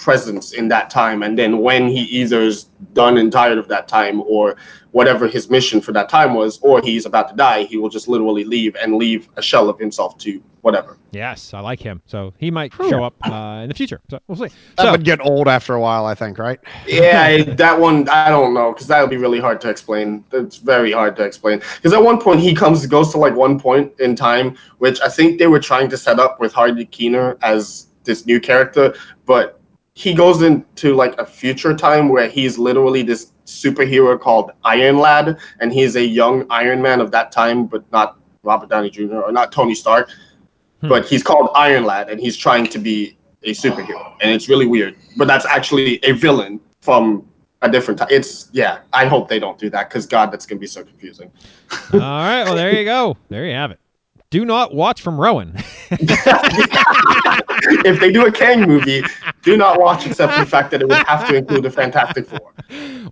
presence 0.00 0.52
in 0.52 0.68
that 0.68 0.90
time. 0.90 1.22
And 1.22 1.38
then 1.38 1.58
when 1.58 1.88
he 1.88 2.02
either 2.02 2.40
is 2.40 2.64
done 2.94 3.18
and 3.18 3.30
tired 3.30 3.58
of 3.58 3.68
that 3.68 3.86
time 3.86 4.22
or 4.22 4.56
whatever 4.92 5.28
his 5.28 5.48
mission 5.50 5.80
for 5.80 5.92
that 5.92 6.08
time 6.08 6.34
was, 6.34 6.58
or 6.62 6.80
he's 6.82 7.06
about 7.06 7.28
to 7.28 7.36
die, 7.36 7.64
he 7.64 7.76
will 7.76 7.90
just 7.90 8.08
literally 8.08 8.44
leave 8.44 8.74
and 8.76 8.96
leave 8.96 9.28
a 9.36 9.42
shell 9.42 9.68
of 9.68 9.78
himself 9.78 10.18
to 10.18 10.42
whatever. 10.62 10.98
Yes, 11.12 11.54
I 11.54 11.60
like 11.60 11.80
him. 11.80 12.02
So 12.06 12.32
he 12.38 12.50
might 12.50 12.72
show 12.74 13.04
up 13.04 13.14
uh, 13.24 13.60
in 13.62 13.68
the 13.68 13.74
future. 13.74 14.00
So 14.10 14.18
we'll 14.26 14.36
see. 14.36 14.54
That 14.76 14.84
So 14.84 14.90
would 14.92 15.04
get 15.04 15.20
old 15.20 15.48
after 15.48 15.74
a 15.74 15.80
while, 15.80 16.06
I 16.06 16.14
think, 16.14 16.38
right? 16.38 16.58
Yeah, 16.86 17.42
that 17.54 17.78
one 17.78 18.08
I 18.08 18.28
don't 18.30 18.54
know 18.54 18.72
because 18.72 18.86
that 18.88 19.00
would 19.00 19.10
be 19.10 19.16
really 19.16 19.40
hard 19.40 19.60
to 19.62 19.70
explain. 19.70 20.24
It's 20.32 20.56
very 20.56 20.92
hard 20.92 21.16
to 21.16 21.24
explain 21.24 21.60
because 21.76 21.92
at 21.92 22.02
one 22.02 22.20
point 22.20 22.40
he 22.40 22.54
comes 22.54 22.84
goes 22.86 23.10
to 23.12 23.18
like 23.18 23.34
one 23.34 23.58
point 23.60 23.92
in 24.00 24.16
time, 24.16 24.56
which 24.78 25.00
I 25.00 25.08
think 25.08 25.38
they 25.38 25.46
were 25.46 25.60
trying 25.60 25.88
to 25.90 25.96
set 25.96 26.18
up 26.18 26.40
with 26.40 26.52
Harley 26.52 26.86
Keener 26.86 27.38
as 27.42 27.86
this 28.04 28.26
new 28.26 28.40
character, 28.40 28.94
but 29.26 29.59
he 29.94 30.14
goes 30.14 30.42
into 30.42 30.94
like 30.94 31.18
a 31.18 31.26
future 31.26 31.76
time 31.76 32.08
where 32.08 32.28
he's 32.28 32.58
literally 32.58 33.02
this 33.02 33.32
superhero 33.46 34.18
called 34.18 34.52
Iron 34.64 34.98
Lad, 34.98 35.38
and 35.60 35.72
he's 35.72 35.96
a 35.96 36.04
young 36.04 36.46
Iron 36.50 36.80
Man 36.80 37.00
of 37.00 37.10
that 37.10 37.32
time, 37.32 37.66
but 37.66 37.90
not 37.92 38.18
Robert 38.42 38.68
Downey 38.68 38.90
Jr. 38.90 39.20
or 39.20 39.32
not 39.32 39.52
Tony 39.52 39.74
Stark, 39.74 40.10
hmm. 40.80 40.88
but 40.88 41.06
he's 41.06 41.22
called 41.22 41.50
Iron 41.54 41.84
Lad, 41.84 42.08
and 42.08 42.20
he's 42.20 42.36
trying 42.36 42.66
to 42.68 42.78
be 42.78 43.16
a 43.42 43.52
superhero, 43.52 44.14
and 44.20 44.30
it's 44.30 44.48
really 44.48 44.66
weird. 44.66 44.96
But 45.16 45.26
that's 45.28 45.46
actually 45.46 46.02
a 46.04 46.12
villain 46.12 46.60
from 46.80 47.26
a 47.62 47.70
different 47.70 47.98
time. 47.98 48.08
It's 48.10 48.48
yeah. 48.52 48.80
I 48.92 49.06
hope 49.06 49.28
they 49.28 49.38
don't 49.38 49.58
do 49.58 49.70
that 49.70 49.88
because 49.88 50.06
God, 50.06 50.32
that's 50.32 50.46
gonna 50.46 50.60
be 50.60 50.66
so 50.66 50.84
confusing. 50.84 51.30
all 51.92 52.00
right. 52.00 52.44
Well, 52.44 52.54
there 52.54 52.74
you 52.74 52.84
go. 52.84 53.16
There 53.28 53.46
you 53.46 53.54
have 53.54 53.70
it. 53.70 53.78
Do 54.30 54.44
not 54.44 54.74
watch 54.74 55.02
from 55.02 55.20
Rowan. 55.20 55.54
if 57.84 57.98
they 57.98 58.12
do 58.12 58.26
a 58.26 58.32
Kang 58.32 58.62
movie, 58.62 59.02
do 59.42 59.56
not 59.56 59.80
watch 59.80 60.06
except 60.06 60.34
for 60.34 60.40
the 60.40 60.50
fact 60.50 60.70
that 60.72 60.82
it 60.82 60.88
would 60.88 60.98
have 61.06 61.26
to 61.28 61.34
include 61.36 61.62
the 61.62 61.70
Fantastic 61.70 62.26
Four. 62.26 62.52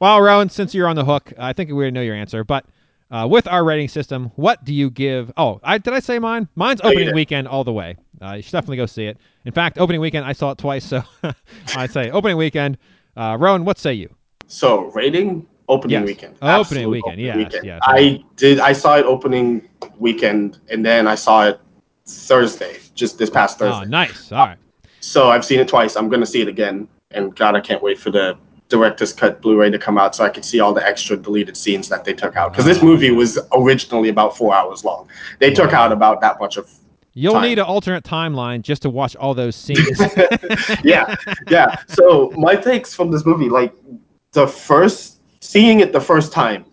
well, 0.01 0.21
Rowan, 0.21 0.49
since 0.51 0.75
you're 0.75 0.89
on 0.89 0.97
the 0.97 1.05
hook, 1.05 1.33
I 1.39 1.53
think 1.53 1.69
we 1.71 1.77
already 1.77 1.93
know 1.93 2.03
your 2.03 2.15
answer. 2.17 2.45
But 2.45 2.65
Uh, 3.11 3.27
with 3.27 3.49
our 3.49 3.65
rating 3.65 3.89
system, 3.89 4.31
what 4.37 4.63
do 4.65 4.75
you 4.75 4.91
give? 4.91 5.33
Oh, 5.39 5.59
I 5.65 5.79
did 5.79 5.95
I 5.95 5.99
say 6.01 6.19
mine? 6.19 6.47
Mine's 6.57 6.83
you 6.85 6.91
opening 6.91 7.07
did. 7.07 7.15
weekend 7.15 7.49
all 7.49 7.65
the 7.65 7.73
way. 7.73 7.97
Uh, 8.21 8.35
you 8.35 8.43
should 8.43 8.53
definitely 8.53 8.77
go 8.77 8.85
see 8.85 9.07
it. 9.07 9.17
In 9.47 9.53
fact, 9.53 9.79
opening 9.79 10.03
weekend 10.03 10.27
I 10.27 10.35
saw 10.35 10.51
it 10.51 10.59
twice, 10.59 10.85
so 10.85 11.03
I'd 11.75 11.91
say 11.91 12.11
opening 12.11 12.37
weekend. 12.37 12.77
Uh, 13.17 13.39
Rowan, 13.41 13.65
what 13.65 13.79
say 13.79 13.95
you? 13.95 14.15
So 14.47 14.91
rating 14.93 15.47
opening 15.71 16.01
Yes. 16.01 16.07
weekend. 16.07 16.35
Opening 16.43 16.61
Absolute 16.61 16.91
weekend, 16.91 17.19
yes, 17.19 17.55
yes. 17.65 17.81
I 17.83 18.23
did. 18.37 18.61
I 18.61 18.75
saw 18.75 18.99
it 18.99 19.07
opening 19.07 19.67
weekend, 19.99 20.59
and 20.71 20.85
then 20.85 21.09
I 21.09 21.15
saw 21.15 21.47
it 21.47 21.59
Thursday, 22.07 22.77
just 22.95 23.17
this 23.19 23.31
past 23.31 23.59
Thursday. 23.59 23.87
Oh, 23.87 23.89
nice. 23.89 24.31
All 24.33 24.47
right. 24.49 24.59
So 25.01 25.31
I've 25.31 25.45
seen 25.45 25.61
it 25.61 25.69
twice. 25.69 25.97
I'm 25.97 26.09
gonna 26.09 26.27
see 26.27 26.41
it 26.41 26.49
again, 26.49 26.89
and 27.11 27.35
God, 27.35 27.55
I 27.57 27.61
can't 27.61 27.83
wait 27.83 27.99
for 27.99 28.11
the 28.11 28.37
director's 28.69 29.13
cut 29.13 29.41
Blu-ray 29.41 29.71
to 29.71 29.79
come 29.79 29.99
out 29.99 30.15
so 30.15 30.25
I 30.25 30.29
can 30.29 30.43
see 30.43 30.61
all 30.61 30.73
the 30.73 30.87
extra 30.87 31.17
deleted 31.17 31.57
scenes 31.57 31.89
that 31.89 32.05
they 32.05 32.13
took 32.13 32.37
out. 32.37 32.53
Because 32.53 32.67
this 32.67 32.83
movie 32.83 33.11
was 33.11 33.39
originally 33.55 34.11
about 34.11 34.37
four 34.37 34.55
hours 34.55 34.85
long. 34.85 35.09
They 35.39 35.53
took 35.53 35.73
out 35.73 35.93
about 35.93 36.21
that 36.21 36.39
much 36.39 36.57
of. 36.57 36.71
You'll 37.15 37.33
Time. 37.33 37.43
need 37.43 37.59
an 37.59 37.65
alternate 37.65 38.05
timeline 38.05 38.63
just 38.63 38.83
to 38.83 38.91
watch 38.91 39.17
all 39.17 39.35
those 39.35 39.57
scenes. 39.57 40.01
yeah, 40.85 41.17
yeah. 41.49 41.77
So 41.89 42.33
my 42.37 42.55
takes 42.55 42.95
from 42.95 43.11
this 43.11 43.27
movie, 43.27 43.49
like 43.49 43.73
the 44.33 44.47
first 44.47 45.19
seeing 45.41 45.81
it 45.81 45.93
the 45.93 46.01
first 46.01 46.33
time, 46.33 46.65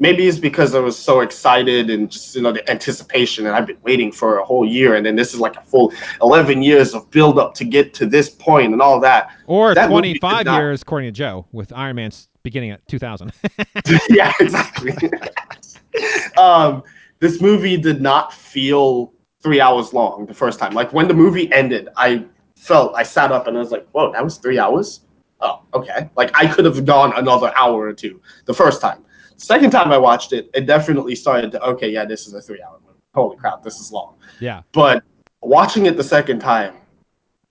maybe 0.00 0.26
it's 0.26 0.38
because 0.38 0.74
I 0.74 0.80
was 0.80 0.98
so 0.98 1.20
excited 1.20 1.90
and 1.90 2.10
just 2.10 2.34
you 2.34 2.42
know 2.42 2.50
the 2.50 2.68
anticipation, 2.68 3.46
and 3.46 3.54
I've 3.54 3.66
been 3.66 3.78
waiting 3.82 4.10
for 4.10 4.38
a 4.38 4.44
whole 4.44 4.66
year, 4.66 4.96
and 4.96 5.06
then 5.06 5.14
this 5.14 5.32
is 5.32 5.38
like 5.38 5.56
a 5.56 5.62
full 5.62 5.92
eleven 6.20 6.62
years 6.62 6.94
of 6.94 7.08
build 7.10 7.38
up 7.38 7.54
to 7.54 7.64
get 7.64 7.94
to 7.94 8.06
this 8.06 8.28
point 8.28 8.72
and 8.72 8.82
all 8.82 8.98
that. 9.00 9.30
or 9.46 9.74
That 9.74 9.90
movie 9.90 10.14
did 10.14 10.20
25 10.20 10.44
not- 10.46 10.58
years, 10.58 10.82
according 10.82 11.08
to 11.08 11.12
Joe, 11.12 11.46
with 11.52 11.72
Iron 11.72 11.96
Man's 11.96 12.28
beginning 12.42 12.70
at 12.72 12.86
2000. 12.88 13.32
yeah, 14.10 14.32
exactly. 14.40 14.94
um, 16.38 16.82
this 17.20 17.40
movie 17.40 17.76
did 17.76 18.00
not 18.00 18.32
feel 18.32 19.12
three 19.42 19.60
hours 19.60 19.92
long 19.92 20.26
the 20.26 20.34
first 20.34 20.58
time. 20.58 20.72
Like 20.72 20.92
when 20.92 21.06
the 21.06 21.14
movie 21.14 21.52
ended, 21.52 21.88
I 21.96 22.24
felt 22.56 22.94
I 22.94 23.02
sat 23.02 23.30
up 23.30 23.46
and 23.46 23.56
I 23.56 23.60
was 23.60 23.70
like, 23.70 23.86
"Whoa, 23.92 24.12
that 24.12 24.24
was 24.24 24.38
three 24.38 24.58
hours." 24.58 25.00
Oh, 25.42 25.62
okay. 25.72 26.08
Like 26.16 26.30
I 26.34 26.46
could 26.46 26.64
have 26.66 26.84
gone 26.84 27.12
another 27.16 27.52
hour 27.56 27.82
or 27.82 27.92
two 27.92 28.20
the 28.44 28.54
first 28.54 28.80
time. 28.80 29.04
Second 29.40 29.70
time 29.70 29.90
I 29.90 29.96
watched 29.96 30.34
it, 30.34 30.50
it 30.52 30.66
definitely 30.66 31.14
started 31.14 31.50
to 31.52 31.62
okay, 31.64 31.88
yeah, 31.88 32.04
this 32.04 32.26
is 32.26 32.34
a 32.34 32.42
three-hour 32.42 32.78
movie. 32.86 32.98
Holy 33.14 33.36
crap, 33.38 33.62
this 33.62 33.80
is 33.80 33.90
long. 33.90 34.16
yeah. 34.38 34.62
But 34.72 35.02
watching 35.40 35.86
it 35.86 35.96
the 35.96 36.04
second 36.04 36.40
time, 36.40 36.74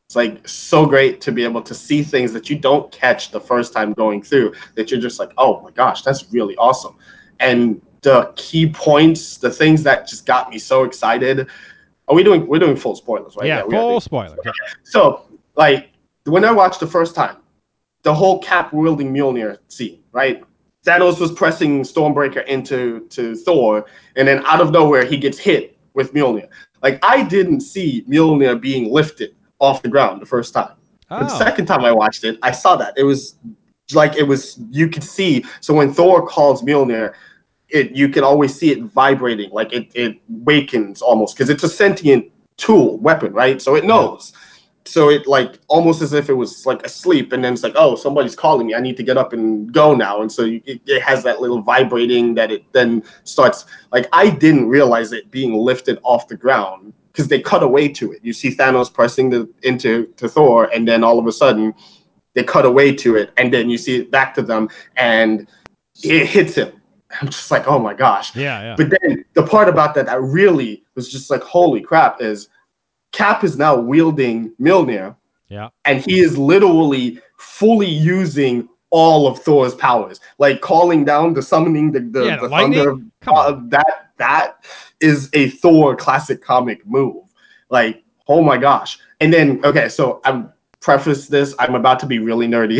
it's 0.05 0.15
like 0.15 0.47
so 0.47 0.85
great 0.85 1.19
to 1.21 1.31
be 1.31 1.43
able 1.43 1.63
to 1.63 1.73
see 1.73 2.03
things 2.03 2.31
that 2.33 2.47
you 2.49 2.57
don't 2.59 2.91
catch 2.91 3.31
the 3.31 3.39
first 3.41 3.73
time 3.73 3.93
going 3.93 4.21
through 4.21 4.53
that 4.75 4.91
you're 4.91 4.99
just 4.99 5.19
like, 5.19 5.31
oh 5.39 5.61
my 5.61 5.71
gosh, 5.71 6.03
that's 6.03 6.31
really 6.31 6.55
awesome. 6.57 6.95
And 7.39 7.81
the 8.01 8.31
key 8.35 8.69
points, 8.71 9.37
the 9.37 9.49
things 9.51 9.81
that 9.83 10.07
just 10.07 10.27
got 10.27 10.51
me 10.51 10.59
so 10.59 10.83
excited. 10.83 11.47
Are 12.07 12.15
we 12.15 12.23
doing 12.23 12.45
we're 12.47 12.59
doing 12.59 12.75
full 12.75 12.95
spoilers, 12.95 13.35
right? 13.35 13.47
Yeah, 13.47 13.61
are 13.61 13.69
full 13.69 13.89
doing- 13.89 13.99
spoiler. 14.01 14.37
Yeah. 14.45 14.51
So, 14.83 15.25
like, 15.55 15.89
when 16.25 16.45
I 16.45 16.51
watched 16.51 16.79
the 16.79 16.87
first 16.87 17.15
time, 17.15 17.37
the 18.03 18.13
whole 18.13 18.39
cap 18.39 18.73
wielding 18.73 19.11
Mjolnir 19.11 19.57
scene, 19.69 20.03
right? 20.11 20.43
Thanos 20.85 21.19
was 21.19 21.31
pressing 21.31 21.81
Stormbreaker 21.83 22.45
into 22.45 23.01
to 23.09 23.35
Thor, 23.35 23.85
and 24.15 24.27
then 24.27 24.43
out 24.45 24.61
of 24.61 24.71
nowhere 24.71 25.05
he 25.05 25.17
gets 25.17 25.37
hit 25.37 25.77
with 25.93 26.13
Mjolnir. 26.13 26.47
Like 26.81 26.99
I 27.03 27.23
didn't 27.23 27.61
see 27.61 28.03
Mjolnir 28.07 28.59
being 28.59 28.91
lifted 28.91 29.35
off 29.59 29.81
the 29.81 29.89
ground 29.89 30.21
the 30.21 30.25
first 30.25 30.53
time. 30.53 30.73
But 31.09 31.27
the 31.27 31.35
Oh. 31.35 31.37
second 31.37 31.65
time 31.65 31.83
I 31.83 31.91
watched 31.91 32.23
it, 32.23 32.37
I 32.41 32.51
saw 32.51 32.75
that 32.77 32.93
it 32.95 33.03
was 33.03 33.35
like 33.93 34.15
it 34.15 34.23
was 34.23 34.59
you 34.71 34.87
could 34.87 35.03
see. 35.03 35.43
So 35.59 35.73
when 35.73 35.91
Thor 35.93 36.25
calls 36.25 36.61
Mjolnir, 36.61 37.13
it 37.69 37.91
you 37.91 38.07
can 38.07 38.23
always 38.23 38.55
see 38.55 38.71
it 38.71 38.81
vibrating, 38.83 39.49
like 39.51 39.73
it 39.73 39.91
it 39.95 40.17
wakens 40.29 41.01
almost 41.01 41.35
because 41.35 41.49
it's 41.49 41.63
a 41.63 41.69
sentient 41.69 42.31
tool 42.57 42.97
weapon, 42.99 43.33
right? 43.33 43.61
So 43.61 43.75
it 43.75 43.83
knows. 43.83 44.31
So 44.85 45.09
it 45.09 45.27
like 45.27 45.59
almost 45.67 46.01
as 46.01 46.13
if 46.13 46.29
it 46.29 46.33
was 46.33 46.65
like 46.65 46.83
asleep, 46.85 47.31
and 47.31 47.43
then 47.43 47.53
it's 47.53 47.63
like, 47.63 47.75
oh, 47.75 47.95
somebody's 47.95 48.35
calling 48.35 48.67
me. 48.67 48.75
I 48.75 48.79
need 48.79 48.97
to 48.97 49.03
get 49.03 49.17
up 49.17 49.33
and 49.33 49.71
go 49.71 49.93
now. 49.93 50.21
And 50.21 50.31
so 50.31 50.45
you, 50.45 50.61
it, 50.65 50.81
it 50.85 51.01
has 51.01 51.23
that 51.23 51.41
little 51.41 51.61
vibrating 51.61 52.33
that 52.35 52.51
it 52.51 52.63
then 52.71 53.03
starts. 53.23 53.65
Like 53.91 54.07
I 54.13 54.29
didn't 54.29 54.67
realize 54.67 55.11
it 55.11 55.29
being 55.31 55.53
lifted 55.53 55.99
off 56.03 56.27
the 56.27 56.37
ground 56.37 56.93
because 57.11 57.27
they 57.27 57.41
cut 57.41 57.61
away 57.63 57.89
to 57.89 58.11
it. 58.13 58.19
You 58.23 58.33
see 58.33 58.55
Thanos 58.55 58.91
pressing 58.91 59.29
the 59.29 59.49
into 59.63 60.07
to 60.17 60.27
Thor, 60.27 60.65
and 60.73 60.87
then 60.87 61.03
all 61.03 61.19
of 61.19 61.27
a 61.27 61.31
sudden 61.31 61.73
they 62.33 62.43
cut 62.43 62.65
away 62.65 62.95
to 62.95 63.15
it, 63.15 63.31
and 63.37 63.53
then 63.53 63.69
you 63.69 63.77
see 63.77 63.97
it 63.97 64.11
back 64.11 64.33
to 64.35 64.41
them, 64.41 64.69
and 64.95 65.47
it 66.03 66.25
hits 66.25 66.55
him. 66.55 66.71
I'm 67.21 67.27
just 67.29 67.49
like, 67.51 67.67
oh 67.67 67.79
my 67.79 67.93
gosh. 67.93 68.35
Yeah, 68.35 68.61
yeah. 68.61 68.75
But 68.75 68.95
then 69.01 69.25
the 69.33 69.43
part 69.43 69.67
about 69.67 69.95
that 69.95 70.05
that 70.05 70.21
really 70.21 70.83
was 70.95 71.11
just 71.11 71.29
like, 71.29 71.41
holy 71.41 71.81
crap, 71.81 72.21
is 72.21 72.49
Cap 73.11 73.43
is 73.43 73.57
now 73.57 73.75
wielding 73.75 74.51
Mjolnir, 74.61 75.15
Yeah. 75.49 75.69
and 75.85 76.03
he 76.03 76.19
is 76.19 76.37
literally 76.37 77.19
fully 77.37 77.89
using 77.89 78.67
all 78.91 79.27
of 79.27 79.39
Thor's 79.39 79.75
powers, 79.75 80.19
like 80.39 80.61
calling 80.61 81.05
down 81.05 81.33
the 81.33 81.41
summoning 81.41 81.91
the 81.91 81.99
the, 82.01 82.25
Yeah, 82.25 82.35
the 82.37 82.41
the 82.43 82.49
thunder. 82.49 82.95
Uh, 83.27 83.59
that 83.67 84.11
that 84.17 84.63
is 84.99 85.29
a 85.33 85.49
Thor 85.49 85.95
classic 85.95 86.41
comic 86.43 86.85
move. 86.87 87.23
Like, 87.69 88.03
oh 88.27 88.41
my 88.41 88.57
gosh! 88.57 88.99
And 89.19 89.33
then 89.33 89.63
okay, 89.63 89.89
so 89.89 90.21
I'm 90.25 90.51
preface 90.81 91.27
this. 91.27 91.53
I'm 91.59 91.75
about 91.75 91.99
to 91.99 92.05
be 92.05 92.19
really 92.19 92.47
nerdy. 92.47 92.79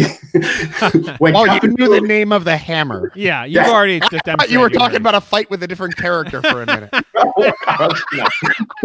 when 1.20 1.36
Oh, 1.36 1.44
you 1.44 1.60
Cap 1.60 1.64
knew 1.64 1.90
the 1.90 2.02
name 2.02 2.32
of 2.32 2.46
the 2.46 2.56
hammer. 2.56 3.12
Yeah, 3.16 3.44
you've 3.44 3.66
Yeah. 3.66 3.72
already 3.72 4.00
just 4.12 4.28
I 4.28 4.36
thought 4.36 4.50
you 4.50 4.60
were 4.60 4.70
talking 4.70 4.98
about 4.98 5.16
a 5.16 5.22
fight 5.22 5.50
with 5.50 5.64
a 5.64 5.68
different 5.68 5.98
character 5.98 6.42
for 6.42 6.64
a 6.64 6.66
minute. 6.66 6.94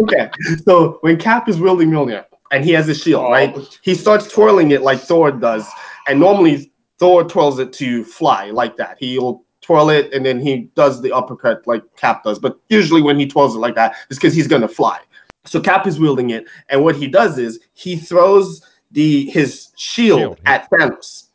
okay, 0.01 0.29
so 0.65 0.97
when 1.01 1.17
Cap 1.17 1.47
is 1.47 1.59
wielding 1.59 1.89
Mjolnir 1.89 2.25
and 2.51 2.63
he 2.65 2.71
has 2.71 2.87
his 2.87 3.01
shield, 3.01 3.25
oh. 3.25 3.31
right? 3.31 3.79
He 3.81 3.95
starts 3.95 4.27
twirling 4.31 4.71
it 4.71 4.81
like 4.81 4.99
Thor 4.99 5.31
does, 5.31 5.65
and 6.07 6.19
normally 6.19 6.71
Thor 6.99 7.23
twirls 7.23 7.59
it 7.59 7.71
to 7.73 8.03
fly 8.03 8.49
like 8.49 8.75
that. 8.77 8.97
He'll 8.99 9.43
twirl 9.61 9.89
it 9.89 10.13
and 10.13 10.23
then 10.25 10.39
he 10.39 10.69
does 10.75 11.01
the 11.01 11.11
uppercut 11.11 11.65
like 11.65 11.83
Cap 11.95 12.23
does, 12.23 12.37
but 12.37 12.59
usually 12.69 13.01
when 13.01 13.17
he 13.17 13.25
twirls 13.25 13.55
it 13.55 13.59
like 13.59 13.75
that, 13.75 13.95
it's 14.09 14.19
because 14.19 14.33
he's 14.33 14.47
gonna 14.47 14.67
fly. 14.67 14.99
So 15.45 15.61
Cap 15.61 15.87
is 15.87 15.99
wielding 15.99 16.31
it, 16.31 16.45
and 16.69 16.83
what 16.83 16.95
he 16.97 17.07
does 17.07 17.37
is 17.37 17.59
he 17.73 17.95
throws 17.95 18.61
the 18.95 19.29
his 19.29 19.71
shield, 19.75 20.19
Shield, 20.19 20.39
yeah. 20.43 20.53
at 20.53 20.71
Thanos. 20.71 21.27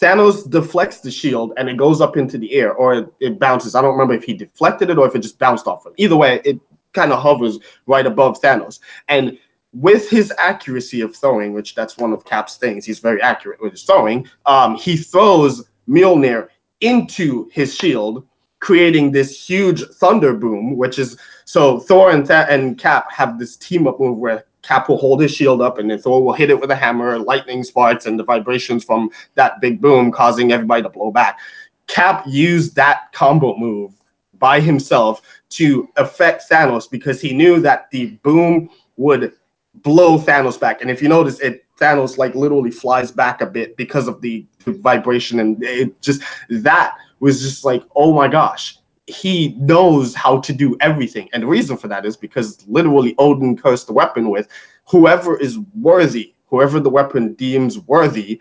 Thanos 0.00 0.50
deflects 0.50 1.00
the 1.00 1.10
shield 1.10 1.54
and 1.56 1.70
it 1.70 1.78
goes 1.78 2.02
up 2.02 2.18
into 2.18 2.36
the 2.36 2.52
air, 2.52 2.74
or 2.74 2.94
it, 2.94 3.12
it 3.20 3.38
bounces. 3.38 3.74
I 3.74 3.80
don't 3.80 3.92
remember 3.92 4.12
if 4.12 4.24
he 4.24 4.34
deflected 4.34 4.90
it 4.90 4.98
or 4.98 5.06
if 5.06 5.14
it 5.14 5.20
just 5.20 5.38
bounced 5.38 5.66
off 5.66 5.86
him. 5.86 5.94
Either 5.96 6.16
way, 6.16 6.42
it 6.44 6.60
kind 6.92 7.12
of 7.12 7.20
hovers 7.22 7.58
right 7.86 8.04
above 8.04 8.40
Thanos. 8.42 8.80
And 9.08 9.38
with 9.72 10.10
his 10.10 10.32
accuracy 10.36 11.00
of 11.00 11.16
throwing, 11.16 11.54
which 11.54 11.74
that's 11.74 11.96
one 11.96 12.12
of 12.12 12.24
Cap's 12.24 12.56
things, 12.56 12.84
he's 12.84 12.98
very 12.98 13.22
accurate 13.22 13.62
with 13.62 13.72
his 13.72 13.84
throwing. 13.84 14.28
Um, 14.44 14.76
he 14.76 14.96
throws 14.96 15.64
Mjolnir 15.88 16.48
into 16.80 17.48
his 17.52 17.74
shield, 17.74 18.26
creating 18.58 19.12
this 19.12 19.48
huge 19.48 19.82
thunder 19.94 20.34
boom, 20.34 20.76
which 20.76 20.98
is 20.98 21.16
so 21.44 21.78
Thor 21.78 22.10
and 22.10 22.26
Tha- 22.26 22.50
and 22.50 22.76
Cap 22.76 23.10
have 23.12 23.38
this 23.38 23.56
team 23.56 23.86
up 23.86 24.00
move 24.00 24.18
where 24.18 24.45
Cap 24.66 24.88
will 24.88 24.96
hold 24.96 25.20
his 25.20 25.32
shield 25.32 25.62
up 25.62 25.78
and 25.78 25.88
then 25.88 25.98
Thor 25.98 26.24
will 26.24 26.32
hit 26.32 26.50
it 26.50 26.60
with 26.60 26.70
a 26.72 26.76
hammer, 26.76 27.18
lightning 27.18 27.62
sparks, 27.62 28.06
and 28.06 28.18
the 28.18 28.24
vibrations 28.24 28.82
from 28.82 29.10
that 29.34 29.60
big 29.60 29.80
boom 29.80 30.10
causing 30.10 30.50
everybody 30.50 30.82
to 30.82 30.88
blow 30.88 31.12
back. 31.12 31.38
Cap 31.86 32.24
used 32.26 32.74
that 32.74 33.12
combo 33.12 33.56
move 33.56 33.92
by 34.38 34.58
himself 34.58 35.22
to 35.50 35.88
affect 35.96 36.50
Thanos 36.50 36.90
because 36.90 37.20
he 37.20 37.32
knew 37.32 37.60
that 37.60 37.88
the 37.92 38.06
boom 38.24 38.68
would 38.96 39.32
blow 39.76 40.18
Thanos 40.18 40.58
back. 40.58 40.82
And 40.82 40.90
if 40.90 41.00
you 41.00 41.08
notice, 41.08 41.38
it 41.38 41.64
Thanos 41.80 42.18
like 42.18 42.34
literally 42.34 42.72
flies 42.72 43.12
back 43.12 43.40
a 43.40 43.46
bit 43.46 43.76
because 43.76 44.08
of 44.08 44.20
the 44.20 44.44
vibration, 44.66 45.38
and 45.38 45.62
it 45.62 46.00
just 46.02 46.22
that 46.48 46.96
was 47.20 47.40
just 47.40 47.64
like, 47.64 47.82
oh 47.94 48.12
my 48.12 48.26
gosh, 48.26 48.78
he 49.06 49.54
knows 49.58 50.14
how 50.14 50.40
to 50.40 50.52
do 50.52 50.76
everything. 50.80 51.28
And 51.32 51.42
the 51.42 51.46
reason 51.46 51.76
for 51.76 51.88
that 51.88 52.04
is 52.04 52.16
because 52.16 52.66
literally 52.66 53.14
Odin 53.18 53.56
cursed 53.56 53.86
the 53.86 53.92
weapon 53.92 54.30
with 54.30 54.48
whoever 54.88 55.38
is 55.38 55.58
worthy, 55.74 56.34
whoever 56.46 56.80
the 56.80 56.90
weapon 56.90 57.34
deems 57.34 57.78
worthy, 57.80 58.40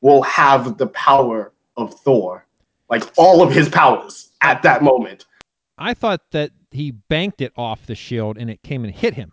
will 0.00 0.22
have 0.22 0.78
the 0.78 0.88
power 0.88 1.52
of 1.76 1.94
Thor, 2.00 2.46
like 2.90 3.04
all 3.16 3.42
of 3.42 3.52
his 3.52 3.68
powers 3.68 4.30
at 4.42 4.62
that 4.62 4.82
moment. 4.82 5.24
I 5.78 5.94
thought 5.94 6.22
that 6.32 6.50
he 6.70 6.90
banked 6.90 7.40
it 7.40 7.52
off 7.56 7.86
the 7.86 7.94
shield 7.94 8.38
and 8.38 8.50
it 8.50 8.62
came 8.62 8.84
and 8.84 8.94
hit 8.94 9.14
him. 9.14 9.32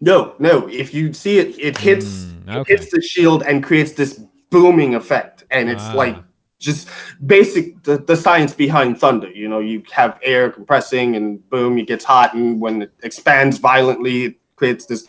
No, 0.00 0.34
no. 0.38 0.68
If 0.68 0.94
you 0.94 1.12
see 1.12 1.38
it, 1.38 1.58
it 1.58 1.76
hits 1.76 2.06
Mm, 2.06 2.60
it 2.60 2.68
hits 2.68 2.90
the 2.90 3.02
shield 3.02 3.42
and 3.42 3.62
creates 3.62 3.92
this 3.92 4.20
booming 4.50 4.94
effect, 4.94 5.44
and 5.50 5.68
it's 5.68 5.82
Ah. 5.82 5.94
like 5.94 6.16
just 6.60 6.88
basic 7.26 7.82
the, 7.82 7.98
the 7.98 8.14
science 8.14 8.54
behind 8.54 9.00
thunder. 9.00 9.30
You 9.30 9.48
know, 9.48 9.58
you 9.58 9.82
have 9.90 10.20
air 10.22 10.50
compressing, 10.50 11.16
and 11.16 11.48
boom, 11.50 11.78
it 11.78 11.88
gets 11.88 12.04
hot, 12.04 12.34
and 12.34 12.60
when 12.60 12.82
it 12.82 12.92
expands 13.02 13.58
violently, 13.58 14.24
it 14.26 14.36
creates 14.54 14.86
this 14.86 15.06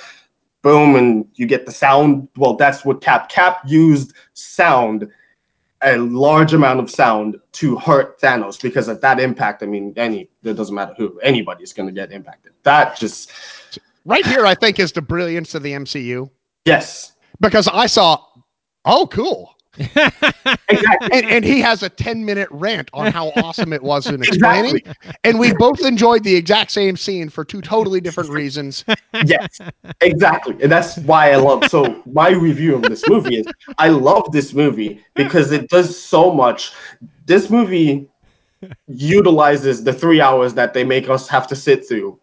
boom, 0.63 0.95
and 0.95 1.27
you 1.35 1.45
get 1.45 1.67
the 1.67 1.71
sound. 1.71 2.27
Well, 2.37 2.55
that's 2.55 2.83
what 2.83 3.01
Cap 3.01 3.29
Cap 3.29 3.61
used 3.67 4.13
sound 4.33 5.07
a 5.83 5.97
large 5.97 6.53
amount 6.53 6.79
of 6.79 6.89
sound 6.89 7.37
to 7.53 7.75
hurt 7.77 8.19
Thanos 8.19 8.61
because 8.61 8.87
at 8.87 9.01
that 9.01 9.19
impact, 9.19 9.63
I 9.63 9.65
mean, 9.65 9.93
any 9.97 10.29
it 10.43 10.53
doesn't 10.53 10.75
matter 10.75 10.93
who, 10.97 11.19
anybody's 11.21 11.73
going 11.73 11.87
to 11.87 11.93
get 11.93 12.11
impacted. 12.11 12.53
That 12.63 12.95
just 12.95 13.31
right 14.05 14.25
here, 14.25 14.45
I 14.45 14.55
think, 14.55 14.79
is 14.79 14.91
the 14.91 15.01
brilliance 15.01 15.55
of 15.55 15.63
the 15.63 15.71
MCU. 15.71 16.29
Yes, 16.65 17.13
because 17.39 17.67
I 17.67 17.87
saw, 17.87 18.23
oh, 18.85 19.07
cool. 19.07 19.55
and, 19.95 21.25
and, 21.25 21.45
he 21.45 21.61
has 21.61 21.81
a 21.81 21.87
10 21.87 22.25
minute 22.25 22.49
rant 22.51 22.89
on 22.93 23.09
how 23.09 23.29
awesome 23.37 23.71
it 23.71 23.81
was 23.81 24.05
in 24.05 24.21
explaining. 24.21 24.77
Exactly. 24.77 25.15
And 25.23 25.39
we 25.39 25.53
both 25.53 25.85
enjoyed 25.85 26.25
the 26.25 26.35
exact 26.35 26.71
same 26.71 26.97
scene 26.97 27.29
for 27.29 27.45
two 27.45 27.61
totally 27.61 28.01
different 28.01 28.29
reasons. 28.31 28.83
Yes, 29.25 29.59
exactly. 30.01 30.57
And 30.61 30.69
that's 30.69 30.97
why 30.97 31.31
I 31.31 31.37
love 31.37 31.69
so 31.69 32.03
my 32.11 32.31
review 32.31 32.75
of 32.75 32.81
this 32.81 33.07
movie 33.07 33.37
is 33.37 33.47
I 33.77 33.89
love 33.89 34.33
this 34.33 34.53
movie 34.53 35.01
because 35.15 35.53
it 35.53 35.69
does 35.69 35.97
so 35.97 36.33
much. 36.33 36.73
This 37.25 37.49
movie 37.49 38.09
utilizes 38.87 39.85
the 39.85 39.93
three 39.93 40.19
hours 40.19 40.53
that 40.55 40.73
they 40.73 40.83
make 40.83 41.09
us 41.09 41.29
have 41.29 41.47
to 41.47 41.55
sit 41.55 41.87
through 41.87 42.19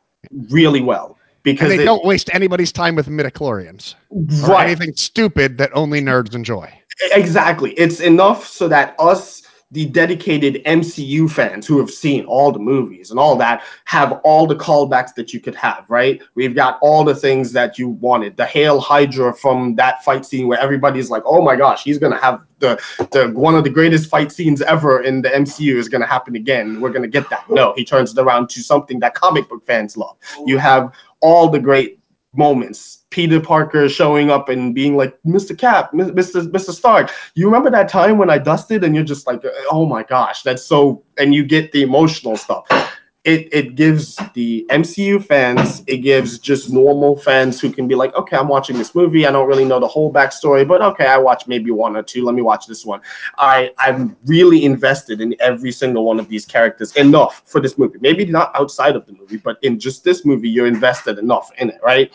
really 0.50 0.82
well 0.82 1.16
because 1.42 1.70
and 1.70 1.78
they 1.78 1.82
it, 1.82 1.86
don't 1.86 2.04
waste 2.04 2.28
anybody's 2.34 2.72
time 2.72 2.94
with 2.94 3.06
midichlorians 3.06 3.94
right. 4.10 4.50
or 4.50 4.60
anything 4.60 4.92
stupid 4.94 5.56
that 5.58 5.70
only 5.72 6.00
nerds 6.00 6.34
enjoy. 6.34 6.70
Exactly. 7.12 7.72
It's 7.72 8.00
enough 8.00 8.46
so 8.46 8.68
that 8.68 8.94
us, 8.98 9.42
the 9.70 9.84
dedicated 9.84 10.62
MCU 10.64 11.30
fans 11.30 11.66
who 11.66 11.78
have 11.78 11.90
seen 11.90 12.24
all 12.24 12.50
the 12.50 12.58
movies 12.58 13.10
and 13.10 13.20
all 13.20 13.36
that, 13.36 13.62
have 13.84 14.12
all 14.24 14.46
the 14.46 14.56
callbacks 14.56 15.14
that 15.14 15.34
you 15.34 15.40
could 15.40 15.54
have, 15.54 15.84
right? 15.88 16.22
We've 16.34 16.54
got 16.54 16.78
all 16.80 17.04
the 17.04 17.14
things 17.14 17.52
that 17.52 17.78
you 17.78 17.90
wanted. 17.90 18.36
The 18.36 18.46
Hail 18.46 18.80
Hydra 18.80 19.34
from 19.34 19.76
that 19.76 20.02
fight 20.02 20.24
scene 20.24 20.48
where 20.48 20.58
everybody's 20.58 21.10
like, 21.10 21.22
oh 21.26 21.42
my 21.42 21.54
gosh, 21.54 21.84
he's 21.84 21.98
to 22.12 22.18
have 22.18 22.40
the, 22.60 22.80
the 23.12 23.30
one 23.34 23.54
of 23.54 23.62
the 23.62 23.70
greatest 23.70 24.08
fight 24.08 24.32
scenes 24.32 24.62
ever 24.62 25.02
in 25.02 25.20
the 25.20 25.28
MCU 25.28 25.74
is 25.74 25.88
to 26.00 26.06
happen 26.06 26.34
again. 26.34 26.80
We're 26.80 26.90
to 27.02 27.08
get 27.08 27.28
that. 27.30 27.48
No, 27.50 27.74
he 27.76 27.84
turns 27.84 28.16
it 28.16 28.20
around 28.20 28.48
to 28.50 28.62
something 28.62 28.98
that 29.00 29.14
comic 29.14 29.48
book 29.50 29.66
fans 29.66 29.96
love. 29.98 30.16
You 30.46 30.56
have 30.58 30.92
all 31.20 31.48
the 31.50 31.60
great 31.60 32.00
moments 32.34 33.04
Peter 33.10 33.40
Parker 33.40 33.88
showing 33.88 34.30
up 34.30 34.48
and 34.48 34.74
being 34.74 34.96
like, 34.96 35.18
Mr. 35.26 35.56
Cap, 35.56 35.92
Mr. 35.92 36.46
Mr. 36.50 36.70
Stark, 36.70 37.10
you 37.34 37.46
remember 37.46 37.70
that 37.70 37.88
time 37.88 38.18
when 38.18 38.30
I 38.30 38.38
dusted 38.38 38.84
and 38.84 38.94
you're 38.94 39.04
just 39.04 39.26
like, 39.26 39.42
oh 39.70 39.86
my 39.86 40.02
gosh, 40.02 40.42
that's 40.42 40.62
so, 40.62 41.02
and 41.18 41.34
you 41.34 41.44
get 41.44 41.72
the 41.72 41.82
emotional 41.82 42.36
stuff. 42.36 42.66
It, 43.28 43.48
it 43.52 43.74
gives 43.74 44.18
the 44.34 44.66
MCU 44.70 45.22
fans, 45.22 45.82
it 45.86 45.98
gives 45.98 46.38
just 46.38 46.70
normal 46.70 47.16
fans 47.16 47.60
who 47.60 47.70
can 47.70 47.86
be 47.86 47.94
like, 47.94 48.14
okay, 48.14 48.36
I'm 48.36 48.48
watching 48.48 48.78
this 48.78 48.94
movie. 48.94 49.26
I 49.26 49.32
don't 49.32 49.46
really 49.46 49.64
know 49.64 49.78
the 49.78 49.86
whole 49.86 50.12
backstory, 50.12 50.66
but 50.66 50.80
okay, 50.80 51.06
I 51.06 51.18
watch 51.18 51.46
maybe 51.46 51.70
one 51.70 51.96
or 51.96 52.02
two. 52.02 52.24
Let 52.24 52.34
me 52.34 52.42
watch 52.42 52.66
this 52.66 52.86
one. 52.86 53.00
I, 53.36 53.72
I'm 53.78 54.16
really 54.24 54.64
invested 54.64 55.20
in 55.20 55.36
every 55.40 55.72
single 55.72 56.04
one 56.04 56.18
of 56.18 56.28
these 56.28 56.46
characters 56.46 56.96
enough 56.96 57.42
for 57.46 57.60
this 57.60 57.76
movie. 57.76 57.98
Maybe 58.00 58.24
not 58.24 58.50
outside 58.54 58.96
of 58.96 59.04
the 59.06 59.12
movie, 59.12 59.36
but 59.36 59.58
in 59.62 59.78
just 59.78 60.04
this 60.04 60.24
movie, 60.24 60.48
you're 60.48 60.66
invested 60.66 61.18
enough 61.18 61.50
in 61.58 61.70
it, 61.70 61.80
right? 61.82 62.10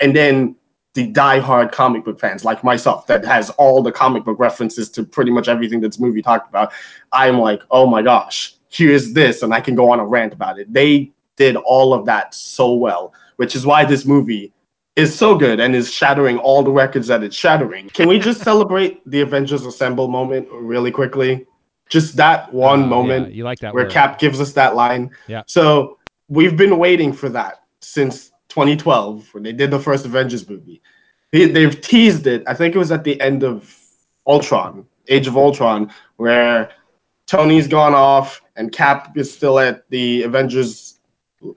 and 0.00 0.16
then 0.16 0.56
the 0.94 1.06
die-hard 1.06 1.70
comic 1.70 2.04
book 2.04 2.18
fans 2.18 2.44
like 2.44 2.64
myself 2.64 3.06
that 3.06 3.24
has 3.24 3.50
all 3.50 3.82
the 3.82 3.92
comic 3.92 4.24
book 4.24 4.38
references 4.40 4.90
to 4.90 5.04
pretty 5.04 5.30
much 5.30 5.46
everything 5.46 5.80
that's 5.80 6.00
movie 6.00 6.20
talked 6.20 6.48
about 6.48 6.72
i'm 7.12 7.38
like 7.38 7.62
oh 7.70 7.86
my 7.86 8.02
gosh 8.02 8.56
here's 8.70 9.12
this 9.12 9.42
and 9.42 9.52
i 9.52 9.60
can 9.60 9.74
go 9.74 9.90
on 9.90 10.00
a 10.00 10.04
rant 10.04 10.32
about 10.32 10.58
it 10.58 10.72
they 10.72 11.10
did 11.36 11.56
all 11.56 11.92
of 11.92 12.06
that 12.06 12.34
so 12.34 12.72
well 12.72 13.12
which 13.36 13.54
is 13.54 13.66
why 13.66 13.84
this 13.84 14.04
movie 14.04 14.52
is 14.96 15.14
so 15.14 15.36
good 15.36 15.60
and 15.60 15.74
is 15.74 15.92
shattering 15.92 16.38
all 16.38 16.62
the 16.62 16.70
records 16.70 17.06
that 17.06 17.22
it's 17.22 17.36
shattering 17.36 17.88
can 17.90 18.08
we 18.08 18.18
just 18.18 18.40
celebrate 18.42 19.00
the 19.08 19.20
avengers 19.20 19.66
assemble 19.66 20.08
moment 20.08 20.48
really 20.52 20.90
quickly 20.90 21.46
just 21.88 22.16
that 22.16 22.52
one 22.52 22.84
uh, 22.84 22.86
moment 22.86 23.28
yeah, 23.28 23.34
you 23.34 23.44
like 23.44 23.58
that 23.58 23.74
where 23.74 23.84
word. 23.84 23.92
cap 23.92 24.18
gives 24.18 24.40
us 24.40 24.52
that 24.52 24.74
line 24.74 25.10
yeah 25.26 25.42
so 25.46 25.98
we've 26.28 26.56
been 26.56 26.78
waiting 26.78 27.12
for 27.12 27.28
that 27.28 27.64
since 27.80 28.30
2012 28.50 29.32
when 29.32 29.42
they 29.42 29.52
did 29.52 29.70
the 29.70 29.78
first 29.78 30.04
Avengers 30.04 30.48
movie. 30.48 30.82
They, 31.32 31.46
they've 31.46 31.80
teased 31.80 32.26
it. 32.26 32.42
I 32.46 32.54
think 32.54 32.74
it 32.74 32.78
was 32.78 32.92
at 32.92 33.04
the 33.04 33.20
end 33.20 33.44
of 33.44 33.74
Ultron, 34.26 34.86
Age 35.08 35.26
of 35.26 35.36
Ultron, 35.36 35.92
where 36.16 36.70
Tony's 37.30 37.68
gone 37.68 37.94
off 37.94 38.42
and 38.56 38.72
Cap 38.72 39.16
is 39.16 39.32
still 39.32 39.60
at 39.60 39.88
the 39.90 40.24
Avengers 40.24 40.98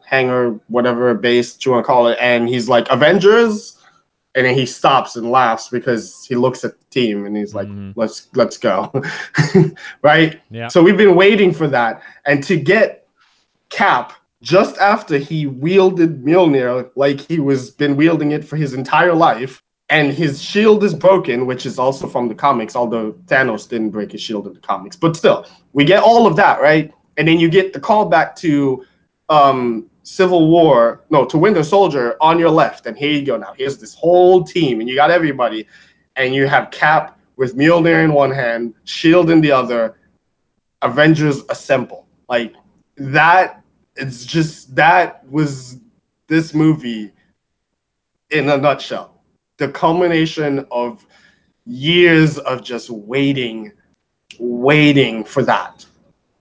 hangar, 0.06 0.60
whatever 0.68 1.12
base 1.16 1.58
you 1.66 1.72
want 1.72 1.84
to 1.84 1.88
call 1.88 2.08
it, 2.08 2.18
and 2.22 2.48
he's 2.48 2.70
like 2.70 2.88
Avengers, 2.92 3.80
and 4.36 4.46
then 4.46 4.54
he 4.54 4.68
stops 4.68 5.16
and 5.16 5.32
laughs 5.32 5.70
because 5.70 6.26
he 6.30 6.36
looks 6.36 6.64
at 6.64 6.78
the 6.78 6.86
team 6.92 7.26
and 7.26 7.36
he's 7.36 7.56
like, 7.56 7.68
mm-hmm. 7.68 8.00
"Let's 8.00 8.28
let's 8.36 8.56
go," 8.56 8.92
right? 10.04 10.40
Yeah. 10.52 10.68
So 10.68 10.84
we've 10.84 10.96
been 10.96 11.16
waiting 11.16 11.52
for 11.52 11.68
that, 11.68 12.04
and 12.28 12.44
to 12.44 12.56
get 12.56 13.08
Cap 13.70 14.14
just 14.44 14.78
after 14.78 15.18
he 15.18 15.48
wielded 15.48 16.24
Mjolnir 16.24 16.92
like 16.96 17.20
he 17.20 17.40
was 17.40 17.72
been 17.72 17.96
wielding 17.98 18.32
it 18.32 18.46
for 18.46 18.58
his 18.58 18.76
entire 18.76 19.16
life, 19.16 19.64
and 19.90 20.14
his 20.14 20.42
shield 20.42 20.84
is 20.84 20.94
broken, 20.94 21.48
which 21.48 21.66
is 21.66 21.80
also 21.80 22.08
from 22.08 22.28
the 22.28 22.36
comics, 22.36 22.76
although 22.76 23.14
Thanos 23.26 23.68
didn't 23.68 23.90
break 23.90 24.12
his 24.12 24.22
shield 24.22 24.48
in 24.48 24.54
the 24.54 24.60
comics. 24.60 24.96
But 24.96 25.16
still, 25.16 25.46
we 25.74 25.84
get 25.84 26.04
all 26.04 26.26
of 26.26 26.36
that, 26.38 26.62
right? 26.62 26.94
And 27.18 27.28
then 27.28 27.40
you 27.40 27.50
get 27.50 27.74
the 27.74 27.80
callback 27.80 28.36
to 28.38 28.86
um, 29.30 29.90
Civil 30.04 30.50
War, 30.50 31.04
no, 31.10 31.26
to 31.26 31.38
Winter 31.38 31.64
Soldier 31.64 32.16
on 32.22 32.40
your 32.40 32.50
left. 32.50 32.86
And 32.86 32.98
here 32.98 33.12
you 33.12 33.26
go. 33.26 33.38
Now, 33.38 33.54
here's 33.58 33.78
this 33.78 33.94
whole 33.94 34.44
team, 34.44 34.80
and 34.80 34.90
you 34.90 34.96
got 34.96 35.12
everybody, 35.12 35.68
and 36.16 36.34
you 36.34 36.48
have 36.48 36.72
Cap 36.72 37.20
with 37.36 37.56
Mjolnir 37.56 38.04
in 38.04 38.14
one 38.14 38.32
hand, 38.32 38.74
Shield 38.84 39.30
in 39.30 39.42
the 39.42 39.52
other, 39.52 39.98
Avengers 40.82 41.42
assemble. 41.50 42.08
Like 42.30 42.54
that 42.98 43.64
it's 43.96 44.26
just 44.26 44.76
that 44.76 45.28
was 45.30 45.80
this 46.28 46.54
movie 46.54 47.12
in 48.32 48.50
a 48.50 48.58
nutshell. 48.58 49.22
The 49.58 49.70
culmination 49.70 50.66
of 50.72 51.06
years 51.66 52.38
of 52.40 52.64
just 52.64 52.90
waiting, 52.90 53.72
waiting 54.44 55.24
for 55.24 55.44
that. 55.44 55.86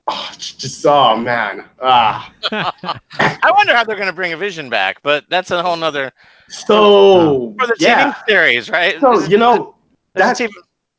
Oh, 0.09 0.31
just 0.37 0.85
oh 0.85 1.17
man. 1.17 1.65
Ah. 1.81 2.33
I 2.53 3.53
wonder 3.55 3.75
how 3.75 3.85
they're 3.85 3.97
gonna 3.97 4.13
bring 4.13 4.33
a 4.33 4.37
vision 4.37 4.69
back, 4.69 5.01
but 5.03 5.25
that's 5.29 5.51
a 5.51 5.63
whole 5.63 5.77
nother 5.77 6.13
so 6.49 7.55
for 7.59 7.67
the 7.69 7.77
yeah. 7.79 8.13
TV 8.13 8.27
series, 8.29 8.71
right? 8.71 9.01
So 9.01 9.23
you 9.25 9.39
know 9.39 9.77
that's 10.15 10.41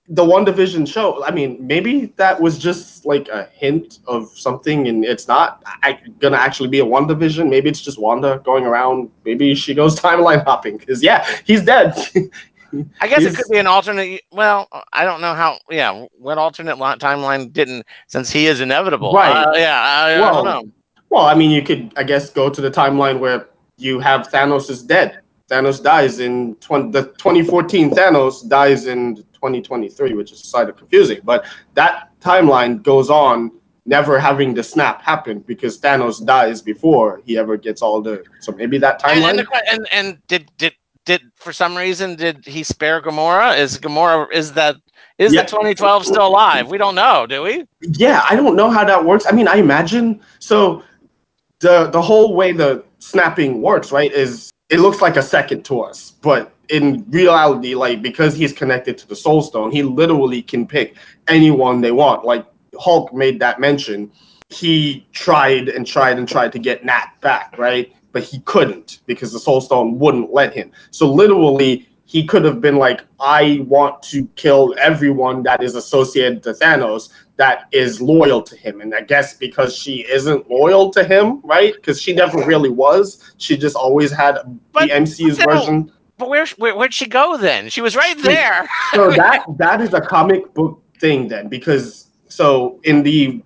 the 0.10 0.24
WandaVision 0.24 0.88
show. 0.88 1.24
I 1.24 1.32
mean, 1.32 1.66
maybe 1.66 2.08
that 2.18 2.40
was 2.40 2.58
just 2.58 3.06
like 3.06 3.28
a 3.30 3.46
hint 3.54 4.00
of 4.08 4.30
something, 4.38 4.88
and 4.88 5.04
it's 5.04 5.28
not 5.28 5.64
I, 5.66 6.00
gonna 6.20 6.38
actually 6.38 6.70
be 6.70 6.80
a 6.80 6.86
WandaVision. 6.86 7.50
Maybe 7.50 7.70
it's 7.70 7.82
just 7.82 8.00
Wanda 8.00 8.42
going 8.44 8.66
around. 8.66 9.12
Maybe 9.26 9.54
she 9.54 9.74
goes 9.74 10.00
timeline 10.00 10.44
hopping 10.46 10.78
because 10.78 11.04
yeah, 11.04 11.28
he's 11.46 11.64
dead. 11.64 11.94
I 13.02 13.08
guess 13.08 13.24
it 13.24 13.36
could 13.36 13.50
be 13.52 13.58
an 13.58 13.68
alternate. 13.68 14.22
Well, 14.32 14.68
I 14.94 15.06
don't 15.06 15.22
know 15.22 15.34
how. 15.34 15.60
Yeah, 15.70 16.06
what 16.18 16.38
alternate 16.38 16.78
timeline 16.78 17.52
didn't 17.52 17.86
since 18.08 18.30
he 18.30 18.48
is 18.48 18.62
inevitable. 18.62 19.14
Right. 19.14 19.32
Uh, 19.32 19.54
yeah, 19.56 19.80
I, 19.80 20.20
well, 20.20 20.30
I 20.30 20.32
don't 20.32 20.46
know. 20.46 20.72
Well, 21.10 21.26
I 21.26 21.36
mean, 21.36 21.52
you 21.52 21.62
could, 21.62 21.94
I 21.96 22.04
guess, 22.04 22.30
go 22.30 22.50
to 22.50 22.62
the 22.62 22.72
timeline 22.72 23.20
where 23.20 23.48
you 23.78 24.00
have 24.00 24.30
Thanos 24.30 24.70
is 24.70 24.82
dead. 24.82 25.20
Thanos 25.50 25.84
dies 25.84 26.20
in 26.20 26.56
20, 26.56 26.92
the 26.92 27.04
2014 27.04 27.92
Thanos 27.92 28.48
dies 28.48 28.88
in 28.88 29.18
2023, 29.18 30.14
which 30.14 30.32
is 30.32 30.44
sort 30.44 30.70
of 30.70 30.78
confusing. 30.78 31.20
But 31.24 31.46
that 31.76 32.10
timeline 32.22 32.82
goes 32.82 33.10
on, 33.10 33.52
never 33.86 34.20
having 34.20 34.54
the 34.54 34.64
snap 34.64 35.02
happen 35.02 35.40
because 35.40 35.80
Thanos 35.80 36.26
dies 36.26 36.62
before 36.62 37.22
he 37.26 37.38
ever 37.38 37.58
gets 37.58 37.82
all 37.82 38.02
the. 38.02 38.24
So 38.40 38.54
maybe 38.54 38.78
that 38.80 39.02
timeline. 39.02 39.30
And, 39.30 39.40
and, 39.40 39.48
the, 39.48 39.72
and, 39.72 39.88
and 39.92 40.28
did 40.28 40.52
did 40.58 40.74
did 41.06 41.22
for 41.36 41.54
some 41.54 41.76
reason 41.76 42.16
did 42.16 42.46
he 42.46 42.64
spare 42.64 43.02
Gamora? 43.02 43.58
Is 43.58 43.78
Gamora 43.78 44.28
is 44.32 44.54
that 44.54 44.76
is 45.18 45.34
yeah. 45.34 45.42
the 45.42 45.48
2012 45.48 46.06
still 46.06 46.28
alive? 46.28 46.70
We 46.70 46.78
don't 46.78 46.96
know, 46.96 47.26
do 47.28 47.44
we? 47.44 47.66
Yeah, 47.82 48.26
I 48.30 48.36
don't 48.36 48.56
know 48.56 48.70
how 48.70 48.84
that 48.84 49.04
works. 49.04 49.26
I 49.28 49.32
mean, 49.32 49.48
I 49.48 49.56
imagine 49.56 50.22
so. 50.40 50.84
The 51.60 51.88
the 51.88 52.02
whole 52.02 52.36
way 52.36 52.52
the 52.52 52.84
snapping 53.00 53.62
works, 53.62 53.92
right, 53.92 54.12
is 54.12 54.52
it 54.70 54.80
looks 54.80 55.02
like 55.02 55.16
a 55.16 55.22
second 55.22 55.64
to 55.66 55.82
us, 55.82 56.12
but 56.22 56.54
in 56.70 57.06
reality, 57.10 57.76
like 57.76 58.02
because 58.02 58.36
he's 58.36 58.52
connected 58.52 58.98
to 58.98 59.08
the 59.08 59.16
Soul 59.16 59.42
Stone, 59.42 59.72
he 59.72 59.84
literally 59.84 60.42
can 60.42 60.68
pick 60.68 60.98
anyone 61.28 61.80
they 61.80 61.92
want. 61.92 62.26
Like 62.26 62.46
Hulk 62.80 63.14
made 63.14 63.40
that 63.40 63.60
mention. 63.60 64.12
He 64.50 65.06
tried 65.14 65.70
and 65.70 65.86
tried 65.86 66.18
and 66.18 66.28
tried 66.28 66.52
to 66.52 66.60
get 66.60 66.84
Nat 66.84 67.08
back, 67.22 67.58
right? 67.58 67.94
But 68.14 68.24
he 68.24 68.40
couldn't 68.42 69.02
because 69.06 69.34
the 69.34 69.40
Soul 69.40 69.60
Stone 69.60 70.00
wouldn't 70.00 70.32
let 70.32 70.54
him. 70.54 70.72
So 70.92 71.12
literally, 71.12 71.90
he 72.06 72.26
could 72.26 72.46
have 72.46 72.62
been 72.62 72.78
like, 72.78 73.02
I 73.20 73.66
want 73.68 74.02
to 74.04 74.26
kill 74.36 74.74
everyone 74.78 75.44
that 75.44 75.62
is 75.62 75.76
associated 75.76 76.44
to 76.44 76.54
Thanos 76.54 77.10
that 77.38 77.66
is 77.72 78.00
loyal 78.00 78.42
to 78.44 78.56
him. 78.56 78.80
And 78.80 78.94
I 78.94 79.02
guess 79.02 79.36
because 79.36 79.76
she 79.76 80.06
isn't 80.08 80.50
loyal 80.50 80.92
to 80.92 81.04
him, 81.04 81.42
right? 81.44 81.74
Because 81.74 82.00
she 82.02 82.14
never 82.14 82.38
really 82.46 82.70
was. 82.70 83.34
She 83.38 83.58
just 83.58 83.76
always 83.76 84.12
had 84.12 84.38
but, 84.72 84.88
the 84.88 84.94
MCU's 84.94 85.38
version 85.40 85.92
but 86.18 86.30
where, 86.30 86.46
where 86.58 86.76
where'd 86.76 86.94
she 86.94 87.08
go 87.08 87.38
then? 87.38 87.70
She 87.70 87.82
was 87.82 87.96
right 87.96 88.18
there. 88.20 88.70
so 88.94 89.12
that 89.12 89.46
that 89.58 89.82
is 89.82 89.94
a 89.94 90.02
comic 90.02 90.54
book 90.54 90.82
thing 91.00 91.28
then 91.28 91.48
because 91.48 92.08
so 92.30 92.80
in 92.84 93.04
the 93.04 93.44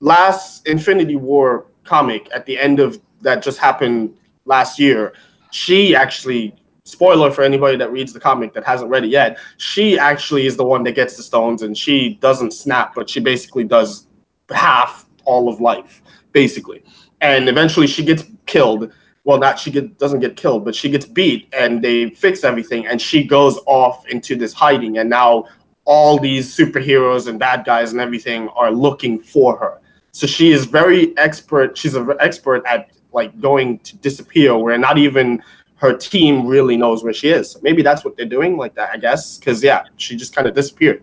last 0.00 0.66
Infinity 0.66 1.16
War 1.16 1.66
comic 1.84 2.28
at 2.32 2.46
the 2.46 2.58
end 2.58 2.80
of 2.80 3.00
that 3.26 3.42
just 3.42 3.58
happened 3.58 4.16
last 4.46 4.78
year, 4.78 5.12
she 5.50 5.94
actually 5.94 6.54
spoiler 6.86 7.32
for 7.32 7.42
anybody 7.42 7.76
that 7.76 7.90
reads 7.90 8.12
the 8.12 8.20
comic 8.20 8.54
that 8.54 8.64
hasn't 8.64 8.88
read 8.88 9.04
it 9.04 9.08
yet, 9.08 9.38
she 9.56 9.98
actually 9.98 10.46
is 10.46 10.56
the 10.56 10.64
one 10.64 10.84
that 10.84 10.92
gets 10.92 11.16
the 11.16 11.22
stones 11.22 11.62
and 11.62 11.76
she 11.76 12.14
doesn't 12.20 12.52
snap, 12.52 12.94
but 12.94 13.10
she 13.10 13.18
basically 13.20 13.64
does 13.64 14.06
half 14.50 15.06
all 15.24 15.48
of 15.48 15.60
life, 15.60 16.00
basically. 16.32 16.84
And 17.20 17.48
eventually 17.48 17.88
she 17.88 18.04
gets 18.04 18.24
killed. 18.46 18.92
Well, 19.24 19.38
not 19.38 19.58
she 19.58 19.72
get, 19.72 19.98
doesn't 19.98 20.20
get 20.20 20.36
killed, 20.36 20.64
but 20.64 20.76
she 20.76 20.88
gets 20.88 21.04
beat 21.04 21.52
and 21.52 21.82
they 21.82 22.10
fix 22.10 22.44
everything 22.44 22.86
and 22.86 23.02
she 23.02 23.24
goes 23.24 23.58
off 23.66 24.06
into 24.06 24.36
this 24.36 24.52
hiding 24.52 24.98
and 24.98 25.10
now 25.10 25.46
all 25.84 26.18
these 26.18 26.56
superheroes 26.56 27.26
and 27.26 27.36
bad 27.38 27.64
guys 27.64 27.90
and 27.90 28.00
everything 28.00 28.48
are 28.50 28.70
looking 28.70 29.18
for 29.18 29.56
her. 29.58 29.80
So 30.12 30.28
she 30.28 30.52
is 30.52 30.66
very 30.66 31.16
expert. 31.18 31.76
She's 31.76 31.94
an 31.94 32.08
expert 32.20 32.64
at 32.64 32.90
like 33.16 33.40
going 33.40 33.80
to 33.80 33.96
disappear 33.96 34.56
where 34.56 34.78
not 34.78 34.98
even 34.98 35.42
her 35.76 35.96
team 35.96 36.46
really 36.46 36.76
knows 36.76 37.02
where 37.02 37.12
she 37.12 37.30
is. 37.30 37.56
Maybe 37.62 37.82
that's 37.82 38.04
what 38.04 38.16
they're 38.16 38.26
doing, 38.26 38.56
like 38.56 38.74
that, 38.76 38.90
I 38.92 38.98
guess. 38.98 39.38
Because 39.38 39.64
yeah, 39.64 39.84
she 39.96 40.14
just 40.14 40.34
kind 40.34 40.46
of 40.46 40.54
disappeared. 40.54 41.02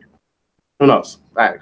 Who 0.80 0.88
knows? 0.88 1.18
I, 1.36 1.56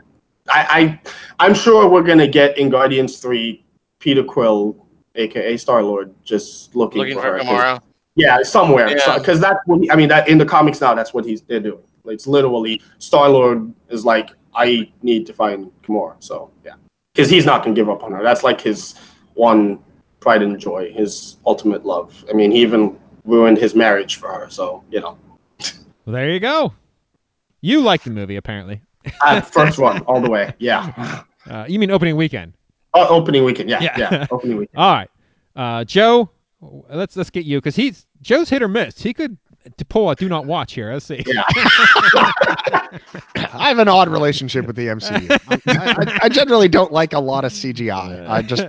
I, 0.50 1.00
I, 1.40 1.46
am 1.46 1.54
sure 1.54 1.90
we're 1.90 2.04
gonna 2.04 2.28
get 2.28 2.58
in 2.58 2.70
Guardians 2.70 3.20
Three, 3.20 3.66
Peter 4.00 4.24
Quill, 4.24 4.86
aka 5.16 5.58
Star 5.58 5.82
Lord, 5.84 6.14
just 6.24 6.76
looking, 6.76 7.00
Looking 7.00 7.16
for, 7.16 7.22
for 7.22 7.38
her. 7.38 7.40
Gamora. 7.40 7.82
Yeah, 8.16 8.44
somewhere. 8.44 8.90
Yeah. 8.90 9.18
Because 9.18 9.40
that's 9.40 9.60
what 9.66 9.82
he, 9.82 9.90
I 9.90 9.96
mean. 9.96 10.10
That 10.10 10.28
in 10.28 10.38
the 10.38 10.46
comics 10.46 10.82
now, 10.82 10.94
that's 10.94 11.14
what 11.14 11.26
he's 11.26 11.42
they're 11.42 11.62
doing. 11.62 11.84
Like, 12.04 12.16
it's 12.16 12.28
literally 12.28 12.82
Star 12.98 13.30
Lord 13.30 13.74
is 13.90 14.04
like, 14.04 14.32
I 14.54 14.92
need 15.02 15.26
to 15.28 15.34
find 15.34 15.72
Gamora. 15.84 16.16
So 16.20 16.52
yeah, 16.66 16.74
because 17.14 17.30
he's 17.30 17.46
not 17.46 17.64
gonna 17.64 17.76
give 17.76 17.90
up 17.90 18.04
on 18.04 18.12
her. 18.12 18.22
That's 18.22 18.44
like 18.44 18.60
his 18.60 18.96
one 19.34 19.80
pride 20.22 20.42
and 20.42 20.58
joy, 20.58 20.94
his 20.94 21.36
ultimate 21.46 21.86
love. 21.86 22.24
I 22.30 22.34
mean, 22.34 22.52
he 22.52 22.62
even 22.62 22.98
ruined 23.26 23.58
his 23.58 23.76
marriage 23.76 24.16
for 24.16 24.30
her. 24.30 24.50
So 24.50 24.82
you 24.90 25.02
know, 25.02 25.18
Well, 26.06 26.14
there 26.14 26.30
you 26.30 26.40
go. 26.40 26.74
You 27.60 27.82
like 27.82 28.04
the 28.04 28.12
movie, 28.12 28.38
apparently. 28.38 28.82
uh, 29.22 29.42
first 29.42 29.78
one 29.80 30.00
all 30.04 30.22
the 30.22 30.30
way. 30.30 30.54
Yeah, 30.60 31.24
Uh, 31.50 31.66
you 31.68 31.80
mean 31.80 31.90
opening 31.92 32.16
weekend? 32.16 32.54
uh, 32.94 33.08
opening 33.10 33.44
weekend. 33.44 33.68
Yeah, 33.70 33.82
Yeah. 33.82 33.98
yeah, 33.98 34.28
opening 34.32 34.58
weekend. 34.60 34.78
All 34.78 34.94
right, 34.94 35.10
uh, 35.56 35.84
Joe. 35.84 36.30
Let's 36.62 37.18
let's 37.18 37.32
get 37.32 37.44
you 37.46 37.58
because 37.58 37.76
he's 37.76 38.06
Joe's 38.22 38.48
hit 38.48 38.62
or 38.62 38.68
miss. 38.68 39.02
He 39.02 39.12
could 39.14 39.36
to 39.78 39.86
pull 39.86 40.14
do 40.16 40.28
not 40.28 40.46
watch 40.46 40.74
here. 40.74 40.92
Let's 40.94 41.06
see. 41.06 41.24
Yeah. 41.26 41.44
I 43.54 43.68
have 43.68 43.80
an 43.80 43.88
odd 43.88 44.10
relationship 44.10 44.66
with 44.66 44.76
the 44.76 44.88
MCU. 44.88 45.32
I, 45.68 45.92
I, 45.92 46.20
I 46.24 46.30
generally 46.30 46.68
don't 46.68 46.92
like 46.92 47.14
a 47.14 47.20
lot 47.20 47.46
of 47.46 47.52
CGI. 47.52 48.28
I 48.28 48.42
just 48.42 48.64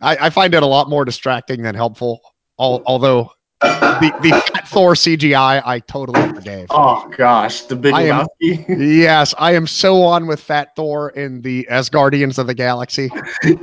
I, 0.00 0.16
I 0.26 0.30
find 0.30 0.54
it 0.54 0.62
a 0.62 0.66
lot 0.66 0.88
more 0.88 1.04
distracting 1.04 1.62
than 1.62 1.74
helpful. 1.74 2.20
Al 2.58 2.82
although 2.86 3.30
the, 3.60 4.12
the 4.22 4.30
Fat 4.30 4.68
Thor 4.68 4.92
CGI 4.94 5.62
I 5.64 5.78
totally 5.80 6.28
forgave. 6.34 6.66
Oh 6.70 7.10
gosh, 7.16 7.62
the 7.62 7.76
big 7.76 7.94
I 7.94 8.02
am- 8.02 8.26
Yes, 8.40 9.34
I 9.38 9.52
am 9.54 9.66
so 9.66 10.02
on 10.02 10.26
with 10.26 10.40
Fat 10.40 10.76
Thor 10.76 11.10
in 11.10 11.40
the 11.42 11.66
as 11.68 11.88
Guardians 11.88 12.38
of 12.38 12.46
the 12.46 12.54
Galaxy. 12.54 13.10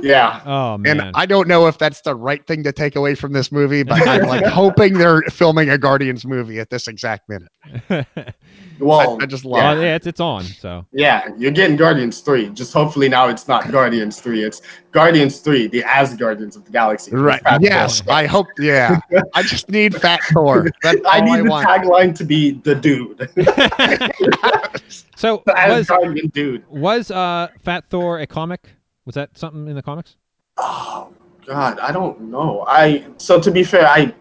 yeah. 0.00 0.42
Oh 0.44 0.78
man. 0.78 1.00
And 1.00 1.10
I 1.14 1.26
don't 1.26 1.46
know 1.46 1.66
if 1.66 1.78
that's 1.78 2.00
the 2.00 2.14
right 2.14 2.44
thing 2.46 2.62
to 2.64 2.72
take 2.72 2.96
away 2.96 3.14
from 3.14 3.32
this 3.32 3.52
movie, 3.52 3.82
but 3.84 4.06
I'm 4.06 4.22
like 4.22 4.44
hoping 4.46 4.94
they're 4.94 5.22
filming 5.22 5.70
a 5.70 5.78
Guardians 5.78 6.26
movie 6.26 6.58
at 6.58 6.70
this 6.70 6.88
exact 6.88 7.28
minute. 7.28 8.06
Well, 8.80 9.18
I, 9.20 9.24
I 9.24 9.26
just 9.26 9.44
love 9.44 9.62
Well, 9.62 9.78
it. 9.78 9.84
yeah, 9.84 9.94
it's 9.94 10.06
it's 10.06 10.20
on. 10.20 10.42
So 10.44 10.84
Yeah, 10.92 11.28
you're 11.38 11.50
getting 11.52 11.76
Guardians 11.76 12.20
3. 12.20 12.50
Just 12.50 12.72
hopefully 12.72 13.08
now 13.08 13.28
it's 13.28 13.46
not 13.46 13.70
Guardians 13.70 14.20
3. 14.20 14.42
It's 14.44 14.62
Guardians 14.92 15.38
3, 15.40 15.68
the 15.68 15.84
As 15.84 16.14
Guardians 16.16 16.56
of 16.56 16.64
the 16.64 16.70
Galaxy. 16.72 17.10
Right. 17.12 17.40
Yes. 17.60 18.00
Thor. 18.00 18.12
I 18.14 18.26
hope. 18.26 18.46
Yeah. 18.58 18.98
I 19.34 19.42
just 19.42 19.68
need 19.70 19.94
Fat 19.94 20.20
Thor. 20.32 20.66
That's 20.82 21.00
I 21.06 21.20
need 21.20 21.30
I 21.32 21.42
the 21.42 21.48
want. 21.50 21.66
tagline 21.68 22.14
to 22.16 22.24
be 22.24 22.52
the 22.52 22.74
dude. 22.74 23.18
so 25.16 25.42
the 25.46 25.58
As 25.58 25.78
was 25.78 25.86
Guardian 25.88 26.28
dude. 26.28 26.64
was 26.68 27.10
uh 27.10 27.48
Fat 27.62 27.84
Thor 27.90 28.20
a 28.20 28.26
comic? 28.26 28.70
Was 29.06 29.14
that 29.14 29.36
something 29.36 29.68
in 29.68 29.74
the 29.74 29.82
comics? 29.82 30.16
Oh 30.58 31.12
God, 31.46 31.78
I 31.78 31.92
don't 31.92 32.20
know. 32.22 32.64
I 32.66 33.04
so 33.18 33.40
to 33.40 33.50
be 33.50 33.64
fair, 33.64 33.86
I 33.86 34.14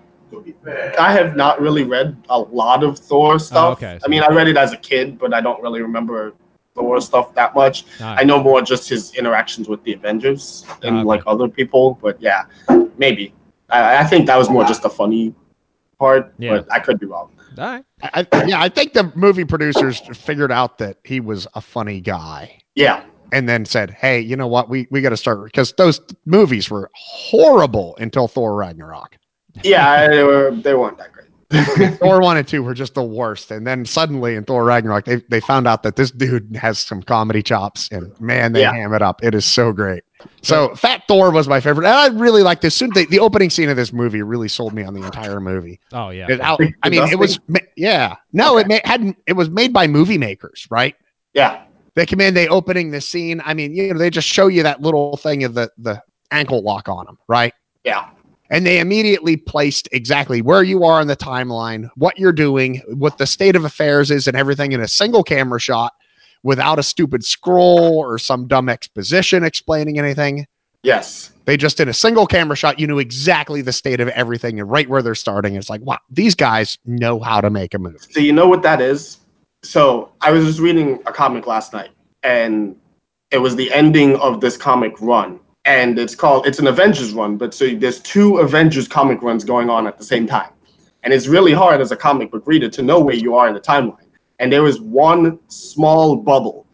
I 1.00 1.12
have 1.14 1.36
not 1.36 1.60
really 1.62 1.84
read 1.84 2.16
a 2.30 2.40
lot 2.40 2.84
of 2.84 2.98
Thor 3.00 3.40
stuff. 3.40 3.78
okay, 3.78 4.00
I 4.04 4.08
mean, 4.08 4.22
I 4.24 4.28
read 4.34 4.48
it 4.48 4.58
as 4.58 4.72
a 4.74 4.78
kid, 4.78 5.18
but 5.20 5.34
I 5.34 5.42
don't 5.42 5.62
really 5.62 5.82
remember 5.82 6.34
Thor 6.76 7.00
stuff 7.02 7.34
that 7.36 7.54
much. 7.56 7.86
Ah. 8.02 8.16
I 8.18 8.24
know 8.24 8.42
more 8.42 8.62
just 8.62 8.90
his 8.90 9.14
interactions 9.16 9.68
with 9.70 9.84
the 9.84 9.94
Avengers 9.94 10.66
and 10.84 10.96
Ah, 10.98 11.00
okay. 11.00 11.08
like 11.08 11.24
other 11.28 11.48
people. 11.48 12.00
But 12.02 12.22
yeah, 12.22 12.46
maybe. 12.98 13.34
I, 13.70 13.98
I 13.98 14.04
think 14.06 14.26
that 14.28 14.38
was 14.38 14.50
more 14.50 14.64
just 14.66 14.84
a 14.86 14.90
funny 14.90 15.34
part, 16.00 16.34
Yeah. 16.38 16.58
but 16.58 16.72
I 16.72 16.80
could 16.80 17.00
be 17.00 17.06
wrong. 17.06 17.30
All 17.58 17.66
right. 17.66 17.86
I, 18.02 18.28
I- 18.32 18.44
yeah, 18.46 18.62
I 18.62 18.70
think 18.70 18.94
the 18.94 19.12
movie 19.16 19.46
producers 19.46 20.00
figured 20.14 20.52
out 20.52 20.78
that 20.80 20.98
he 21.04 21.20
was 21.20 21.48
a 21.54 21.62
funny 21.62 22.02
guy 22.02 22.58
Yeah, 22.76 23.04
and 23.32 23.48
then 23.48 23.66
said, 23.66 23.92
"Hey, 23.92 24.20
you 24.20 24.36
know 24.36 24.48
what? 24.48 24.70
We 24.70 24.88
we 24.90 25.02
got 25.02 25.10
to 25.10 25.18
start 25.18 25.44
because 25.46 25.74
those 25.74 26.02
movies 26.26 26.72
were 26.72 26.90
horrible 26.96 27.96
until 28.00 28.28
Thor 28.28 28.56
Ragnarok. 28.56 29.18
Yeah, 29.64 30.08
they 30.08 30.24
were 30.24 30.52
they 30.52 30.74
weren't 30.74 30.98
that 30.98 31.12
great. 31.14 31.20
Thor 32.00 32.20
one 32.20 32.38
and 32.38 32.48
two 32.48 32.64
were 32.64 32.74
just 32.74 32.96
the 32.96 33.04
worst, 33.04 33.52
and 33.52 33.68
then 33.68 33.86
suddenly 33.86 34.34
in 34.36 34.44
Thor 34.44 34.64
Ragnarok, 34.66 35.06
they 35.06 35.18
they 35.30 35.40
found 35.40 35.68
out 35.68 35.84
that 35.84 35.96
this 35.96 36.10
dude 36.10 36.56
has 36.56 36.80
some 36.80 37.04
comedy 37.04 37.44
chops, 37.44 37.90
and 37.92 38.20
man, 38.20 38.54
they 38.54 38.62
Yeah. 38.62 38.74
ham 38.74 38.94
it 38.94 39.04
up. 39.04 39.24
It 39.24 39.36
is 39.36 39.46
so 39.46 39.72
great. 39.72 40.02
So 40.42 40.74
Fat 40.76 41.04
Thor 41.08 41.30
was 41.32 41.48
my 41.48 41.60
favorite, 41.60 41.86
and 41.86 41.94
I 41.96 42.08
really 42.08 42.42
like 42.42 42.62
this. 42.62 42.74
Soon 42.74 42.90
the, 42.94 43.06
the 43.06 43.20
opening 43.20 43.52
scene 43.52 43.70
of 43.70 43.76
this 43.76 43.94
movie 43.94 44.24
really 44.24 44.48
sold 44.48 44.74
me 44.74 44.84
on 44.84 44.96
the 44.96 45.04
entire 45.04 45.40
movie. 45.40 45.80
Oh 45.92 46.10
yeah. 46.10 46.26
It 46.32 46.42
out- 46.42 46.60
I 46.82 46.90
mean, 46.90 47.04
it 47.10 47.20
was 47.20 47.40
yeah. 47.76 48.16
No, 48.32 48.58
it 48.58 48.68
ma- 48.68 48.80
hadn't. 48.84 49.18
It 49.28 49.34
was 49.34 49.50
made 49.52 49.74
by 49.74 49.86
movie 49.86 50.18
makers, 50.18 50.66
right? 50.72 50.96
yeah, 51.36 51.64
They 51.96 52.06
come 52.08 52.22
in, 52.22 52.34
they 52.34 52.48
opening 52.48 52.90
the 52.90 53.02
scene. 53.02 53.42
I 53.46 53.54
mean, 53.54 53.76
you 53.76 53.94
know, 53.94 54.00
they 54.00 54.10
just 54.10 54.28
show 54.28 54.48
you 54.48 54.64
that 54.64 54.82
little 54.82 55.18
thing 55.18 55.44
of 55.44 55.54
the 55.54 55.70
the 55.78 56.02
ankle 56.32 56.64
lock 56.64 56.90
on 56.90 57.08
him, 57.08 57.18
right? 57.28 57.54
yeah, 57.84 58.10
And 58.54 58.68
they 58.68 58.80
immediately 58.80 59.36
placed 59.36 59.90
exactly 59.92 60.44
where 60.44 60.62
you 60.62 60.84
are 60.84 61.02
in 61.02 61.08
the 61.08 61.18
timeline, 61.18 61.90
what 61.96 62.20
you're 62.20 62.32
doing, 62.32 62.84
what 62.88 63.18
the 63.18 63.26
state 63.26 63.56
of 63.56 63.66
affairs 63.66 64.12
is, 64.12 64.28
and 64.28 64.38
everything 64.38 64.74
in 64.74 64.80
a 64.80 64.88
single 64.88 65.24
camera 65.24 65.60
shot 65.60 65.94
without 66.44 66.78
a 66.78 66.84
stupid 66.84 67.26
scroll 67.26 67.98
or 67.98 68.20
some 68.20 68.48
dumb 68.48 68.70
exposition 68.70 69.44
explaining 69.44 69.98
anything. 69.98 70.46
yes. 70.84 71.32
They 71.46 71.58
just 71.58 71.78
did 71.78 71.90
a 71.90 71.94
single 71.94 72.28
camera 72.28 72.56
shot. 72.56 72.80
You 72.80 72.88
knew 72.88 73.00
exactly 73.00 73.62
the 73.62 73.74
state 73.74 74.00
of 74.00 74.08
everything 74.10 74.60
and 74.60 74.70
right 74.70 74.88
where 74.88 75.02
they're 75.02 75.16
starting. 75.16 75.56
It's 75.56 75.70
like, 75.70 75.82
wow, 75.82 75.98
these 76.10 76.36
guys 76.36 76.78
know 76.86 77.20
how 77.20 77.42
to 77.42 77.50
make 77.50 77.74
a 77.74 77.80
movie. 77.80 77.98
So 78.12 78.20
you 78.20 78.32
know 78.32 78.48
what 78.48 78.62
that 78.62 78.80
is? 78.80 79.18
So 79.64 80.12
I 80.22 80.32
was 80.32 80.46
just 80.46 80.60
reading 80.60 81.02
a 81.06 81.12
comic 81.12 81.48
last 81.48 81.74
night, 81.74 81.90
and 82.22 82.78
it 83.32 83.40
was 83.40 83.56
the 83.56 83.74
ending 83.74 84.16
of 84.18 84.42
this 84.42 84.56
comic 84.58 84.94
run, 85.02 85.40
and 85.66 85.98
it's 85.98 86.16
called 86.16 86.46
it's 86.46 86.60
an 86.60 86.68
Avengers 86.68 87.14
run, 87.14 87.38
but 87.38 87.54
so 87.54 87.74
there's 87.76 88.00
two 88.00 88.38
Avengers 88.38 88.88
comic 88.88 89.22
runs 89.22 89.44
going 89.44 89.70
on 89.70 89.88
at 89.88 89.98
the 89.98 90.04
same 90.04 90.28
time, 90.28 90.52
and 91.04 91.14
it's 91.14 91.28
really 91.28 91.54
hard 91.54 91.82
as 91.82 91.92
a 91.92 91.96
comic 91.96 92.32
book 92.32 92.44
reader 92.46 92.70
to 92.70 92.82
know 92.82 93.00
where 93.00 93.16
you 93.16 93.36
are 93.36 93.48
in 93.48 93.54
the 93.54 93.62
timeline. 93.62 93.98
And 94.40 94.52
there 94.52 94.64
was 94.64 94.82
one 94.82 95.40
small 95.48 96.16
bubble 96.16 96.68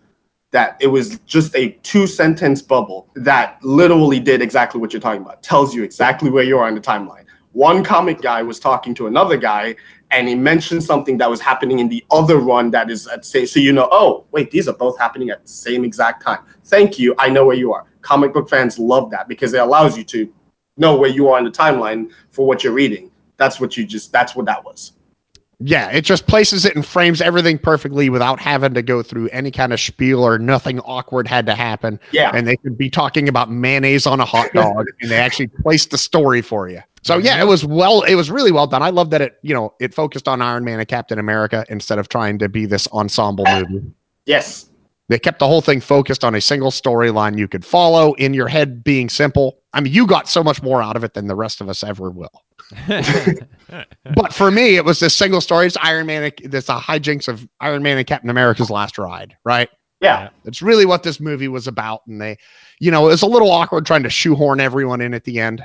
that 0.52 0.78
it 0.80 0.88
was 0.88 1.20
just 1.20 1.56
a 1.56 1.70
two 1.84 2.07
sentence 2.07 2.61
bubble 2.61 3.07
that 3.16 3.60
literally 3.61 4.20
did 4.20 4.41
exactly 4.41 4.82
what 4.82 4.91
you're 4.91 5.02
talking 5.02 5.22
about. 5.22 5.44
Tells 5.44 5.76
you 5.76 5.84
exactly 5.84 6.32
where 6.32 6.44
you 6.44 6.57
are 6.57 6.68
in 6.68 6.74
the 6.74 6.82
timeline. 6.82 7.26
One 7.52 7.84
comic 7.84 8.22
guy 8.22 8.41
was 8.41 8.60
talking 8.60 8.95
to 8.95 9.07
another 9.07 9.38
guy 9.38 9.76
and 10.11 10.28
he 10.28 10.36
mentioned 10.36 10.84
something 10.84 11.18
that 11.18 11.30
was 11.30 11.40
happening 11.40 11.80
in 11.80 11.90
the 11.90 12.03
other 12.11 12.38
run 12.38 12.72
that 12.72 12.90
is 12.90 13.07
at 13.07 13.26
say 13.26 13.45
so 13.45 13.60
you 13.60 13.72
know 13.72 13.88
oh 13.91 14.26
wait 14.32 14.52
these 14.52 14.68
are 14.68 14.74
both 14.74 14.98
happening 14.98 15.30
at 15.30 15.41
the 15.44 15.49
same 15.49 15.84
exact 15.84 16.24
time 16.24 16.40
thank 16.66 16.98
you 16.98 17.16
i 17.20 17.30
know 17.30 17.45
where 17.45 17.56
you 17.56 17.74
are 17.74 17.86
comic 18.01 18.34
book 18.34 18.49
fans 18.49 18.80
love 18.80 19.09
that 19.11 19.27
because 19.27 19.53
it 19.53 19.59
allows 19.61 19.97
you 19.97 20.03
to 20.03 20.31
know 20.77 20.95
where 20.97 21.09
you 21.09 21.27
are 21.30 21.38
in 21.38 21.45
the 21.45 21.51
timeline 21.51 22.09
for 22.31 22.45
what 22.47 22.63
you're 22.63 22.73
reading 22.73 23.11
that's 23.38 23.59
what 23.59 23.76
you 23.77 23.85
just 23.85 24.11
that's 24.11 24.35
what 24.35 24.45
that 24.45 24.63
was 24.63 24.93
Yeah, 25.61 25.89
it 25.91 26.01
just 26.05 26.26
places 26.27 26.65
it 26.65 26.76
and 26.76 26.85
frames 26.85 27.21
everything 27.21 27.57
perfectly 27.57 28.09
without 28.09 28.39
having 28.39 28.73
to 28.76 28.81
go 28.81 29.03
through 29.03 29.27
any 29.30 29.51
kind 29.51 29.73
of 29.73 29.80
spiel 29.80 30.23
or 30.26 30.39
nothing 30.39 30.80
awkward 30.81 31.27
had 31.27 31.45
to 31.47 31.55
happen. 31.55 31.99
yeah 32.13 32.31
and 32.34 32.47
they 32.47 32.55
could 32.55 32.77
be 32.77 32.89
talking 32.89 33.27
about 33.27 33.51
mayonnaise 33.51 34.05
on 34.07 34.19
a 34.21 34.26
hot 34.26 34.51
dog 34.53 34.85
and 35.01 35.11
they 35.11 35.17
actually 35.17 35.47
placed 35.47 35.91
the 35.91 35.97
story 35.97 36.41
for 36.41 36.69
you. 36.69 36.80
So 37.01 37.17
yeah, 37.17 37.41
it 37.41 37.45
was 37.45 37.65
well, 37.65 38.01
it 38.03 38.15
was 38.15 38.30
really 38.30 38.51
well 38.51 38.67
done. 38.67 38.81
I 38.84 38.89
love 38.89 39.09
that 39.11 39.21
it, 39.21 39.39
you 39.41 39.53
know, 39.53 39.73
it 39.80 39.93
focused 39.93 40.27
on 40.27 40.41
Iron 40.41 40.63
Man 40.65 40.80
and 40.80 40.88
Captain 40.88 41.17
America 41.19 41.65
instead 41.69 41.97
of 41.97 42.07
trying 42.09 42.38
to 42.39 42.49
be 42.49 42.65
this 42.65 42.88
ensemble 42.89 43.45
movie. 43.71 43.85
yes 44.26 44.69
They 45.10 45.19
kept 45.19 45.40
the 45.40 45.48
whole 45.48 45.61
thing 45.61 45.81
focused 45.81 46.23
on 46.23 46.36
a 46.36 46.41
single 46.41 46.72
storyline 46.72 47.38
you 47.38 47.48
could 47.48 47.65
follow 47.65 48.14
in 48.14 48.34
your 48.34 48.48
head 48.48 48.84
being 48.84 49.10
simple. 49.10 49.57
I 49.73 49.81
mean, 49.81 49.91
you 49.91 50.07
got 50.07 50.30
so 50.30 50.44
much 50.44 50.61
more 50.64 50.81
out 50.81 50.95
of 50.95 51.03
it 51.03 51.14
than 51.14 51.27
the 51.27 51.36
rest 51.36 51.61
of 51.61 51.68
us 51.69 51.84
ever 51.84 52.10
will. 52.10 52.44
But 54.15 54.34
for 54.34 54.49
me, 54.49 54.76
it 54.77 54.86
was 54.86 54.99
this 54.99 55.15
single 55.15 55.41
story. 55.41 55.68
It's 55.68 55.77
Iron 55.81 56.07
Man. 56.07 56.23
It's 56.23 56.69
a 56.69 56.76
hijinks 56.80 57.27
of 57.27 57.48
Iron 57.60 57.84
Man 57.84 57.98
and 57.98 58.07
Captain 58.07 58.30
America's 58.30 58.69
last 58.72 58.98
ride, 58.98 59.36
right? 59.44 59.69
Yeah. 60.02 60.30
It's 60.45 60.61
really 60.61 60.86
what 60.86 61.03
this 61.03 61.19
movie 61.19 61.48
was 61.48 61.68
about. 61.68 62.02
And 62.07 62.19
they, 62.19 62.38
you 62.80 62.90
know, 62.90 63.06
it 63.06 63.11
was 63.11 63.22
a 63.22 63.27
little 63.27 63.52
awkward 63.52 63.86
trying 63.86 64.03
to 64.03 64.10
shoehorn 64.10 64.60
everyone 64.60 65.02
in 65.02 65.14
at 65.14 65.23
the 65.26 65.40
end. 65.40 65.64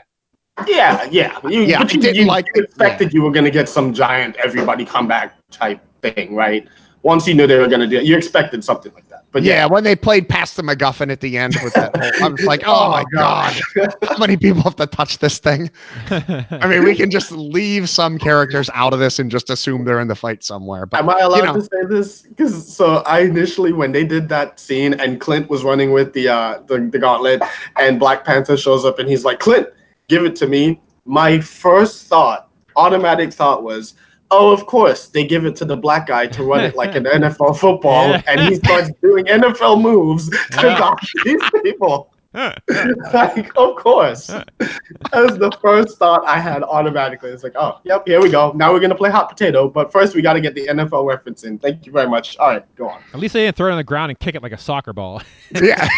Yeah, 0.66 1.08
yeah. 1.10 1.38
You, 1.48 1.62
Yeah, 1.62 1.78
but 1.78 1.90
I 1.90 1.94
you, 1.94 2.00
didn't 2.00 2.16
you 2.16 2.24
like- 2.26 2.46
expected 2.54 3.12
you 3.12 3.22
were 3.22 3.30
gonna 3.32 3.50
get 3.50 3.68
some 3.68 3.92
giant 3.94 4.36
everybody 4.36 4.84
comeback 4.84 5.34
type 5.50 5.80
thing, 6.02 6.34
right? 6.34 6.68
Once 7.02 7.26
you 7.26 7.34
knew 7.34 7.46
they 7.46 7.58
were 7.58 7.68
gonna 7.68 7.86
do 7.86 7.96
it, 7.98 8.04
you 8.04 8.16
expected 8.16 8.62
something 8.62 8.92
like 8.94 9.03
that. 9.03 9.03
But 9.34 9.42
yeah, 9.42 9.54
yeah, 9.54 9.66
when 9.66 9.82
they 9.82 9.96
played 9.96 10.28
past 10.28 10.54
the 10.56 10.62
MacGuffin 10.62 11.10
at 11.10 11.20
the 11.20 11.36
end 11.36 11.56
with 11.64 11.74
that 11.74 11.96
whole, 11.96 12.24
I 12.24 12.28
was 12.28 12.44
like, 12.44 12.62
oh, 12.66 12.84
Oh, 12.84 12.90
my 12.90 13.04
God. 13.12 13.60
How 14.04 14.16
many 14.16 14.36
people 14.36 14.62
have 14.62 14.76
to 14.76 14.86
touch 14.86 15.18
this 15.18 15.38
thing? 15.38 15.72
I 16.10 16.68
mean, 16.68 16.84
we 16.84 16.94
can 16.94 17.10
just 17.10 17.32
leave 17.32 17.88
some 17.88 18.16
characters 18.16 18.70
out 18.74 18.92
of 18.92 19.00
this 19.00 19.18
and 19.18 19.32
just 19.32 19.50
assume 19.50 19.84
they're 19.86 19.98
in 19.98 20.06
the 20.06 20.14
fight 20.14 20.44
somewhere. 20.44 20.86
But 20.86 21.00
Am 21.00 21.10
I 21.10 21.18
allowed 21.18 21.38
you 21.38 21.44
know, 21.46 21.54
to 21.54 21.62
say 21.62 21.84
this? 21.88 22.22
Because 22.22 22.76
so 22.76 22.98
I 23.06 23.22
initially, 23.22 23.72
when 23.72 23.90
they 23.90 24.04
did 24.04 24.28
that 24.28 24.60
scene 24.60 24.94
and 24.94 25.20
Clint 25.20 25.50
was 25.50 25.64
running 25.64 25.90
with 25.90 26.12
the 26.12 26.28
uh 26.28 26.60
the, 26.66 26.78
the 26.78 27.00
gauntlet, 27.00 27.42
and 27.76 27.98
Black 27.98 28.24
Panther 28.24 28.56
shows 28.56 28.84
up 28.84 29.00
and 29.00 29.08
he's 29.08 29.24
like, 29.24 29.40
Clint, 29.40 29.66
give 30.06 30.24
it 30.24 30.36
to 30.36 30.46
me. 30.46 30.80
My 31.06 31.40
first 31.40 32.06
thought, 32.06 32.50
automatic 32.76 33.32
thought 33.32 33.64
was, 33.64 33.94
oh, 34.36 34.52
of 34.52 34.66
course 34.66 35.08
they 35.08 35.24
give 35.26 35.44
it 35.46 35.56
to 35.56 35.64
the 35.64 35.76
black 35.76 36.06
guy 36.06 36.26
to 36.26 36.42
run 36.44 36.64
it 36.64 36.74
like 36.76 36.94
an 36.94 37.04
NFL 37.20 37.58
football, 37.58 38.08
Yeah. 38.10 38.22
and 38.26 38.40
he 38.40 38.56
starts 38.56 38.90
doing 39.02 39.24
NFL 39.26 39.80
moves 39.80 40.28
to 40.30 40.36
Yeah. 40.66 40.78
dodge 40.78 41.12
these 41.24 41.40
people. 41.62 42.10
like, 42.34 43.56
of 43.56 43.76
course. 43.76 44.26
That 44.26 44.42
was 45.12 45.38
the 45.38 45.56
first 45.62 45.98
thought 45.98 46.24
I 46.26 46.40
had 46.40 46.64
automatically. 46.64 47.30
It's 47.30 47.44
like, 47.44 47.52
oh, 47.54 47.78
yep, 47.84 48.02
here 48.08 48.20
we 48.20 48.28
go. 48.28 48.50
Now 48.56 48.72
we're 48.72 48.80
gonna 48.80 48.96
play 48.96 49.08
hot 49.08 49.28
potato, 49.28 49.68
but 49.68 49.92
first 49.92 50.16
we 50.16 50.22
got 50.22 50.32
to 50.32 50.40
get 50.40 50.52
the 50.56 50.66
NFL 50.66 51.06
reference 51.06 51.44
in. 51.44 51.60
Thank 51.60 51.86
you 51.86 51.92
very 51.92 52.08
much. 52.08 52.36
All 52.38 52.48
right, 52.48 52.74
go 52.74 52.88
on. 52.88 53.00
At 53.12 53.20
least 53.20 53.34
they 53.34 53.44
didn't 53.44 53.56
throw 53.56 53.68
it 53.68 53.70
on 53.70 53.76
the 53.76 53.84
ground 53.84 54.10
and 54.10 54.18
kick 54.18 54.34
it 54.34 54.42
like 54.42 54.50
a 54.50 54.58
soccer 54.58 54.92
ball. 54.92 55.22
yeah. 55.62 55.88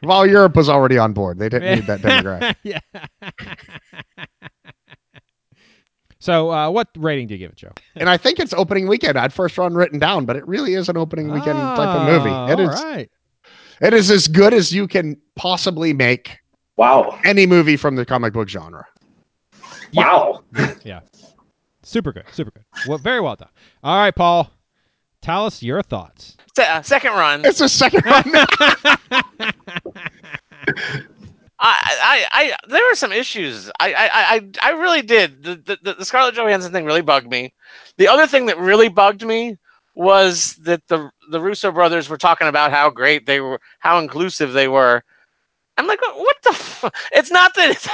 While 0.00 0.26
Europe 0.26 0.56
was 0.56 0.68
already 0.70 0.96
on 0.98 1.12
board, 1.12 1.38
they 1.38 1.48
didn't 1.50 1.74
need 1.76 1.86
that 1.86 2.00
demographic. 2.00 2.56
yeah. 2.64 2.80
So, 6.26 6.50
uh, 6.50 6.68
what 6.68 6.88
rating 6.96 7.28
do 7.28 7.34
you 7.34 7.38
give 7.38 7.52
it, 7.52 7.56
Joe? 7.56 7.70
And 7.94 8.10
I 8.10 8.16
think 8.16 8.40
it's 8.40 8.52
opening 8.52 8.88
weekend. 8.88 9.16
I 9.16 9.22
had 9.22 9.32
first 9.32 9.56
run 9.56 9.74
written 9.74 10.00
down, 10.00 10.24
but 10.24 10.34
it 10.34 10.44
really 10.48 10.74
is 10.74 10.88
an 10.88 10.96
opening 10.96 11.30
weekend 11.30 11.56
type 11.56 11.78
of 11.78 12.08
movie. 12.08 12.30
Oh, 12.30 12.46
It 12.48 12.58
all 12.58 12.68
is. 12.70 12.82
right. 12.82 13.08
It 13.80 13.94
is 13.94 14.10
as 14.10 14.26
good 14.26 14.52
as 14.52 14.72
you 14.72 14.88
can 14.88 15.16
possibly 15.36 15.92
make 15.92 16.36
Wow. 16.76 17.16
any 17.24 17.46
movie 17.46 17.76
from 17.76 17.94
the 17.94 18.04
comic 18.04 18.32
book 18.32 18.48
genre. 18.48 18.84
Wow. 19.94 20.42
Yeah. 20.82 21.00
Super 21.84 22.12
good. 22.12 22.24
Super 22.32 22.50
good. 22.50 22.64
Well, 22.88 22.98
very 22.98 23.20
well 23.20 23.36
done. 23.36 23.50
All 23.84 23.96
right, 23.98 24.14
Paul. 24.14 24.50
Tell 25.22 25.46
us 25.46 25.62
your 25.62 25.80
thoughts. 25.82 26.36
Se- 26.56 26.66
uh, 26.66 26.82
second 26.82 27.12
run. 27.12 27.42
It's 27.44 27.60
a 27.60 27.68
second 27.68 28.04
run. 28.04 28.32
I, 31.58 32.26
I, 32.32 32.42
I, 32.42 32.56
there 32.68 32.84
were 32.84 32.94
some 32.94 33.12
issues. 33.12 33.70
I, 33.80 33.92
I, 33.92 34.08
I, 34.12 34.50
I 34.62 34.70
really 34.72 35.02
did. 35.02 35.42
The, 35.42 35.78
the, 35.82 35.94
the 35.94 36.04
Scarlett 36.04 36.34
Johansson 36.34 36.72
thing 36.72 36.84
really 36.84 37.02
bugged 37.02 37.30
me. 37.30 37.54
The 37.96 38.08
other 38.08 38.26
thing 38.26 38.46
that 38.46 38.58
really 38.58 38.88
bugged 38.88 39.24
me 39.24 39.56
was 39.94 40.54
that 40.56 40.86
the 40.88 41.10
the 41.30 41.40
Russo 41.40 41.72
brothers 41.72 42.08
were 42.08 42.18
talking 42.18 42.46
about 42.46 42.70
how 42.70 42.90
great 42.90 43.24
they 43.24 43.40
were, 43.40 43.58
how 43.78 43.98
inclusive 43.98 44.52
they 44.52 44.68
were. 44.68 45.02
I'm 45.78 45.86
like, 45.86 46.00
what 46.02 46.36
the? 46.42 46.50
F-? 46.50 46.92
It's 47.12 47.30
not 47.30 47.54
that 47.54 47.70
it's. 47.70 47.88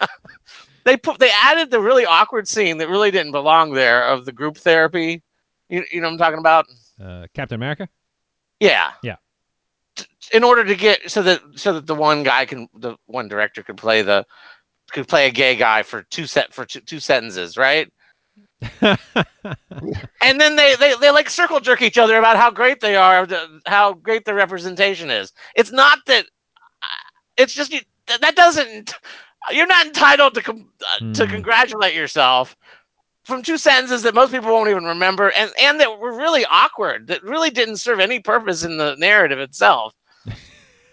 they 0.84 0.96
put 0.96 1.18
they 1.18 1.30
added 1.30 1.70
the 1.70 1.80
really 1.80 2.04
awkward 2.04 2.46
scene 2.46 2.76
that 2.78 2.88
really 2.88 3.10
didn't 3.10 3.32
belong 3.32 3.72
there 3.72 4.04
of 4.04 4.26
the 4.26 4.32
group 4.32 4.58
therapy. 4.58 5.22
You, 5.70 5.84
you 5.90 6.00
know 6.00 6.08
what 6.08 6.12
I'm 6.12 6.18
talking 6.18 6.38
about? 6.38 6.66
Uh, 7.02 7.26
Captain 7.34 7.56
America? 7.56 7.88
Yeah. 8.60 8.92
Yeah. 9.02 9.16
In 10.32 10.44
order 10.44 10.64
to 10.64 10.74
get 10.76 11.10
so 11.10 11.22
that 11.22 11.40
so 11.56 11.72
that 11.74 11.86
the 11.86 11.94
one 11.94 12.22
guy 12.22 12.44
can 12.46 12.68
the 12.74 12.96
one 13.06 13.28
director 13.28 13.62
could 13.62 13.76
play 13.78 14.02
the 14.02 14.24
could 14.92 15.08
play 15.08 15.26
a 15.26 15.30
gay 15.30 15.56
guy 15.56 15.82
for 15.82 16.02
two 16.04 16.26
set 16.26 16.52
for 16.52 16.64
two, 16.64 16.80
two 16.80 17.00
sentences, 17.00 17.56
right? 17.56 17.88
and 20.22 20.40
then 20.40 20.56
they, 20.56 20.74
they 20.76 20.94
they 21.00 21.10
like 21.10 21.30
circle 21.30 21.60
jerk 21.60 21.82
each 21.82 21.98
other 21.98 22.18
about 22.18 22.36
how 22.36 22.50
great 22.50 22.80
they 22.80 22.96
are, 22.96 23.26
the, 23.26 23.60
how 23.66 23.94
great 23.94 24.24
the 24.24 24.34
representation 24.34 25.10
is. 25.10 25.32
It's 25.54 25.72
not 25.72 25.98
that. 26.06 26.26
It's 27.36 27.54
just 27.54 27.72
you, 27.72 27.80
that 28.08 28.20
that 28.20 28.36
doesn't. 28.36 28.94
You're 29.50 29.66
not 29.66 29.86
entitled 29.86 30.34
to 30.34 30.42
com- 30.42 30.70
uh, 30.82 31.00
to 31.14 31.26
Hmm. 31.26 31.28
congratulate 31.28 31.94
yourself 31.94 32.56
from 33.24 33.42
two 33.42 33.58
sentences 33.58 34.02
that 34.02 34.14
most 34.14 34.32
people 34.32 34.50
won't 34.50 34.70
even 34.70 34.84
remember, 34.84 35.30
and 35.30 35.50
and 35.60 35.80
that 35.80 35.98
were 35.98 36.16
really 36.16 36.44
awkward. 36.46 37.06
That 37.08 37.22
really 37.22 37.50
didn't 37.50 37.78
serve 37.78 38.00
any 38.00 38.20
purpose 38.20 38.64
in 38.64 38.76
the 38.78 38.96
narrative 38.98 39.38
itself. 39.38 39.94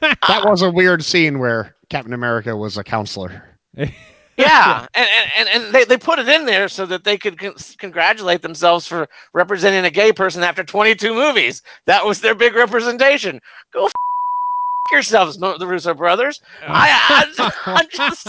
that 0.27 0.45
was 0.45 0.61
a 0.61 0.72
weird 0.72 1.03
scene 1.03 1.39
where 1.39 1.76
Captain 1.89 2.13
America 2.13 2.55
was 2.55 2.77
a 2.77 2.84
counselor. 2.84 3.43
Yeah, 4.38 4.85
and, 4.93 5.07
and, 5.09 5.31
and, 5.38 5.63
and 5.65 5.73
they, 5.73 5.85
they 5.85 5.97
put 5.97 6.19
it 6.19 6.27
in 6.27 6.45
there 6.45 6.67
so 6.67 6.85
that 6.88 7.05
they 7.05 7.17
could 7.17 7.39
con- 7.39 7.55
congratulate 7.77 8.41
themselves 8.41 8.85
for 8.85 9.07
representing 9.34 9.85
a 9.85 9.89
gay 9.89 10.11
person 10.11 10.43
after 10.43 10.61
22 10.61 11.13
movies. 11.13 11.61
That 11.85 12.05
was 12.05 12.19
their 12.19 12.35
big 12.35 12.53
representation. 12.53 13.39
Go 13.72 13.85
f- 13.85 13.93
yourselves, 14.91 15.38
the 15.38 15.65
Russo 15.65 15.93
brothers. 15.93 16.41
I, 16.67 17.31
I, 17.38 17.51
I'm 17.65 17.88
just, 17.89 18.27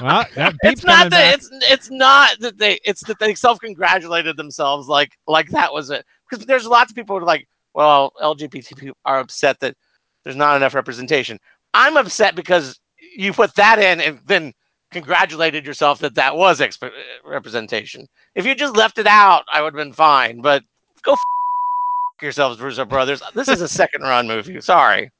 Well, 0.00 0.24
it's 0.62 0.84
not 0.84 1.10
that 1.10 1.10
back. 1.10 1.34
it's 1.34 1.48
it's 1.52 1.90
not 1.90 2.38
that 2.40 2.58
they 2.58 2.78
it's 2.84 3.04
that 3.04 3.18
they 3.18 3.34
self 3.34 3.60
congratulated 3.60 4.36
themselves 4.36 4.88
like 4.88 5.12
like 5.26 5.48
that 5.50 5.72
was 5.72 5.90
it 5.90 6.04
because 6.30 6.46
there's 6.46 6.66
lots 6.66 6.90
of 6.90 6.96
people 6.96 7.16
who 7.16 7.22
are 7.22 7.26
like 7.26 7.46
well 7.74 8.12
LGBT 8.22 8.76
people 8.76 8.96
are 9.04 9.18
upset 9.20 9.60
that 9.60 9.74
there's 10.26 10.34
not 10.34 10.56
enough 10.56 10.74
representation. 10.74 11.38
I'm 11.72 11.96
upset 11.96 12.34
because 12.34 12.80
you 13.16 13.32
put 13.32 13.54
that 13.54 13.78
in 13.78 14.00
and 14.00 14.18
then 14.26 14.52
congratulated 14.90 15.64
yourself 15.64 16.00
that 16.00 16.16
that 16.16 16.36
was 16.36 16.58
exp- 16.58 16.82
uh, 16.82 16.90
representation. 17.24 18.06
If 18.34 18.44
you 18.44 18.56
just 18.56 18.74
left 18.76 18.98
it 18.98 19.06
out, 19.06 19.44
I 19.52 19.62
would 19.62 19.72
have 19.72 19.78
been 19.84 19.92
fine. 19.92 20.40
But 20.40 20.64
go 21.02 21.12
f- 21.12 21.20
yourselves, 22.20 22.60
Russo 22.60 22.84
brothers. 22.84 23.22
This 23.34 23.46
is 23.46 23.60
a 23.60 23.68
second 23.68 24.02
run 24.02 24.26
movie. 24.26 24.60
Sorry. 24.60 25.10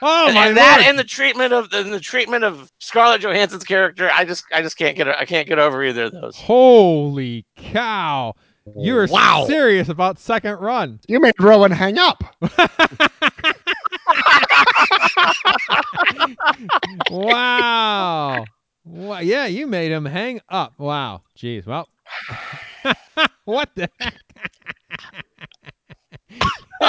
Oh 0.00 0.26
and, 0.28 0.34
my 0.34 0.46
and 0.48 0.56
that 0.56 0.76
lord. 0.78 0.88
and 0.88 0.98
the 0.98 1.04
treatment 1.04 1.52
of 1.52 1.70
and 1.74 1.92
the 1.92 2.00
treatment 2.00 2.42
of 2.42 2.70
Scarlett 2.80 3.20
Johansson's 3.20 3.64
character, 3.64 4.10
I 4.14 4.24
just 4.24 4.44
I 4.50 4.62
just 4.62 4.78
can't 4.78 4.96
get 4.96 5.08
I 5.08 5.26
can't 5.26 5.46
get 5.46 5.58
over 5.58 5.84
either 5.84 6.04
of 6.04 6.12
those. 6.12 6.36
Holy 6.36 7.44
cow. 7.56 8.32
You're 8.78 9.06
Wow. 9.08 9.44
serious 9.46 9.90
about 9.90 10.18
second 10.18 10.54
run. 10.54 10.98
You 11.06 11.20
made 11.20 11.34
Rowan 11.38 11.70
hang 11.70 11.98
up. 11.98 12.24
wow. 17.10 18.44
Wow. 18.84 19.20
Yeah, 19.20 19.46
you 19.46 19.66
made 19.66 19.90
him 19.90 20.04
hang 20.04 20.40
up. 20.48 20.74
Wow. 20.78 21.22
Jeez. 21.38 21.66
Well, 21.66 21.88
what 23.44 23.70
the 23.74 23.88
heck? 23.98 24.14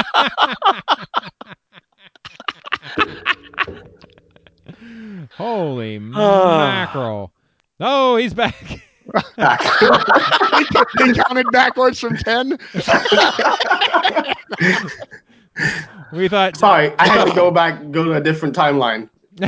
Holy 5.38 6.00
mackerel. 6.00 7.32
Oh, 7.80 8.18
he's 8.18 8.34
back. 8.34 8.56
he 8.66 8.82
counted 11.14 11.46
backwards 11.52 12.00
from 12.00 12.18
10. 12.18 12.58
We 16.12 16.28
thought 16.28 16.58
Sorry, 16.58 16.94
I 17.00 17.08
had 17.08 17.26
to 17.26 17.34
go 17.34 17.50
back, 17.52 17.92
go 17.92 18.04
to 18.04 18.14
a 18.14 18.22
different 18.22 18.56
timeline. 18.56 19.10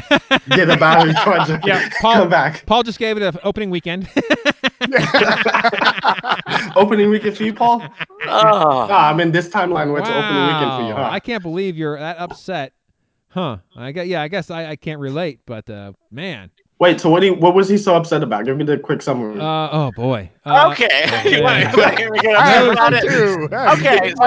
Get 0.49 0.69
a 0.69 0.75
battery 0.75 1.13
project. 1.23 1.65
Yeah, 1.65 1.87
Paul- 2.01 2.13
Come 2.15 2.29
back. 2.29 2.65
Paul 2.65 2.83
just 2.83 2.99
gave 2.99 3.15
it 3.15 3.23
an 3.23 3.37
opening 3.43 3.69
weekend. 3.69 4.09
opening 6.75 7.09
weekend 7.09 7.37
for 7.37 7.43
you, 7.43 7.53
Paul? 7.53 7.81
Oh. 7.83 7.87
Ah, 8.25 9.09
I'm 9.09 9.19
in 9.21 9.31
this 9.31 9.47
timeline 9.47 9.91
where 9.91 10.01
it's 10.01 10.09
opening 10.09 10.43
weekend 10.47 10.71
for 10.73 10.81
you, 10.87 10.93
huh? 10.93 11.07
I 11.11 11.19
can't 11.21 11.41
believe 11.41 11.77
you're 11.77 11.97
that 11.97 12.17
upset. 12.17 12.73
Huh. 13.29 13.57
I 13.75 13.91
guess, 13.91 14.07
yeah, 14.07 14.21
I 14.21 14.27
guess 14.27 14.51
I, 14.51 14.71
I 14.71 14.75
can't 14.75 14.99
relate, 14.99 15.39
but 15.45 15.69
uh, 15.69 15.93
man. 16.11 16.49
Wait, 16.79 16.99
so 17.01 17.09
what, 17.09 17.21
do 17.21 17.27
you, 17.27 17.33
what 17.35 17.55
was 17.55 17.67
he 17.69 17.77
so 17.77 17.95
upset 17.95 18.21
about? 18.23 18.45
Give 18.45 18.55
me 18.57 18.63
the 18.63 18.77
quick 18.77 19.01
summary. 19.01 19.39
Uh, 19.39 19.69
oh 19.71 19.91
boy. 19.95 20.29
Uh, 20.45 20.69
okay. 20.71 21.05
You 21.37 21.43
wanna- 21.43 21.59
yeah. 21.61 21.71
you 21.71 21.77
wanna 21.81 21.97
hear 21.97 22.11
me 22.11 22.19
get 22.19 22.35
upset 22.35 22.71
about 22.71 22.93
it? 22.93 23.79
Okay, 23.79 24.13
so, 24.15 24.23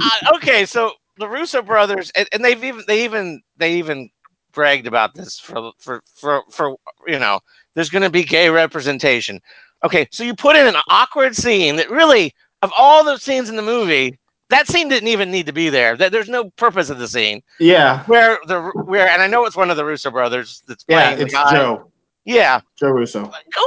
uh, 0.00 0.36
okay, 0.36 0.64
so 0.66 0.92
the 1.18 1.28
Russo 1.28 1.62
brothers, 1.62 2.10
and, 2.16 2.28
and 2.32 2.44
they've 2.44 2.62
even 2.62 2.82
they 2.86 3.04
even 3.04 3.40
they 3.58 3.74
even 3.74 4.08
bragged 4.52 4.86
about 4.86 5.14
this 5.14 5.38
for 5.38 5.72
for 5.78 6.02
for 6.16 6.42
for 6.50 6.76
you 7.06 7.18
know, 7.18 7.40
there's 7.74 7.90
going 7.90 8.02
to 8.02 8.10
be 8.10 8.24
gay 8.24 8.48
representation. 8.50 9.40
Okay, 9.84 10.06
so 10.10 10.22
you 10.24 10.34
put 10.34 10.56
in 10.56 10.66
an 10.66 10.76
awkward 10.88 11.34
scene 11.34 11.76
that 11.76 11.90
really, 11.90 12.32
of 12.62 12.72
all 12.78 13.04
the 13.04 13.18
scenes 13.18 13.48
in 13.48 13.56
the 13.56 13.62
movie, 13.62 14.16
that 14.50 14.68
scene 14.68 14.88
didn't 14.88 15.08
even 15.08 15.30
need 15.30 15.46
to 15.46 15.52
be 15.52 15.68
there. 15.70 15.96
That 15.96 16.12
there's 16.12 16.28
no 16.28 16.50
purpose 16.50 16.88
of 16.90 16.98
the 16.98 17.08
scene. 17.08 17.40
Yeah. 17.58 18.04
Where 18.04 18.38
the 18.46 18.70
where, 18.84 19.08
and 19.08 19.20
I 19.22 19.26
know 19.26 19.44
it's 19.44 19.56
one 19.56 19.70
of 19.70 19.76
the 19.76 19.84
Russo 19.84 20.10
brothers 20.10 20.62
that's 20.68 20.84
Yeah, 20.88 21.14
playing 21.14 21.18
the 21.18 21.24
it's. 21.24 21.50
Joe. 21.50 21.90
Yeah, 22.24 22.60
Joe 22.78 22.90
Russo. 22.90 23.24
go 23.24 23.62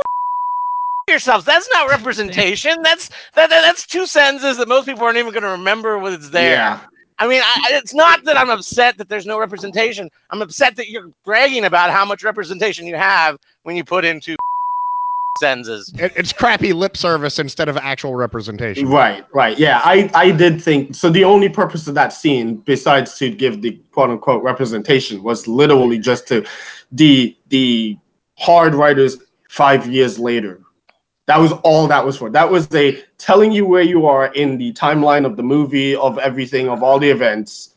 yourselves. 1.09 1.45
That's 1.45 1.69
not 1.73 1.89
representation. 1.89 2.81
That's 2.81 3.09
that, 3.33 3.49
that- 3.49 3.61
that's 3.61 3.85
two 3.85 4.05
sentences 4.05 4.57
that 4.57 4.67
most 4.67 4.85
people 4.85 5.03
aren't 5.03 5.17
even 5.17 5.31
going 5.33 5.43
to 5.43 5.49
remember 5.49 5.99
when 5.99 6.13
it's 6.13 6.29
there. 6.29 6.51
Yeah. 6.53 6.79
I 7.17 7.27
mean, 7.27 7.41
I, 7.43 7.69
it's 7.73 7.93
not 7.93 8.25
that 8.25 8.37
I'm 8.37 8.49
upset 8.49 8.97
that 8.97 9.07
there's 9.07 9.25
no 9.25 9.39
representation. 9.39 10.09
I'm 10.31 10.41
upset 10.41 10.75
that 10.75 10.89
you're 10.89 11.11
bragging 11.23 11.65
about 11.65 11.91
how 11.91 12.03
much 12.03 12.23
representation 12.23 12.85
you 12.85 12.95
have 12.95 13.37
when 13.63 13.75
you 13.75 13.85
put 13.85 14.03
in 14.03 14.19
two 14.19 14.35
sentences. 15.39 15.93
It, 15.97 16.11
it's 16.15 16.33
crappy 16.33 16.73
lip 16.73 16.97
service 16.97 17.39
instead 17.39 17.69
of 17.69 17.77
actual 17.77 18.15
representation. 18.15 18.89
Right, 18.89 19.25
right. 19.33 19.57
Yeah, 19.57 19.81
I, 19.83 20.09
I 20.13 20.31
did 20.31 20.61
think 20.61 20.93
so. 20.93 21.09
The 21.09 21.23
only 21.23 21.47
purpose 21.47 21.87
of 21.87 21.95
that 21.95 22.11
scene, 22.11 22.57
besides 22.57 23.17
to 23.19 23.29
give 23.29 23.61
the 23.61 23.79
quote 23.91 24.09
unquote 24.09 24.43
representation, 24.43 25.23
was 25.23 25.47
literally 25.47 25.99
just 25.99 26.27
to 26.29 26.45
the 26.91 27.35
the 27.49 27.97
hard 28.37 28.75
writers 28.75 29.17
five 29.49 29.87
years 29.87 30.19
later. 30.19 30.59
That 31.27 31.39
was 31.39 31.53
all 31.63 31.87
that 31.87 32.05
was 32.05 32.17
for. 32.17 32.29
That 32.29 32.49
was 32.49 32.73
a 32.75 33.03
telling 33.17 33.51
you 33.51 33.65
where 33.65 33.81
you 33.81 34.05
are 34.05 34.27
in 34.33 34.57
the 34.57 34.73
timeline 34.73 35.25
of 35.25 35.37
the 35.37 35.43
movie, 35.43 35.95
of 35.95 36.19
everything, 36.19 36.69
of 36.69 36.83
all 36.83 36.99
the 36.99 37.09
events 37.09 37.75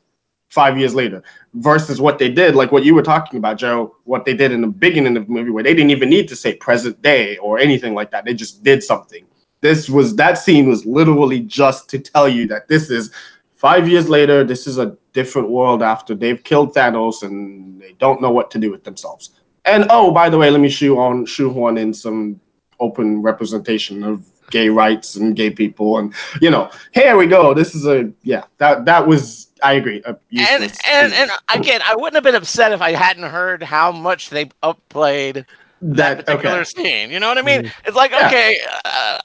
five 0.50 0.78
years 0.78 0.94
later. 0.94 1.22
Versus 1.54 2.00
what 2.00 2.18
they 2.18 2.30
did, 2.30 2.54
like 2.54 2.72
what 2.72 2.84
you 2.84 2.94
were 2.94 3.02
talking 3.02 3.38
about, 3.38 3.56
Joe, 3.56 3.96
what 4.04 4.26
they 4.26 4.34
did 4.34 4.52
in 4.52 4.60
the 4.60 4.66
beginning 4.66 5.16
of 5.16 5.26
the 5.26 5.32
movie, 5.32 5.50
where 5.50 5.64
they 5.64 5.74
didn't 5.74 5.90
even 5.90 6.10
need 6.10 6.28
to 6.28 6.36
say 6.36 6.54
present 6.54 7.00
day 7.00 7.38
or 7.38 7.58
anything 7.58 7.94
like 7.94 8.10
that. 8.10 8.26
They 8.26 8.34
just 8.34 8.62
did 8.62 8.82
something. 8.82 9.26
This 9.60 9.88
was 9.88 10.14
that 10.16 10.38
scene 10.38 10.68
was 10.68 10.84
literally 10.84 11.40
just 11.40 11.88
to 11.90 11.98
tell 11.98 12.28
you 12.28 12.46
that 12.48 12.68
this 12.68 12.90
is 12.90 13.10
five 13.56 13.88
years 13.88 14.10
later. 14.10 14.44
This 14.44 14.66
is 14.66 14.78
a 14.78 14.96
different 15.14 15.48
world 15.48 15.82
after 15.82 16.14
they've 16.14 16.42
killed 16.44 16.74
Thanos 16.74 17.22
and 17.22 17.80
they 17.80 17.94
don't 17.94 18.20
know 18.20 18.30
what 18.30 18.50
to 18.52 18.58
do 18.58 18.70
with 18.70 18.84
themselves. 18.84 19.30
And 19.64 19.86
oh, 19.90 20.12
by 20.12 20.28
the 20.28 20.38
way, 20.38 20.50
let 20.50 20.60
me 20.60 20.68
shoe 20.68 20.98
on 20.98 21.26
shoehorn 21.26 21.78
in 21.78 21.92
some 21.92 22.40
open 22.80 23.22
representation 23.22 24.02
of 24.02 24.24
gay 24.50 24.68
rights 24.68 25.16
and 25.16 25.36
gay 25.36 25.50
people, 25.50 25.98
and 25.98 26.14
you 26.40 26.50
know, 26.50 26.70
here 26.92 27.16
we 27.16 27.26
go. 27.26 27.54
This 27.54 27.74
is 27.74 27.86
a 27.86 28.10
yeah. 28.22 28.44
That 28.58 28.84
that 28.86 29.06
was 29.06 29.48
I 29.62 29.74
agree. 29.74 30.02
And 30.06 30.16
useless 30.30 30.78
and 30.86 31.12
and 31.12 31.30
again, 31.54 31.80
I 31.84 31.94
wouldn't 31.94 32.14
have 32.14 32.24
been 32.24 32.34
upset 32.34 32.72
if 32.72 32.80
I 32.80 32.92
hadn't 32.92 33.24
heard 33.30 33.62
how 33.62 33.92
much 33.92 34.30
they 34.30 34.50
upplayed 34.62 35.46
that 35.80 36.18
particular 36.18 36.60
okay. 36.60 36.64
scene. 36.64 37.10
You 37.10 37.20
know 37.20 37.28
what 37.28 37.38
I 37.38 37.42
mean? 37.42 37.62
Mhm. 37.62 37.72
It's 37.86 37.96
like 37.96 38.12
Yeah. 38.12 38.26
okay, 38.26 38.60
uh, 38.84 39.18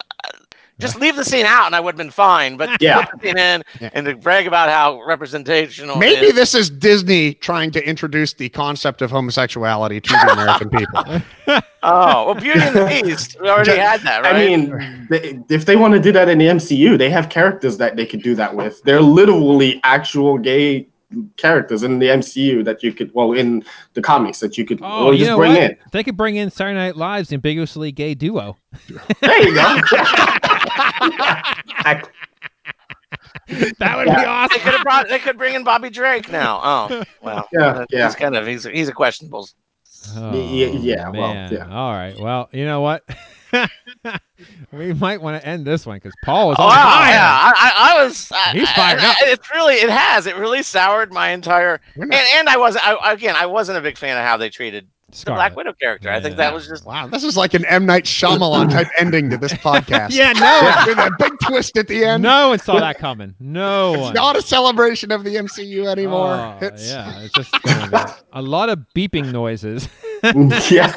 just 0.83 0.99
leave 0.99 1.15
the 1.15 1.25
scene 1.25 1.45
out, 1.45 1.65
and 1.65 1.75
I 1.75 1.79
would 1.79 1.93
have 1.93 1.97
been 1.97 2.11
fine. 2.11 2.57
But 2.57 2.69
Yeah. 2.81 3.05
put 3.05 3.19
the 3.21 3.27
scene 3.29 3.37
in 3.37 3.63
Yeah. 3.81 3.89
and 3.93 4.05
to 4.05 4.15
brag 4.15 4.45
about 4.45 4.69
how 4.69 5.01
representational. 5.03 5.97
Maybe 5.97 6.27
is. 6.27 6.35
this 6.35 6.53
is 6.53 6.69
Disney 6.69 7.33
trying 7.33 7.71
to 7.71 7.83
introduce 7.87 8.33
the 8.33 8.49
concept 8.49 9.01
of 9.01 9.09
homosexuality 9.09 9.99
to 10.01 10.09
the 10.11 10.31
American 10.33 10.69
people. 10.69 11.21
Oh 11.85 12.27
well, 12.27 12.35
Beauty 12.35 12.61
and 12.61 12.73
the 12.75 12.85
Beast. 13.03 13.35
We 13.41 13.49
already 13.49 13.75
had 13.75 13.99
that, 14.03 14.23
right? 14.23 14.33
I 14.33 14.39
mean, 14.39 15.07
they, 15.09 15.37
if 15.53 15.65
they 15.65 15.75
want 15.75 15.93
to 15.93 15.99
do 15.99 16.13
that 16.13 16.29
in 16.29 16.37
the 16.37 16.45
MCU, 16.45 16.97
they 16.97 17.09
have 17.09 17.27
characters 17.27 17.77
that 17.77 17.97
they 17.97 18.05
could 18.05 18.23
do 18.23 18.35
that 18.35 18.55
with. 18.55 18.81
They're 18.83 19.01
literally 19.01 19.81
actual 19.83 20.37
gay 20.37 20.87
characters 21.35 21.83
in 21.83 21.99
the 21.99 22.05
MCU 22.07 22.63
that 22.63 22.83
you 22.83 22.93
could, 22.93 23.13
well, 23.13 23.33
in 23.33 23.65
the 23.95 24.01
comics 24.01 24.39
that 24.39 24.57
you 24.57 24.63
could 24.63 24.79
Oh, 24.81 25.05
really 25.07 25.17
you 25.17 25.25
just 25.25 25.29
know 25.31 25.37
bring 25.37 25.51
what? 25.55 25.61
in. 25.63 25.77
They 25.91 26.03
could 26.03 26.15
bring 26.15 26.37
in 26.37 26.49
Saturday 26.49 26.75
Night 26.79 26.95
Live's 26.95 27.33
ambiguously 27.33 27.91
gay 27.91 28.13
duo. 28.13 28.55
There 29.19 29.43
you 29.43 29.53
go. 29.53 29.77
I- 30.75 32.03
That 33.79 33.97
would 33.97 34.07
Yeah. 34.07 34.15
be 34.15 34.21
they 34.21 34.25
awesome. 34.25 34.59
could 34.61 34.73
have 34.73 34.83
brought. 34.83 35.07
They 35.09 35.19
could 35.19 35.37
bring 35.37 35.53
in 35.55 35.63
Bobby 35.63 35.89
Drake 35.89 36.31
now. 36.31 36.59
Oh 36.63 37.03
well. 37.21 37.47
Yeah, 37.53 37.85
yeah. 37.89 38.05
He's 38.07 38.15
kind 38.15 38.35
of 38.35 38.47
he's 38.47 38.63
he's 38.63 38.87
a 38.87 38.93
questionable. 38.93 39.47
Oh, 40.15 40.33
yeah, 40.35 40.67
yeah, 40.67 41.09
well, 41.09 41.31
oh, 41.31 41.47
yeah. 41.53 41.69
All 41.71 41.93
right. 41.93 42.19
Well, 42.19 42.49
you 42.51 42.65
know 42.65 42.81
what? 42.81 43.03
we 44.73 44.93
might 44.93 45.21
want 45.21 45.41
to 45.41 45.47
end 45.47 45.65
this 45.65 45.85
one 45.85 45.95
because 45.97 46.13
Paul 46.25 46.49
was 46.49 46.57
Oh, 46.59 46.63
on 46.63 46.69
wow, 46.69 47.05
yeah, 47.07 47.29
I, 47.31 47.53
I, 47.55 47.93
I 47.99 48.03
was. 48.03 48.29
I, 48.31 48.51
He's 48.51 48.67
I- 48.67 48.73
fired 48.73 48.99
I- 48.99 49.09
up. 49.11 49.15
It's 49.21 49.49
really, 49.51 49.75
it 49.75 49.89
has. 49.89 50.25
It 50.27 50.35
really 50.35 50.61
soured 50.63 51.13
my 51.13 51.29
entire. 51.29 51.79
We're 51.95 52.03
And, 52.05 52.13
and 52.13 52.49
I 52.49 52.57
wasn't. 52.57 52.85
I, 52.85 53.13
again, 53.13 53.35
I 53.37 53.45
wasn't 53.45 53.77
a 53.77 53.81
big 53.81 53.97
fan 53.97 54.17
of 54.17 54.25
how 54.25 54.35
they 54.35 54.49
treated 54.49 54.87
the 55.21 55.31
Black 55.31 55.55
Widow 55.55 55.73
character. 55.73 56.09
I 56.09 56.19
think 56.21 56.37
that 56.37 56.53
was 56.53 56.67
just. 56.67 56.85
Wow, 56.85 57.07
this 57.07 57.23
is 57.23 57.37
like 57.37 57.53
an 57.53 57.65
M 57.65 57.85
Night 57.85 58.05
Shyamalan 58.05 58.71
type 58.71 58.87
ending 58.97 59.29
to 59.29 59.37
this 59.37 59.53
podcast. 59.53 60.11
Yeah, 60.11 60.33
no, 60.33 60.85
with 60.87 60.97
a 60.97 61.11
big 61.19 61.33
twist 61.43 61.77
at 61.77 61.87
the 61.87 62.05
end. 62.05 62.23
no 62.23 62.49
one 62.49 62.59
saw 62.59 62.79
that 62.79 62.97
coming. 62.99 63.35
No 63.39 63.93
it's 63.93 64.01
one. 64.03 64.13
not 64.13 64.35
a 64.35 64.41
celebration 64.41 65.11
of 65.11 65.23
the 65.23 65.35
MCU 65.35 65.85
anymore. 65.85 66.33
Oh, 66.33 66.57
it's, 66.61 66.89
yeah, 66.89 67.21
it's 67.21 67.33
just 67.33 67.53
a 68.33 68.41
lot 68.41 68.69
of 68.69 68.79
beeping 68.95 69.31
noises. 69.31 69.87
yeah. 70.71 70.93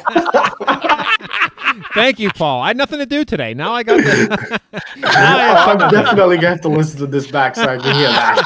Thank 1.93 2.19
you, 2.19 2.29
Paul. 2.31 2.61
I 2.61 2.67
had 2.67 2.77
nothing 2.77 2.99
to 2.99 3.05
do 3.05 3.25
today. 3.25 3.53
Now 3.53 3.73
I 3.73 3.83
got 3.83 3.97
the. 3.97 4.61
I 5.03 5.09
have 5.09 5.67
I'm 5.67 5.79
to 5.79 5.95
definitely 5.95 6.37
going 6.37 6.41
to 6.41 6.47
have 6.47 6.61
to 6.61 6.69
listen 6.69 6.99
to 6.99 7.07
this 7.07 7.29
back 7.29 7.55
so 7.55 7.63
I 7.63 7.77
can 7.77 7.93
hear 7.95 8.07
that. 8.07 8.43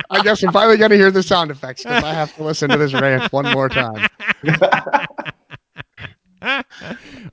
I 0.10 0.22
guess 0.22 0.42
I'm 0.42 0.52
finally 0.52 0.76
going 0.76 0.90
to 0.90 0.96
hear 0.96 1.10
the 1.10 1.22
sound 1.22 1.50
effects 1.50 1.84
because 1.84 2.02
I 2.02 2.12
have 2.12 2.34
to 2.36 2.42
listen 2.42 2.68
to 2.70 2.78
this 2.78 2.92
rant 2.94 3.32
one 3.32 3.50
more 3.52 3.68
time. 3.68 4.08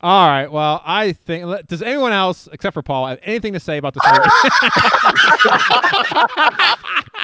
All 0.01 0.27
right. 0.27 0.47
Well, 0.47 0.81
I 0.85 1.13
think. 1.13 1.67
Does 1.67 1.81
anyone 1.81 2.11
else, 2.11 2.47
except 2.51 2.75
for 2.75 2.83
Paul, 2.83 3.07
have 3.07 3.19
anything 3.23 3.53
to 3.53 3.59
say 3.59 3.77
about 3.77 3.95
this 3.95 4.03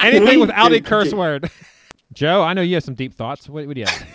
anything 0.02 0.40
without 0.40 0.72
a 0.72 0.80
curse 0.80 1.14
word? 1.14 1.50
Joe, 2.14 2.42
I 2.42 2.54
know 2.54 2.62
you 2.62 2.74
have 2.74 2.84
some 2.84 2.94
deep 2.94 3.14
thoughts. 3.14 3.48
What, 3.48 3.66
what 3.66 3.74
do 3.74 3.80
you 3.80 3.86
have? 3.86 4.06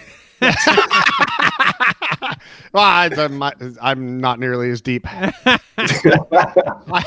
Well, 2.73 2.83
I, 2.83 3.09
I'm, 3.17 3.39
not, 3.39 3.61
I'm 3.81 4.19
not 4.19 4.39
nearly 4.39 4.69
as 4.69 4.81
deep. 4.81 5.05
I, 5.11 5.59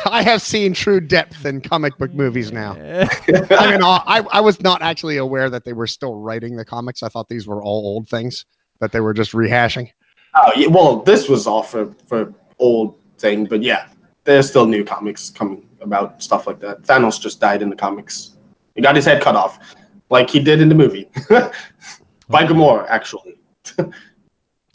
I 0.06 0.22
have 0.22 0.42
seen 0.42 0.74
true 0.74 1.00
depth 1.00 1.44
in 1.46 1.60
comic 1.60 1.96
book 1.98 2.12
movies 2.12 2.50
now. 2.50 2.72
I 2.72 3.70
mean, 3.70 3.82
I, 3.82 4.24
I 4.32 4.40
was 4.40 4.60
not 4.60 4.82
actually 4.82 5.18
aware 5.18 5.48
that 5.50 5.64
they 5.64 5.72
were 5.72 5.86
still 5.86 6.16
writing 6.16 6.56
the 6.56 6.64
comics. 6.64 7.02
I 7.02 7.08
thought 7.08 7.28
these 7.28 7.46
were 7.46 7.62
all 7.62 7.86
old 7.86 8.08
things 8.08 8.44
that 8.80 8.90
they 8.90 9.00
were 9.00 9.14
just 9.14 9.32
rehashing. 9.32 9.90
Oh, 10.34 10.50
yeah, 10.56 10.66
well, 10.66 10.96
this 11.02 11.28
was 11.28 11.46
all 11.46 11.62
for, 11.62 11.94
for 12.06 12.34
old 12.58 12.98
thing, 13.18 13.44
but 13.44 13.62
yeah, 13.62 13.88
there's 14.24 14.48
still 14.48 14.66
new 14.66 14.84
comics 14.84 15.30
coming 15.30 15.68
about 15.80 16.22
stuff 16.22 16.46
like 16.46 16.58
that. 16.60 16.82
Thanos 16.82 17.20
just 17.20 17.40
died 17.40 17.62
in 17.62 17.70
the 17.70 17.76
comics. 17.76 18.32
He 18.74 18.80
got 18.82 18.96
his 18.96 19.04
head 19.04 19.22
cut 19.22 19.36
off, 19.36 19.58
like 20.12 20.30
he 20.30 20.38
did 20.38 20.60
in 20.60 20.68
the 20.68 20.74
movie. 20.76 21.08
By 22.28 22.46
Gamora, 22.46 22.86
actually. 22.88 23.38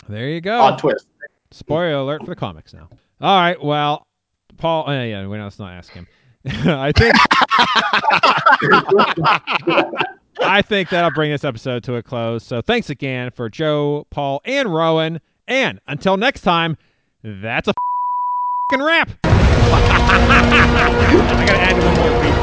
There 0.09 0.29
you 0.29 0.39
go. 0.39 0.61
Odd 0.61 0.79
twist. 0.79 1.05
Spoiler 1.51 1.91
alert 1.91 2.21
for 2.21 2.29
the 2.29 2.35
comics 2.37 2.73
now. 2.73 2.87
All 3.19 3.41
right. 3.41 3.61
Well, 3.61 4.07
Paul. 4.55 4.89
Uh, 4.89 5.03
yeah, 5.03 5.27
we're 5.27 5.37
not, 5.37 5.43
let's 5.43 5.59
not 5.59 5.73
ask 5.73 5.91
him. 5.91 6.07
I 6.45 6.93
think. 6.93 7.13
I 10.39 10.61
think 10.61 10.87
that'll 10.91 11.11
bring 11.11 11.29
this 11.29 11.43
episode 11.43 11.83
to 11.83 11.95
a 11.95 12.03
close. 12.03 12.45
So 12.45 12.61
thanks 12.61 12.89
again 12.89 13.31
for 13.31 13.49
Joe, 13.49 14.07
Paul, 14.09 14.39
and 14.45 14.73
Rowan. 14.73 15.19
And 15.45 15.81
until 15.89 16.15
next 16.15 16.39
time, 16.39 16.77
that's 17.21 17.67
a 17.67 17.73
fing 18.71 18.81
wrap. 18.81 19.09
I 19.25 19.35
gotta 21.45 21.59
add 21.59 21.83
one 21.83 21.95
more 22.13 22.23
beat. 22.23 22.36